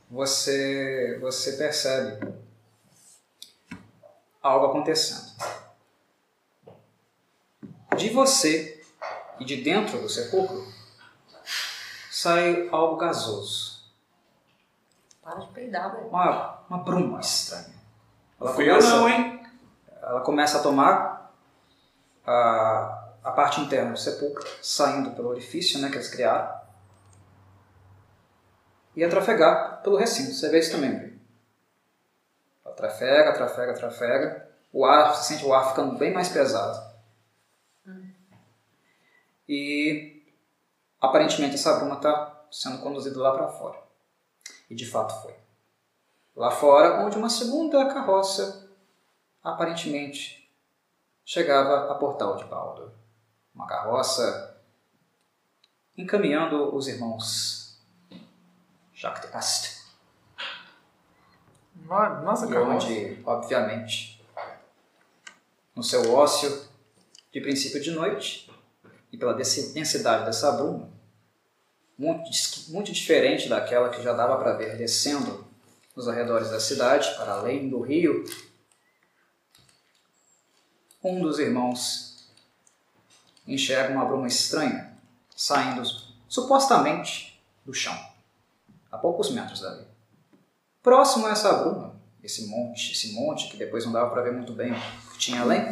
você, 0.10 1.18
você 1.22 1.54
percebe 1.54 2.34
algo 4.42 4.68
acontecendo. 4.68 5.32
De 7.98 8.10
você 8.10 8.84
e 9.40 9.46
de 9.46 9.58
dentro 9.58 10.02
do 10.02 10.10
sepulcro 10.10 10.66
sai 12.10 12.70
algo 12.72 12.98
gasoso. 12.98 13.72
Para 15.22 15.40
de 15.40 15.48
peidar, 15.48 15.92
velho. 15.96 16.08
Uma, 16.08 16.62
uma 16.70 16.78
bruma 16.80 17.20
estranha. 17.20 17.76
Ela 18.40 18.54
Fui 18.54 18.70
eu 18.70 18.76
começa, 18.76 18.96
não, 18.96 19.10
hein? 19.10 19.44
ela 20.02 20.22
começa 20.22 20.60
a 20.60 20.64
tomar 20.64 21.34
a, 22.26 23.01
a 23.24 23.32
parte 23.32 23.62
interna 23.62 23.92
do 23.92 24.00
sepulcro, 24.00 24.48
saindo 24.62 25.12
pelo 25.12 25.30
orifício 25.30 25.80
né, 25.80 25.90
que 25.90 25.96
eles 25.96 26.10
criaram, 26.10 26.62
e 28.96 29.04
a 29.04 29.10
trafegar 29.10 29.82
pelo 29.84 29.98
recinto. 29.98 30.34
Você 30.34 30.50
vê 30.50 30.60
isso 30.60 30.72
também. 30.72 31.20
Ela 32.66 32.76
trafega, 32.76 33.34
trafega, 33.34 33.74
trafega. 33.74 34.50
O 34.72 34.86
ar, 34.86 35.16
você 35.16 35.34
sente 35.34 35.46
o 35.46 35.54
ar 35.54 35.70
ficando 35.70 35.98
bem 35.98 36.14
mais 36.14 36.30
pesado. 36.30 36.92
E 39.48 40.24
aparentemente 41.00 41.56
essa 41.56 41.78
bruma 41.78 41.96
está 41.96 42.46
sendo 42.52 42.82
conduzida 42.82 43.20
lá 43.20 43.34
para 43.34 43.48
fora. 43.50 43.80
E 44.70 44.76
de 44.76 44.90
fato 44.90 45.22
foi. 45.22 45.36
Lá 46.36 46.52
fora, 46.52 47.04
onde 47.06 47.18
uma 47.18 47.30
segunda 47.30 47.86
carroça 47.94 48.70
aparentemente 49.44 50.50
chegava 51.26 51.92
a 51.92 51.96
Portal 51.96 52.38
de 52.38 52.46
Baldur. 52.46 53.01
Uma 53.54 53.68
carroça 53.68 54.58
encaminhando 55.98 56.74
os 56.76 56.88
irmãos 56.88 57.80
Jactast. 58.94 59.82
Nossa, 61.76 62.46
E 62.46 62.56
onde, 62.58 63.22
obviamente, 63.26 64.24
no 65.76 65.84
seu 65.84 66.14
ócio 66.14 66.68
de 67.34 67.42
princípio 67.42 67.82
de 67.82 67.92
noite, 67.92 68.50
e 69.12 69.18
pela 69.18 69.34
densi- 69.34 69.74
densidade 69.74 70.26
dessa 70.26 70.52
bruma, 70.54 70.90
muito, 71.98 72.30
muito 72.70 72.92
diferente 72.92 73.50
daquela 73.50 73.90
que 73.90 74.02
já 74.02 74.14
dava 74.14 74.38
para 74.38 74.54
ver 74.54 74.78
descendo 74.78 75.46
nos 75.96 76.08
arredores 76.08 76.50
da 76.50 76.60
cidade, 76.60 77.14
para 77.16 77.34
além 77.34 77.70
do 77.70 77.82
rio, 77.82 78.24
um 81.04 81.20
dos 81.22 81.40
irmãos 81.40 82.11
enxerga 83.48 83.94
uma 83.94 84.06
bruma 84.06 84.28
estranha 84.28 84.92
saindo 85.36 85.84
supostamente 86.28 87.42
do 87.66 87.74
chão, 87.74 87.98
a 88.92 88.98
poucos 88.98 89.32
metros 89.32 89.62
dali. 89.62 89.86
Próximo 90.82 91.28
a 91.28 91.32
essa 91.32 91.54
bruma, 91.54 91.96
esse 92.24 92.48
monte, 92.48 92.92
esse 92.92 93.14
monte 93.14 93.50
que 93.50 93.58
depois 93.58 93.86
não 93.86 93.92
dava 93.92 94.10
para 94.10 94.22
ver 94.22 94.34
muito 94.34 94.54
bem 94.54 94.72
o 94.72 95.12
que 95.12 95.18
tinha 95.18 95.42
além, 95.42 95.66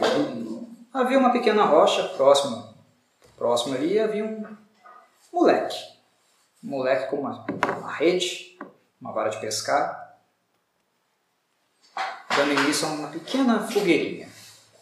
havia 0.94 1.20
uma 1.20 1.32
pequena 1.32 1.64
rocha 1.66 2.08
próxima. 2.10 2.74
Próximo 3.38 3.76
ali 3.76 4.00
havia 4.00 4.26
um 4.26 4.44
moleque. 5.32 5.78
Um 6.64 6.70
moleque 6.70 7.10
com 7.10 7.22
uma, 7.22 7.46
uma 7.78 7.92
rede, 7.92 8.58
uma 9.00 9.14
vara 9.14 9.30
de 9.30 9.40
pescar, 9.40 10.18
dando 12.36 12.52
início 12.52 12.88
a 12.88 12.92
uma 12.92 13.08
pequena 13.08 13.68
fogueirinha. 13.68 14.28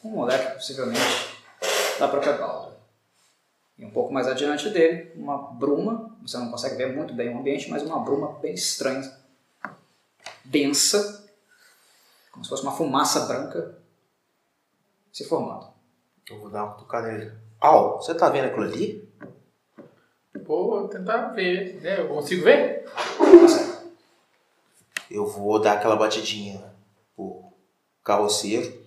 Um 0.04 0.10
moleque, 0.10 0.56
possivelmente, 0.56 1.38
da 2.00 2.08
própria 2.08 2.34
Balda. 2.34 2.67
E 3.78 3.86
um 3.86 3.92
pouco 3.92 4.12
mais 4.12 4.28
adiante 4.28 4.70
dele, 4.70 5.12
uma 5.16 5.38
bruma, 5.38 6.18
você 6.22 6.38
não 6.38 6.50
consegue 6.50 6.76
ver 6.76 6.96
muito 6.96 7.14
bem 7.14 7.30
o 7.30 7.40
ambiente, 7.40 7.70
mas 7.70 7.84
uma 7.84 8.00
bruma 8.00 8.34
bem 8.40 8.54
estranha, 8.54 9.16
densa, 10.44 11.30
como 12.32 12.44
se 12.44 12.50
fosse 12.50 12.64
uma 12.64 12.72
fumaça 12.72 13.22
branca 13.22 13.78
se 15.12 15.24
formando. 15.26 15.68
Eu 16.30 16.40
vou 16.40 16.50
dar 16.50 16.64
uma 16.64 16.74
cutucada 16.74 17.12
nele. 17.12 17.32
Au, 17.60 17.98
você 18.02 18.14
tá 18.14 18.30
vendo 18.30 18.46
aquilo 18.46 18.66
ali? 18.66 19.08
Vou 20.46 20.88
tentar 20.88 21.30
ver. 21.30 21.82
né? 21.82 22.00
Eu 22.00 22.08
consigo 22.08 22.44
ver? 22.44 22.86
Consegue. 23.18 23.78
Eu 25.10 25.26
vou 25.26 25.60
dar 25.60 25.74
aquela 25.74 25.96
batidinha 25.96 26.64
pro 27.16 27.44
carroceiro. 28.04 28.86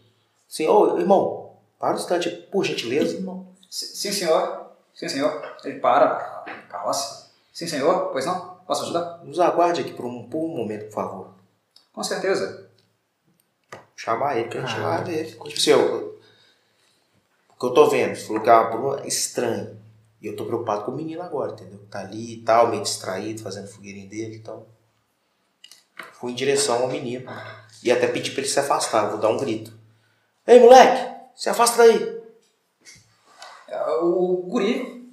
Ô 0.68 0.98
irmão, 0.98 1.56
para 1.78 1.94
um 1.94 1.98
instante, 1.98 2.28
por 2.50 2.64
gentileza. 2.64 3.18
Sim, 3.70 3.86
sim, 3.86 4.12
senhor. 4.12 4.59
Sim, 4.94 5.08
senhor. 5.08 5.56
Ele 5.64 5.80
para 5.80 6.06
a 6.06 6.50
carroça. 6.68 7.30
Sim, 7.52 7.66
senhor. 7.66 8.10
Pois 8.12 8.26
não? 8.26 8.56
Posso 8.66 8.84
ajudar? 8.84 9.20
Nos 9.24 9.40
aguarde 9.40 9.80
aqui 9.80 9.92
por 9.92 10.04
um, 10.04 10.28
por 10.28 10.38
um 10.44 10.48
momento, 10.56 10.86
por 10.86 10.92
favor. 10.94 11.28
Com 11.92 12.02
certeza. 12.04 12.68
Chamar 13.96 14.36
ele, 14.38 14.48
que 14.48 14.58
a 14.58 14.60
gente 14.64 14.78
Ah. 14.80 14.96
vai 14.98 15.04
ver. 15.04 15.26
Tipo 15.26 15.46
assim, 15.48 15.70
eu- 15.70 16.20
o 17.48 17.58
que 17.58 17.66
eu 17.66 17.74
tô 17.74 17.88
vendo, 17.90 18.16
falou 18.16 18.42
que 18.42 18.48
é 18.48 18.52
uma 18.52 18.70
bruma 18.70 19.06
estranha. 19.06 19.76
E 20.22 20.26
eu 20.26 20.36
tô 20.36 20.44
preocupado 20.44 20.84
com 20.84 20.90
o 20.90 20.94
menino 20.96 21.22
agora, 21.22 21.52
entendeu? 21.52 21.80
Tá 21.90 22.00
ali 22.00 22.34
e 22.34 22.42
tal, 22.42 22.68
meio 22.68 22.82
distraído, 22.82 23.42
fazendo 23.42 23.68
fogueirinho 23.68 24.08
dele, 24.08 24.36
então. 24.36 24.66
Fui 26.14 26.32
em 26.32 26.34
direção 26.34 26.82
ao 26.82 26.88
menino. 26.88 27.30
E 27.82 27.90
até 27.90 28.06
pedi 28.06 28.30
pra 28.30 28.40
ele 28.40 28.48
se 28.48 28.60
afastar, 28.60 29.04
eu 29.04 29.10
vou 29.12 29.18
dar 29.20 29.28
um 29.30 29.38
grito. 29.38 29.72
Ei, 30.46 30.60
moleque, 30.60 31.10
se 31.34 31.48
afasta 31.48 31.78
daí. 31.78 32.19
O 34.00 34.42
guri 34.48 35.08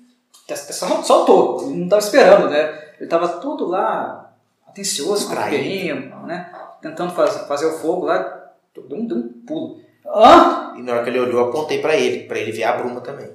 só- 0.56 1.04
saltou. 1.04 1.62
Ele 1.64 1.76
não 1.76 1.84
estava 1.86 2.02
esperando, 2.02 2.50
né? 2.50 2.70
Ele 2.96 3.04
estava 3.06 3.28
todo 3.40 3.68
lá, 3.68 4.34
atencioso, 4.68 5.28
com 5.28 5.34
o 5.34 5.36
Distraído. 5.36 5.58
fogueirinho, 5.64 6.26
né? 6.26 6.54
Tentando 6.82 7.14
faz- 7.14 7.48
fazer 7.48 7.66
o 7.68 7.78
fogo 7.80 8.06
lá. 8.06 8.52
Deu 8.74 8.98
um, 8.98 9.06
deu 9.08 9.18
um 9.18 9.30
pulo. 9.46 9.82
Hã? 10.06 10.74
E 10.78 10.82
na 10.84 10.94
hora 10.94 11.04
que 11.04 11.10
ele 11.10 11.20
olhou, 11.20 11.42
eu 11.42 11.50
apontei 11.50 11.82
pra 11.82 11.96
ele, 11.96 12.24
pra 12.28 12.38
ele 12.40 12.52
ver 12.52 12.64
a 12.64 12.78
bruma 12.78 13.02
também. 13.02 13.30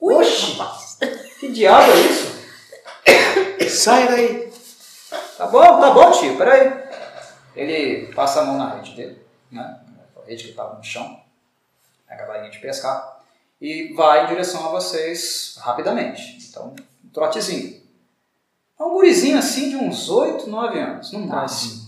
Oxi! 0.00 0.58
Que 1.40 1.52
diabo 1.52 1.90
é 1.92 2.00
isso? 2.00 2.36
Sai 3.70 4.08
daí! 4.08 4.52
Tá 5.36 5.46
bom, 5.46 5.60
tá 5.80 5.90
bom, 5.90 6.10
tio, 6.12 6.36
peraí. 6.36 6.72
Ele 7.54 8.12
passa 8.14 8.40
a 8.40 8.44
mão 8.44 8.56
na 8.58 8.74
rede 8.76 8.94
dele, 8.94 9.20
né? 9.50 9.80
A 10.16 10.26
rede 10.26 10.44
que 10.44 10.50
estava 10.50 10.74
no 10.76 10.82
chão, 10.84 11.20
a 12.08 12.24
varinha 12.26 12.50
de 12.50 12.58
pescar, 12.58 13.15
e 13.60 13.92
vai 13.94 14.24
em 14.24 14.28
direção 14.28 14.66
a 14.66 14.70
vocês 14.70 15.56
rapidamente. 15.60 16.38
Então, 16.48 16.74
um 17.04 17.08
trotezinho. 17.08 17.80
É 18.78 18.82
um 18.82 18.90
gurizinho 18.90 19.38
assim 19.38 19.70
de 19.70 19.76
uns 19.76 20.08
8, 20.08 20.48
9 20.48 20.78
anos, 20.78 21.12
no 21.12 21.20
máximo. 21.20 21.86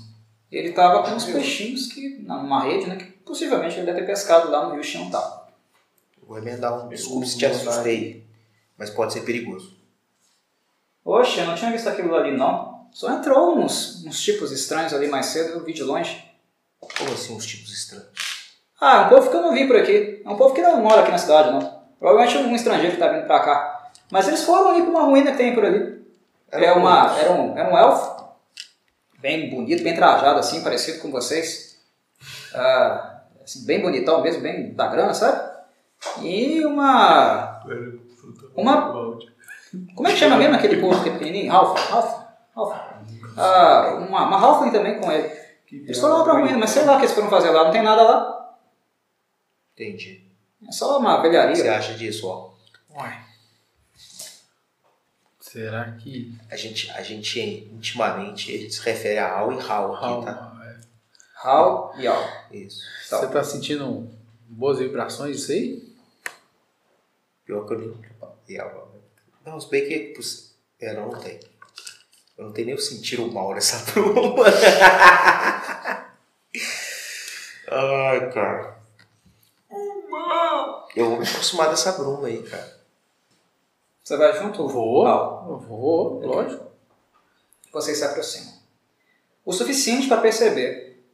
Ele 0.51 0.71
estava 0.71 1.03
com 1.03 1.15
uns 1.15 1.25
peixinhos 1.25 1.87
que, 1.87 2.19
numa 2.21 2.65
rede, 2.65 2.87
né? 2.87 2.97
Que 2.97 3.05
possivelmente 3.05 3.77
ele 3.77 3.87
deve 3.87 4.01
ter 4.01 4.07
pescado 4.07 4.51
lá 4.51 4.67
no 4.67 4.75
rio 4.75 4.83
Chiantal. 4.83 5.51
Vou 6.27 6.39
emendar 6.39 6.85
um. 6.85 6.89
Desculpe 6.89 7.27
se 7.27 7.37
te 7.37 7.45
assustei, 7.45 8.27
mas 8.77 8.89
pode 8.89 9.13
ser 9.13 9.21
perigoso. 9.21 9.77
Oxe, 11.05 11.39
eu 11.39 11.47
não 11.47 11.55
tinha 11.55 11.71
visto 11.71 11.89
aquilo 11.89 12.15
ali 12.15 12.37
não. 12.37 12.87
Só 12.93 13.11
entrou 13.11 13.59
uns, 13.59 14.05
uns 14.05 14.21
tipos 14.21 14.51
estranhos 14.51 14.95
ali 14.95 15.09
mais 15.09 15.27
cedo, 15.27 15.51
eu 15.51 15.65
vi 15.65 15.73
de 15.75 15.83
longe. 15.83 16.25
Como 16.81 17.13
assim, 17.13 17.35
uns 17.35 17.47
tipos 17.47 17.73
estranhos? 17.73 18.28
Ah, 18.81 19.03
um 19.03 19.09
povo 19.09 19.31
que 19.31 19.37
eu 19.37 19.43
não 19.43 19.53
vi 19.53 19.67
por 19.67 19.77
aqui. 19.77 20.23
É 20.25 20.29
um 20.29 20.37
povo 20.37 20.55
que 20.55 20.63
não 20.63 20.81
mora 20.81 21.03
aqui 21.03 21.11
na 21.11 21.19
cidade, 21.19 21.51
não. 21.51 21.79
Provavelmente 21.99 22.39
um 22.39 22.55
estrangeiro 22.55 22.95
que 22.95 23.01
tá 23.01 23.09
vindo 23.09 23.27
pra 23.27 23.41
cá. 23.41 23.91
Mas 24.11 24.29
eles 24.29 24.45
foram 24.45 24.71
ali 24.71 24.83
pra 24.83 24.91
uma 24.91 25.03
ruína 25.03 25.33
que 25.33 25.39
tem 25.39 25.55
por 25.55 25.65
ali. 25.65 25.99
É 26.51 26.73
uma, 26.73 27.19
era, 27.19 27.33
um, 27.33 27.59
era 27.59 27.69
um 27.73 27.77
elfo. 27.77 28.25
Bem 29.21 29.51
bonito, 29.51 29.83
bem 29.83 29.95
trajado 29.95 30.39
assim, 30.39 30.63
parecido 30.63 31.01
com 31.01 31.11
vocês. 31.11 31.79
Ah, 32.55 33.23
assim, 33.43 33.67
bem 33.67 33.83
bonitão 33.83 34.23
mesmo, 34.23 34.43
bem 34.43 34.73
da 34.73 34.87
grana, 34.87 35.13
sabe? 35.13 35.59
E 36.23 36.65
uma... 36.65 37.61
Uma... 38.55 38.93
Como 39.95 40.09
é 40.09 40.13
que 40.13 40.19
chama 40.19 40.37
mesmo 40.37 40.55
aquele 40.55 40.81
povo 40.81 41.03
que 41.03 41.09
é 41.09 41.13
pequenininho? 41.13 41.51
Ralph? 41.53 41.91
Ralph? 41.91 42.23
Ralph. 42.55 42.77
Ah, 43.37 43.97
uma, 44.09 44.27
uma 44.27 44.41
Halfling 44.41 44.71
também 44.71 45.01
com 45.01 45.11
ele. 45.11 45.31
Eles 45.71 45.99
foram 45.99 46.19
lá 46.19 46.25
pra 46.25 46.33
ruína, 46.35 46.57
mas 46.57 46.71
sei 46.71 46.85
lá 46.85 46.95
o 46.95 46.97
que 46.97 47.05
eles 47.05 47.15
foram 47.15 47.29
fazer 47.29 47.51
lá. 47.51 47.65
Não 47.65 47.71
tem 47.73 47.83
nada 47.83 48.03
lá. 48.03 48.38
Entendi. 49.79 50.25
É 50.67 50.73
só 50.73 50.99
uma 50.99 51.21
O 51.21 51.23
que 51.23 51.29
você 51.29 51.31
velharia. 51.31 51.77
acha 51.77 51.95
disso, 51.95 52.27
ó? 52.27 52.51
Uai. 52.91 53.25
Será 55.41 55.93
que. 55.93 56.37
A 56.51 56.57
gente, 56.57 56.91
a 56.91 57.01
gente 57.03 57.41
intimamente 57.73 58.69
se 58.71 58.81
refere 58.83 59.19
a 59.19 59.33
Al 59.39 59.53
e 59.53 59.61
Hal 59.61 59.95
aqui, 59.95 60.27
tá? 60.27 60.35
Calma, 60.35 60.67
é. 60.67 60.81
Hal 61.43 61.95
e 61.97 62.07
Al. 62.09 62.29
Isso. 62.51 62.83
Então, 63.07 63.21
Você 63.21 63.29
tá 63.29 63.45
sentindo 63.45 64.11
boas 64.49 64.79
vibrações 64.79 65.37
disso 65.37 65.53
aí? 65.53 65.97
Pior 67.47 67.65
que 67.67 67.75
eu 67.75 67.79
nem. 67.79 67.95
e 68.49 68.59
Não, 69.47 69.61
se 69.61 69.71
bem 69.71 69.87
que. 69.87 70.15
É, 70.81 70.93
não, 70.93 71.13
não 71.13 71.21
tem. 71.21 71.39
Eu 72.37 72.47
não 72.47 72.53
tenho 72.53 72.67
nem 72.67 72.75
o 72.75 72.81
sentir 72.81 73.21
o 73.21 73.33
mal 73.33 73.55
nessa 73.55 73.79
bruma. 73.93 74.45
Ai, 77.71 78.33
cara. 78.33 78.78
Eu 80.95 81.11
vou 81.11 81.19
me 81.19 81.27
aproximar 81.27 81.71
dessa 81.71 81.93
bruma 81.93 82.27
aí, 82.27 82.43
cara. 82.43 82.79
Você 84.03 84.17
vai 84.17 84.33
junto? 84.39 84.67
Vou. 84.67 85.07
Eu 85.07 85.59
Vou, 85.59 86.27
lógico. 86.27 86.67
Vocês 87.73 87.99
se 87.99 88.05
aproximam. 88.05 88.55
O 89.45 89.53
suficiente 89.53 90.09
para 90.09 90.21
perceber 90.21 91.05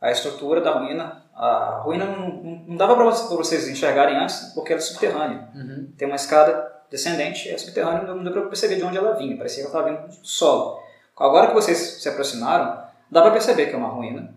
a 0.00 0.10
estrutura 0.10 0.60
da 0.60 0.78
ruína. 0.78 1.24
A 1.34 1.80
ruína 1.84 2.06
não, 2.06 2.28
não, 2.66 2.76
dava 2.76 2.94
para 2.94 3.04
vocês 3.04 3.68
enxergarem 3.68 4.16
antes, 4.16 4.52
porque 4.54 4.72
era 4.72 4.80
subterrânea. 4.80 5.48
Uhum. 5.54 5.92
Tem 5.98 6.06
uma 6.06 6.16
escada 6.16 6.72
descendente, 6.90 7.48
é 7.50 7.58
subterrânea, 7.58 8.02
não 8.02 8.22
deu 8.22 8.32
para 8.32 8.46
perceber 8.46 8.76
de 8.76 8.84
onde 8.84 8.96
ela 8.96 9.14
vinha. 9.14 9.36
Parecia 9.36 9.64
que 9.64 9.68
ela 9.70 9.86
estava 9.88 10.06
vindo 10.06 10.20
do 10.20 10.26
solo. 10.26 10.80
Agora 11.16 11.48
que 11.48 11.54
vocês 11.54 11.78
se 11.78 12.08
aproximaram, 12.08 12.84
dá 13.10 13.22
para 13.22 13.32
perceber 13.32 13.66
que 13.66 13.74
é 13.74 13.76
uma 13.78 13.88
ruína. 13.88 14.34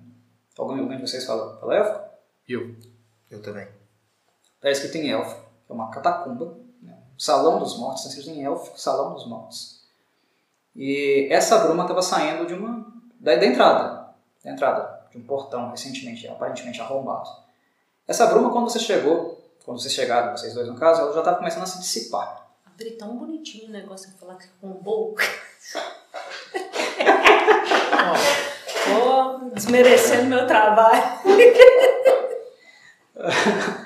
Algum, 0.58 0.88
de 0.88 1.02
vocês 1.02 1.26
fala, 1.26 1.58
fala 1.60 1.76
elfo? 1.76 2.00
Eu. 2.48 2.76
Eu 3.30 3.42
também. 3.42 3.68
Está 4.60 4.70
escrito 4.72 4.98
em 4.98 5.10
elfo. 5.10 5.38
é 5.70 5.74
uma 5.74 5.90
catacumba, 5.90 6.58
né? 6.82 6.98
Salão 7.18 7.60
dos 7.60 7.80
Mortos, 7.80 8.06
está 8.06 8.20
escrito 8.20 8.38
em 8.38 8.44
élfico, 8.44 8.78
Salão 8.78 9.14
dos 9.14 9.26
Mortos. 9.26 9.80
E 10.76 11.30
essa 11.32 11.60
bruma 11.60 11.84
estava 11.84 12.02
saindo 12.02 12.46
de 12.46 12.54
uma 12.54 12.86
da, 13.18 13.38
da 13.38 13.46
entrada, 13.46 14.14
da 14.44 14.52
entrada 14.52 15.08
de 15.10 15.18
um 15.18 15.24
portão 15.24 15.72
recentemente, 15.72 16.28
aparentemente 16.28 16.82
arrombado. 16.82 17.30
Essa 18.06 18.28
bruma, 18.28 18.52
quando 18.52 18.70
você 18.70 18.80
chegou, 18.80 19.42
quando 19.64 19.80
vocês 19.80 19.94
chegaram, 19.94 20.36
vocês 20.36 20.54
dois 20.54 20.68
no 20.68 20.76
caso, 20.76 21.02
ela 21.02 21.14
já 21.14 21.20
estava 21.20 21.38
começando 21.38 21.64
a 21.64 21.68
se 21.68 21.80
dissipar. 21.80 22.46
Abri 22.66 22.92
tão 22.92 23.18
bonitinho 23.18 23.70
o 23.70 23.72
negócio 23.72 24.12
de 24.12 24.18
falar 24.18 24.36
que 24.36 24.50
com 24.60 24.72
boca. 24.74 25.24
Tô 28.84 29.50
desmerecendo 29.54 30.26
meu 30.26 30.46
trabalho. 30.46 31.02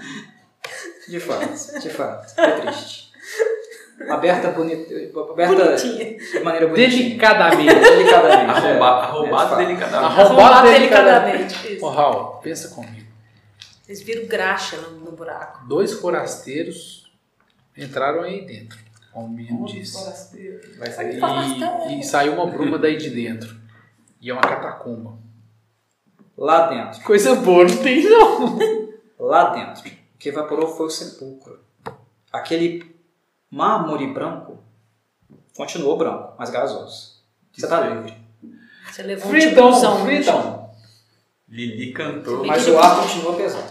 De 1.14 1.20
fato, 1.20 1.80
de 1.80 1.90
fato. 1.90 2.34
É 2.42 2.52
triste. 2.62 3.14
Aberta, 4.10 4.50
bonita, 4.50 4.92
aberta 5.32 5.64
Bonitinha. 5.64 6.18
de 6.18 6.40
maneira 6.40 6.68
bonitinha. 6.68 7.04
Delicadamente. 7.04 7.76
Delicadamente. 7.76 8.50
Arromba, 8.50 8.86
é. 8.86 8.90
arrombado 8.90 9.54
É, 9.54 9.66
delicadamente. 9.66 10.06
Arrombado 10.06 10.44
Arrombado 10.44 10.68
delicadamente. 10.72 11.78
Ô, 11.80 11.90
Raul, 11.90 12.26
pensa 12.42 12.70
comigo. 12.70 13.08
Eles 13.88 14.02
viram 14.02 14.26
graxa 14.26 14.76
no, 14.78 15.02
no 15.02 15.12
buraco. 15.12 15.68
Dois 15.68 15.94
forasteiros 15.94 17.12
entraram 17.78 18.24
aí 18.24 18.44
dentro, 18.44 18.80
como 19.12 19.28
o 19.28 19.30
menino 19.30 19.68
disse. 19.68 20.04
Vai 20.80 20.90
sair. 20.90 21.20
E, 21.90 22.00
e 22.00 22.04
saiu 22.04 22.34
uma 22.34 22.48
bruma 22.48 22.80
daí 22.80 22.98
de 22.98 23.12
dentro. 23.12 23.56
E 24.20 24.32
é 24.32 24.34
uma 24.34 24.42
catacumba. 24.42 25.16
Lá 26.36 26.70
dentro. 26.70 27.04
Coisa 27.04 27.36
boa, 27.36 27.66
não 27.66 27.78
tem 27.78 28.04
não. 28.04 28.58
Lá 29.20 29.52
dentro. 29.52 30.03
O 30.24 30.26
que 30.26 30.30
evaporou 30.30 30.70
foi 30.70 30.86
o 30.86 30.90
sepulcro. 30.90 31.60
Aquele 32.32 32.96
mármore 33.52 34.08
branco 34.14 34.58
continuou 35.54 35.98
branco, 35.98 36.34
mas 36.40 36.50
gasoso. 36.50 37.22
Você 37.52 37.68
tá 37.68 37.82
livre. 37.82 38.18
Você 38.90 39.04
levou 39.04 39.28
um 39.28 39.30
Freedom, 39.30 39.70
no 39.70 40.06
freedom. 40.06 40.76
Lili 41.50 41.92
cantou. 41.92 42.46
Mas 42.46 42.66
o 42.70 42.80
ar 42.80 43.02
continua 43.02 43.36
pesado. 43.36 43.70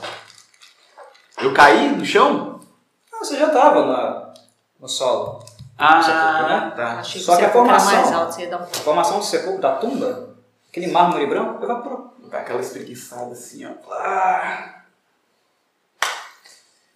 Eu 1.39 1.55
caí 1.55 1.97
no 1.97 2.05
chão? 2.05 2.61
Ah, 3.11 3.25
você 3.25 3.39
já 3.39 3.47
estava 3.47 3.87
na, 3.87 4.35
no 4.79 4.87
solo. 4.87 5.43
Ah, 5.79 6.03
sepulcro, 6.03 6.49
né? 6.49 6.73
tá. 6.77 7.03
Só 7.03 7.39
que 7.39 7.45
a 7.47 7.51
formação- 7.51 8.15
alto, 8.15 8.39
um 8.39 8.55
A 8.57 8.67
formação 8.67 9.19
do 9.21 9.25
sepulcro, 9.25 9.63
da 9.63 9.77
tumba, 9.77 10.37
aquele 10.69 10.89
mármore 10.89 11.25
branco, 11.25 11.65
evaporou. 11.65 12.15
Dá 12.31 12.41
aquela 12.41 12.61
espreguiçada 12.61 13.33
assim, 13.33 13.65
ó. 13.65 13.73
Ah. 13.91 14.82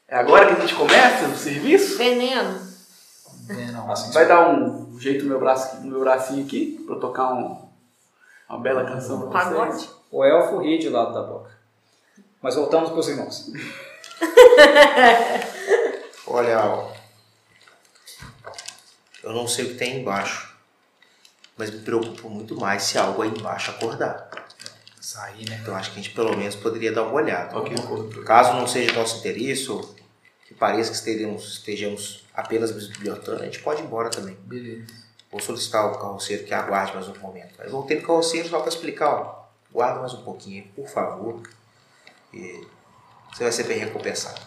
É 0.08 0.16
agora 0.16 0.46
que 0.46 0.52
a 0.52 0.60
gente 0.60 0.74
começa 0.74 1.26
o 1.26 1.36
serviço? 1.36 1.98
veneno. 1.98 2.64
Não. 3.72 3.90
Assim, 3.92 4.12
Vai 4.12 4.26
dar 4.26 4.48
um 4.50 4.98
jeito 4.98 5.24
no 5.24 5.30
meu, 5.30 5.38
braço, 5.40 5.76
no 5.78 5.90
meu 5.90 6.00
bracinho 6.00 6.44
aqui 6.44 6.82
pra 6.86 6.94
eu 6.96 7.00
tocar 7.00 7.32
um- 7.34 7.68
uma 8.48 8.58
bela 8.60 8.84
canção 8.84 9.28
pra 9.28 9.44
vocês? 9.44 9.56
Pagode. 9.58 9.90
O 10.10 10.24
elfo 10.24 10.58
ri 10.58 10.78
de 10.78 10.88
lado 10.88 11.12
da 11.12 11.22
boca. 11.22 11.50
Mas 12.40 12.54
voltamos 12.54 12.90
para 12.90 12.98
os 12.98 13.08
irmãos. 13.08 13.50
Olha, 16.26 16.58
ó, 16.64 16.92
eu 19.22 19.32
não 19.32 19.46
sei 19.46 19.66
o 19.66 19.68
que 19.70 19.74
tem 19.74 20.00
embaixo, 20.00 20.56
mas 21.56 21.70
me 21.70 21.80
preocupa 21.80 22.28
muito 22.28 22.58
mais 22.58 22.82
se 22.82 22.98
algo 22.98 23.22
aí 23.22 23.28
embaixo 23.30 23.70
acordar. 23.70 24.25
Sair, 25.06 25.48
né? 25.48 25.60
Então 25.62 25.72
acho 25.76 25.92
que 25.92 26.00
a 26.00 26.02
gente 26.02 26.12
pelo 26.12 26.36
menos 26.36 26.56
poderia 26.56 26.90
dar 26.90 27.04
uma 27.04 27.12
olhada. 27.12 27.56
Ok, 27.56 27.76
cortou. 27.86 28.24
Caso 28.24 28.54
não 28.54 28.66
seja 28.66 28.92
nosso 28.92 29.18
interesse 29.18 29.70
ou 29.70 29.94
que 30.44 30.52
pareça 30.52 30.90
que 30.90 30.96
estejamos, 30.96 31.44
estejamos 31.58 32.26
apenas 32.34 32.72
bisbilhotando, 32.72 33.42
a 33.42 33.44
gente 33.44 33.60
pode 33.60 33.82
ir 33.82 33.84
embora 33.84 34.10
também. 34.10 34.34
Beleza. 34.40 34.84
Vou 35.30 35.40
solicitar 35.40 35.84
ao 35.84 35.96
carroceiro 35.96 36.42
que 36.42 36.52
aguarde 36.52 36.92
mais 36.92 37.06
um 37.06 37.14
momento. 37.20 37.54
Aí 37.62 37.68
voltei 37.68 38.00
no 38.00 38.04
carroceiro 38.04 38.48
só 38.48 38.58
para 38.58 38.68
explicar, 38.68 39.08
ó. 39.08 39.46
Guarda 39.72 40.00
mais 40.00 40.12
um 40.12 40.24
pouquinho, 40.24 40.66
por 40.74 40.88
favor. 40.88 41.40
E 42.34 42.66
você 43.32 43.44
vai 43.44 43.52
ser 43.52 43.62
bem 43.62 43.78
recompensado. 43.78 44.40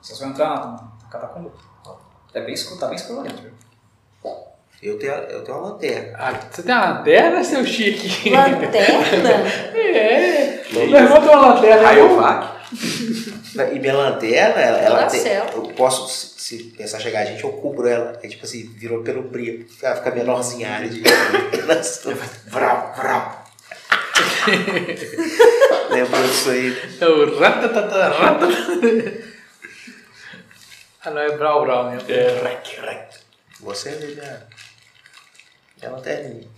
Vocês 0.00 0.20
vão 0.20 0.28
entrar 0.28 0.48
na 0.48 1.08
catacumba. 1.10 1.52
É 2.32 2.40
bem 2.40 2.54
escuro, 2.54 2.78
tá 2.78 2.86
bem 2.86 2.94
escuro 2.94 3.24
dentro. 3.24 3.52
Eu 4.82 4.98
tenho, 4.98 5.12
eu 5.12 5.42
tenho 5.42 5.58
uma 5.58 5.70
lanterna. 5.70 6.16
Ah, 6.18 6.32
você 6.50 6.62
tem 6.62 6.74
uma 6.74 6.90
lanterna, 6.90 7.42
seu 7.42 7.64
chique? 7.64 8.30
Lanterna? 8.30 9.30
é. 9.74 10.64
Meu 10.70 10.82
irmão 10.82 11.20
tem 11.20 11.30
uma 11.30 11.54
lanterna. 11.54 11.82
Rayovac? 11.88 12.56
E 13.72 13.78
minha 13.78 13.94
lanterna, 13.96 14.60
ela, 14.60 14.78
ela 14.78 15.00
Ela 15.00 15.06
tem, 15.06 15.20
céu. 15.20 15.46
eu 15.54 15.62
posso, 15.68 16.08
se, 16.08 16.38
se 16.38 16.64
pensar 16.76 17.00
chegar 17.00 17.20
a 17.20 17.24
gente, 17.24 17.42
eu 17.42 17.52
cubro 17.52 17.88
ela. 17.88 18.18
É 18.22 18.28
tipo 18.28 18.44
assim, 18.44 18.68
virou 18.76 19.02
penumbria. 19.02 19.64
Ela 19.82 19.96
fica 19.96 20.10
menorzinha 20.10 20.68
a 20.68 20.74
área 20.74 20.88
de 20.88 21.02
Vrau, 22.50 22.94
vrau. 22.96 23.46
Lembrou 25.90 26.22
disso 26.22 26.50
aí? 26.50 26.76
É 27.00 27.06
o 27.06 27.38
ratatata, 27.38 28.08
ratatata. 28.08 29.26
Ah, 31.04 31.10
não, 31.10 31.20
é 31.20 31.36
Brau 31.36 31.64
Brau 31.64 31.90
mesmo. 31.90 32.10
É, 32.10 32.40
rec, 32.42 32.80
rec. 32.80 33.08
Você 33.60 33.88
é 33.90 34.42
minha, 35.76 35.88
minha 35.88 35.90
lanterninha. 35.90 36.48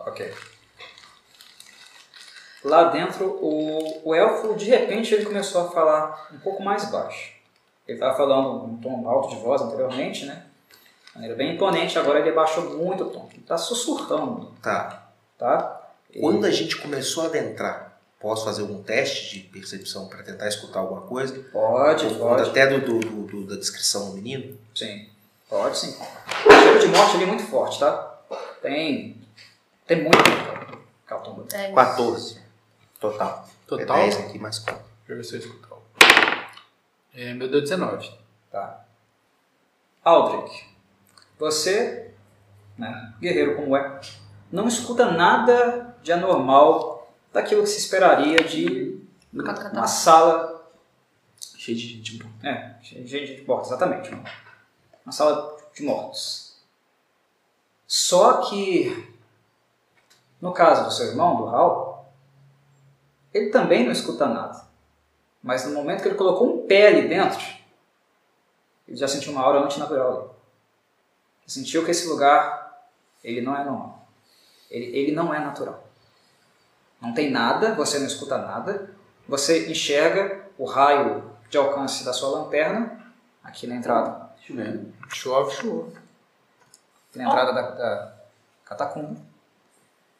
Ok. 0.00 0.32
Lá 2.64 2.84
dentro, 2.84 3.26
o, 3.26 4.08
o 4.08 4.14
elfo, 4.14 4.54
de 4.54 4.66
repente, 4.66 5.12
ele 5.14 5.24
começou 5.24 5.66
a 5.66 5.70
falar 5.70 6.28
um 6.32 6.38
pouco 6.38 6.62
mais 6.62 6.84
baixo. 6.90 7.32
Ele 7.88 7.96
estava 7.98 8.16
falando 8.16 8.64
um 8.64 8.76
tom 8.76 9.08
alto 9.08 9.30
de 9.30 9.42
voz 9.42 9.60
anteriormente, 9.60 10.24
né? 10.26 10.46
De 11.08 11.14
maneira 11.14 11.34
bem 11.36 11.54
imponente, 11.56 11.98
agora 11.98 12.20
ele 12.20 12.30
abaixou 12.30 12.76
muito 12.78 13.04
o 13.04 13.10
tom. 13.10 13.28
Ele 13.32 13.42
está 13.42 13.58
sussurrando, 13.58 14.52
Tá. 14.62 15.08
tá? 15.36 15.80
E- 16.12 16.20
Quando 16.20 16.44
a 16.44 16.50
gente 16.50 16.76
começou 16.76 17.24
a 17.24 17.26
adentrar, 17.26 17.98
posso 18.20 18.44
fazer 18.44 18.62
algum 18.62 18.80
teste 18.82 19.40
de 19.40 19.48
percepção 19.48 20.06
para 20.08 20.22
tentar 20.22 20.46
escutar 20.46 20.78
alguma 20.78 21.00
coisa? 21.02 21.34
Pode, 21.52 22.06
Por 22.06 22.18
pode. 22.18 22.48
até 22.50 22.66
do- 22.68 22.80
do- 23.00 23.26
do- 23.26 23.46
da 23.48 23.56
descrição 23.56 24.10
do 24.10 24.12
menino? 24.16 24.56
Sim, 24.72 25.08
pode 25.48 25.76
sim. 25.78 25.96
O 26.46 26.50
cheiro 26.62 26.78
de 26.78 26.86
morte 26.86 27.16
ali 27.16 27.24
é 27.24 27.26
muito 27.26 27.42
forte, 27.44 27.80
tá? 27.80 28.11
Tem. 28.62 29.20
Tem 29.86 30.02
muito 30.02 30.18
catumba. 31.04 31.46
É. 31.52 31.72
14. 31.72 32.40
Total. 33.00 33.48
Total? 33.66 33.96
É 33.96 34.02
10 34.04 34.16
aqui, 34.20 34.38
mais 34.38 34.58
4. 34.60 34.82
Deixa 34.82 35.12
eu 35.12 35.16
ver 35.16 35.24
se 35.24 35.34
eu 35.34 35.38
escuto. 35.40 35.72
É, 37.14 37.34
meu 37.34 37.50
deu 37.50 37.60
19. 37.60 38.10
Tá. 38.50 38.84
Aldrich, 40.04 40.68
você, 41.38 42.10
né, 42.76 43.14
guerreiro 43.20 43.56
como 43.56 43.76
é, 43.76 44.00
não 44.50 44.66
escuta 44.66 45.10
nada 45.12 45.96
de 46.02 46.12
anormal 46.12 47.12
daquilo 47.32 47.62
que 47.62 47.68
se 47.68 47.78
esperaria 47.78 48.42
de 48.42 49.00
uma 49.32 49.86
sala. 49.86 50.70
Cheio 51.56 51.76
de 51.76 51.86
gente 51.86 52.18
boa. 52.18 52.32
É, 52.42 52.74
cheia 52.82 53.04
de 53.04 53.08
gente 53.08 53.36
de 53.36 53.46
mortos, 53.46 53.68
exatamente. 53.68 54.10
Uma 55.04 55.12
sala 55.12 55.56
de 55.74 55.84
mortos. 55.84 56.41
Só 57.92 58.40
que, 58.48 59.06
no 60.40 60.50
caso 60.50 60.86
do 60.86 60.90
seu 60.90 61.08
irmão, 61.08 61.36
do 61.36 61.46
Hal, 61.46 62.10
ele 63.34 63.50
também 63.50 63.84
não 63.84 63.92
escuta 63.92 64.26
nada. 64.26 64.64
Mas 65.42 65.66
no 65.66 65.74
momento 65.74 66.00
que 66.00 66.08
ele 66.08 66.14
colocou 66.14 66.54
um 66.54 66.66
pé 66.66 66.86
ali 66.86 67.06
dentro, 67.06 67.46
ele 68.88 68.96
já 68.96 69.06
sentiu 69.06 69.32
uma 69.32 69.42
aura 69.42 69.58
antinatural 69.58 70.10
ali. 70.10 70.30
Sentiu 71.46 71.84
que 71.84 71.90
esse 71.90 72.08
lugar, 72.08 72.82
ele 73.22 73.42
não 73.42 73.54
é 73.54 73.62
normal. 73.62 74.08
Ele, 74.70 74.86
ele 74.96 75.12
não 75.12 75.34
é 75.34 75.38
natural. 75.38 75.84
Não 76.98 77.12
tem 77.12 77.30
nada, 77.30 77.74
você 77.74 77.98
não 77.98 78.06
escuta 78.06 78.38
nada. 78.38 78.90
Você 79.28 79.70
enxerga 79.70 80.46
o 80.56 80.64
raio 80.64 81.30
de 81.50 81.58
alcance 81.58 82.06
da 82.06 82.14
sua 82.14 82.40
lanterna 82.40 83.04
aqui 83.44 83.66
na 83.66 83.74
entrada. 83.74 84.30
Ver. 84.48 84.80
Chove, 85.10 85.54
chove. 85.56 86.01
Na 87.14 87.24
entrada 87.24 87.52
da, 87.52 87.70
da 87.70 88.14
catacumba. 88.64 89.20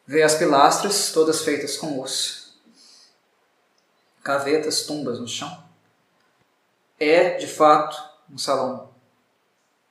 Vê 0.05 0.21
as 0.21 0.35
pilastras 0.35 1.11
todas 1.11 1.41
feitas 1.41 1.77
com 1.77 1.99
osso. 1.99 2.61
Cavetas, 4.21 4.85
tumbas 4.85 5.19
no 5.19 5.27
chão. 5.27 5.63
É, 6.99 7.31
de 7.37 7.47
fato, 7.47 7.97
um 8.29 8.37
salão 8.37 8.89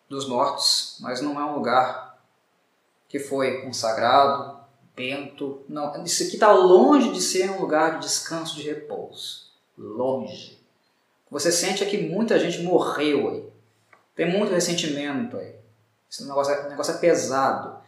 dos 0.09 0.29
mortos, 0.29 0.99
mas 1.01 1.21
não 1.21 1.41
é 1.41 1.45
um 1.45 1.55
lugar 1.55 2.19
que 3.09 3.19
foi 3.19 3.63
consagrado, 3.63 4.61
bento. 4.95 5.63
Não, 5.69 6.05
isso 6.05 6.23
aqui 6.23 6.35
está 6.35 6.53
longe 6.53 7.13
de 7.13 7.21
ser 7.21 7.51
um 7.51 7.61
lugar 7.61 7.99
de 7.99 8.07
descanso, 8.07 8.57
de 8.57 8.63
repouso. 8.63 9.51
Longe. 9.77 10.59
Você 11.31 11.51
sente 11.51 11.83
é 11.83 11.87
que 11.87 11.97
muita 11.97 12.39
gente 12.39 12.63
morreu 12.63 13.31
aí. 13.31 13.53
Tem 14.15 14.31
muito 14.31 14.53
ressentimento 14.53 15.37
aí. 15.39 15.62
Esse 16.13 16.25
negócio 16.25 16.53
é, 16.53 16.69
negócio 16.69 16.93
é 16.93 16.99
pesado. 16.99 17.79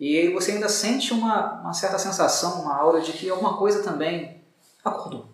E 0.00 0.30
você 0.30 0.52
ainda 0.52 0.70
sente 0.70 1.12
uma, 1.12 1.60
uma 1.60 1.74
certa 1.74 1.98
sensação, 1.98 2.62
uma 2.62 2.74
aura 2.74 3.02
de 3.02 3.12
que 3.12 3.28
alguma 3.28 3.58
coisa 3.58 3.82
também 3.82 4.42
acordou. 4.82 5.28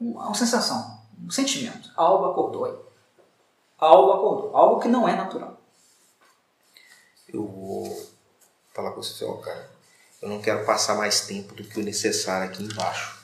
Uma, 0.00 0.24
uma 0.24 0.34
sensação, 0.34 0.98
um 1.22 1.30
sentimento. 1.30 1.92
Algo 1.94 2.24
acordou 2.24 2.64
aí. 2.64 2.74
algo 3.78 4.12
acordou. 4.12 4.56
Algo 4.56 4.80
que 4.80 4.88
não 4.88 5.06
é 5.06 5.14
natural. 5.14 5.60
Eu 7.28 7.46
vou 7.46 8.08
falar 8.72 8.92
com 8.92 9.02
você, 9.02 9.22
ó, 9.26 9.34
cara. 9.34 9.70
Eu 10.22 10.30
não 10.30 10.40
quero 10.40 10.64
passar 10.64 10.96
mais 10.96 11.26
tempo 11.26 11.54
do 11.54 11.64
que 11.64 11.78
o 11.78 11.84
necessário 11.84 12.48
aqui 12.48 12.62
embaixo. 12.62 13.22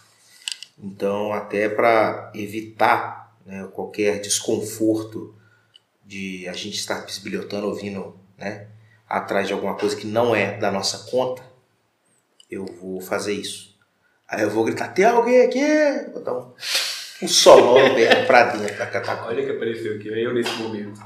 Então, 0.78 1.32
até 1.32 1.66
para 1.66 2.30
evitar 2.34 3.34
né, 3.46 3.66
qualquer 3.68 4.20
desconforto 4.20 5.34
de 6.04 6.46
a 6.46 6.52
gente 6.52 6.76
estar 6.76 7.06
bisbilhotando, 7.06 7.66
ouvindo, 7.66 8.19
né, 8.40 8.66
atrás 9.08 9.46
de 9.46 9.52
alguma 9.52 9.74
coisa 9.74 9.94
que 9.94 10.06
não 10.06 10.34
é 10.34 10.56
da 10.56 10.72
nossa 10.72 11.10
conta, 11.10 11.42
eu 12.50 12.64
vou 12.64 13.00
fazer 13.00 13.34
isso. 13.34 13.78
Aí 14.26 14.42
eu 14.42 14.50
vou 14.50 14.64
gritar: 14.64 14.88
tem 14.88 15.04
alguém 15.04 15.42
aqui? 15.42 16.10
Vou 16.12 16.22
dar 16.22 16.34
um, 16.34 16.54
um 17.22 17.94
berro 17.94 18.26
pra 18.26 18.44
dentro 18.44 18.78
da 18.78 18.86
catacumba. 18.86 19.28
Olha 19.28 19.44
que 19.44 19.52
apareceu 19.52 19.96
aqui, 19.96 20.08
eu 20.08 20.34
nesse 20.34 20.52
momento. 20.54 21.00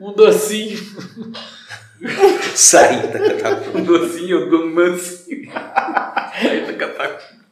Um 0.00 0.12
docinho. 0.14 0.78
Sair 2.56 3.06
da 3.08 3.18
catacumba. 3.18 3.78
Um 3.78 3.84
docinho, 3.84 4.40
eu 4.40 4.50
dou 4.50 4.62
um 4.64 4.74
mansinho. 4.74 5.50
Aí 5.54 6.64
tá 6.66 6.72
catacumba. 6.74 7.42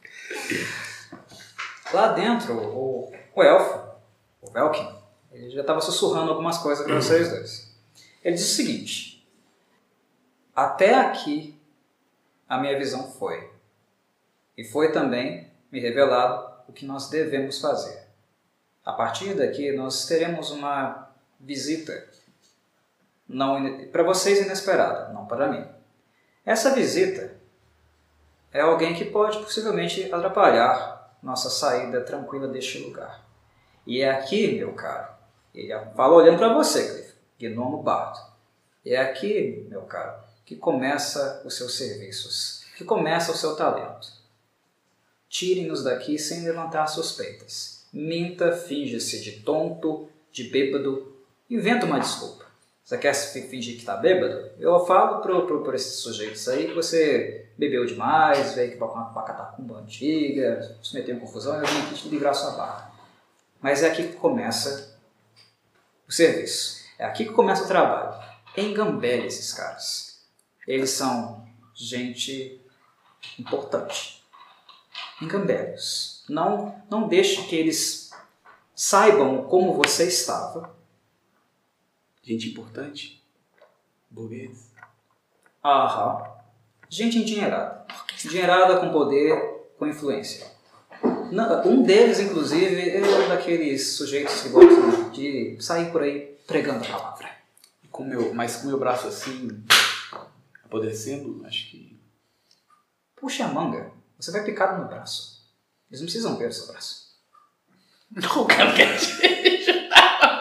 Lá 1.93 2.07
dentro, 2.13 2.53
o, 2.53 3.11
o 3.35 3.43
elfo, 3.43 3.79
o 4.41 4.51
Velkin, 4.51 4.87
ele 5.41 5.49
já 5.49 5.61
estava 5.61 5.81
sussurrando 5.81 6.29
algumas 6.29 6.59
coisas 6.59 6.85
para 6.85 6.95
vocês 6.95 7.29
dois. 7.29 7.75
Ele 8.23 8.35
disse 8.35 8.51
o 8.51 8.55
seguinte: 8.55 9.27
Até 10.55 10.93
aqui 10.93 11.59
a 12.47 12.59
minha 12.59 12.77
visão 12.77 13.11
foi. 13.11 13.49
E 14.55 14.63
foi 14.63 14.91
também 14.91 15.49
me 15.71 15.79
revelado 15.79 16.51
o 16.67 16.73
que 16.73 16.85
nós 16.85 17.09
devemos 17.09 17.59
fazer. 17.59 18.07
A 18.85 18.93
partir 18.93 19.33
daqui, 19.33 19.71
nós 19.71 20.05
teremos 20.05 20.51
uma 20.51 21.09
visita 21.39 22.07
não 23.27 23.87
para 23.87 24.03
vocês 24.03 24.45
inesperada, 24.45 25.11
não 25.11 25.25
para 25.25 25.47
mim. 25.47 25.65
Essa 26.45 26.75
visita 26.75 27.35
é 28.51 28.61
alguém 28.61 28.93
que 28.93 29.05
pode 29.05 29.39
possivelmente 29.39 30.13
atrapalhar 30.13 31.17
nossa 31.23 31.49
saída 31.49 32.01
tranquila 32.01 32.47
deste 32.47 32.77
lugar. 32.79 33.25
E 33.87 34.01
é 34.01 34.11
aqui, 34.11 34.51
meu 34.57 34.73
caro, 34.73 35.10
ele 35.53 35.73
fala 35.95 36.13
olhando 36.15 36.37
para 36.37 36.53
você, 36.53 36.87
Cliff, 36.87 37.13
Gnomo 37.53 37.81
Bardo. 37.83 38.19
É 38.85 38.97
aqui, 38.97 39.65
meu 39.69 39.81
caro, 39.81 40.21
que 40.45 40.55
começa 40.55 41.41
os 41.45 41.55
seus 41.55 41.75
serviços, 41.75 42.65
que 42.75 42.83
começa 42.83 43.31
o 43.31 43.35
seu 43.35 43.55
talento. 43.55 44.07
Tire-nos 45.29 45.83
daqui 45.83 46.17
sem 46.17 46.43
levantar 46.43 46.87
suspeitas. 46.87 47.85
Minta, 47.93 48.51
finge-se 48.51 49.21
de 49.21 49.41
tonto, 49.41 50.09
de 50.31 50.45
bêbado, 50.45 51.15
inventa 51.49 51.85
uma 51.85 51.99
desculpa. 51.99 52.45
Você 52.83 52.97
quer 52.97 53.13
fi- 53.13 53.43
fingir 53.43 53.75
que 53.75 53.81
está 53.81 53.95
bêbado? 53.95 54.49
Eu 54.59 54.85
falo 54.85 55.21
por 55.21 55.75
esses 55.75 55.99
sujeitos 55.99 56.47
aí 56.49 56.67
que 56.67 56.73
você 56.73 57.49
bebeu 57.57 57.85
demais, 57.85 58.53
veio 58.53 58.69
aqui 58.69 58.77
para 58.77 58.87
uma 58.87 59.23
catacumba 59.23 59.77
antiga, 59.79 60.75
se 60.83 60.93
meteu 60.93 61.15
em 61.15 61.19
confusão, 61.19 61.55
eu 61.55 61.65
vim 61.65 61.79
aqui 61.81 61.95
te 61.95 62.09
livrar 62.09 62.33
sua 62.33 62.51
barra. 62.51 62.91
Mas 63.61 63.83
é 63.83 63.87
aqui 63.87 64.07
que 64.07 64.15
começa 64.15 64.90
o 66.11 66.13
serviço. 66.13 66.83
É 66.99 67.05
aqui 67.05 67.25
que 67.25 67.31
começa 67.31 67.63
o 67.63 67.67
trabalho. 67.67 68.21
Engambele 68.55 69.27
esses 69.27 69.53
caras. 69.53 70.21
Eles 70.67 70.89
são 70.89 71.47
gente 71.73 72.61
importante. 73.39 74.21
Engambele-os. 75.21 76.25
Não, 76.27 76.83
não 76.89 77.07
deixe 77.07 77.43
que 77.43 77.55
eles 77.55 78.11
saibam 78.75 79.45
como 79.45 79.73
você 79.73 80.07
estava. 80.07 80.75
Gente 82.21 82.49
importante. 82.49 83.23
Burguês. 84.09 84.69
Aham. 85.63 86.29
Gente 86.89 87.19
endinheirada. 87.19 87.87
Endinheirada 88.25 88.81
com 88.81 88.91
poder, 88.91 89.71
com 89.79 89.87
influência. 89.87 90.50
Não, 91.31 91.61
Um 91.67 91.81
deles, 91.83 92.19
inclusive, 92.19 92.89
é 92.89 93.01
um 93.01 93.29
daqueles 93.29 93.93
sujeitos 93.93 94.41
que 94.41 94.49
gostam 94.49 95.09
de 95.11 95.57
sair 95.59 95.91
por 95.91 96.01
aí 96.03 96.37
pregando 96.45 96.83
a 96.85 96.87
palavra. 96.87 97.29
Com 97.89 98.03
meu, 98.05 98.33
mas 98.33 98.57
com 98.57 98.67
meu 98.67 98.77
braço 98.79 99.07
assim, 99.07 99.49
apodrecendo, 100.63 101.43
acho 101.45 101.69
que. 101.69 101.99
Puxa 103.15 103.45
a 103.45 103.47
manga, 103.49 103.91
você 104.19 104.31
vai 104.31 104.43
picado 104.43 104.81
no 104.81 104.87
braço. 104.87 105.41
Eles 105.89 105.99
não 106.01 106.05
precisam 106.05 106.37
ver 106.37 106.49
o 106.49 106.53
seu 106.53 106.67
braço. 106.67 107.11
Não, 108.11 108.45
cara, 108.45 108.73
quer 108.73 108.97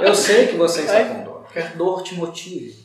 Eu 0.01 0.15
sei 0.15 0.49
que 0.49 0.57
você 0.57 0.81
está 0.83 1.05
com 1.05 1.23
dor. 1.25 1.47
Dor 1.77 2.03
te 2.03 2.15
motive 2.17 2.85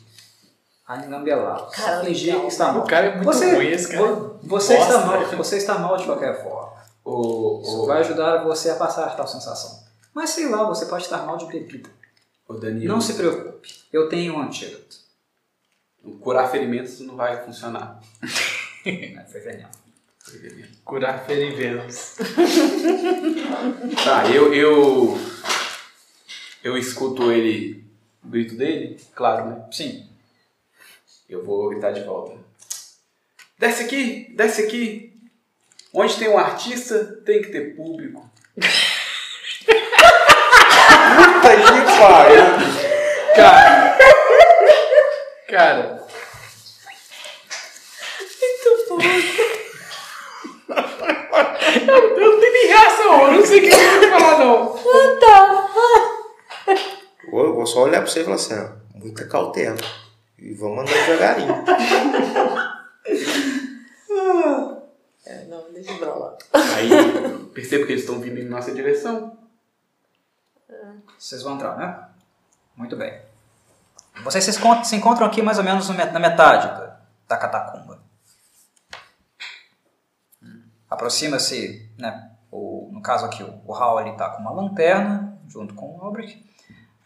a 0.86 0.98
engambelá-los. 0.98 1.74
Fingir 2.04 2.38
que 2.40 2.46
está 2.46 2.72
mal. 2.72 2.84
O 2.84 2.86
cara 2.86 3.06
é 3.08 3.14
muito 3.16 3.24
você, 3.24 3.52
ruim, 3.54 3.66
esse 3.66 3.88
cara. 3.88 4.04
vo- 4.06 4.38
Você 4.44 4.76
está, 4.76 5.04
mal, 5.04 5.24
você 5.26 5.56
está 5.56 5.78
mal 5.78 5.96
de 5.96 6.04
qualquer 6.04 6.40
forma. 6.42 6.75
O, 7.06 7.60
Isso 7.62 7.82
o, 7.82 7.86
vai 7.86 8.00
ajudar 8.00 8.42
você 8.42 8.68
a 8.68 8.74
passar 8.74 9.14
tal 9.16 9.28
sensação. 9.28 9.80
Mas 10.12 10.30
sei 10.30 10.48
lá, 10.48 10.64
você 10.64 10.86
pode 10.86 11.04
estar 11.04 11.24
mal 11.24 11.36
de 11.36 11.46
bebida. 11.46 11.88
o 12.48 12.54
Danilo. 12.54 12.92
Não 12.92 13.00
se 13.00 13.14
preocupe, 13.14 13.72
eu 13.92 14.08
tenho 14.08 14.34
um 14.34 14.40
antídoto. 14.40 14.96
Curar 16.20 16.50
ferimentos 16.50 16.98
não 17.00 17.14
vai 17.14 17.44
funcionar. 17.44 18.00
Né, 18.84 19.24
Foi 19.30 19.40
veneno. 19.40 19.68
Curar 20.84 21.24
ferimentos. 21.24 22.16
Tá, 24.04 24.28
eu, 24.28 24.52
eu. 24.52 25.16
Eu 26.64 26.76
escuto 26.76 27.30
ele. 27.30 27.84
O 28.24 28.28
grito 28.28 28.56
dele, 28.56 29.00
claro, 29.14 29.50
né? 29.50 29.68
Sim. 29.70 30.08
Eu 31.28 31.44
vou 31.44 31.68
gritar 31.68 31.92
de 31.92 32.02
volta. 32.02 32.36
Desce 33.56 33.84
aqui, 33.84 34.34
desce 34.34 34.62
aqui. 34.62 35.05
Onde 35.98 36.14
tem 36.18 36.28
um 36.28 36.36
artista, 36.36 37.02
tem 37.24 37.40
que 37.40 37.48
ter 37.48 37.74
público. 37.74 38.30
Puta 38.54 38.70
que 41.56 41.98
pariu. 41.98 42.44
Cara. 43.34 43.96
Cara. 45.48 46.06
Muito 48.20 48.68
bom. 48.90 48.98
Eu, 51.88 52.18
eu 52.18 52.30
não 52.30 52.40
tenho 52.40 52.52
nem 52.52 52.66
reação, 52.66 53.22
eu 53.22 53.32
não 53.32 53.46
sei 53.46 53.58
o 53.58 53.62
que 53.62 53.68
eu 53.74 54.00
vou 54.00 54.20
falar, 54.20 54.38
não. 54.38 54.76
Eu 57.32 57.54
vou 57.54 57.66
só 57.66 57.84
olhar 57.84 58.02
pra 58.02 58.10
você 58.10 58.20
e 58.20 58.24
falar 58.24 58.36
assim, 58.36 58.54
ó, 58.54 58.68
muita 58.94 59.26
cautela. 59.26 59.78
E 60.38 60.52
vamos 60.52 60.80
andar 60.80 60.92
devagarinho. 60.92 61.64
É, 65.26 65.44
não, 65.46 65.72
deixa 65.72 65.92
pra 65.98 66.14
lá. 66.14 66.36
Aí 66.76 66.90
eu 66.90 67.46
percebo 67.48 67.84
que 67.86 67.92
eles 67.92 68.02
estão 68.04 68.20
vindo 68.20 68.38
em 68.38 68.44
nossa 68.48 68.72
direção. 68.72 69.36
Vocês 71.18 71.42
vão 71.42 71.54
entrar, 71.54 71.76
né? 71.76 72.08
Muito 72.76 72.96
bem. 72.96 73.20
Vocês 74.22 74.44
se 74.44 74.50
encont- 74.50 74.84
se 74.84 74.94
encontram 74.96 75.26
aqui 75.26 75.42
mais 75.42 75.58
ou 75.58 75.64
menos 75.64 75.88
na 75.88 76.18
metade 76.18 76.66
da, 76.68 77.00
da 77.28 77.36
catacumba. 77.36 78.00
Aproxima-se, 80.88 81.90
né? 81.98 82.30
O, 82.50 82.88
no 82.92 83.02
caso 83.02 83.24
aqui, 83.26 83.42
o, 83.42 83.60
o 83.66 83.74
Hal 83.74 84.00
ele 84.00 84.16
tá 84.16 84.30
com 84.30 84.40
uma 84.40 84.52
lanterna, 84.52 85.36
junto 85.48 85.74
com 85.74 85.96
o 85.96 86.02
Albrecht. 86.02 86.44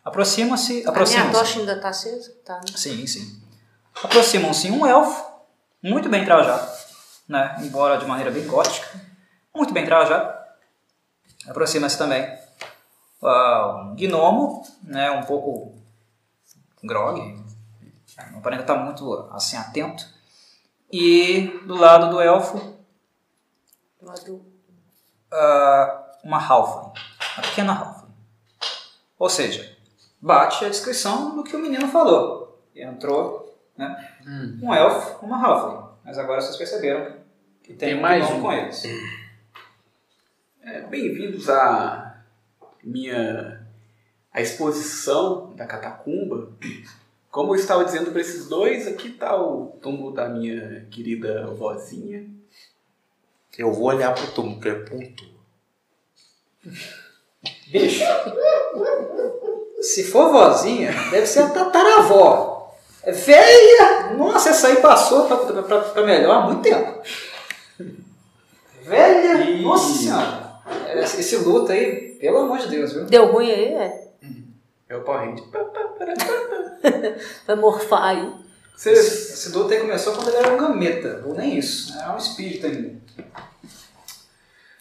Aproxima-se. 0.05 0.85
A 0.87 0.93
minha 0.93 1.31
tocha 1.33 1.59
ainda 1.61 1.81
tá 1.81 1.89
acesa? 1.89 2.33
Tá. 2.45 2.57
né? 2.57 2.63
Sim, 2.77 3.07
sim. 3.07 3.41
Aproximam-se 4.03 4.71
um 4.71 4.87
elfo, 4.87 5.25
muito 5.83 6.09
bem 6.09 6.25
trajado, 6.25 6.71
né? 7.31 7.57
embora 7.61 7.97
de 7.97 8.05
maneira 8.07 8.31
bem 8.31 8.45
gótica, 8.47 9.01
muito 9.55 9.73
bem 9.73 9.85
trajado. 9.87 10.39
Aproxima-se 11.49 11.97
também 11.97 12.29
ah, 13.23 13.87
um 13.93 13.95
gnomo, 13.97 14.67
né? 14.83 15.11
um 15.13 15.23
pouco 15.23 15.75
grog, 16.83 17.21
não 18.33 18.39
aparenta 18.41 18.63
estar 18.63 18.75
muito 18.77 19.29
assim 19.33 19.57
atento. 19.57 20.05
E 20.93 21.47
do 21.67 21.77
lado 21.77 22.11
do 22.11 22.21
elfo, 22.21 22.59
Do 24.01 24.07
lado- 24.07 24.45
ah, 25.33 26.03
uma 26.25 26.39
halfling, 26.39 26.93
uma 27.37 27.43
pequena 27.43 27.73
halfling. 27.73 28.13
Ou 29.19 29.29
seja, 29.31 29.77
bate 30.21 30.65
a 30.65 30.69
descrição 30.69 31.37
do 31.37 31.45
que 31.45 31.55
o 31.55 31.61
menino 31.61 31.87
falou. 31.89 32.61
Entrou, 32.75 33.57
né? 33.77 34.15
Um 34.63 34.75
elfo, 34.75 35.25
uma 35.25 35.41
halfling. 35.41 35.89
Mas 36.05 36.19
agora 36.19 36.41
vocês 36.41 36.57
perceberam 36.57 37.20
que 37.71 37.77
tem, 37.77 37.91
Tem 37.91 38.01
mais 38.01 38.29
um. 38.31 38.41
com 38.43 38.53
eles. 38.53 38.83
É, 40.63 40.81
Bem-vindos 40.83 41.49
à 41.49 42.17
minha 42.83 43.61
a 44.33 44.41
exposição 44.41 45.53
da 45.55 45.67
catacumba. 45.67 46.49
Como 47.31 47.53
eu 47.55 47.61
estava 47.61 47.85
dizendo 47.85 48.11
para 48.11 48.21
esses 48.21 48.49
dois, 48.49 48.87
aqui 48.89 49.09
está 49.09 49.41
o 49.41 49.79
túmulo 49.81 50.13
da 50.13 50.29
minha 50.29 50.87
querida 50.91 51.47
vozinha. 51.49 52.29
Eu 53.57 53.73
vou 53.73 53.85
olhar 53.85 54.15
pro 54.15 54.27
túmulo, 54.33 54.61
que 54.61 54.69
é 54.69 54.75
ponto. 54.75 55.25
Bicho, 57.71 58.05
Se 59.81 60.05
for 60.05 60.31
vozinha, 60.33 60.93
deve 61.11 61.27
ser 61.27 61.41
a 61.41 61.51
tataravó. 61.51 62.75
É 63.03 63.13
velha! 63.13 64.13
Nossa, 64.17 64.51
essa 64.51 64.69
aí 64.69 64.77
passou 64.77 65.27
pra 65.27 66.03
melhor 66.05 66.37
há 66.37 66.47
muito 66.47 66.63
tempo. 66.63 67.01
Velha! 68.83 69.43
E- 69.45 69.63
Nossa 69.63 69.95
senhora! 69.99 70.51
Esse, 70.95 71.21
esse 71.21 71.37
luto 71.37 71.73
aí, 71.73 72.17
pelo 72.21 72.39
amor 72.39 72.59
de 72.59 72.69
Deus, 72.69 72.93
viu? 72.93 73.05
Deu 73.07 73.27
ruim 73.33 73.51
aí, 73.51 73.65
é. 73.75 74.09
É 74.89 74.97
o 74.97 75.03
Power. 75.03 75.35
Vai 77.47 77.57
morfar 77.57 78.03
aí. 78.05 78.33
Esse, 78.77 79.33
esse 79.35 79.49
luto 79.51 79.73
aí 79.73 79.81
começou 79.81 80.15
quando 80.15 80.29
ele 80.29 80.37
era 80.39 80.55
um 80.55 80.59
gameta, 80.59 81.23
ou 81.27 81.35
nem 81.35 81.59
isso, 81.59 81.93
era 81.99 82.15
um 82.15 82.19
espírito 82.19 82.67
ainda. 82.67 82.95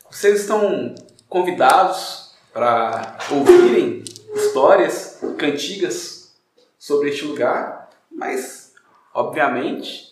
Vocês 0.10 0.42
estão 0.42 0.96
convidados 1.28 2.32
para 2.54 3.18
ouvirem 3.32 4.04
histórias 4.34 5.20
cantigas 5.38 6.32
sobre 6.78 7.10
este 7.10 7.26
lugar, 7.26 7.90
mas, 8.12 8.74
obviamente, 9.14 10.09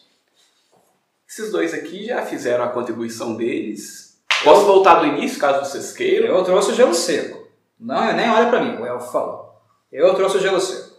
esses 1.37 1.51
dois 1.51 1.71
aqui 1.71 2.07
já 2.07 2.25
fizeram 2.25 2.63
a 2.63 2.69
contribuição 2.69 3.35
deles. 3.35 4.19
Posso 4.43 4.65
voltar 4.65 4.95
do 4.95 5.05
início, 5.05 5.39
caso 5.39 5.69
vocês 5.69 5.93
queiram? 5.93 6.35
Eu 6.35 6.43
trouxe 6.43 6.71
o 6.71 6.75
gelo 6.75 6.95
seco. 6.95 7.47
Não, 7.79 8.11
nem 8.13 8.27
olha 8.27 8.49
pra 8.49 8.63
mim, 8.63 8.81
o 8.81 8.85
Elfo 8.85 9.11
falou. 9.11 9.61
Eu 9.91 10.15
trouxe 10.15 10.37
o 10.37 10.41
gelo 10.41 10.59
seco. 10.59 10.97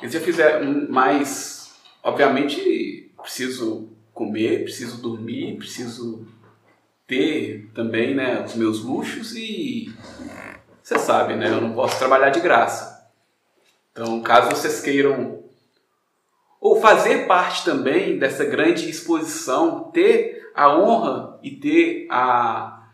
Eles 0.00 0.12
já 0.12 0.20
fizeram, 0.20 0.88
mas, 0.88 1.72
obviamente, 2.02 3.12
preciso 3.22 3.88
comer, 4.12 4.64
preciso 4.64 5.00
dormir, 5.00 5.56
preciso 5.56 6.26
ter 7.06 7.70
também 7.74 8.14
né, 8.14 8.42
os 8.44 8.54
meus 8.56 8.82
luxos 8.82 9.36
e 9.36 9.94
você 10.82 10.98
sabe, 10.98 11.36
né? 11.36 11.48
Eu 11.48 11.60
não 11.60 11.74
posso 11.74 11.98
trabalhar 11.98 12.30
de 12.30 12.40
graça. 12.40 13.08
Então, 13.92 14.20
caso 14.20 14.50
vocês 14.50 14.80
queiram 14.80 15.39
ou 16.60 16.80
fazer 16.80 17.26
parte 17.26 17.64
também 17.64 18.18
dessa 18.18 18.44
grande 18.44 18.88
exposição, 18.88 19.90
ter 19.92 20.50
a 20.54 20.76
honra 20.76 21.38
e 21.42 21.52
ter 21.52 22.06
a 22.10 22.86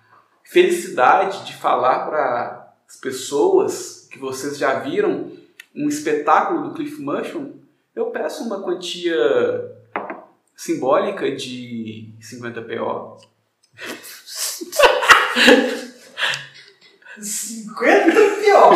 felicidade 0.45 1.45
de 1.45 1.55
falar 1.55 2.07
para 2.07 2.73
as 2.89 2.97
pessoas 2.97 4.09
que 4.11 4.19
vocês 4.19 4.57
já 4.57 4.79
viram 4.79 5.33
um 5.75 5.89
espetáculo 5.89 6.69
do 6.69 6.75
Cliff 6.75 7.03
Mushroom, 7.03 7.55
eu 7.95 8.07
peço 8.07 8.45
uma 8.45 8.63
quantia 8.63 9.17
simbólica 10.55 11.35
de 11.35 12.15
50 12.21 12.63
PO. 12.63 13.17
50 17.21 18.13
pior! 18.41 18.75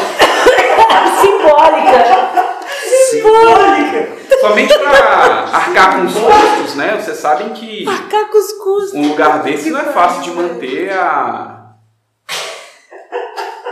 Simbólica. 3.11 4.20
Somente 4.41 4.79
para 4.79 5.45
arcar 5.45 5.97
com 5.97 6.07
os 6.07 6.15
custos, 6.15 6.75
né? 6.75 7.01
Vocês 7.01 7.19
sabem 7.19 7.53
que 7.53 7.85
Marcar 7.85 8.31
cuscuz. 8.31 8.95
um 8.95 9.09
lugar 9.09 9.43
desse 9.43 9.71
não 9.71 9.81
é 9.81 9.93
fácil 9.93 10.23
de 10.23 10.31
manter 10.31 10.91
a. 10.93 11.75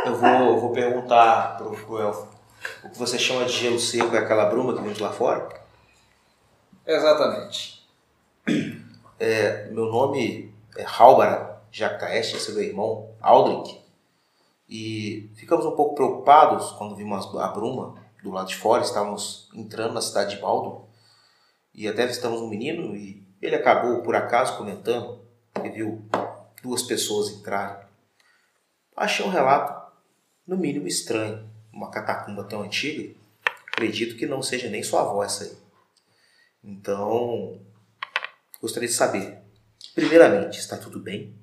Eu 0.05 0.15
vou, 0.15 0.29
eu 0.29 0.59
vou 0.59 0.73
perguntar 0.73 1.57
pro, 1.57 1.71
pro 1.71 1.99
Elfo. 2.01 2.29
O 2.85 2.91
que 2.91 2.99
você 2.99 3.19
chama 3.19 3.45
de 3.45 3.53
gelo 3.53 3.79
seco 3.79 4.15
é 4.15 4.19
aquela 4.19 4.47
bruma 4.47 4.75
que 4.75 4.83
vem 4.83 4.93
de 4.93 5.03
lá 5.03 5.11
fora? 5.13 5.49
Exatamente. 6.87 7.87
É, 9.21 9.69
meu 9.71 9.87
nome 9.87 10.55
é 10.77 10.85
Halbara 10.85 11.61
Jactaeste, 11.71 12.37
esse 12.37 12.51
é 12.51 12.55
meu 12.55 12.63
irmão 12.63 13.11
Aldrich. 13.21 13.81
E 14.69 15.31
ficamos 15.35 15.65
um 15.65 15.73
pouco 15.73 15.95
preocupados 15.95 16.73
quando 16.73 16.95
vimos 16.95 17.35
a 17.37 17.49
bruma 17.49 17.95
do 18.23 18.31
lado 18.31 18.49
de 18.49 18.57
fora. 18.57 18.83
Estávamos 18.83 19.49
entrando 19.55 19.95
na 19.95 20.01
cidade 20.01 20.37
de 20.37 20.41
Baldo 20.41 20.89
e 21.75 21.87
até 21.87 22.03
avistamos 22.05 22.41
um 22.41 22.49
menino 22.49 22.97
e 22.97 23.27
ele 23.41 23.55
acabou, 23.55 24.03
por 24.03 24.17
acaso, 24.17 24.57
comentando 24.57 25.21
que 25.55 25.69
viu 25.69 26.05
duas 26.63 26.83
pessoas 26.83 27.31
entrarem. 27.31 27.87
Achei 28.97 29.25
um 29.25 29.31
relato, 29.31 29.93
no 30.47 30.57
mínimo, 30.57 30.89
estranho. 30.89 31.49
Uma 31.73 31.91
catacumba 31.91 32.43
tão 32.43 32.63
antiga, 32.63 33.15
acredito 33.69 34.17
que 34.17 34.27
não 34.27 34.43
seja 34.43 34.69
nem 34.69 34.83
sua 34.83 35.03
avó 35.03 35.23
essa 35.23 35.45
aí. 35.45 35.57
Então, 36.65 37.61
gostaria 38.61 38.89
de 38.89 38.95
saber, 38.95 39.39
primeiramente, 39.95 40.59
está 40.59 40.77
tudo 40.77 40.99
bem? 40.99 41.37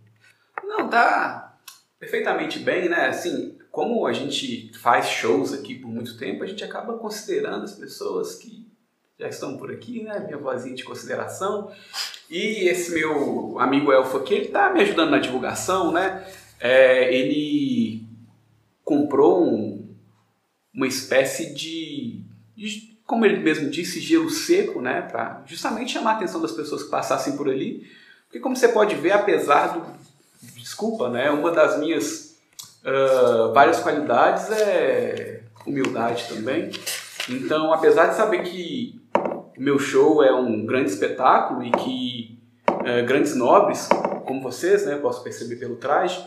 Não, 0.62 0.90
tá 0.90 1.58
perfeitamente 1.98 2.60
bem, 2.60 2.90
né? 2.90 3.08
Assim, 3.08 3.58
como 3.76 4.08
a 4.08 4.14
gente 4.14 4.72
faz 4.80 5.10
shows 5.10 5.52
aqui 5.52 5.76
por 5.76 5.90
muito 5.90 6.18
tempo, 6.18 6.42
a 6.46 6.48
gente 6.48 6.64
acaba 6.64 6.98
considerando 6.98 7.66
as 7.66 7.74
pessoas 7.74 8.36
que 8.36 8.66
já 9.20 9.28
estão 9.28 9.58
por 9.58 9.70
aqui, 9.70 10.02
né? 10.02 10.18
Minha 10.20 10.38
vozinha 10.38 10.74
de 10.74 10.86
consideração. 10.86 11.70
E 12.30 12.70
esse 12.70 12.94
meu 12.94 13.60
amigo 13.60 13.92
Elfo 13.92 14.16
aqui, 14.16 14.34
ele 14.34 14.48
tá 14.48 14.72
me 14.72 14.80
ajudando 14.80 15.10
na 15.12 15.20
divulgação, 15.20 15.92
né? 15.92 16.26
É, 16.58 17.14
ele 17.14 18.02
comprou 18.82 19.44
um- 19.44 19.94
uma 20.74 20.88
espécie 20.88 21.54
de, 21.54 22.22
de, 22.56 22.98
como 23.06 23.26
ele 23.26 23.42
mesmo 23.42 23.70
disse, 23.70 24.00
gelo 24.00 24.30
seco, 24.30 24.82
né? 24.82 25.02
Para 25.02 25.44
justamente 25.46 25.92
chamar 25.92 26.12
a 26.12 26.16
atenção 26.16 26.42
das 26.42 26.54
pessoas 26.54 26.82
que 26.84 26.90
passassem 26.90 27.36
por 27.36 27.50
ali. 27.50 27.86
Porque 28.26 28.40
como 28.40 28.56
você 28.56 28.70
pode 28.70 28.96
ver, 28.96 29.12
apesar 29.12 29.68
do, 29.74 29.86
desculpa, 30.62 31.10
né? 31.10 31.30
Uma 31.30 31.52
das 31.52 31.78
minhas 31.78 32.25
ah, 32.86 33.52
várias 33.54 33.80
qualidades 33.80 34.50
é 34.52 35.42
humildade 35.66 36.28
também. 36.30 36.70
Então, 37.30 37.74
apesar 37.74 38.08
de 38.08 38.16
saber 38.16 38.44
que 38.44 39.02
meu 39.58 39.80
show 39.80 40.24
é 40.24 40.34
um 40.34 40.66
grande 40.66 40.92
espetáculo 40.92 41.64
e 41.64 41.72
que 41.72 42.40
eh, 42.86 43.02
grandes 43.02 43.36
nobres, 43.36 43.90
como 44.26 44.42
vocês, 44.42 44.86
né, 44.86 44.96
posso 44.98 45.24
perceber 45.24 45.56
pelo 45.56 45.76
traje, 45.78 46.24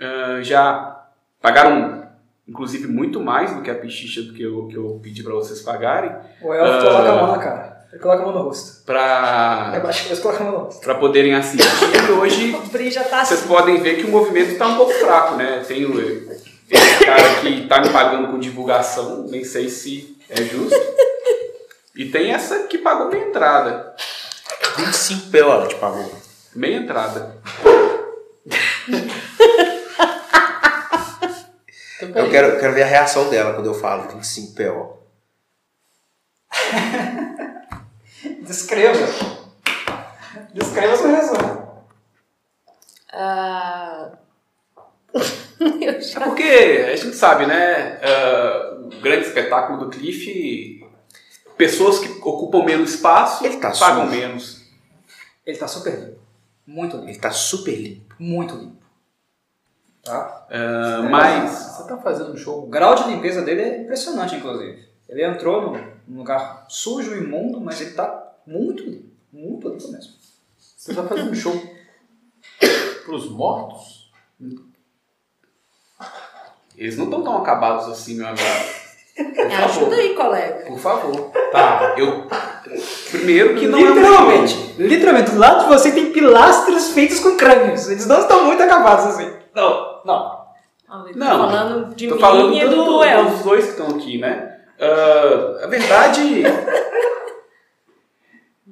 ah, 0.00 0.38
já 0.42 1.06
pagaram, 1.40 2.06
inclusive, 2.46 2.86
muito 2.86 3.20
mais 3.20 3.52
do 3.54 3.62
que 3.62 3.70
a 3.70 3.74
pichicha 3.74 4.22
do 4.22 4.32
que 4.32 4.42
eu, 4.42 4.66
que 4.68 4.76
eu 4.76 5.00
pedi 5.02 5.22
para 5.24 5.34
vocês 5.34 5.60
pagarem, 5.62 6.10
O 6.42 6.52
Elfo 6.54 6.72
Ah. 6.72 6.90
coloca 6.90 7.10
a 7.10 7.14
mão 7.16 7.32
na 7.36 7.38
cara. 7.42 7.77
Ele 7.90 8.02
coloca 8.02 8.22
a 8.22 8.26
mão 8.26 8.34
no 8.34 8.42
rosto. 8.42 8.84
que 8.84 10.08
eles 10.08 10.20
colocam 10.20 10.46
a 10.46 10.50
mão 10.50 10.58
no 10.60 10.64
rosto. 10.66 10.80
para 10.82 10.94
poderem 10.96 11.34
assistir. 11.34 11.66
E 12.08 12.12
hoje 12.12 12.54
O 12.64 12.66
Bri 12.68 12.90
já 12.90 13.02
tá 13.04 13.24
vocês 13.24 13.40
assim. 13.40 13.48
podem 13.48 13.80
ver 13.80 13.96
que 13.96 14.04
o 14.04 14.10
movimento 14.10 14.52
está 14.52 14.66
um 14.66 14.76
pouco 14.76 14.92
fraco, 14.92 15.36
né? 15.36 15.64
Tem 15.66 15.86
o, 15.86 15.98
esse 16.70 17.04
cara 17.04 17.40
que 17.40 17.62
está 17.62 17.80
me 17.80 17.88
pagando 17.90 18.28
com 18.28 18.38
divulgação, 18.38 19.26
nem 19.28 19.42
sei 19.42 19.70
se 19.70 20.18
é 20.28 20.42
justo. 20.42 20.78
E 21.96 22.10
tem 22.10 22.30
essa 22.32 22.64
que 22.64 22.78
pagou 22.78 23.10
meia 23.10 23.24
entrada. 23.24 23.94
25 24.76 25.30
PO 25.30 25.38
ela 25.38 25.66
te 25.66 25.74
pagou. 25.76 26.12
Meia 26.54 26.76
entrada. 26.76 27.36
Eu 32.00 32.30
quero, 32.30 32.48
eu 32.48 32.60
quero 32.60 32.74
ver 32.74 32.82
a 32.82 32.86
reação 32.86 33.28
dela 33.28 33.54
quando 33.54 33.66
eu 33.66 33.74
falo 33.74 34.08
25 34.08 34.54
PO. 34.54 34.98
Descreva. 38.42 39.06
Descreva 40.52 40.92
a 40.92 40.96
sua 40.96 41.08
reação. 41.08 41.84
Ah, 43.12 44.10
eu 45.60 45.90
É 45.90 46.00
já... 46.00 46.20
porque 46.20 46.42
a 46.92 46.96
gente 46.96 47.14
sabe, 47.16 47.46
né? 47.46 47.98
ah, 48.02 48.78
o 48.84 49.00
grande 49.00 49.26
espetáculo 49.26 49.78
do 49.78 49.90
Cliff, 49.90 50.84
pessoas 51.56 51.98
que 51.98 52.08
ocupam 52.20 52.64
menos 52.64 52.94
espaço 52.94 53.44
Ele 53.44 53.56
tá 53.58 53.70
pagam 53.72 54.06
sujo. 54.06 54.16
menos. 54.20 54.62
Ele 55.46 55.58
tá 55.58 55.66
super 55.68 55.94
limpo. 55.98 56.18
Muito 56.66 56.96
limpo. 56.96 57.08
Ele 57.08 57.18
tá 57.18 57.30
super 57.30 57.74
limpo. 57.74 58.14
Muito 58.18 58.54
limpo. 58.54 58.76
Tá? 60.04 60.46
Ah, 60.50 61.02
mas 61.10 61.50
Você 61.50 61.88
tá 61.88 61.96
fazendo 61.98 62.30
um 62.30 62.34
O 62.34 62.38
show. 62.38 62.66
grau 62.66 62.94
de 62.94 63.04
limpeza 63.08 63.42
dele 63.42 63.62
é 63.62 63.78
impressionante, 63.82 64.34
inclusive. 64.36 64.86
Ele 65.08 65.24
entrou 65.24 65.62
num- 65.62 65.97
num 66.08 66.18
lugar 66.18 66.64
sujo 66.68 67.14
e 67.14 67.18
imundo, 67.18 67.60
mas 67.60 67.80
ele 67.80 67.90
tá 67.92 68.32
muito 68.46 68.82
limpo. 68.82 69.08
Muito 69.32 69.68
limpo 69.68 69.88
mesmo. 69.92 70.12
Você 70.76 70.94
tá 70.94 71.02
fazendo 71.04 71.30
um 71.30 71.34
show 71.34 71.54
pros 73.04 73.30
mortos? 73.30 74.10
eles 76.76 76.96
não 76.96 77.04
estão 77.06 77.22
tão 77.22 77.36
acabados 77.38 77.88
assim, 77.88 78.14
meu 78.16 78.28
amigo. 78.28 78.42
Me 79.18 79.54
ajuda 79.54 79.96
aí, 79.96 80.14
colega. 80.14 80.64
Por 80.66 80.78
favor. 80.78 81.30
Tá, 81.50 81.94
eu. 81.98 82.28
Primeiro 83.10 83.56
que 83.56 83.66
não 83.66 83.78
literalmente, 83.80 84.54
é 84.54 84.56
um 84.56 84.66
show. 84.76 84.86
literalmente, 84.86 85.30
do 85.32 85.38
lado 85.38 85.62
de 85.64 85.68
você 85.68 85.90
tem 85.90 86.12
pilastras 86.12 86.90
feitos 86.90 87.18
com 87.18 87.36
crânios. 87.36 87.88
Eles 87.88 88.06
não 88.06 88.20
estão 88.20 88.44
muito 88.44 88.62
acabados 88.62 89.06
assim. 89.06 89.32
Não, 89.54 90.02
não. 90.04 90.38
Ah, 90.88 91.04
Não, 91.16 91.26
falando 91.50 91.94
de 91.96 92.06
Tô 92.08 92.14
mim 92.14 92.20
falando 92.20 92.54
e 92.54 92.60
do, 92.64 92.70
do 92.76 92.84
do- 92.84 93.04
Elfo. 93.04 93.30
dos 93.32 93.42
dois 93.42 93.64
que 93.64 93.70
estão 93.72 93.88
aqui, 93.96 94.18
né? 94.18 94.47
Ah, 94.80 95.64
a 95.64 95.66
verdade 95.66 96.44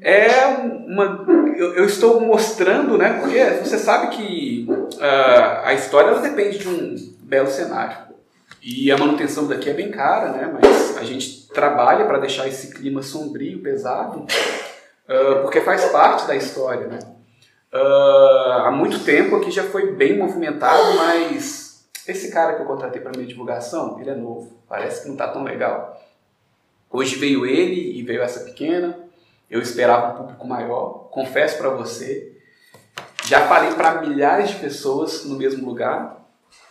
é 0.00 0.46
uma. 0.86 1.26
Eu, 1.56 1.74
eu 1.74 1.84
estou 1.84 2.20
mostrando, 2.20 2.96
né? 2.96 3.18
Porque 3.20 3.42
você 3.64 3.78
sabe 3.78 4.16
que 4.16 4.68
ah, 5.00 5.62
a 5.64 5.74
história 5.74 6.10
ela 6.10 6.20
depende 6.20 6.58
de 6.58 6.68
um 6.68 6.94
belo 7.22 7.48
cenário. 7.48 8.06
E 8.62 8.90
a 8.90 8.98
manutenção 8.98 9.46
daqui 9.46 9.70
é 9.70 9.74
bem 9.74 9.90
cara, 9.90 10.30
né? 10.30 10.52
Mas 10.52 10.96
a 10.96 11.04
gente 11.04 11.48
trabalha 11.48 12.04
para 12.04 12.18
deixar 12.18 12.46
esse 12.46 12.72
clima 12.72 13.02
sombrio, 13.02 13.62
pesado, 13.62 14.26
ah, 15.08 15.40
porque 15.42 15.60
faz 15.60 15.84
parte 15.86 16.26
da 16.26 16.36
história, 16.36 16.86
né? 16.86 16.98
Há 17.72 18.70
muito 18.70 19.00
tempo 19.00 19.36
aqui 19.36 19.50
já 19.50 19.64
foi 19.64 19.92
bem 19.92 20.16
movimentado, 20.16 20.94
mas 20.94 21.65
esse 22.06 22.30
cara 22.30 22.54
que 22.54 22.62
eu 22.62 22.66
contratei 22.66 23.00
para 23.00 23.12
minha 23.12 23.26
divulgação, 23.26 23.98
ele 24.00 24.10
é 24.10 24.14
novo, 24.14 24.52
parece 24.68 25.02
que 25.02 25.08
não 25.08 25.16
tá 25.16 25.28
tão 25.28 25.42
legal. 25.44 26.00
Hoje 26.90 27.16
veio 27.16 27.44
ele 27.44 27.98
e 27.98 28.02
veio 28.02 28.22
essa 28.22 28.40
pequena. 28.40 28.98
Eu 29.50 29.60
esperava 29.60 30.12
um 30.12 30.16
público 30.16 30.46
maior, 30.46 31.08
confesso 31.10 31.58
para 31.58 31.70
você. 31.70 32.32
Já 33.24 33.46
falei 33.48 33.72
para 33.74 34.00
milhares 34.00 34.50
de 34.50 34.56
pessoas 34.56 35.24
no 35.24 35.36
mesmo 35.36 35.66
lugar, 35.66 36.24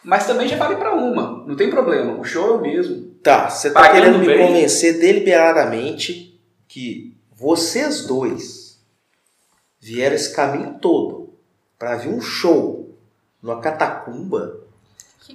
mas 0.04 0.26
também 0.26 0.48
já 0.48 0.58
falei 0.58 0.78
para 0.78 0.94
uma. 0.94 1.44
Não 1.46 1.56
tem 1.56 1.70
problema, 1.70 2.18
o 2.20 2.24
show 2.24 2.48
é 2.48 2.58
o 2.58 2.62
mesmo. 2.62 3.14
Tá, 3.22 3.50
você 3.50 3.72
tá 3.72 3.82
Pagando 3.82 4.02
querendo 4.02 4.20
me 4.20 4.26
bem. 4.28 4.48
convencer 4.48 5.00
deliberadamente 5.00 6.40
que 6.68 7.18
vocês 7.36 8.06
dois 8.06 8.80
vieram 9.80 10.16
esse 10.16 10.34
caminho 10.34 10.78
todo 10.80 11.34
pra 11.78 11.96
ver 11.96 12.10
um 12.10 12.22
show 12.22 12.98
numa 13.42 13.60
catacumba. 13.60 14.65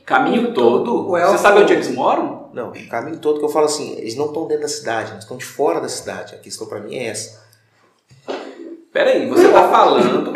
Caminho 0.06 0.52
todo. 0.54 1.08
O 1.10 1.16
elfo- 1.16 1.32
Você 1.32 1.38
sabe 1.42 1.60
onde 1.62 1.72
eles 1.72 1.90
moram? 1.90 2.50
Não, 2.52 2.70
o 2.70 2.88
caminho 2.88 3.18
todo 3.18 3.38
que 3.38 3.44
eu 3.44 3.48
falo 3.48 3.66
assim, 3.66 3.92
eles 3.96 4.16
não 4.16 4.26
estão 4.26 4.46
dentro 4.46 4.62
da 4.62 4.68
cidade, 4.68 5.12
eles 5.12 5.24
estão 5.24 5.36
de 5.36 5.44
fora 5.44 5.80
da 5.80 5.88
cidade. 5.88 6.34
A 6.34 6.38
questão 6.38 6.66
pra 6.66 6.80
mim 6.80 6.94
é 6.96 7.06
essa. 7.06 7.40
Peraí, 8.92 9.28
você 9.28 9.46
está 9.46 9.68
falando 9.68 10.32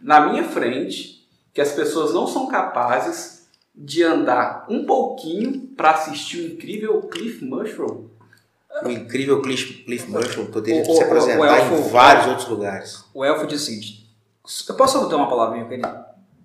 na 0.00 0.28
minha 0.28 0.44
frente 0.44 1.26
que 1.54 1.60
as 1.60 1.72
pessoas 1.72 2.12
não 2.12 2.26
são 2.26 2.46
capazes 2.48 3.42
de 3.74 4.02
andar 4.02 4.66
um 4.68 4.84
pouquinho 4.84 5.68
para 5.76 5.92
assistir 5.92 6.38
o 6.40 6.52
incrível 6.54 7.00
Cliff 7.02 7.44
Mushroom? 7.44 8.06
O 8.84 8.88
incrível 8.88 9.40
Cliff, 9.42 9.84
Cliff 9.84 10.10
Mushroom 10.10 10.46
poderia 10.46 10.82
O- 10.82 10.84
se 10.84 10.90
o- 10.92 10.94
o 10.96 11.02
apresentar 11.04 11.58
elfo- 11.58 11.74
em 11.76 11.90
vários 11.90 12.26
outros 12.26 12.48
lugares. 12.48 13.04
O 13.14 13.24
elfo 13.24 13.46
diz 13.46 13.62
o 13.62 13.64
seguinte: 13.66 14.10
Eu 14.68 14.74
posso 14.74 15.08
dar 15.08 15.16
uma 15.16 15.28
palavrinha 15.28 15.64
com 15.66 15.72
ele? 15.72 15.82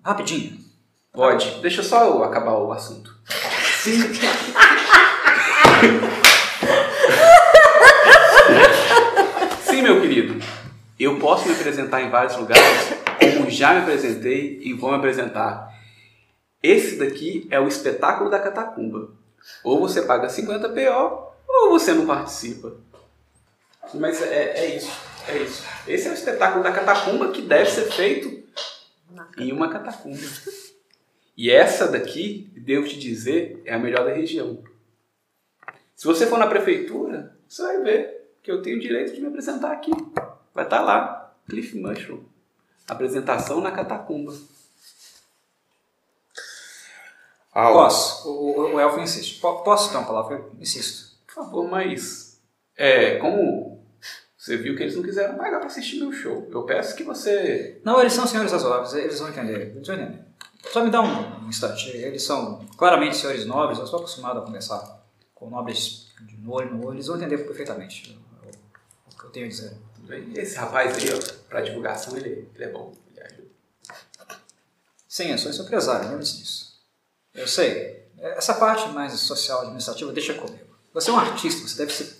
Rapidinho. 0.04 0.67
Pode. 1.18 1.60
Deixa 1.60 1.82
só 1.82 2.04
eu 2.04 2.22
acabar 2.22 2.52
o 2.52 2.70
assunto. 2.70 3.12
Sim, 9.64 9.82
meu 9.82 10.00
querido. 10.00 10.40
Eu 10.96 11.18
posso 11.18 11.48
me 11.48 11.54
apresentar 11.56 12.02
em 12.02 12.10
vários 12.10 12.36
lugares, 12.36 12.94
como 13.18 13.50
já 13.50 13.74
me 13.74 13.80
apresentei 13.80 14.60
e 14.62 14.72
vou 14.72 14.90
me 14.90 14.98
apresentar. 14.98 15.76
Esse 16.62 16.96
daqui 16.96 17.48
é 17.50 17.58
o 17.58 17.66
espetáculo 17.66 18.30
da 18.30 18.38
catacumba. 18.38 19.10
Ou 19.64 19.80
você 19.80 20.02
paga 20.02 20.28
50 20.28 20.68
PO, 20.68 21.32
ou 21.48 21.70
você 21.70 21.94
não 21.94 22.06
participa. 22.06 22.74
Mas 23.92 24.22
é, 24.22 24.52
é 24.56 24.76
isso, 24.76 24.92
é 25.26 25.38
isso. 25.38 25.64
Esse 25.84 26.06
é 26.06 26.12
o 26.12 26.14
espetáculo 26.14 26.62
da 26.62 26.70
catacumba 26.70 27.32
que 27.32 27.42
deve 27.42 27.68
ser 27.68 27.90
feito 27.90 28.40
em 29.36 29.50
uma 29.50 29.68
catacumba. 29.68 30.22
E 31.38 31.50
essa 31.52 31.86
daqui, 31.86 32.50
devo 32.56 32.88
te 32.88 32.98
dizer, 32.98 33.62
é 33.64 33.72
a 33.72 33.78
melhor 33.78 34.04
da 34.04 34.12
região. 34.12 34.60
Se 35.94 36.04
você 36.04 36.26
for 36.26 36.36
na 36.38 36.48
prefeitura, 36.48 37.36
você 37.48 37.62
vai 37.62 37.80
ver 37.82 38.32
que 38.42 38.50
eu 38.50 38.60
tenho 38.60 38.76
o 38.76 38.80
direito 38.80 39.14
de 39.14 39.20
me 39.20 39.28
apresentar 39.28 39.70
aqui. 39.72 39.92
Vai 40.52 40.64
estar 40.64 40.80
lá, 40.80 41.32
Cliff 41.48 41.78
Mushroom. 41.78 42.24
Apresentação 42.88 43.60
na 43.60 43.70
catacumba. 43.70 44.34
Ah, 47.52 47.72
Posso? 47.72 48.28
O, 48.28 48.60
o- 48.60 48.74
o 48.74 48.80
elfo 48.80 48.98
insiste. 49.00 49.40
Po- 49.40 49.62
Posso 49.62 49.92
dar 49.92 50.00
uma 50.00 50.06
palavra? 50.08 50.36
Eu 50.38 50.52
insisto. 50.60 51.16
Por 51.26 51.34
favor, 51.34 51.68
mas 51.68 52.40
é, 52.76 53.16
como 53.18 53.80
você 54.36 54.56
viu 54.56 54.76
que 54.76 54.82
eles 54.82 54.96
não 54.96 55.02
quiseram 55.02 55.36
pagar 55.36 55.58
para 55.58 55.66
assistir 55.66 55.98
meu 56.00 56.12
show, 56.12 56.48
eu 56.50 56.62
peço 56.64 56.96
que 56.96 57.02
você 57.04 57.80
Não, 57.84 58.00
eles 58.00 58.12
são 58.12 58.26
senhores 58.26 58.50
razoáveis, 58.52 58.92
eles 58.94 59.18
vão 59.20 59.28
entender. 59.28 59.72
Eles 59.74 59.86
vão 59.86 59.96
entender. 59.96 60.27
Só 60.72 60.84
me 60.84 60.90
dá 60.90 61.00
um, 61.00 61.44
um 61.44 61.48
instante. 61.48 61.88
Eles 61.90 62.22
são 62.22 62.66
claramente 62.76 63.16
senhores 63.16 63.46
nobres, 63.46 63.78
eu 63.78 63.84
estou 63.84 64.00
acostumado 64.00 64.40
a 64.40 64.42
conversar 64.42 64.98
com 65.34 65.48
nobres 65.48 66.08
de 66.20 66.36
olho 66.48 66.74
no 66.74 66.86
olho, 66.86 66.96
eles 66.96 67.06
vão 67.06 67.16
entender 67.16 67.38
perfeitamente 67.38 68.18
o, 69.06 69.16
que 69.16 69.24
eu 69.24 69.30
tenho 69.30 69.46
a 69.46 69.48
dizer. 69.48 69.76
esse 70.34 70.56
rapaz 70.56 70.96
aí, 70.96 71.10
ó, 71.12 71.48
para 71.48 71.60
divulgação, 71.60 72.16
ele, 72.16 72.50
ele 72.54 72.64
é 72.64 72.68
bom, 72.68 72.92
ele 73.10 73.20
ajuda. 73.20 73.48
Sim, 75.06 75.30
eu 75.30 75.38
sou 75.38 75.50
esse 75.50 75.60
empresário, 75.60 76.08
lembre-se 76.08 76.38
disso. 76.38 76.78
Eu 77.34 77.46
sei. 77.46 78.08
Essa 78.18 78.54
parte 78.54 78.88
mais 78.88 79.12
social, 79.20 79.60
administrativa, 79.60 80.12
deixa 80.12 80.34
comigo. 80.34 80.76
Você 80.92 81.10
é 81.10 81.12
um 81.12 81.18
artista, 81.18 81.66
você 81.66 81.76
deve 81.76 81.92
se, 81.92 82.16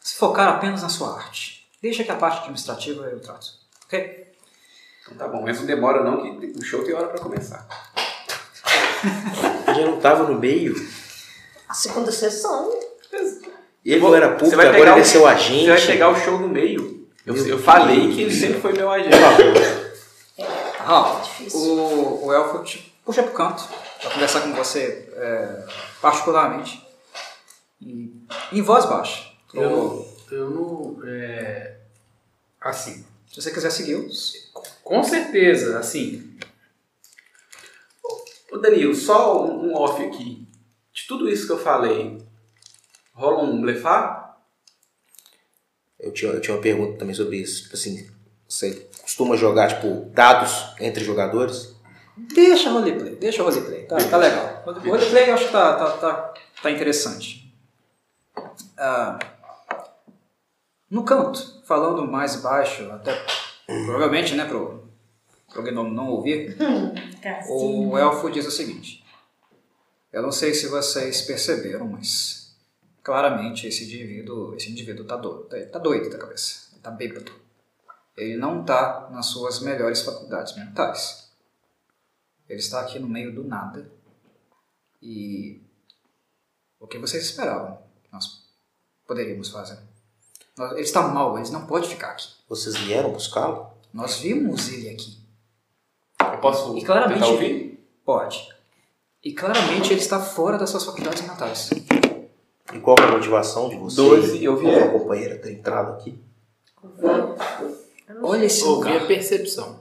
se 0.00 0.14
focar 0.14 0.48
apenas 0.48 0.82
na 0.82 0.88
sua 0.88 1.14
arte. 1.14 1.68
Deixa 1.82 2.02
que 2.02 2.10
a 2.10 2.16
parte 2.16 2.38
administrativa 2.38 3.04
eu 3.04 3.20
trato. 3.20 3.52
Ok? 3.84 4.29
Então 5.02 5.14
tá 5.16 5.28
bom, 5.28 5.42
mas 5.42 5.58
não 5.58 5.66
demora 5.66 6.04
não 6.04 6.40
que 6.40 6.46
o 6.46 6.62
show 6.62 6.84
tem 6.84 6.94
hora 6.94 7.08
para 7.08 7.20
começar. 7.20 7.66
ele 9.68 9.84
não 9.86 9.96
estava 9.96 10.24
no 10.24 10.38
meio. 10.38 10.74
A 11.68 11.74
segunda 11.74 12.12
sessão. 12.12 12.70
Ele 13.84 14.00
não 14.00 14.14
era 14.14 14.30
público, 14.30 14.50
Você 14.50 14.56
vai 14.56 14.68
agora 14.68 14.92
ele 14.92 15.00
é 15.00 15.04
seu 15.04 15.26
agente. 15.26 15.64
Você 15.64 15.70
vai 15.70 15.86
pegar 15.86 16.08
o 16.10 16.16
show 16.16 16.38
no 16.38 16.48
meio. 16.48 17.08
Eu, 17.24 17.34
eu 17.46 17.58
falei 17.58 18.12
que 18.12 18.22
ele 18.22 18.34
sempre 18.34 18.60
foi 18.60 18.72
meu 18.72 18.90
agente. 18.90 19.16
Raul, 20.78 21.20
difícil. 21.20 21.60
o, 21.60 22.26
o 22.26 22.32
elfo 22.32 22.64
te 22.64 22.92
puxa 23.04 23.22
pro 23.22 23.32
canto 23.32 23.64
para 24.00 24.10
conversar 24.10 24.40
com 24.40 24.52
você 24.54 25.08
é, 25.14 25.64
particularmente. 26.00 26.86
E, 27.80 28.12
em 28.52 28.62
voz 28.62 28.84
baixa. 28.86 29.30
Eu. 29.54 30.06
Eu 30.30 30.50
não. 30.50 30.98
É, 31.06 31.76
assim. 32.60 33.04
se 33.28 33.40
você 33.40 33.50
quiser 33.50 33.70
segui-lo, 33.70 34.08
Com 34.90 35.04
certeza, 35.04 35.78
assim. 35.78 36.36
Ô 38.50 38.58
Danilo, 38.58 38.92
só 38.92 39.46
um, 39.46 39.68
um 39.68 39.76
off 39.76 40.02
aqui. 40.04 40.48
De 40.92 41.06
tudo 41.06 41.28
isso 41.28 41.46
que 41.46 41.52
eu 41.52 41.60
falei, 41.60 42.18
rola 43.14 43.44
um 43.44 43.60
blefar? 43.60 44.36
Eu 45.96 46.12
tinha, 46.12 46.32
eu 46.32 46.40
tinha 46.40 46.56
uma 46.56 46.60
pergunta 46.60 46.98
também 46.98 47.14
sobre 47.14 47.36
isso. 47.36 47.62
Tipo 47.62 47.76
assim, 47.76 48.10
você 48.48 48.90
costuma 49.00 49.36
jogar, 49.36 49.68
tipo, 49.68 50.10
dados 50.12 50.74
entre 50.80 51.04
jogadores? 51.04 51.72
Deixa 52.16 52.68
o 52.70 52.72
roleplay, 52.72 53.14
deixa 53.14 53.42
o 53.42 53.44
roleplay, 53.44 53.86
tá, 53.86 53.96
tá 53.96 54.16
legal. 54.16 54.64
O 54.66 54.72
roleplay 54.72 55.30
eu 55.30 55.34
acho 55.34 55.46
que 55.46 55.52
tá, 55.52 55.76
tá, 55.76 55.90
tá, 55.98 56.34
tá 56.64 56.68
interessante. 56.68 57.54
Ah, 58.76 59.20
no 60.90 61.04
canto, 61.04 61.62
falando 61.64 62.10
mais 62.10 62.34
baixo, 62.42 62.90
até 62.90 63.14
provavelmente, 63.86 64.34
né, 64.34 64.44
pro, 64.44 64.79
pro 65.50 65.62
Gnome 65.62 65.94
não 65.94 66.08
ouvir, 66.08 66.56
o 67.48 67.98
elfo 67.98 68.30
diz 68.30 68.46
o 68.46 68.50
seguinte: 68.50 69.04
Eu 70.12 70.22
não 70.22 70.32
sei 70.32 70.54
se 70.54 70.68
vocês 70.68 71.22
perceberam, 71.22 71.86
mas 71.86 72.56
claramente 73.02 73.66
esse 73.66 73.84
indivíduo, 73.84 74.54
esse 74.54 74.70
indivíduo 74.70 75.04
tá 75.04 75.16
doido, 75.16 75.44
tá, 75.44 75.56
tá 75.72 75.78
doido 75.78 76.10
da 76.10 76.18
cabeça, 76.18 76.70
ele 76.72 76.80
tá 76.80 76.90
bêbado. 76.90 77.32
Ele 78.16 78.36
não 78.36 78.64
tá 78.64 79.08
nas 79.10 79.26
suas 79.26 79.60
melhores 79.60 80.02
faculdades 80.02 80.54
mentais. 80.56 81.30
Ele 82.48 82.58
está 82.58 82.80
aqui 82.80 82.98
no 82.98 83.08
meio 83.08 83.34
do 83.34 83.44
nada. 83.44 83.90
E 85.00 85.62
o 86.78 86.86
que 86.86 86.98
vocês 86.98 87.24
esperavam 87.24 87.78
que 88.02 88.12
nós 88.12 88.44
poderíamos 89.06 89.48
fazer? 89.48 89.78
Ele 90.72 90.80
está 90.80 91.02
mal, 91.08 91.38
ele 91.38 91.48
não 91.50 91.66
pode 91.66 91.88
ficar 91.88 92.10
aqui. 92.10 92.28
Vocês 92.48 92.76
vieram 92.76 93.12
buscá-lo? 93.12 93.72
Nós 93.92 94.18
vimos 94.18 94.68
ele 94.68 94.90
aqui. 94.90 95.19
Eu 96.32 96.38
posso 96.38 96.76
E 96.76 96.84
claramente- 96.84 97.18
tentar 97.20 97.32
ouvir? 97.32 97.86
Pode. 98.04 98.48
E 99.22 99.32
claramente 99.32 99.92
ele 99.92 100.00
está 100.00 100.20
fora 100.20 100.56
das 100.58 100.70
suas 100.70 100.84
faculdades 100.84 101.22
mentais. 101.22 101.70
E 102.72 102.78
qual 102.80 102.96
é 103.00 103.04
a 103.04 103.10
motivação 103.12 103.68
de 103.68 103.76
você? 103.76 103.96
Doze, 103.96 104.42
eu 104.44 104.56
vi. 104.56 104.68
e 104.68 104.78
sua 104.80 104.90
companheira 104.92 105.36
ter 105.38 105.52
entrado 105.52 105.92
aqui? 105.92 106.18
Olha 108.22 108.44
esse 108.44 108.64
Ouvir 108.64 108.90
é 108.90 108.92
lugar. 108.94 109.06
percepção. 109.08 109.80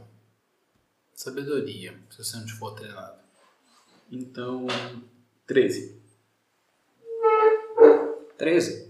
Sabedoria, 1.14 1.94
se 2.10 2.24
você 2.24 2.38
não 2.38 2.48
for 2.48 2.72
treinado. 2.76 3.20
Então, 4.12 4.66
13. 5.46 6.00
13. 8.38 8.90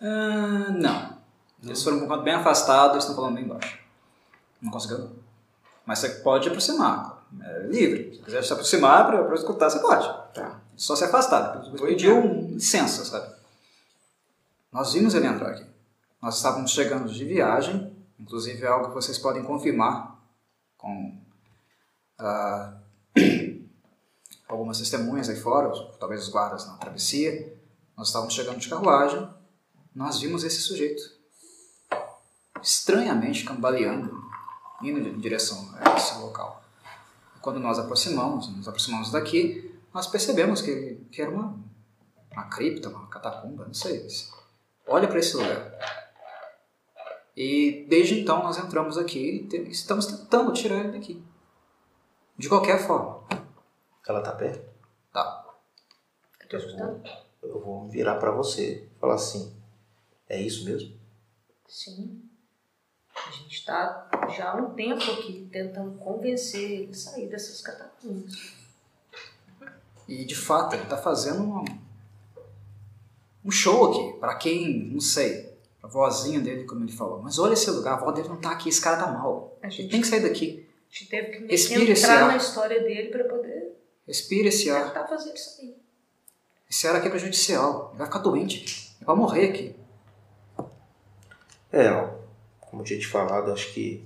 Ah, 0.00 0.70
não. 0.70 1.18
Eles 1.62 1.82
foram 1.82 1.98
um 1.98 2.22
bem 2.22 2.34
afastados, 2.34 2.92
eles 2.92 3.04
estão 3.04 3.16
falando 3.16 3.34
bem 3.34 3.44
baixo. 3.44 3.78
Não 4.60 4.70
conseguiu. 4.70 5.10
Mas 5.86 6.00
você 6.00 6.08
pode 6.08 6.48
aproximar. 6.48 7.26
É 7.40 7.66
livre. 7.66 8.14
Se 8.16 8.22
quiser 8.22 8.42
se 8.42 8.52
aproximar 8.52 9.06
para 9.06 9.34
escutar, 9.34 9.70
você 9.70 9.78
pode. 9.80 10.06
Tá. 10.34 10.60
Só 10.76 10.94
se 10.96 11.04
afastar. 11.04 11.60
Pediu 11.80 12.16
um 12.16 12.48
licença, 12.54 13.04
sabe? 13.04 13.34
Nós 14.72 14.92
vimos 14.92 15.14
ele 15.14 15.26
entrar 15.26 15.50
aqui. 15.50 15.66
Nós 16.20 16.36
estávamos 16.36 16.72
chegando 16.72 17.12
de 17.12 17.24
viagem, 17.24 17.96
inclusive 18.18 18.62
é 18.64 18.66
algo 18.66 18.88
que 18.88 18.94
vocês 18.94 19.18
podem 19.18 19.42
confirmar 19.44 20.18
com 20.76 21.16
a 22.18 22.74
algumas 24.48 24.78
testemunhas 24.78 25.28
aí 25.28 25.36
fora, 25.36 25.70
talvez 25.98 26.22
os 26.22 26.28
guardas 26.28 26.66
na 26.66 26.76
travessia. 26.76 27.56
Nós 27.96 28.08
estávamos 28.08 28.34
chegando 28.34 28.58
de 28.58 28.68
carruagem, 28.68 29.28
nós 29.94 30.20
vimos 30.20 30.44
esse 30.44 30.60
sujeito 30.60 31.02
estranhamente 32.62 33.44
cambaleando, 33.44 34.27
indo 34.82 35.00
em 35.00 35.18
direção 35.18 35.68
a 35.74 35.96
esse 35.96 36.18
local. 36.18 36.62
Quando 37.40 37.60
nós 37.60 37.78
aproximamos, 37.78 38.48
nos 38.48 38.68
aproximamos 38.68 39.10
daqui, 39.10 39.74
nós 39.92 40.06
percebemos 40.06 40.60
que, 40.60 40.96
que 41.10 41.22
era 41.22 41.30
uma, 41.30 41.58
uma 42.32 42.44
cripta, 42.44 42.88
uma 42.88 43.08
catacumba, 43.08 43.64
não 43.66 43.74
sei. 43.74 44.06
Olha 44.86 45.08
para 45.08 45.18
esse 45.18 45.36
lugar. 45.36 45.72
E 47.36 47.86
desde 47.88 48.20
então 48.20 48.42
nós 48.42 48.58
entramos 48.58 48.98
aqui 48.98 49.48
e 49.52 49.70
estamos 49.70 50.06
tentando 50.06 50.52
tirar 50.52 50.80
ele 50.80 50.92
daqui. 50.92 51.22
De 52.36 52.48
qualquer 52.48 52.84
forma. 52.84 53.24
Ela 54.06 54.22
tá 54.22 54.32
perto? 54.32 54.68
Tá. 55.12 55.44
Eu 56.50 56.58
escutando? 56.58 57.02
Eu 57.42 57.60
vou 57.60 57.88
virar 57.88 58.16
pra 58.16 58.30
você 58.30 58.88
e 58.96 58.98
falar 58.98 59.14
assim: 59.14 59.54
é 60.28 60.40
isso 60.40 60.64
mesmo? 60.64 60.98
Sim. 61.66 62.27
A 63.28 63.30
gente 63.30 63.56
está 63.58 64.08
já 64.34 64.52
há 64.52 64.56
um 64.56 64.70
tempo 64.70 65.02
aqui 65.02 65.46
tentando 65.52 65.98
convencer 65.98 66.62
ele 66.70 66.90
a 66.90 66.94
sair 66.94 67.26
dessas 67.28 67.60
catacumbas. 67.60 68.54
E 70.08 70.24
de 70.24 70.34
fato, 70.34 70.74
ele 70.74 70.84
está 70.84 70.96
fazendo 70.96 71.42
um, 71.42 71.64
um 73.44 73.50
show 73.50 73.90
aqui. 73.92 74.18
Para 74.18 74.34
quem, 74.36 74.86
não 74.90 75.00
sei, 75.00 75.54
a 75.82 75.86
vozinha 75.86 76.40
dele, 76.40 76.64
como 76.64 76.82
ele 76.84 76.92
falou. 76.92 77.20
Mas 77.22 77.38
olha 77.38 77.52
esse 77.52 77.70
lugar, 77.70 77.92
a 77.92 77.96
avó 77.96 78.10
dele 78.12 78.28
não 78.28 78.40
tá 78.40 78.52
aqui, 78.52 78.70
esse 78.70 78.80
cara 78.80 78.96
tá 78.96 79.12
mal. 79.12 79.58
A 79.62 79.66
Ele 79.66 79.76
gente, 79.76 79.90
tem 79.90 80.00
que 80.00 80.06
sair 80.06 80.22
daqui. 80.22 80.66
a 80.90 80.94
gente 80.94 81.10
teve 81.10 81.26
que 81.38 81.46
Respira 81.46 81.82
entrar 81.92 82.22
ar. 82.22 82.28
na 82.28 82.36
história 82.38 82.80
dele 82.80 83.10
para 83.10 83.24
poder 83.24 83.76
Respira 84.06 84.48
esse 84.48 84.70
ar. 84.70 84.86
tentar 84.88 85.06
fazer 85.06 85.28
ele 85.28 85.38
sair. 85.38 85.76
Esse 86.70 86.86
ar 86.88 86.96
aqui 86.96 87.08
é 87.08 87.10
prejudicial. 87.10 87.88
Ele 87.90 87.98
vai 87.98 88.06
ficar 88.06 88.20
doente. 88.20 88.94
Ele 88.98 89.04
vai 89.04 89.14
morrer 89.16 89.50
aqui. 89.50 89.76
É, 91.70 91.90
ó, 91.92 92.17
como 92.70 92.82
eu 92.82 92.86
tinha 92.86 92.98
te 92.98 93.06
falado, 93.06 93.52
acho 93.52 93.72
que 93.72 94.04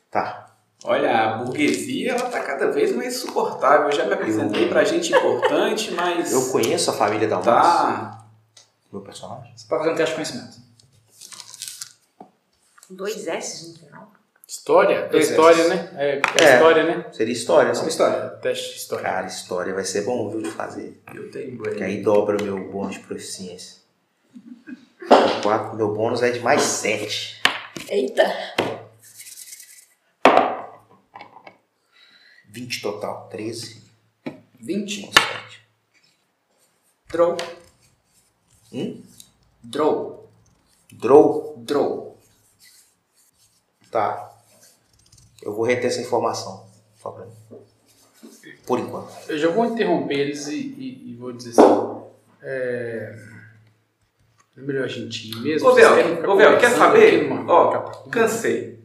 Tá. 0.09 0.47
Olha, 0.83 1.35
a 1.35 1.37
burguesia 1.37 2.13
ela 2.13 2.29
tá 2.29 2.41
cada 2.41 2.71
vez 2.71 2.95
mais 2.95 3.15
insuportável. 3.15 3.87
Eu 3.87 3.91
já 3.95 4.05
me 4.05 4.13
apresentei 4.13 4.67
pra 4.69 4.83
gente 4.83 5.13
importante, 5.13 5.91
mas. 5.91 6.31
Eu 6.31 6.47
conheço 6.51 6.89
a 6.89 6.93
família 6.93 7.27
da 7.27 7.39
Tá. 7.39 8.25
meu 8.91 9.01
personagem. 9.01 9.53
Você 9.55 9.67
pode 9.67 9.81
fazer 9.83 9.93
um 9.93 9.97
teste 9.97 10.15
de 10.15 10.15
conhecimento. 10.15 10.57
Dois 12.89 13.27
S 13.27 13.69
no 13.69 13.77
final. 13.77 14.11
História? 14.49 15.07
É 15.13 15.17
história, 15.19 15.67
né? 15.67 15.91
É, 15.95 16.09
é 16.17 16.21
É. 16.43 16.53
história, 16.55 16.83
né? 16.83 17.05
Seria 17.13 17.33
história, 17.33 17.69
é 17.69 17.71
né? 17.73 17.79
uma 17.79 17.87
história. 17.87 18.29
Teste 18.41 18.69
de 18.71 18.75
história. 18.77 19.03
Cara, 19.05 19.27
história 19.27 19.73
vai 19.75 19.85
ser 19.85 20.01
bom, 20.01 20.27
viu, 20.31 20.41
de 20.41 20.49
fazer. 20.49 20.99
Eu 21.13 21.29
tenho 21.29 21.61
Que 21.61 21.83
aí 21.83 22.01
dobra 22.01 22.35
o 22.35 22.43
meu 22.43 22.71
bônus 22.71 22.95
de 22.95 23.01
proficiência. 23.01 23.77
Quatro- 25.43 25.77
meu 25.77 25.93
bônus 25.93 26.23
é 26.23 26.31
de 26.31 26.39
mais 26.39 26.63
7. 26.63 27.39
Eita. 27.89 28.25
20 32.47 32.81
total. 32.81 33.29
13 33.29 33.83
20. 34.59 35.03
com 35.03 35.11
7. 35.11 35.61
Draw. 37.09 37.37
Hum? 38.73 39.03
Draw. 39.63 40.27
Draw. 40.91 41.53
Draw. 41.57 42.17
Tá. 43.91 44.28
Eu 45.41 45.53
vou 45.53 45.65
reter 45.65 45.87
essa 45.87 46.01
informação. 46.01 46.65
Só 46.97 47.11
pra 47.11 47.25
mim. 47.25 47.31
Por 48.65 48.79
enquanto. 48.79 49.09
Eu 49.29 49.37
já 49.37 49.49
vou 49.49 49.65
interromper 49.65 50.15
eles 50.19 50.47
e, 50.47 50.55
e- 50.55 51.11
e 51.11 51.15
vou 51.15 51.31
dizer 51.31 51.51
assim. 51.61 52.01
É... 52.41 53.15
É 54.57 54.61
melhor 54.61 54.83
a 54.83 54.87
gente 54.87 55.31
ir 55.31 55.35
mesmo? 55.37 55.69
Ô, 55.69 55.71
Vocês 55.73 55.87
Vel, 55.87 55.95
querem 55.95 56.15
ficar 56.17 56.29
ô, 56.29 56.35
Vel, 56.35 56.57
quer 56.57 56.69
saber? 56.71 57.31
Ó? 57.47 57.79
Cansei. 58.09 58.79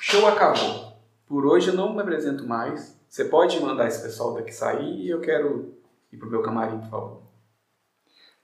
Show 0.00 0.26
acabou. 0.26 0.92
Por 1.26 1.44
hoje 1.46 1.68
eu 1.68 1.74
não 1.74 1.94
me 1.94 2.00
apresento 2.00 2.46
mais. 2.46 2.96
Você 3.08 3.26
pode 3.26 3.60
mandar 3.60 3.86
esse 3.88 4.00
pessoal 4.02 4.32
daqui 4.32 4.50
sair 4.52 5.00
e 5.02 5.10
eu 5.10 5.20
quero 5.20 5.74
ir 6.10 6.16
pro 6.16 6.30
meu 6.30 6.40
camarim, 6.42 6.78
por 6.80 6.88
favor. 6.88 7.22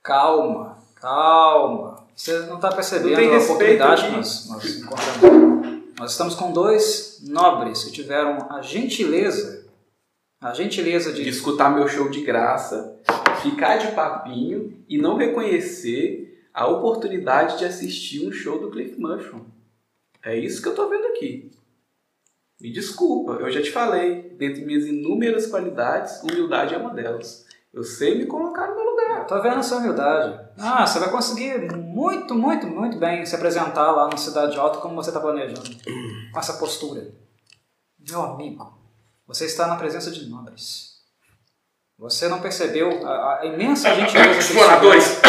Calma, 0.03 0.77
calma. 0.95 2.07
Você 2.15 2.37
não 2.41 2.55
está 2.57 2.71
percebendo 2.71 3.09
Não 3.11 3.15
tem 3.17 3.35
a 3.35 3.39
oportunidade 3.39 4.01
aqui. 4.01 4.11
que 4.11 4.17
nós, 4.17 4.49
nós 4.49 4.65
encontramos. 4.77 5.48
Nós 5.99 6.11
estamos 6.11 6.33
com 6.33 6.53
dois 6.53 7.21
nobres 7.27 7.83
que 7.83 7.91
tiveram 7.91 8.47
a 8.49 8.61
gentileza, 8.61 9.65
a 10.39 10.53
gentileza 10.53 11.11
De 11.11 11.25
de 11.25 11.29
escutar 11.29 11.75
meu 11.75 11.89
show 11.89 12.07
de 12.07 12.21
graça, 12.21 12.97
ficar 13.41 13.75
de 13.79 13.91
papinho 13.91 14.81
e 14.87 14.97
não 14.97 15.17
reconhecer 15.17 16.47
a 16.53 16.65
oportunidade 16.67 17.59
de 17.59 17.65
assistir 17.65 18.25
um 18.25 18.31
show 18.31 18.61
do 18.61 18.71
Cliff 18.71 18.97
Mushroom. 18.97 19.41
É 20.23 20.37
isso 20.39 20.61
que 20.61 20.69
eu 20.69 20.73
tô 20.75 20.87
vendo 20.87 21.05
aqui. 21.07 21.51
Me 22.61 22.71
desculpa, 22.71 23.33
eu 23.33 23.51
já 23.51 23.61
te 23.61 23.69
falei, 23.69 24.21
dentre 24.37 24.63
minhas 24.63 24.85
inúmeras 24.85 25.47
qualidades, 25.47 26.23
humildade 26.23 26.75
é 26.75 26.77
uma 26.77 26.93
delas. 26.93 27.45
Eu 27.73 27.83
sei 27.83 28.15
me 28.15 28.25
colocar 28.25 28.67
no 28.67 28.75
meu 28.75 28.88
tô 29.29 29.41
vendo 29.41 29.59
a 29.59 29.63
sua 29.63 29.77
humildade. 29.77 30.39
Ah, 30.57 30.85
você 30.85 30.99
vai 30.99 31.09
conseguir 31.09 31.71
muito, 31.77 32.35
muito, 32.35 32.67
muito 32.67 32.97
bem 32.97 33.25
se 33.25 33.35
apresentar 33.35 33.91
lá 33.91 34.07
na 34.09 34.17
Cidade 34.17 34.57
Alta 34.59 34.79
como 34.79 34.95
você 34.95 35.09
está 35.09 35.19
planejando. 35.21 35.61
Com 36.33 36.39
essa 36.39 36.53
postura. 36.53 37.07
Meu 38.09 38.21
amigo, 38.23 38.73
você 39.27 39.45
está 39.45 39.67
na 39.67 39.75
presença 39.75 40.11
de 40.11 40.27
nobres. 40.27 40.89
Você 41.97 42.27
não 42.27 42.39
percebeu 42.41 43.05
a, 43.07 43.39
a 43.41 43.45
imensa 43.45 43.93
gentileza 43.93 44.29
que 44.33 44.39
Exploradores! 44.39 45.19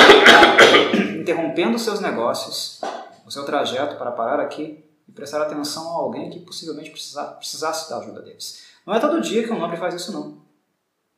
interrompendo 1.20 1.79
seus 1.79 2.01
negócios, 2.01 2.81
o 3.27 3.31
seu 3.31 3.45
trajeto 3.45 3.97
para 3.97 4.12
parar 4.12 4.41
aqui 4.41 4.85
e 5.09 5.12
prestar 5.12 5.43
atenção 5.43 5.89
a 5.91 5.95
alguém 6.01 6.31
que 6.31 6.41
possivelmente 6.41 6.91
precisa- 6.91 7.25
precisasse 7.33 7.91
da 7.91 7.99
ajuda 7.99 8.23
deles. 8.23 8.62
Não 8.87 8.95
é 8.95 9.01
todo 9.01 9.20
dia 9.20 9.43
que 9.45 9.53
um 9.53 9.59
nobre 9.59 9.77
faz 9.77 9.95
isso, 9.95 10.12
não. 10.12 10.39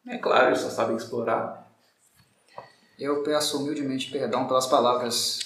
É 0.08 0.18
claro, 0.18 0.48
eles 0.48 0.60
só 0.60 0.68
sabem 0.70 0.96
explorar. 0.96 1.61
Eu 3.02 3.24
peço 3.24 3.58
humildemente 3.60 4.12
perdão 4.12 4.46
pelas 4.46 4.68
palavras 4.68 5.40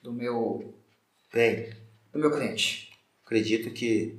do 0.00 0.10
meu, 0.10 0.72
Bem, 1.30 1.70
do 2.10 2.18
meu 2.18 2.30
cliente. 2.30 2.98
acredito 3.26 3.70
que 3.74 4.18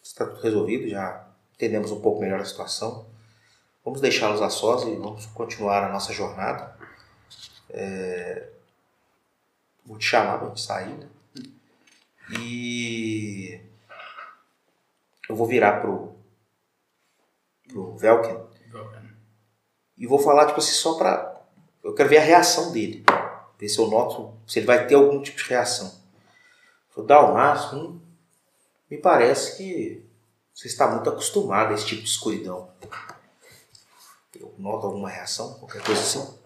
está 0.00 0.24
tudo 0.24 0.40
resolvido, 0.42 0.88
já 0.88 1.26
entendemos 1.54 1.90
um 1.90 2.00
pouco 2.00 2.20
melhor 2.20 2.38
a 2.38 2.44
situação. 2.44 3.04
Vamos 3.84 4.00
deixá-los 4.00 4.40
a 4.40 4.48
sós 4.48 4.84
e 4.84 4.94
vamos 4.94 5.26
continuar 5.26 5.82
a 5.82 5.92
nossa 5.92 6.12
jornada. 6.12 6.78
É, 7.70 8.48
Vou 9.84 9.98
te 9.98 10.04
chamar 10.04 10.38
para 10.38 10.48
gente 10.50 10.60
sair, 10.60 10.94
né? 10.96 11.08
E 12.38 13.60
eu 15.28 15.34
vou 15.34 15.48
virar 15.48 15.80
pro, 15.80 16.14
pro 17.66 17.96
Velken 17.96 18.38
e 19.98 20.06
vou 20.06 20.20
falar, 20.20 20.46
tipo 20.46 20.60
assim, 20.60 20.70
só 20.70 20.96
pra. 20.96 21.29
Eu 21.82 21.94
quero 21.94 22.08
ver 22.08 22.18
a 22.18 22.22
reação 22.22 22.72
dele. 22.72 23.04
Ver 23.58 23.68
se 23.68 23.78
eu 23.78 23.88
noto, 23.88 24.34
se 24.46 24.58
ele 24.58 24.66
vai 24.66 24.86
ter 24.86 24.94
algum 24.94 25.22
tipo 25.22 25.38
de 25.38 25.44
reação. 25.44 26.00
Dar 27.06 27.20
o 27.22 27.34
máximo. 27.34 27.80
hum, 27.80 28.00
Me 28.90 28.98
parece 28.98 29.56
que 29.56 30.04
você 30.54 30.68
está 30.68 30.86
muito 30.88 31.08
acostumado 31.08 31.70
a 31.70 31.74
esse 31.74 31.86
tipo 31.86 32.02
de 32.02 32.08
escuridão. 32.08 32.70
Eu 34.38 34.54
noto 34.58 34.86
alguma 34.86 35.08
reação, 35.08 35.54
qualquer 35.54 35.82
coisa 35.82 36.00
assim. 36.00 36.38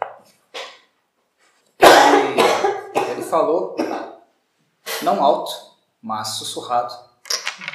Ele, 1.80 3.10
ele 3.10 3.22
falou, 3.22 3.74
não 5.02 5.22
alto, 5.22 5.76
mas 6.00 6.28
sussurrado, 6.36 6.94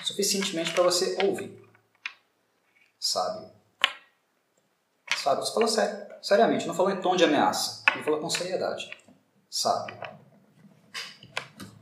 suficientemente 0.04 0.72
para 0.74 0.84
você 0.84 1.18
ouvir. 1.26 1.62
Sabe? 3.00 3.52
Sabe? 5.18 5.42
Você 5.42 5.54
falou 5.54 5.68
sério, 5.68 6.08
seriamente, 6.22 6.68
não 6.68 6.74
falou 6.74 6.92
em 6.92 7.02
tom 7.02 7.16
de 7.16 7.24
ameaça. 7.24 7.84
Ele 7.94 8.04
falou 8.04 8.20
com 8.20 8.30
seriedade. 8.30 8.90
Sabe? 9.50 9.94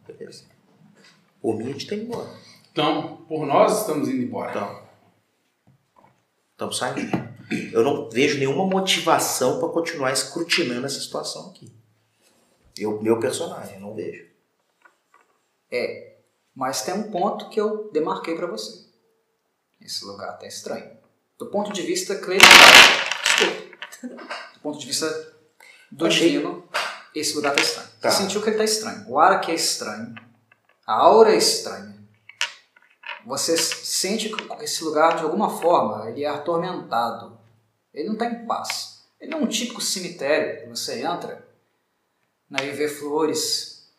Beleza. 0.06 0.46
Por 1.42 1.56
mim, 1.58 1.70
a 1.70 1.72
gente 1.74 1.88
tem 1.88 2.00
ir 2.00 2.04
embora. 2.04 2.30
Então, 2.72 3.18
por 3.28 3.46
nós 3.46 3.80
estamos 3.80 4.08
indo 4.08 4.24
embora. 4.24 4.52
Então, 4.52 4.84
estamos 6.52 6.78
saindo. 6.78 7.28
Eu 7.72 7.84
não 7.84 8.10
vejo 8.10 8.38
nenhuma 8.38 8.66
motivação 8.66 9.60
para 9.60 9.70
continuar 9.70 10.12
escrutinando 10.12 10.86
essa 10.86 11.00
situação 11.00 11.50
aqui. 11.50 11.74
Eu, 12.78 13.02
meu 13.02 13.20
personagem, 13.20 13.76
eu 13.76 13.82
não 13.82 13.96
vejo. 13.96 14.28
É, 15.72 16.18
mas 16.54 16.82
tem 16.82 16.94
um 16.94 17.12
ponto 17.12 17.50
que 17.50 17.60
eu 17.60 17.90
demarquei 17.92 18.36
para 18.36 18.48
você. 18.48 18.86
Esse 19.82 20.06
lugar 20.06 20.38
tá 20.38 20.48
estranho. 20.48 20.98
Do 21.38 21.48
ponto 21.48 21.72
de 21.72 21.82
vista 21.82 22.16
clerical. 22.16 22.50
Desculpa. 23.24 23.77
Do 24.04 24.60
ponto 24.62 24.80
de 24.80 24.86
vista 24.86 25.08
do 25.92 26.06
Achei. 26.06 26.30
divino, 26.32 26.68
esse 27.16 27.36
lugar 27.36 27.56
tá 27.56 27.62
estranho. 27.62 27.90
Tá. 28.02 28.12
Você 28.12 28.24
sentiu 28.24 28.42
que 28.42 28.50
ele 28.50 28.58
tá 28.58 28.64
estranho. 28.64 29.06
O 29.10 29.20
ar 29.20 29.34
aqui 29.34 29.52
é 29.52 29.56
estranho. 29.56 30.14
A 30.86 30.94
aura 30.94 31.34
é 31.34 31.38
estranha. 31.38 31.96
Você 33.26 33.58
sente 33.58 34.30
que 34.30 34.64
esse 34.64 34.84
lugar, 34.84 35.18
de 35.18 35.24
alguma 35.24 35.50
forma, 35.60 36.10
ele 36.10 36.24
é 36.24 36.30
atormentado. 36.30 37.38
Ele 37.94 38.08
não 38.08 38.14
está 38.14 38.26
em 38.26 38.46
paz. 38.46 39.04
Ele 39.20 39.32
não 39.32 39.40
é 39.40 39.44
um 39.44 39.48
típico 39.48 39.82
cemitério 39.82 40.70
você 40.70 41.02
entra 41.04 41.46
né, 42.50 42.66
e 42.68 42.72
vê 42.72 42.88
flores, 42.88 43.90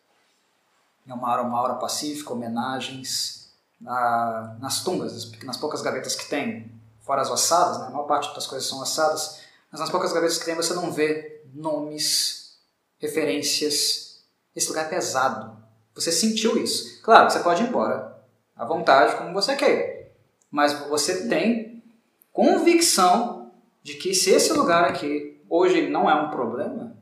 é 1.07 1.13
uma 1.13 1.29
aura, 1.29 1.43
uma 1.43 1.59
aura 1.59 1.75
pacífica, 1.75 2.33
homenagens, 2.33 3.51
na- 3.79 4.57
nas 4.59 4.83
tumbas, 4.83 5.31
nas, 5.43 5.57
poucas 5.57 5.81
gavetas 5.81 6.15
que 6.15 6.27
tem, 6.27 6.71
fora 7.01 7.21
as 7.21 7.29
ossadas, 7.29 7.79
né, 7.79 7.87
a 7.87 7.89
maior 7.89 8.05
parte 8.07 8.33
das 8.33 8.47
coisas 8.47 8.67
são 8.67 8.81
ossadas, 8.81 9.41
mas 9.71 9.79
nas 9.79 9.89
poucas 9.89 10.13
gavetas 10.13 10.37
que 10.37 10.45
tem 10.45 10.55
você 10.55 10.73
não 10.73 10.91
vê 10.91 11.43
nomes, 11.53 12.57
referências. 12.97 14.23
Esse 14.55 14.69
lugar 14.69 14.85
é 14.85 14.89
pesado. 14.89 15.57
Você 15.93 16.11
sentiu 16.11 16.61
isso. 16.61 17.01
Claro 17.01 17.29
você 17.29 17.39
pode 17.39 17.63
ir 17.63 17.67
embora 17.67 18.19
à 18.55 18.65
vontade, 18.65 19.15
como 19.17 19.33
você 19.33 19.55
quer. 19.55 20.13
Mas 20.49 20.73
você 20.87 21.27
tem 21.27 21.83
convicção 22.31 23.51
de 23.83 23.95
que 23.95 24.13
se 24.13 24.31
esse 24.31 24.51
lugar 24.53 24.85
aqui 24.85 25.41
hoje 25.49 25.89
não 25.89 26.09
é 26.09 26.15
um 26.15 26.29
problema, 26.29 26.97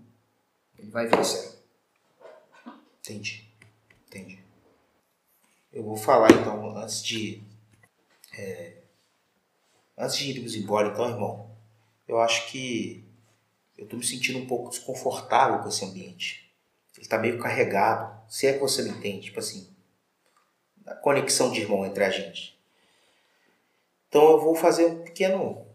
ele 0.78 0.92
vai 0.92 1.08
ser. 1.24 1.58
Entendi. 3.00 3.48
Entendi. 4.08 4.40
Eu 5.72 5.84
vou 5.84 5.96
falar 5.96 6.32
então, 6.32 6.78
antes 6.78 7.04
de. 7.04 7.42
é, 8.38 8.78
antes 9.98 10.18
de 10.18 10.32
irmos 10.32 10.56
embora, 10.56 10.90
então, 10.90 11.10
irmão, 11.10 11.47
eu 12.08 12.20
acho 12.20 12.50
que 12.52 13.06
eu 13.78 13.88
tô 13.88 13.98
me 13.98 14.06
sentindo 14.06 14.40
um 14.40 14.48
pouco 14.48 14.70
desconfortável 14.70 15.60
com 15.60 15.70
esse 15.70 15.86
ambiente. 15.86 16.52
Ele 16.98 17.08
tá 17.08 17.18
meio 17.18 17.38
carregado. 17.38 18.18
Se 18.28 18.48
é 18.48 18.54
que 18.54 18.60
você 18.60 18.82
me 18.82 18.90
entende, 18.90 19.26
tipo 19.26 19.40
assim, 19.40 19.70
a 20.86 20.96
conexão 20.96 21.52
de 21.52 21.62
irmão 21.62 21.86
entre 21.86 22.04
a 22.04 22.10
gente. 22.10 22.58
Então 24.08 24.32
eu 24.32 24.42
vou 24.42 24.56
fazer 24.56 24.86
um 24.86 25.04
pequeno 25.04 25.66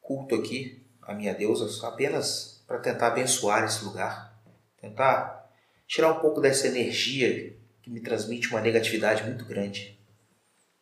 culto 0.00 0.34
aqui 0.34 0.86
à 1.02 1.14
minha 1.14 1.34
deusa, 1.34 1.86
apenas 1.86 2.62
para 2.66 2.78
tentar 2.78 3.08
abençoar 3.08 3.64
esse 3.64 3.84
lugar, 3.84 4.38
tentar 4.80 5.50
tirar 5.88 6.12
um 6.12 6.20
pouco 6.20 6.40
dessa 6.40 6.68
energia 6.68 7.56
que 7.82 7.90
me 7.90 8.00
transmite 8.00 8.48
uma 8.48 8.60
negatividade 8.60 9.24
muito 9.24 9.44
grande. 9.44 9.98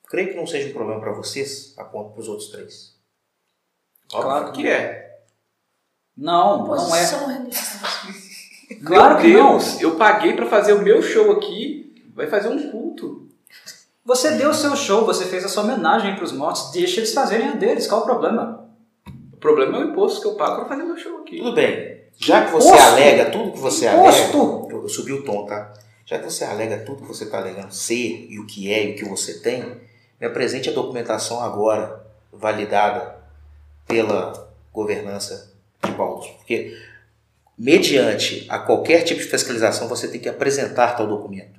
Creio 0.09 0.31
que 0.31 0.37
não 0.37 0.47
seja 0.47 0.69
um 0.69 0.73
problema 0.73 1.01
para 1.01 1.13
vocês, 1.13 1.73
a 1.79 1.85
ponto 1.85 2.13
para 2.13 2.21
os 2.21 2.29
outros 2.29 2.51
três. 2.51 2.98
Claro 4.11 4.53
que 4.53 4.69
é. 4.69 5.21
Não, 6.17 6.67
não 6.67 6.75
é. 6.75 6.79
Posição 6.79 7.27
religiosa. 7.27 7.79
Claro 8.85 9.15
Meu 9.15 9.23
que 9.23 9.33
não. 9.33 9.53
Deus, 9.53 9.81
eu 9.81 9.97
paguei 9.97 10.35
pra 10.35 10.45
fazer 10.45 10.75
o 10.75 10.83
meu 10.83 11.03
show 11.03 11.33
aqui, 11.33 12.05
vai 12.15 12.27
fazer 12.27 12.49
um 12.49 12.71
culto. 12.71 13.27
Você 14.05 14.33
deu 14.33 14.51
o 14.51 14.55
seu 14.55 14.77
show, 14.77 15.07
você 15.07 15.25
fez 15.25 15.43
a 15.43 15.49
sua 15.49 15.63
homenagem 15.63 16.15
para 16.15 16.25
os 16.25 16.33
mortos, 16.33 16.71
deixa 16.71 17.01
eles 17.01 17.15
fazerem 17.15 17.49
a 17.49 17.53
deles, 17.53 17.87
qual 17.87 18.03
o 18.03 18.05
problema? 18.05 18.69
O 19.33 19.37
problema 19.39 19.79
é 19.79 19.81
o 19.81 19.89
imposto 19.91 20.21
que 20.21 20.27
eu 20.27 20.35
pago 20.35 20.57
pra 20.57 20.67
fazer 20.67 20.83
meu 20.83 20.99
show 20.99 21.19
aqui. 21.23 21.39
Tudo 21.39 21.55
bem. 21.55 22.03
Já 22.19 22.45
que 22.45 22.53
você 22.53 22.69
Imposto? 22.69 22.89
alega 22.89 23.31
tudo 23.31 23.53
que 23.53 23.59
você 23.59 23.87
Imposto? 23.89 24.39
alega. 24.39 24.73
Eu, 24.75 24.83
eu 24.83 24.89
subi 24.91 25.13
o 25.15 25.25
tom, 25.25 25.47
tá? 25.47 25.73
Já 26.05 26.19
que 26.19 26.25
você 26.25 26.45
alega 26.45 26.79
tudo 26.85 27.03
que 27.03 27.09
você 27.09 27.25
está 27.25 27.39
alegando 27.39 27.73
ser 27.73 28.27
e 28.29 28.39
o 28.39 28.45
que 28.47 28.71
é 28.71 28.85
e 28.87 28.93
o 28.93 28.97
que 28.97 29.05
você 29.09 29.41
tem, 29.41 29.63
me 30.21 30.27
apresente 30.27 30.69
a 30.69 30.73
documentação 30.73 31.41
agora, 31.41 32.05
validada 32.33 33.18
pela 33.89 34.49
governança 34.73 35.53
de 35.83 35.91
Baldus. 35.93 36.29
Porque, 36.37 36.79
mediante 37.57 38.47
a 38.49 38.59
qualquer 38.59 39.03
tipo 39.03 39.21
de 39.21 39.27
fiscalização, 39.27 39.89
você 39.89 40.09
tem 40.09 40.21
que 40.21 40.29
apresentar 40.29 40.95
tal 40.95 41.07
documento. 41.07 41.59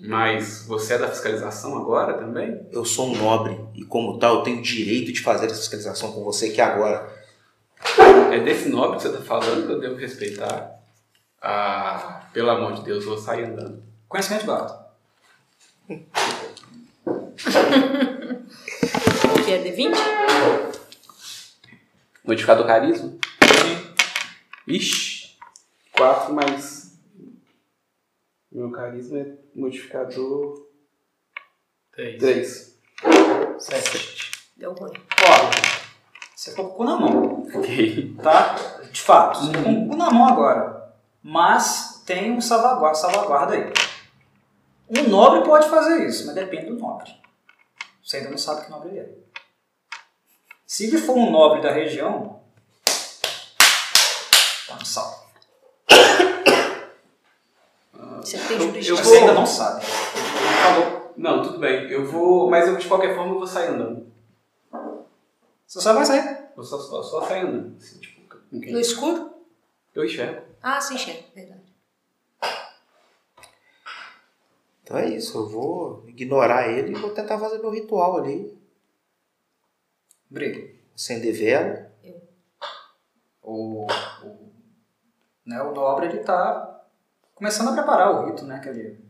Mas 0.00 0.64
você 0.66 0.94
é 0.94 0.98
da 0.98 1.08
fiscalização 1.08 1.76
agora 1.76 2.14
também? 2.14 2.66
Eu 2.70 2.84
sou 2.84 3.08
um 3.08 3.16
nobre 3.16 3.58
e, 3.74 3.84
como 3.84 4.18
tal, 4.18 4.36
eu 4.36 4.42
tenho 4.42 4.58
o 4.58 4.62
direito 4.62 5.12
de 5.12 5.20
fazer 5.20 5.46
essa 5.46 5.56
fiscalização 5.56 6.12
com 6.12 6.22
você 6.22 6.50
que 6.50 6.60
agora. 6.60 7.16
É 8.32 8.40
desse 8.40 8.68
nobre 8.68 8.96
que 8.96 9.04
você 9.04 9.12
tá 9.12 9.22
falando 9.22 9.66
que 9.66 9.72
eu 9.72 9.80
devo 9.80 9.96
respeitar? 9.96 10.80
Ah, 11.40 12.28
pelo 12.32 12.50
amor 12.50 12.74
de 12.74 12.82
Deus, 12.82 13.04
eu 13.04 13.10
vou 13.10 13.18
sair 13.18 13.44
andando. 13.44 13.82
Conhecimento 14.08 14.46
de. 14.46 14.88
O 19.28 19.44
que 19.44 19.52
é 19.52 19.62
D20? 19.62 20.67
Modificador 22.28 22.66
carisma? 22.66 23.16
Ixi, 24.66 25.38
4 25.96 26.34
mais. 26.34 27.00
Meu 28.52 28.70
carisma 28.70 29.18
é 29.20 29.34
modificador 29.54 30.68
Três. 31.90 32.18
3. 32.20 32.78
Sete. 33.58 34.30
Deu 34.58 34.74
ruim. 34.74 34.92
Ó, 34.92 35.50
você 36.36 36.50
ficou 36.50 36.66
com 36.66 36.72
o 36.74 36.76
cu 36.76 36.84
na 36.84 36.96
mão, 36.98 37.46
Ok. 37.54 38.14
tá? 38.22 38.56
De 38.92 39.00
fato, 39.00 39.38
você 39.38 39.46
ficou 39.46 39.64
com 39.64 39.84
o 39.86 39.88
cu 39.88 39.96
na 39.96 40.10
mão 40.10 40.28
agora. 40.28 40.92
Mas 41.22 42.02
tem 42.04 42.30
um 42.32 42.42
salvaguarda, 42.42 42.98
salvaguarda 42.98 43.54
aí. 43.54 43.72
Um 44.90 45.08
nobre 45.08 45.44
pode 45.48 45.66
fazer 45.70 46.06
isso, 46.06 46.26
mas 46.26 46.34
depende 46.34 46.66
do 46.66 46.76
nobre. 46.78 47.10
Você 48.04 48.18
ainda 48.18 48.28
não 48.30 48.38
sabe 48.38 48.66
que 48.66 48.70
nobre 48.70 48.90
ele 48.90 48.98
é. 48.98 49.27
Se 50.70 50.84
ele 50.86 50.98
for 50.98 51.16
um 51.16 51.30
nobre 51.30 51.62
da 51.62 51.72
região, 51.72 52.40
tá 54.66 54.76
no 54.78 54.84
salvo. 54.84 55.16
Você 58.20 58.36
tem 58.36 58.56
Eu- 58.58 58.62
jurisdição. 58.64 58.98
eu 58.98 59.02
Você 59.04 59.16
ainda 59.16 59.32
não 59.32 59.46
sabe. 59.46 59.82
Falou. 59.86 61.14
Não, 61.16 61.42
tudo 61.42 61.58
bem. 61.58 61.90
Eu 61.90 62.04
vou. 62.04 62.50
Mas 62.50 62.68
eu 62.68 62.76
de 62.76 62.86
qualquer 62.86 63.14
forma 63.16 63.32
eu 63.32 63.38
vou 63.38 63.46
sair 63.46 63.68
andando. 63.68 64.06
Você 65.66 65.80
só 65.80 65.94
vai 65.94 66.04
sair. 66.04 66.48
Vou 66.54 66.62
só, 66.64 66.78
só, 66.78 67.02
só 67.02 67.26
sair 67.26 67.46
andando. 67.46 67.78
Assim, 67.78 67.98
tipo, 68.00 68.20
quem- 68.50 68.70
No 68.72 68.78
escuro? 68.78 69.30
Eu 69.94 70.04
enxergo. 70.04 70.42
Ah, 70.62 70.78
sim, 70.82 70.96
enxerga. 70.96 71.22
Verdade. 71.34 71.62
Então 74.84 74.98
é 74.98 75.08
isso, 75.08 75.38
eu 75.38 75.48
vou 75.48 76.04
ignorar 76.06 76.68
ele 76.68 76.92
e 76.92 76.94
vou 77.00 77.10
tentar 77.10 77.38
fazer 77.38 77.58
meu 77.58 77.70
ritual 77.70 78.18
ali. 78.18 78.57
Briga. 80.30 80.78
Acender 80.94 81.32
vela. 81.32 81.88
O, 83.42 83.86
o 83.86 84.48
né, 85.48 85.62
o 85.62 85.72
nobre 85.72 86.06
ele 86.06 86.20
está 86.20 86.84
começando 87.34 87.68
a 87.68 87.72
preparar 87.72 88.10
o 88.10 88.26
rito 88.26 88.44
né, 88.44 88.58
que 88.58 88.68
ele, 88.68 89.02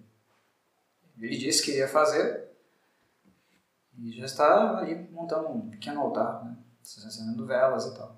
ele 1.18 1.36
disse 1.36 1.64
que 1.64 1.72
ia 1.72 1.88
fazer. 1.88 2.48
E 3.98 4.12
já 4.12 4.24
está 4.24 4.78
ali 4.78 4.94
montando 5.10 5.48
um 5.48 5.68
pequeno 5.68 6.00
altar, 6.00 6.44
né, 6.44 6.56
acendendo 6.80 7.44
velas 7.44 7.86
e 7.86 7.94
tal. 7.96 8.16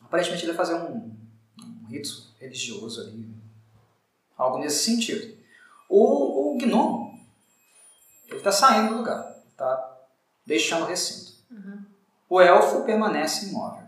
Aparentemente 0.00 0.44
ele 0.44 0.52
vai 0.52 0.66
fazer 0.66 0.80
um, 0.80 1.14
um 1.62 1.86
rito 1.88 2.32
religioso 2.40 3.02
ali, 3.02 3.36
algo 4.34 4.58
nesse 4.58 4.82
sentido. 4.82 5.36
O, 5.90 6.54
o 6.54 6.58
gnomo, 6.58 7.22
ele 8.28 8.38
está 8.38 8.50
saindo 8.50 8.94
do 8.94 8.98
lugar, 9.00 9.36
está 9.50 10.00
deixando 10.46 10.84
o 10.84 10.86
recinto. 10.86 11.31
O 12.32 12.40
elfo 12.40 12.86
permanece 12.86 13.50
imóvel. 13.50 13.86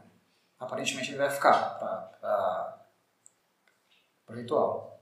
Aparentemente 0.60 1.08
ele 1.08 1.16
vai 1.16 1.30
ficar 1.30 1.78
para 1.78 2.84
o 4.28 4.32
ritual, 4.34 5.00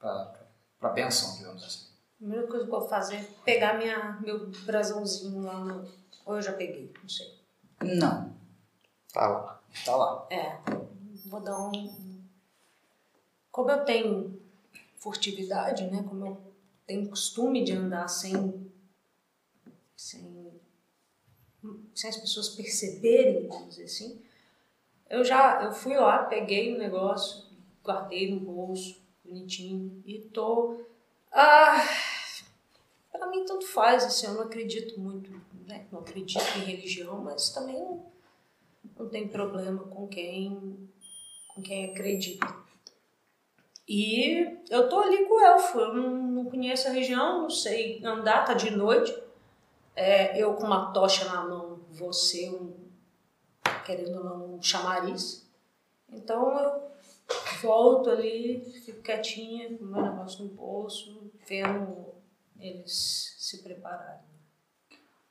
para 0.00 0.34
a 0.80 0.88
benção, 0.88 1.36
digamos 1.36 1.62
assim. 1.62 1.86
A 1.86 2.16
primeira 2.18 2.48
coisa 2.48 2.66
que 2.66 2.72
eu 2.74 2.80
vou 2.80 2.88
fazer 2.88 3.18
é 3.18 3.22
pegar 3.44 3.74
minha, 3.78 4.18
meu 4.20 4.48
brasãozinho 4.64 5.44
lá 5.44 5.60
no. 5.60 5.88
Ou 6.26 6.34
eu 6.34 6.42
já 6.42 6.52
peguei, 6.52 6.92
não 7.00 7.08
sei. 7.08 7.38
Não, 7.84 8.34
Tá 9.12 9.28
lá. 9.28 9.60
tá 9.84 9.94
lá. 9.94 10.26
É, 10.28 10.58
vou 11.26 11.40
dar 11.40 11.56
um. 11.56 12.20
Como 13.52 13.70
eu 13.70 13.84
tenho 13.84 14.42
furtividade, 14.98 15.88
né? 15.88 16.02
Como 16.02 16.26
eu 16.26 16.52
tenho 16.84 17.08
costume 17.08 17.62
de 17.62 17.74
andar 17.74 18.08
sem. 18.08 18.72
sem. 19.96 20.39
Sem 21.94 22.10
as 22.10 22.16
pessoas 22.16 22.48
perceberem, 22.50 23.48
vamos 23.48 23.70
dizer 23.70 23.84
assim. 23.84 24.20
Eu 25.08 25.24
já. 25.24 25.62
Eu 25.62 25.72
fui 25.72 25.96
lá, 25.96 26.24
peguei 26.24 26.74
o 26.74 26.78
negócio, 26.78 27.44
guardei 27.84 28.30
no 28.30 28.40
bolso, 28.40 29.00
bonitinho, 29.24 30.02
e 30.06 30.18
tô. 30.18 30.80
Ah, 31.32 31.86
pra 33.12 33.28
mim 33.28 33.44
tanto 33.44 33.66
faz, 33.66 34.04
assim, 34.04 34.26
eu 34.26 34.34
não 34.34 34.42
acredito 34.42 34.98
muito, 34.98 35.30
né? 35.66 35.86
Não 35.92 36.00
acredito 36.00 36.42
em 36.58 36.64
religião, 36.64 37.20
mas 37.20 37.50
também 37.50 37.78
não 37.78 38.10
não 39.00 39.08
tem 39.08 39.26
problema 39.26 39.82
com 39.84 40.06
quem 40.06 40.88
com 41.48 41.62
quem 41.62 41.90
acredita. 41.90 42.54
E 43.88 44.58
eu 44.70 44.88
tô 44.88 45.00
ali 45.00 45.24
com 45.24 45.34
o 45.34 45.40
elfo, 45.40 45.80
eu 45.80 45.94
não, 45.94 46.10
não 46.10 46.44
conheço 46.44 46.86
a 46.86 46.92
região, 46.92 47.42
não 47.42 47.50
sei 47.50 48.00
andar, 48.04 48.44
tá 48.44 48.54
de 48.54 48.70
noite. 48.70 49.12
É, 49.94 50.38
eu 50.38 50.54
com 50.54 50.64
uma 50.64 50.92
tocha 50.92 51.24
na 51.26 51.44
mão, 51.46 51.80
você 51.90 52.48
um, 52.50 52.74
querendo 53.84 54.18
ou 54.18 54.24
não, 54.24 54.54
um 54.54 54.62
chamariz. 54.62 55.48
Então 56.08 56.58
eu 56.58 56.90
volto 57.62 58.10
ali, 58.10 58.60
fico 58.84 59.02
quietinha, 59.02 59.76
com 59.76 59.84
meu 59.84 60.02
negócio 60.02 60.44
no 60.44 60.50
bolso, 60.50 61.30
vendo 61.46 62.06
eles 62.58 63.34
se 63.38 63.62
prepararem. 63.62 64.30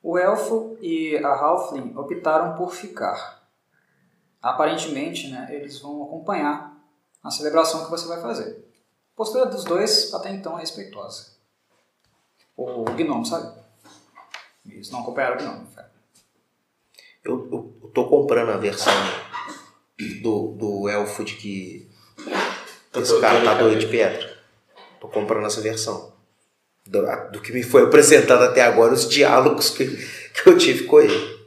O 0.02 0.16
elfo 0.18 0.78
e 0.80 1.16
a 1.18 1.28
Halfling 1.28 1.94
optaram 1.96 2.56
por 2.56 2.72
ficar. 2.72 3.40
Aparentemente, 4.40 5.28
né, 5.28 5.48
eles 5.50 5.78
vão 5.78 6.02
acompanhar 6.02 6.74
a 7.22 7.30
celebração 7.30 7.84
que 7.84 7.90
você 7.90 8.08
vai 8.08 8.20
fazer. 8.20 8.66
A 9.12 9.16
postura 9.16 9.44
dos 9.44 9.64
dois 9.64 10.14
até 10.14 10.30
então 10.30 10.56
é 10.56 10.60
respeitosa. 10.60 11.36
O 12.56 12.84
gnomo, 12.84 13.26
sabe? 13.26 13.59
Eles 14.80 14.90
não 14.90 15.00
acompanharam 15.00 15.36
o 15.36 15.38
gnomo. 15.38 15.66
cara. 15.76 15.90
Eu, 17.22 17.48
eu, 17.52 17.74
eu 17.82 17.88
tô 17.90 18.08
comprando 18.08 18.48
a 18.48 18.56
versão 18.56 18.90
do, 20.22 20.52
do 20.52 20.88
elfo 20.88 21.22
de 21.22 21.34
que 21.34 21.86
esse 22.96 23.20
cara 23.20 23.44
tá 23.44 23.54
doido 23.54 23.78
de 23.78 23.86
pedra. 23.88 24.38
Tô 24.98 25.06
comprando 25.06 25.46
essa 25.46 25.60
versão. 25.60 26.14
Do, 26.86 27.02
do 27.30 27.42
que 27.42 27.52
me 27.52 27.62
foi 27.62 27.82
apresentado 27.88 28.42
até 28.42 28.62
agora, 28.62 28.94
os 28.94 29.06
diálogos 29.06 29.68
que, 29.68 29.84
que 29.86 30.48
eu 30.48 30.56
tive 30.56 30.84
com 30.84 30.98
ele. 30.98 31.38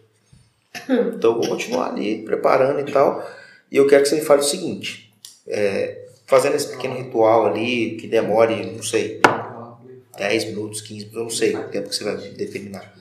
Então 1.15 1.31
eu 1.31 1.41
vou 1.41 1.49
continuar 1.49 1.87
ali, 1.87 2.23
preparando 2.23 2.87
e 2.87 2.91
tal. 2.91 3.27
E 3.71 3.77
eu 3.77 3.87
quero 3.87 4.03
que 4.03 4.09
você 4.09 4.15
me 4.17 4.21
fale 4.21 4.41
o 4.41 4.45
seguinte. 4.45 5.11
é, 5.47 6.05
fazendo 6.27 6.55
esse 6.55 6.67
pequeno 6.67 6.95
ritual 6.95 7.47
ali, 7.47 7.97
que 7.97 8.05
demore, 8.05 8.63
não 8.63 8.83
sei, 8.83 9.19
10 10.19 10.45
minutos, 10.45 10.81
15 10.81 11.05
minutos, 11.05 11.17
eu 11.17 11.23
não 11.23 11.29
sei 11.31 11.55
o 11.55 11.69
tempo 11.69 11.89
que 11.89 11.95
você 11.95 12.03
vai 12.03 12.15
determinar. 12.15 12.93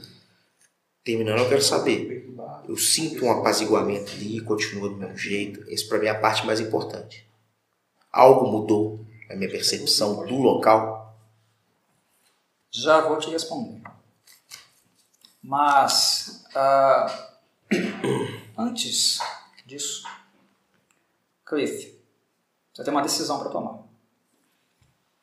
Terminando, 1.04 1.40
eu 1.40 1.48
quero 1.48 1.62
saber. 1.62 2.32
Eu 2.68 2.76
sinto 2.76 3.24
um 3.24 3.30
apaziguamento 3.30 4.12
ali, 4.12 4.40
continua 4.40 4.88
do 4.88 4.96
mesmo 4.96 5.16
jeito. 5.16 5.68
Esse 5.68 5.88
para 5.88 5.98
mim 5.98 6.06
é 6.06 6.10
a 6.10 6.20
parte 6.20 6.46
mais 6.46 6.60
importante. 6.60 7.28
Algo 8.10 8.46
mudou 8.46 9.04
na 9.28 9.34
minha 9.34 9.50
percepção 9.50 10.24
do 10.26 10.36
local. 10.36 11.18
Já 12.70 13.00
vou 13.00 13.18
te 13.18 13.30
responder. 13.30 13.82
Mas, 15.42 16.44
ah, 16.54 17.30
antes 18.56 19.18
disso, 19.66 20.04
Cliff, 21.44 22.00
você 22.72 22.84
tem 22.84 22.92
uma 22.92 23.02
decisão 23.02 23.40
para 23.40 23.50
tomar. 23.50 23.82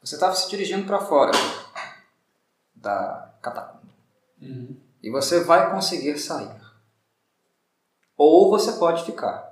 Você 0.01 0.16
estava 0.16 0.35
se 0.35 0.49
dirigindo 0.49 0.85
para 0.85 0.99
fora 0.99 1.32
da 2.75 3.33
catacumba. 3.41 3.93
E 5.02 5.10
você 5.10 5.44
vai 5.44 5.72
conseguir 5.72 6.18
sair. 6.18 6.60
Ou 8.18 8.50
você 8.50 8.74
pode 8.74 9.06
ficar. 9.06 9.50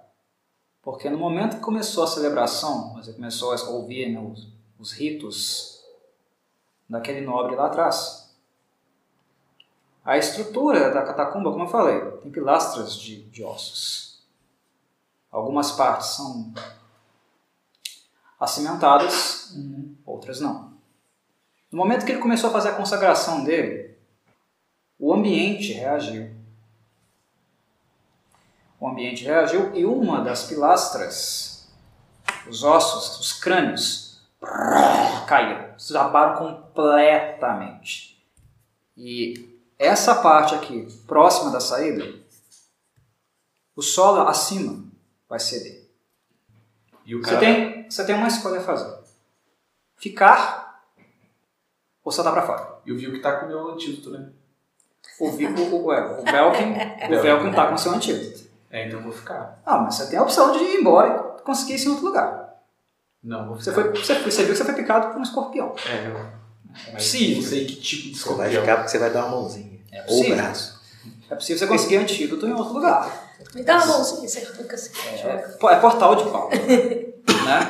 Porque 0.81 1.09
no 1.09 1.17
momento 1.17 1.57
que 1.57 1.61
começou 1.63 2.03
a 2.03 2.07
celebração, 2.07 2.93
você 2.93 3.13
começou 3.13 3.53
a 3.53 3.69
ouvir 3.69 4.11
né, 4.11 4.19
os, 4.19 4.47
os 4.79 4.91
ritos 4.91 5.83
daquele 6.89 7.21
nobre 7.21 7.55
lá 7.55 7.67
atrás. 7.67 8.35
A 10.03 10.17
estrutura 10.17 10.91
da 10.91 11.01
catacumba, 11.01 11.51
como 11.51 11.65
eu 11.65 11.69
falei, 11.69 11.99
tem 12.21 12.31
pilastras 12.31 12.95
de, 12.95 13.23
de 13.23 13.43
ossos. 13.43 14.25
Algumas 15.29 15.73
partes 15.73 16.07
são 16.11 16.53
acimentadas, 18.39 19.53
outras 20.05 20.39
não. 20.39 20.73
No 21.69 21.77
momento 21.77 22.05
que 22.05 22.13
ele 22.13 22.21
começou 22.21 22.49
a 22.49 22.53
fazer 22.53 22.69
a 22.69 22.75
consagração 22.75 23.43
dele, 23.43 23.96
o 24.99 25.13
ambiente 25.13 25.73
reagiu. 25.73 26.35
O 28.79 28.87
ambiente 28.87 29.23
reagiu 29.23 29.75
e 29.75 29.85
uma 29.85 30.23
das 30.23 30.43
pilastras, 30.43 31.67
os 32.47 32.63
ossos, 32.63 33.19
os 33.19 33.33
crânios, 33.33 34.21
caíram, 35.27 35.75
desabaram 35.75 36.37
completamente. 36.37 38.23
E 38.95 39.59
essa 39.79 40.15
parte 40.21 40.55
aqui, 40.55 40.87
próxima 41.07 41.51
da 41.51 41.59
saída, 41.59 42.19
o 43.75 43.81
solo 43.81 44.27
acima 44.27 44.83
vai 45.29 45.39
ceder. 45.39 45.87
E 47.05 47.15
o 47.15 47.19
Você 47.19 47.29
cara. 47.29 47.39
tem, 47.39 47.89
você 47.89 48.05
tem 48.05 48.15
uma 48.15 48.27
escolha 48.27 48.59
a 48.59 48.63
fazer. 48.63 48.97
Ficar 49.95 50.83
ou 52.03 52.11
saltar 52.11 52.33
para 52.33 52.45
fora. 52.45 52.81
Eu 52.85 52.97
vi 52.97 53.07
o 53.07 53.13
que 53.13 53.19
tá 53.19 53.39
com 53.39 53.45
o 53.45 53.49
meu 53.49 53.71
antídoto, 53.71 54.11
né? 54.11 54.31
O, 55.19 55.25
o, 55.25 55.29
o, 55.29 56.19
o 56.21 56.23
Velkin, 56.23 56.73
o 57.15 57.21
Velkin 57.21 57.51
tá 57.51 57.67
com 57.67 57.77
seu 57.77 57.91
antídoto. 57.93 58.45
É, 58.69 58.85
então 58.87 58.99
eu 58.99 59.03
vou 59.03 59.11
ficar. 59.13 59.59
Ah, 59.65 59.79
mas 59.79 59.95
você 59.95 60.07
tem 60.07 60.19
a 60.19 60.23
opção 60.23 60.51
de 60.51 60.59
ir 60.63 60.79
embora 60.81 61.35
e 61.39 61.41
conseguir 61.43 61.75
isso 61.75 61.87
em 61.87 61.91
outro 61.91 62.05
lugar. 62.05 62.55
Não, 63.23 63.47
vou 63.47 63.55
Você, 63.55 63.71
ficar. 63.71 63.81
foi, 63.83 63.91
você, 63.95 64.13
você 64.19 64.43
viu 64.43 64.51
que 64.51 64.57
você 64.57 64.65
foi 64.65 64.73
picado 64.75 65.07
por 65.07 65.17
um 65.17 65.23
escorpião. 65.23 65.73
É, 65.89 66.07
eu. 66.07 66.37
Mas 66.93 67.03
Sim. 67.03 67.35
Não 67.35 67.41
sei 67.41 67.65
que 67.65 67.75
tipo 67.77 68.09
de 68.09 68.19
Você 68.19 68.25
vai 68.35 68.47
escorpião. 68.49 68.61
ficar 68.61 68.75
porque 68.77 68.89
você 68.91 68.99
vai 68.99 69.09
dar 69.09 69.25
uma 69.25 69.31
mãozinha. 69.37 69.79
É 69.91 69.99
Ou 70.01 70.03
o 70.03 70.07
possível. 70.07 70.35
braço. 70.35 70.79
É 71.29 71.35
possível 71.35 71.59
você 71.59 71.67
conseguir 71.67 71.97
antídoto 71.97 72.45
em 72.47 72.53
outro 72.53 72.73
lugar. 72.73 73.33
Me 73.55 73.63
dá 73.63 73.77
uma 73.77 73.87
mãozinha, 73.87 74.27
você 74.29 74.39
arranca 74.39 74.75
assim. 74.75 74.91
É, 75.23 75.29
é 75.71 75.75
portal 75.79 76.15
de 76.15 76.29
pau. 76.29 76.49
né? 76.51 77.69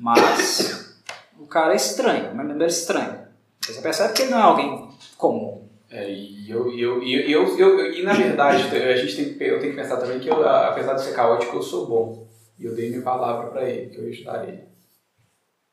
Mas 0.00 0.94
o 1.38 1.46
cara 1.46 1.72
é 1.72 1.76
estranho, 1.76 2.32
uma 2.32 2.42
memória 2.42 2.66
estranha. 2.66 3.28
Você 3.64 3.80
percebe 3.80 4.12
que 4.14 4.22
ele 4.22 4.30
não 4.32 4.38
é 4.38 4.42
alguém 4.42 4.90
comum. 5.16 5.65
É, 5.96 6.10
e 6.12 6.50
eu, 6.50 6.70
eu, 6.78 7.02
eu, 7.02 7.56
eu, 7.56 7.58
eu- 7.80 7.92
e 7.94 8.02
na 8.02 8.12
verdade, 8.12 8.62
a 8.76 8.96
gente 8.96 9.16
tem 9.34 9.48
eu 9.48 9.58
tenho 9.58 9.72
que 9.74 9.80
pensar 9.80 9.96
também 9.96 10.20
que 10.20 10.28
eu, 10.28 10.46
apesar 10.46 10.92
de 10.92 11.02
ser 11.02 11.14
caótico, 11.14 11.56
eu 11.56 11.62
sou 11.62 11.86
bom. 11.86 12.28
E 12.58 12.66
eu 12.66 12.74
dei 12.74 12.90
minha 12.90 13.00
palavra 13.02 13.48
pra 13.50 13.64
ele, 13.68 13.88
que 13.90 13.96
eu 13.98 14.04
ia 14.04 14.10
ajudar 14.10 14.46
ele. 14.46 14.64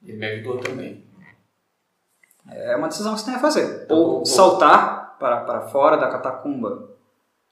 Ele 0.02 0.18
me 0.18 0.26
ajudou 0.28 0.60
também. 0.60 1.04
É 2.50 2.76
uma 2.76 2.88
decisão 2.88 3.14
que 3.14 3.20
você 3.20 3.26
tem 3.26 3.36
a 3.36 3.40
fazer. 3.40 3.84
Então, 3.84 3.98
Ou 3.98 4.08
vou- 4.18 4.26
saltar 4.26 5.18
para, 5.20 5.42
para 5.42 5.62
fora 5.68 5.98
da 5.98 6.10
catacumba 6.10 6.90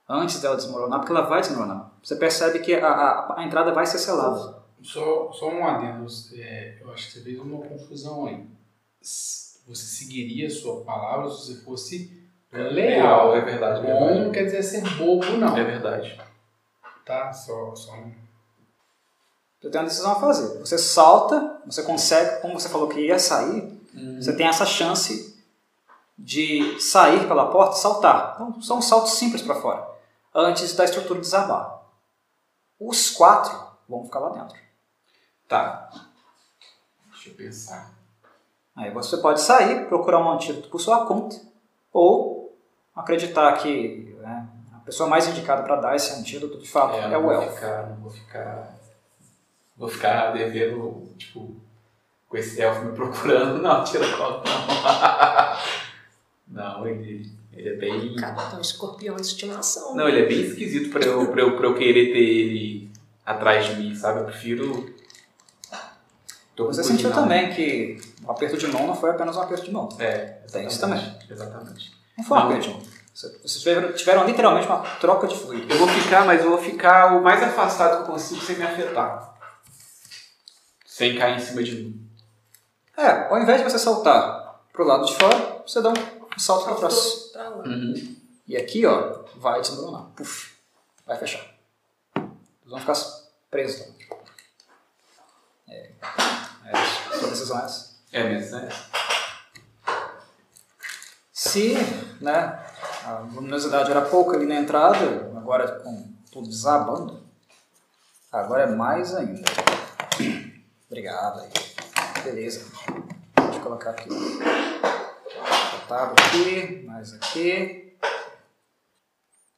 antes 0.08 0.42
dela 0.42 0.56
desmoronar, 0.56 1.00
porque 1.00 1.12
ela 1.12 1.22
vai 1.28 1.42
desmoronar. 1.42 1.92
Você 2.04 2.16
percebe 2.16 2.60
que 2.60 2.74
a, 2.74 2.88
a, 2.88 3.40
a 3.42 3.44
entrada 3.46 3.74
vai 3.74 3.86
ser 3.86 4.00
selada. 4.00 4.62
Só, 4.82 5.32
só 5.32 5.50
um 5.50 5.66
adendo, 5.66 6.06
é, 6.36 6.78
eu 6.82 6.92
acho 6.92 7.08
que 7.08 7.14
você 7.14 7.22
fez 7.22 7.40
uma 7.40 7.62
confusão 7.66 8.26
aí. 8.28 8.46
Você 9.02 9.86
seguiria 9.86 10.48
a 10.48 10.50
sua 10.50 10.84
palavra 10.84 11.30
se 11.30 11.54
você 11.54 11.62
fosse 11.64 12.21
leal. 12.52 13.36
é 13.36 13.42
verdade, 13.42 13.80
é 13.80 13.94
Bom 13.94 14.00
verdade. 14.00 14.20
não 14.26 14.32
quer 14.32 14.44
dizer 14.46 14.64
ser 14.64 14.82
bobo, 14.98 15.26
não. 15.38 15.58
É 15.58 15.64
verdade. 15.64 16.22
Tá? 17.06 17.32
Só, 17.32 17.76
só 17.76 17.94
um... 17.94 18.14
Você 19.60 19.70
tem 19.70 19.80
uma 19.80 19.88
decisão 19.88 20.12
a 20.12 20.20
fazer. 20.20 20.60
Você 20.60 20.78
salta, 20.78 21.62
você 21.66 21.84
consegue, 21.84 22.42
como 22.42 22.60
você 22.60 22.68
falou 22.68 22.88
que 22.88 23.00
ia 23.00 23.20
sair, 23.20 23.80
você 24.20 24.36
tem 24.36 24.48
essa 24.48 24.66
chance 24.66 25.40
de 26.18 26.80
sair 26.80 27.28
pela 27.28 27.52
porta 27.52 27.76
e 27.76 27.80
saltar. 27.80 28.34
Então, 28.36 28.62
são 28.62 28.82
saltos 28.82 29.14
simples 29.14 29.42
para 29.42 29.56
fora, 29.56 29.88
antes 30.34 30.76
da 30.76 30.84
estrutura 30.84 31.20
desabar. 31.20 31.82
Os 32.80 33.12
quatro 33.12 33.56
vão 33.88 34.04
ficar 34.06 34.20
lá 34.20 34.30
dentro. 34.30 34.58
Tá. 35.48 35.90
Deixa 37.12 37.30
eu 37.30 37.36
pensar. 37.36 37.94
Aí 38.76 38.90
você 38.92 39.18
pode 39.18 39.42
sair, 39.42 39.88
procurar 39.88 40.20
um 40.20 40.32
antídoto 40.32 40.70
por 40.70 40.80
sua 40.80 41.06
conta, 41.06 41.36
ou 41.92 42.41
acreditar 42.96 43.52
que 43.54 44.16
né, 44.20 44.48
a 44.76 44.80
pessoa 44.80 45.10
mais 45.10 45.28
indicada 45.28 45.64
para 45.64 45.76
dar 45.78 45.96
esse 45.96 46.14
antídoto, 46.14 46.58
de 46.60 46.68
fato, 46.70 46.96
é, 46.98 47.08
não 47.10 47.20
o 47.20 47.24
vou 47.24 47.32
elfo. 47.34 47.56
Ficar, 47.56 47.88
não 47.90 47.96
vou 47.98 48.12
ficar. 48.12 48.80
Vou 49.78 49.90
ficar 49.90 50.32
devendo, 50.32 51.14
tipo, 51.18 51.56
com 52.28 52.38
esse 52.38 52.62
elfo 52.62 52.86
me 52.86 52.92
procurando. 52.94 53.62
Não, 53.62 53.84
tira 53.84 54.06
a 54.06 54.18
cola, 54.18 54.44
não. 54.46 55.82
Não, 56.52 56.86
ele, 56.86 57.32
ele 57.54 57.70
é 57.70 57.76
bem. 57.78 58.14
Cara, 58.18 58.52
é 58.52 58.58
um 58.58 58.62
escorpião 58.62 59.16
de 59.16 59.22
estimação. 59.22 59.96
Não, 59.96 60.10
ele 60.10 60.20
é 60.20 60.26
bem 60.26 60.42
esquisito 60.42 60.90
pra 60.92 61.02
eu, 61.02 61.32
pra, 61.32 61.42
eu, 61.42 61.56
pra 61.56 61.66
eu 61.66 61.76
querer 61.76 62.12
ter 62.12 62.20
ele 62.20 62.92
atrás 63.26 63.68
de 63.68 63.76
mim, 63.78 63.96
sabe? 63.96 64.20
Eu 64.20 64.26
prefiro. 64.26 64.94
Você 66.58 66.84
sentiu 66.84 67.12
também 67.12 67.54
que 67.54 68.00
o 68.24 68.30
aperto 68.32 68.58
de 68.58 68.68
mão 68.68 68.86
não 68.86 68.94
foi 68.96 69.12
apenas 69.12 69.36
um 69.38 69.42
aperto 69.42 69.64
de 69.64 69.72
mão. 69.72 69.88
É, 69.98 70.42
Tem 70.52 70.68
isso 70.68 70.76
exatamente, 70.78 71.32
Exatamente. 71.32 72.01
Não 72.22 72.28
foi 72.28 72.38
um 72.38 72.42
Não. 72.44 72.50
mão. 72.50 72.82
Você- 73.14 73.30
Vocês 73.40 73.60
tiveram, 73.60 73.94
tiveram 73.94 74.26
literalmente 74.26 74.68
uma 74.68 74.80
troca 74.98 75.28
de 75.28 75.36
fluido. 75.38 75.72
Eu 75.74 75.78
vou 75.80 75.88
ficar, 75.88 76.26
mas 76.26 76.42
eu 76.44 76.50
vou 76.52 76.60
ficar 76.62 77.16
o 77.18 77.22
mais 77.24 77.42
afastado 77.44 77.98
que 77.98 78.10
eu 78.10 78.14
consigo 78.14 78.42
sem 78.42 78.56
me 78.58 78.64
afetar. 78.64 79.34
Sem 80.86 81.18
cair 81.18 81.36
em 81.36 81.40
cima 81.40 81.64
de 81.64 81.76
mim. 81.76 82.10
É, 82.98 83.28
ao 83.28 83.40
invés 83.42 83.58
de 83.60 83.70
você 83.70 83.80
saltar 83.80 84.62
pro 84.72 84.86
lado 84.86 85.06
de 85.06 85.16
fora, 85.16 85.64
você 85.66 85.82
dá 85.82 85.90
um 85.90 86.40
salto 86.40 86.66
para 86.66 86.76
trás. 86.76 86.96
Pra 87.34 87.50
lá. 87.50 87.58
Uhum. 87.66 88.16
E 88.48 88.56
aqui, 88.56 88.86
ó, 88.86 89.24
vai 89.38 89.62
desmoronar. 89.62 90.04
Puf, 90.16 90.52
vai 91.06 91.18
fechar. 91.18 91.44
Eles 92.16 92.30
vão 92.68 92.80
ficar 92.80 92.94
presos 93.50 93.88
lá. 93.88 94.18
É, 95.70 95.92
é 96.66 96.84
isso. 96.84 97.20
Sua 97.20 97.30
decisão 97.30 97.60
é 97.60 97.66
essa. 97.66 97.92
É 98.14 98.24
mesmo, 98.24 98.58
né? 98.58 98.70
Se 101.44 101.74
né, 102.22 102.64
a 103.04 103.26
luminosidade 103.34 103.90
era 103.90 104.04
pouca 104.04 104.38
ali 104.38 104.46
na 104.46 104.58
entrada, 104.58 105.32
agora 105.36 105.80
com 105.80 106.14
tudo 106.32 106.48
desabando, 106.48 107.20
agora 108.32 108.62
é 108.62 108.68
mais 108.68 109.16
ainda. 109.16 109.42
Obrigado 110.86 111.40
aí. 111.40 111.50
Beleza. 112.24 112.72
Deixa 113.36 113.58
eu 113.58 113.64
colocar 113.64 113.90
aqui. 113.90 114.08
Botado 115.82 116.14
aqui, 116.22 116.86
mais 116.86 117.12
aqui. 117.16 117.98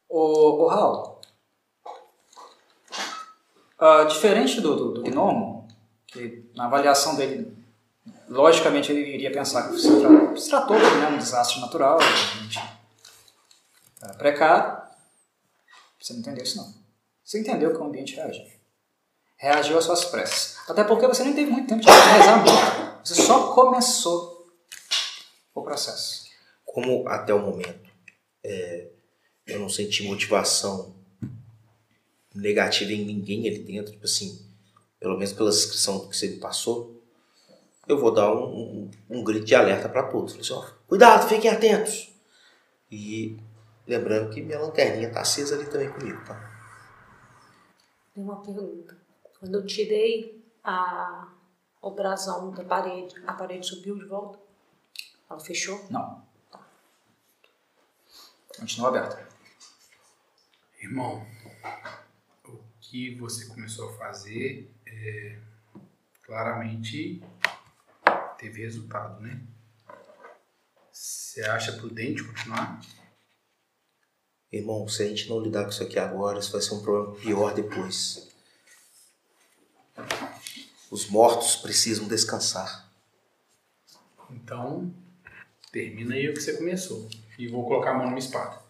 Ô, 0.07 0.63
ô 0.63 0.67
Raul. 0.67 1.19
ah, 3.77 4.05
diferente 4.05 4.61
do, 4.61 4.73
do, 4.73 4.93
do 4.93 5.03
gnomo, 5.03 5.67
que 6.07 6.49
na 6.55 6.67
avaliação 6.67 7.17
dele 7.17 7.61
logicamente 8.27 8.91
ele 8.91 9.13
iria 9.13 9.31
pensar 9.31 9.69
que 9.69 9.77
se, 9.77 9.99
tra 9.99 10.35
se 10.37 10.49
tratou 10.49 10.77
de 10.77 10.83
né, 10.83 11.07
um 11.07 11.17
desastre 11.17 11.59
natural, 11.59 11.99
gente, 12.01 12.59
é, 14.01 14.13
precário. 14.13 14.81
Você 15.99 16.13
não 16.13 16.19
entendeu 16.19 16.43
isso 16.43 16.57
não. 16.57 16.73
Você 17.23 17.39
entendeu 17.39 17.71
que 17.71 17.77
o 17.77 17.83
ambiente 17.83 18.15
reagiu. 18.15 18.45
Reagiu 19.37 19.77
às 19.77 19.85
suas 19.85 20.05
preces. 20.05 20.57
Até 20.67 20.83
porque 20.83 21.07
você 21.07 21.23
nem 21.23 21.33
teve 21.33 21.51
muito 21.51 21.67
tempo 21.67 21.81
de 21.81 21.89
rezar 21.89 22.37
muito. 22.37 23.07
Você 23.07 23.21
só 23.21 23.53
começou 23.53 24.47
o 25.53 25.61
processo. 25.61 26.25
Como 26.65 27.07
até 27.07 27.33
o 27.33 27.39
momento 27.39 27.89
é, 28.43 28.89
eu 29.45 29.59
não 29.59 29.69
senti 29.69 30.03
motivação 30.03 30.95
negativa 32.33 32.91
em 32.91 33.05
ninguém 33.05 33.47
ali 33.47 33.59
dentro, 33.59 33.91
tipo 33.91 34.05
assim, 34.05 34.45
pelo 34.99 35.15
menos 35.17 35.33
pela 35.33 35.49
descrição 35.49 36.07
que 36.07 36.15
você 36.15 36.27
me 36.29 36.37
passou, 36.37 36.92
eu 37.87 37.99
vou 37.99 38.13
dar 38.13 38.33
um, 38.33 38.45
um, 38.45 38.91
um 39.09 39.23
grito 39.23 39.45
de 39.45 39.55
alerta 39.55 39.89
para 39.89 40.03
todos. 40.03 40.33
Falei 40.33 40.45
assim, 40.47 40.53
ó, 40.53 40.77
cuidado, 40.87 41.27
fiquem 41.27 41.49
atentos. 41.49 42.13
E 42.91 43.37
lembrando 43.85 44.29
que 44.29 44.41
minha 44.41 44.59
lanterninha 44.59 45.11
tá 45.11 45.21
acesa 45.21 45.55
ali 45.55 45.69
também 45.69 45.91
comigo, 45.91 46.23
tá? 46.25 46.51
Tem 48.13 48.23
uma 48.23 48.41
pergunta. 48.41 48.97
Quando 49.39 49.55
eu 49.55 49.65
tirei 49.65 50.41
a, 50.63 51.27
o 51.81 51.91
brasão 51.91 52.51
da 52.51 52.63
parede, 52.63 53.15
a 53.27 53.33
parede 53.33 53.65
subiu 53.65 53.97
de 53.97 54.05
volta? 54.05 54.39
Ela 55.29 55.39
fechou? 55.39 55.85
Não. 55.89 56.23
Continua 58.57 58.89
aberta. 58.89 59.27
Irmão, 60.79 61.25
o 62.45 62.59
que 62.79 63.15
você 63.15 63.47
começou 63.47 63.89
a 63.89 63.93
fazer 63.93 64.71
é, 64.85 65.39
claramente 66.21 67.21
teve 68.43 68.61
resultado, 68.61 69.21
né? 69.21 69.41
Você 70.91 71.41
acha 71.43 71.71
prudente 71.71 72.23
continuar? 72.23 72.81
Irmão, 74.51 74.87
se 74.87 75.01
a 75.01 75.07
gente 75.07 75.29
não 75.29 75.39
lidar 75.39 75.63
com 75.63 75.69
isso 75.69 75.81
aqui 75.81 75.97
agora, 75.97 76.39
isso 76.39 76.51
vai 76.51 76.61
ser 76.61 76.75
um 76.75 76.83
problema 76.83 77.15
pior 77.15 77.53
depois. 77.53 78.29
Os 80.91 81.09
mortos 81.09 81.55
precisam 81.55 82.07
descansar. 82.07 82.91
Então, 84.29 84.93
termina 85.71 86.15
aí 86.15 86.29
o 86.29 86.33
que 86.33 86.41
você 86.41 86.57
começou. 86.57 87.09
E 87.39 87.47
vou 87.47 87.65
colocar 87.65 87.91
a 87.91 87.93
mão 87.97 88.07
numa 88.07 88.19
espada. 88.19 88.61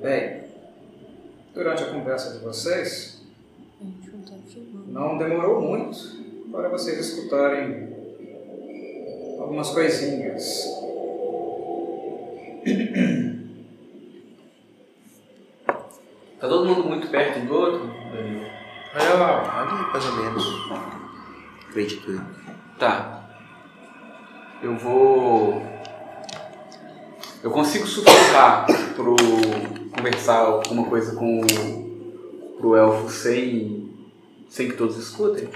Bem, 0.00 0.47
durante 1.58 1.82
a 1.82 1.86
conversa 1.86 2.38
de 2.38 2.44
vocês, 2.44 3.20
não 4.86 5.18
demorou 5.18 5.60
muito 5.60 5.98
para 6.52 6.68
vocês 6.68 7.00
escutarem 7.00 7.88
algumas 9.40 9.70
coisinhas. 9.70 10.64
Tá 16.38 16.46
todo 16.46 16.68
mundo 16.68 16.84
muito 16.88 17.08
perto 17.08 17.40
um 17.40 17.46
do 17.46 17.54
outro? 17.54 17.88
Danilo? 18.12 18.46
Olha 18.94 19.14
lá, 19.14 19.62
Ali, 19.62 19.92
mais 19.92 20.06
ou 20.06 20.12
menos. 20.12 20.44
Acredito 21.68 22.12
eu. 22.12 22.20
Tá. 22.78 23.28
Eu 24.62 24.76
vou. 24.76 25.60
Eu 27.42 27.50
consigo 27.50 27.84
sussurrar 27.84 28.64
pro. 28.94 29.16
Conversar 29.98 30.38
alguma 30.38 30.88
coisa 30.88 31.14
com 31.16 31.40
o. 31.40 32.56
pro 32.58 32.76
elfo 32.76 33.08
sem. 33.10 33.90
sem 34.48 34.68
que 34.68 34.76
todos 34.76 34.96
escutem? 34.96 35.48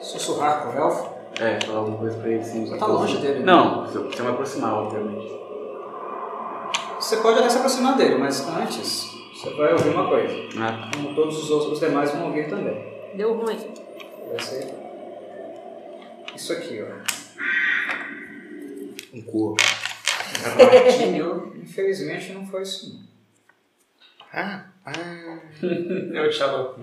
Sussurrar 0.00 0.62
pro 0.62 0.78
elfo. 0.78 1.14
É, 1.40 1.58
falar 1.64 1.78
alguma 1.78 1.98
coisa 1.98 2.16
pra 2.18 2.28
ele 2.30 2.44
sem 2.44 2.66
Você 2.66 2.76
tá 2.76 2.86
longe 2.86 3.16
dele, 3.18 3.40
né? 3.40 3.44
Não, 3.44 3.88
se 3.90 3.96
eu, 3.96 4.12
se 4.12 4.18
eu 4.18 4.24
me 4.24 4.30
aproximar, 4.32 4.74
obviamente. 4.74 5.32
Você 7.00 7.16
pode 7.16 7.38
até 7.38 7.50
se 7.50 7.56
aproximar 7.56 7.96
dele, 7.96 8.16
mas 8.16 8.46
antes 8.48 9.10
você 9.34 9.50
vai 9.54 9.72
ouvir 9.72 9.90
uma 9.90 10.08
coisa. 10.08 10.34
Ah, 10.58 10.90
Como 10.94 11.14
todos 11.14 11.42
os 11.42 11.50
outros 11.50 11.80
demais 11.80 12.12
vão 12.12 12.26
ouvir 12.26 12.48
também. 12.48 13.12
Deu 13.14 13.34
ruim. 13.34 13.58
Vai 14.30 14.40
ser 14.40 14.72
isso 16.34 16.52
aqui, 16.52 16.82
ó. 16.82 16.94
Um 19.12 19.22
corpo. 19.22 19.83
Ratinho, 20.42 21.56
infelizmente 21.56 22.32
não 22.32 22.46
foi 22.46 22.62
isso. 22.62 22.94
não. 22.94 23.04
Ah, 24.32 24.66
ah. 24.84 24.92
eu 25.62 26.24
achava. 26.24 26.76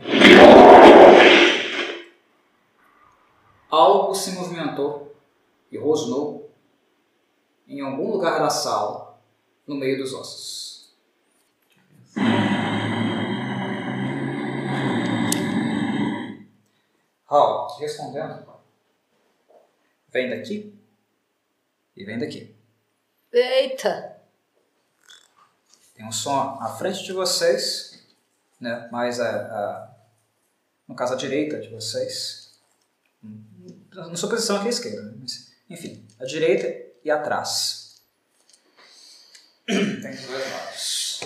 Algo 3.69 4.13
se 4.13 4.31
movimentou 4.31 5.15
e 5.71 5.77
rosnou 5.77 6.49
em 7.67 7.81
algum 7.81 8.11
lugar 8.11 8.39
da 8.39 8.49
sala, 8.49 9.17
no 9.65 9.75
meio 9.75 9.97
dos 9.97 10.13
ossos. 10.13 10.93
Raul, 17.25 17.67
te 17.67 17.81
respondendo. 17.81 18.45
Vem 20.09 20.29
daqui 20.29 20.77
e 21.95 22.03
vem 22.03 22.19
daqui. 22.19 22.60
Eita! 23.31 24.17
Tem 25.95 26.05
um 26.05 26.11
som 26.11 26.57
à 26.61 26.75
frente 26.77 27.03
de 27.03 27.13
vocês, 27.13 28.03
né? 28.59 28.89
mais 28.91 29.19
a, 29.19 29.29
a- 29.29 29.95
no 30.87 30.95
caso 30.95 31.13
à 31.13 31.17
direita 31.17 31.59
de 31.59 31.69
vocês. 31.69 32.51
Na 33.93 34.15
sua 34.15 34.29
posição 34.29 34.57
aqui 34.57 34.67
à 34.67 34.69
esquerda. 34.69 35.01
né? 35.03 35.13
Mas, 35.21 35.51
enfim, 35.69 36.05
à 36.19 36.25
direita 36.25 36.91
e 37.03 37.11
atrás. 37.11 38.01
Tem 39.67 40.11
os 40.11 40.25
dois 40.25 40.51
lados. 40.51 41.21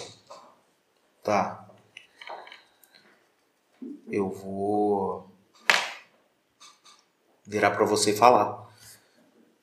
Tá. 1.23 1.67
Eu 4.11 4.29
vou 4.29 5.31
virar 7.45 7.71
pra 7.71 7.85
você 7.85 8.11
e 8.11 8.17
falar. 8.17 8.65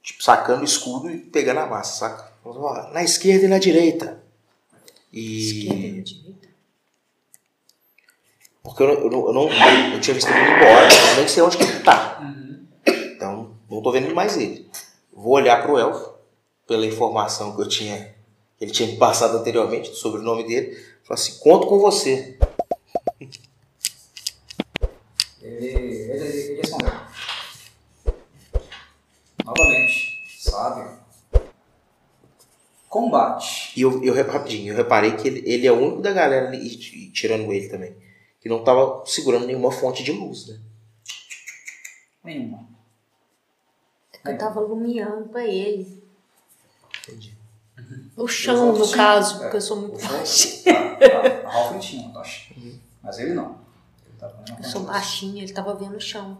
Tipo, 0.02 0.22
sacando 0.22 0.62
o 0.62 0.64
escudo 0.64 1.10
e 1.10 1.18
pegando 1.18 1.60
a 1.60 1.66
massa, 1.66 1.98
saca? 2.08 2.31
Na 2.92 3.02
esquerda 3.02 3.44
e 3.46 3.48
na 3.48 3.58
direita. 3.58 4.22
E. 5.12 6.02
direita. 6.02 6.46
Porque 8.62 8.82
eu, 8.82 8.86
não- 8.88 8.94
eu, 8.94 9.10
não, 9.10 9.26
eu, 9.26 9.32
não, 9.32 9.92
eu 9.94 10.00
tinha 10.00 10.14
visto 10.14 10.28
ele 10.28 10.38
embora, 10.40 10.88
eu 11.10 11.16
nem 11.16 11.28
sei 11.28 11.42
onde 11.42 11.56
que 11.56 11.64
ele 11.64 11.80
tá. 11.80 12.20
Então, 12.86 13.56
não 13.70 13.82
tô 13.82 13.90
vendo 13.90 14.14
mais 14.14 14.36
ele. 14.36 14.68
Vou 15.12 15.32
olhar 15.34 15.62
pro 15.62 15.78
elfo, 15.78 16.14
pela 16.66 16.86
informação 16.86 17.54
que 17.56 17.62
eu 17.62 17.68
tinha, 17.68 18.14
que 18.58 18.64
ele 18.64 18.70
tinha 18.72 18.88
me 18.88 18.96
passado 18.96 19.36
anteriormente, 19.36 19.94
sobre 19.94 20.20
o 20.20 20.24
nome 20.24 20.44
dele. 20.46 20.74
Falar 21.04 21.18
assim, 21.20 21.38
conto 21.40 21.66
com 21.66 21.78
você. 21.80 22.38
Ele, 25.40 25.66
ele, 25.66 26.10
ele 26.12 26.56
respondeu. 26.60 26.92
Novamente, 29.44 30.22
sábio. 30.38 31.01
Combate. 32.92 33.72
E 33.74 33.80
eu, 33.80 34.04
eu 34.04 34.12
rapidinho, 34.30 34.70
eu 34.70 34.76
reparei 34.76 35.16
que 35.16 35.26
ele, 35.26 35.42
ele 35.50 35.66
é 35.66 35.72
o 35.72 35.80
único 35.80 36.02
da 36.02 36.12
galera, 36.12 36.48
ali, 36.48 36.58
e, 36.58 37.06
e 37.06 37.10
tirando 37.10 37.50
ele 37.50 37.66
também, 37.70 37.96
que 38.38 38.50
não 38.50 38.62
tava 38.62 39.02
segurando 39.06 39.46
nenhuma 39.46 39.72
fonte 39.72 40.04
de 40.04 40.12
luz, 40.12 40.46
né? 40.48 40.60
Nenhuma. 42.22 42.68
Eu 44.22 44.36
tava 44.36 44.60
iluminando 44.60 45.26
pra 45.30 45.42
ele. 45.42 46.02
Entendi. 47.08 47.34
O 48.14 48.28
chão, 48.28 48.74
no 48.76 48.90
caso, 48.90 49.38
porque 49.40 49.56
eu 49.56 49.60
sou 49.62 49.78
muito 49.78 49.92
outros- 49.94 50.62
A, 50.66 51.48
a 51.48 51.50
Ralph 51.50 51.80
tinha 51.80 52.02
uma 52.02 52.12
tocha. 52.12 52.52
Mas 53.02 53.18
ele 53.18 53.32
não. 53.32 53.58
Ele 54.06 54.18
tava 54.20 54.34
uma 54.36 54.58
Eu 54.58 54.64
sou 54.64 54.82
baixinha, 54.82 55.42
ele 55.42 55.52
tava 55.54 55.74
vendo 55.74 55.96
o 55.96 56.00
chão. 56.00 56.38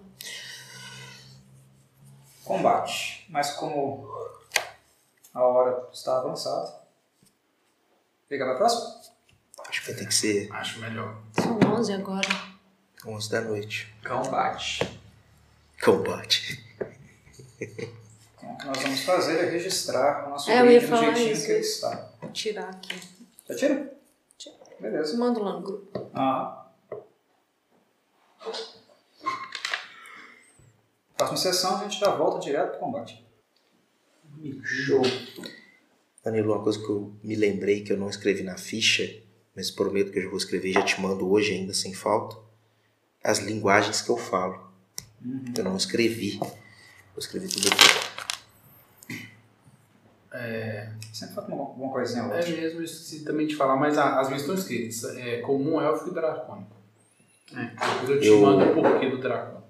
Combate. 2.45 3.25
Mas 3.31 3.53
como 3.53 4.07
a 5.35 5.43
hora 5.43 5.89
está 5.93 6.19
avançada. 6.19 6.81
Liga 8.31 8.44
pra 8.44 8.57
próxima? 8.57 9.01
Acho 9.69 9.81
que 9.83 9.86
vai 9.93 9.97
ter 10.01 10.07
que 10.07 10.15
ser 10.15 10.52
Acho 10.52 10.81
melhor. 10.81 11.17
São 11.33 11.59
11 11.78 11.93
agora. 11.93 12.28
11 13.07 13.31
da 13.31 13.41
noite. 13.43 13.94
Combate. 14.07 15.01
Combate. 15.83 16.65
Então, 17.61 18.52
o 18.52 18.57
que 18.57 18.67
nós 18.67 18.78
vamos 18.83 19.01
fazer 19.05 19.39
é 19.47 19.51
registrar 19.51 20.27
o 20.27 20.31
nosso 20.31 20.51
É, 20.51 20.61
eu 20.61 20.67
ia 20.67 20.81
vídeo 20.81 20.91
do 20.91 20.97
falar 20.97 21.12
jeitinho 21.15 21.33
isso. 21.33 21.47
que 21.47 21.52
ele 21.52 21.61
está. 21.61 22.09
Vou 22.20 22.31
tirar 22.33 22.69
aqui. 22.70 23.01
Já 23.49 23.55
tira? 23.57 23.93
Tira. 24.39 24.55
Beleza. 24.81 25.17
Mando 25.17 25.43
lá 25.43 25.52
no 25.55 25.62
grupo. 25.62 26.11
Ah. 26.15 26.67
Próxima 31.17 31.36
sessão 31.39 31.77
a 31.77 31.83
gente 31.85 31.99
já 32.01 32.11
volta 32.11 32.41
direto 32.41 32.70
pro 32.73 32.81
combate. 32.81 33.22
Show. 34.65 35.03
Danilo, 36.25 36.53
uma 36.55 36.62
coisa 36.62 36.79
que 36.79 36.89
eu 36.89 37.12
me 37.23 37.35
lembrei 37.35 37.83
que 37.83 37.93
eu 37.93 37.97
não 37.97 38.09
escrevi 38.09 38.43
na 38.43 38.57
ficha, 38.57 39.12
mas 39.57 39.71
prometo 39.71 40.11
que 40.12 40.19
eu 40.19 40.23
já 40.25 40.29
vou 40.29 40.39
escrever 40.39 40.71
e 40.71 40.73
já 40.73 40.83
te 40.83 41.01
mando 41.01 41.29
hoje 41.31 41.53
ainda 41.53 41.75
sem 41.75 41.93
falta. 41.95 42.37
As 43.23 43.39
linguagens 43.39 44.01
que 44.01 44.11
eu 44.11 44.17
falo. 44.17 44.71
Eu 45.57 45.65
não 45.65 45.77
escrevi. 45.77 46.39
Vou 46.39 47.19
escrever 47.19 47.49
tudo 47.49 47.69
aqui. 47.69 47.83
Sempre 51.12 51.35
falta 51.35 51.53
uma- 51.53 51.61
alguma 51.65 51.93
coisinha 51.93 52.25
ou 52.25 52.33
É 52.33 52.37
outra. 52.39 52.51
mesmo, 52.57 52.81
eu 52.81 52.85
esqueci 52.85 53.21
também 53.25 53.47
de 53.47 53.55
falar, 53.55 53.77
mas 53.77 53.99
a- 53.99 54.19
as 54.19 54.29
minhas 54.29 54.43
estão 54.43 54.55
escritas. 54.57 55.05
É 55.17 55.39
comum, 55.43 55.81
élfico 55.81 56.11
e 56.11 56.15
dracônico. 56.15 56.73
É, 57.55 57.65
depois 57.67 58.09
eu 58.09 58.21
te 58.21 58.27
Eu- 58.27 58.41
mando 58.41 58.65
o 58.65 58.75
porquê 58.83 59.11
do 59.11 59.19
dracônico. 59.21 59.62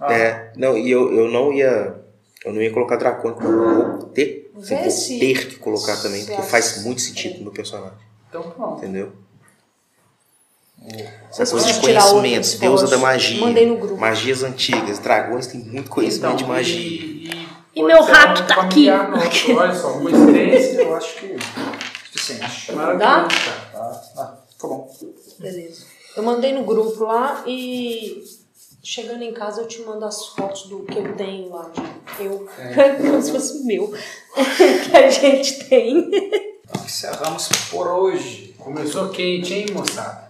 Ah, 0.00 0.12
É, 0.12 0.52
não, 0.56 0.76
e 0.78 0.90
eu, 0.90 1.12
eu 1.12 1.30
não 1.30 1.52
ia. 1.52 2.03
Eu 2.44 2.52
não 2.52 2.60
ia 2.60 2.70
colocar 2.72 2.96
dracônico, 2.96 3.42
não. 3.42 3.50
Eu 3.50 3.98
vou 3.98 4.08
ter, 4.08 4.50
vou 4.54 4.62
ter 4.62 5.48
que 5.48 5.56
colocar 5.56 5.96
também, 5.96 6.24
porque 6.26 6.42
faz 6.42 6.84
muito 6.84 7.00
sentido 7.00 7.38
no 7.38 7.44
meu 7.44 7.52
personagem. 7.52 7.96
Então 8.28 8.42
pronto. 8.50 8.78
Entendeu? 8.78 9.12
Essa 11.30 11.46
coisa 11.46 11.72
de 11.72 11.80
conhecimento, 11.80 12.58
deusa 12.58 12.86
da 12.86 12.98
magia. 12.98 13.40
Mandei 13.40 13.66
no 13.66 13.76
grupo. 13.78 13.96
Magias 13.96 14.42
antigas, 14.42 14.98
dragões 14.98 15.46
têm 15.46 15.60
muito 15.60 15.88
conhecimento 15.88 16.36
de 16.36 16.44
magia. 16.44 16.76
Então, 16.76 17.40
E, 17.74 17.78
e, 17.78 17.80
E 17.80 17.82
meu 17.82 18.02
rato 18.02 18.42
um 18.42 18.46
tá 18.46 18.60
aqui. 18.60 18.90
nosso, 18.90 19.52
Olha 19.56 19.74
só, 19.74 19.92
uma 19.92 20.10
experiência 20.10 20.82
eu 20.82 20.94
acho 20.94 21.14
que 21.16 21.36
suficiente. 22.12 22.72
maravilhosa, 22.72 23.28
cara. 23.28 23.70
Tá, 23.72 24.02
tá, 24.14 24.38
ficou 24.50 24.70
bom. 24.70 24.94
Beleza. 25.38 25.86
Eu 26.16 26.22
mandei 26.22 26.52
no 26.52 26.64
grupo 26.64 27.04
lá 27.04 27.42
e 27.46 28.22
chegando 28.84 29.22
em 29.22 29.32
casa 29.32 29.62
eu 29.62 29.66
te 29.66 29.82
mando 29.82 30.04
as 30.04 30.26
fotos 30.28 30.64
do 30.68 30.80
que 30.80 30.98
eu 30.98 31.14
tenho 31.16 31.50
lá. 31.50 31.70
de 31.72 32.24
Eu. 32.24 32.46
Como 33.00 33.22
se 33.22 33.32
fosse 33.32 33.64
meu. 33.64 33.92
que 34.90 34.96
a 34.96 35.08
gente 35.10 35.64
tem. 35.64 36.10
Então 36.64 36.84
encerramos 36.84 37.48
por 37.70 37.86
hoje. 37.88 38.54
Começou 38.58 39.08
quente, 39.08 39.52
hein, 39.54 39.66
moçada? 39.72 40.24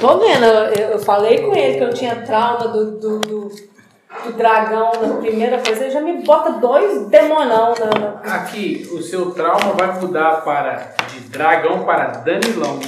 Tô 0.00 0.18
vendo, 0.18 0.44
eu, 0.44 0.90
eu 0.92 0.98
falei 0.98 1.42
com 1.42 1.54
ele 1.54 1.78
que 1.78 1.84
eu 1.84 1.92
tinha 1.92 2.22
trauma 2.22 2.68
do, 2.68 2.92
do, 2.98 3.18
do, 3.18 3.48
do 3.48 4.32
dragão 4.36 4.90
na 5.02 5.16
primeira 5.16 5.60
coisa, 5.60 5.82
ele 5.84 5.90
já 5.90 6.00
me 6.00 6.22
bota 6.22 6.52
dois 6.52 7.06
demonão 7.08 7.74
na. 7.78 7.98
na- 7.98 8.34
Aqui, 8.36 8.88
o 8.92 9.02
seu 9.02 9.30
trauma 9.32 9.72
vai 9.74 10.00
mudar 10.00 10.42
para 10.42 10.94
de 11.10 11.20
dragão 11.28 11.84
para 11.84 12.06
Danilão. 12.18 12.80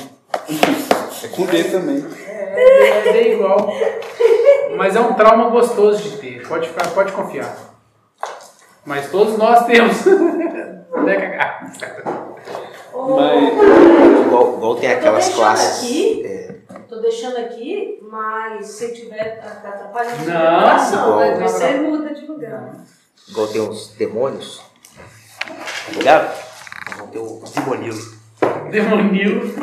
É 1.22 1.28
com 1.28 1.44
D 1.46 1.64
também. 1.64 2.04
É, 2.56 3.08
é 3.08 3.32
igual. 3.34 3.72
Mas 4.76 4.96
é 4.96 5.00
um 5.00 5.14
trauma 5.14 5.50
gostoso 5.50 6.02
de 6.02 6.16
ter. 6.18 6.46
Pode, 6.48 6.68
ficar, 6.68 6.88
pode 6.90 7.12
confiar. 7.12 7.54
Mas 8.84 9.10
todos 9.10 9.36
nós 9.38 9.64
temos. 9.66 10.04
Né, 10.06 11.16
Cacá? 11.16 11.60
Mas 12.94 13.52
Igual, 14.26 14.54
igual 14.56 14.76
tem 14.76 14.92
aquelas 14.92 15.24
deixando 15.24 15.36
classes. 15.40 15.78
aqui. 15.84 16.22
é, 16.24 16.54
Tô 16.88 16.96
deixando 17.00 17.36
aqui, 17.38 17.98
mas 18.10 18.66
se 18.66 18.92
tiver 18.94 19.40
atrapalhando 19.42 20.22
a 20.30 20.34
Não, 20.34 20.60
gravação, 20.60 21.10
não, 21.10 21.16
vai 21.16 21.30
não, 21.32 21.38
ver 21.40 21.48
se 21.48 21.74
não. 21.74 21.90
muda 21.90 22.14
de 22.14 22.26
lugar. 22.26 22.74
igual 23.28 23.46
tem 23.48 23.60
os 23.68 23.88
demônios. 23.96 24.62
Tá 25.46 25.92
ligado? 25.92 26.34
Vão 26.96 27.06
ter 27.08 27.18
o 27.18 27.42
demonil. 27.54 27.94
Demonil. 28.70 29.54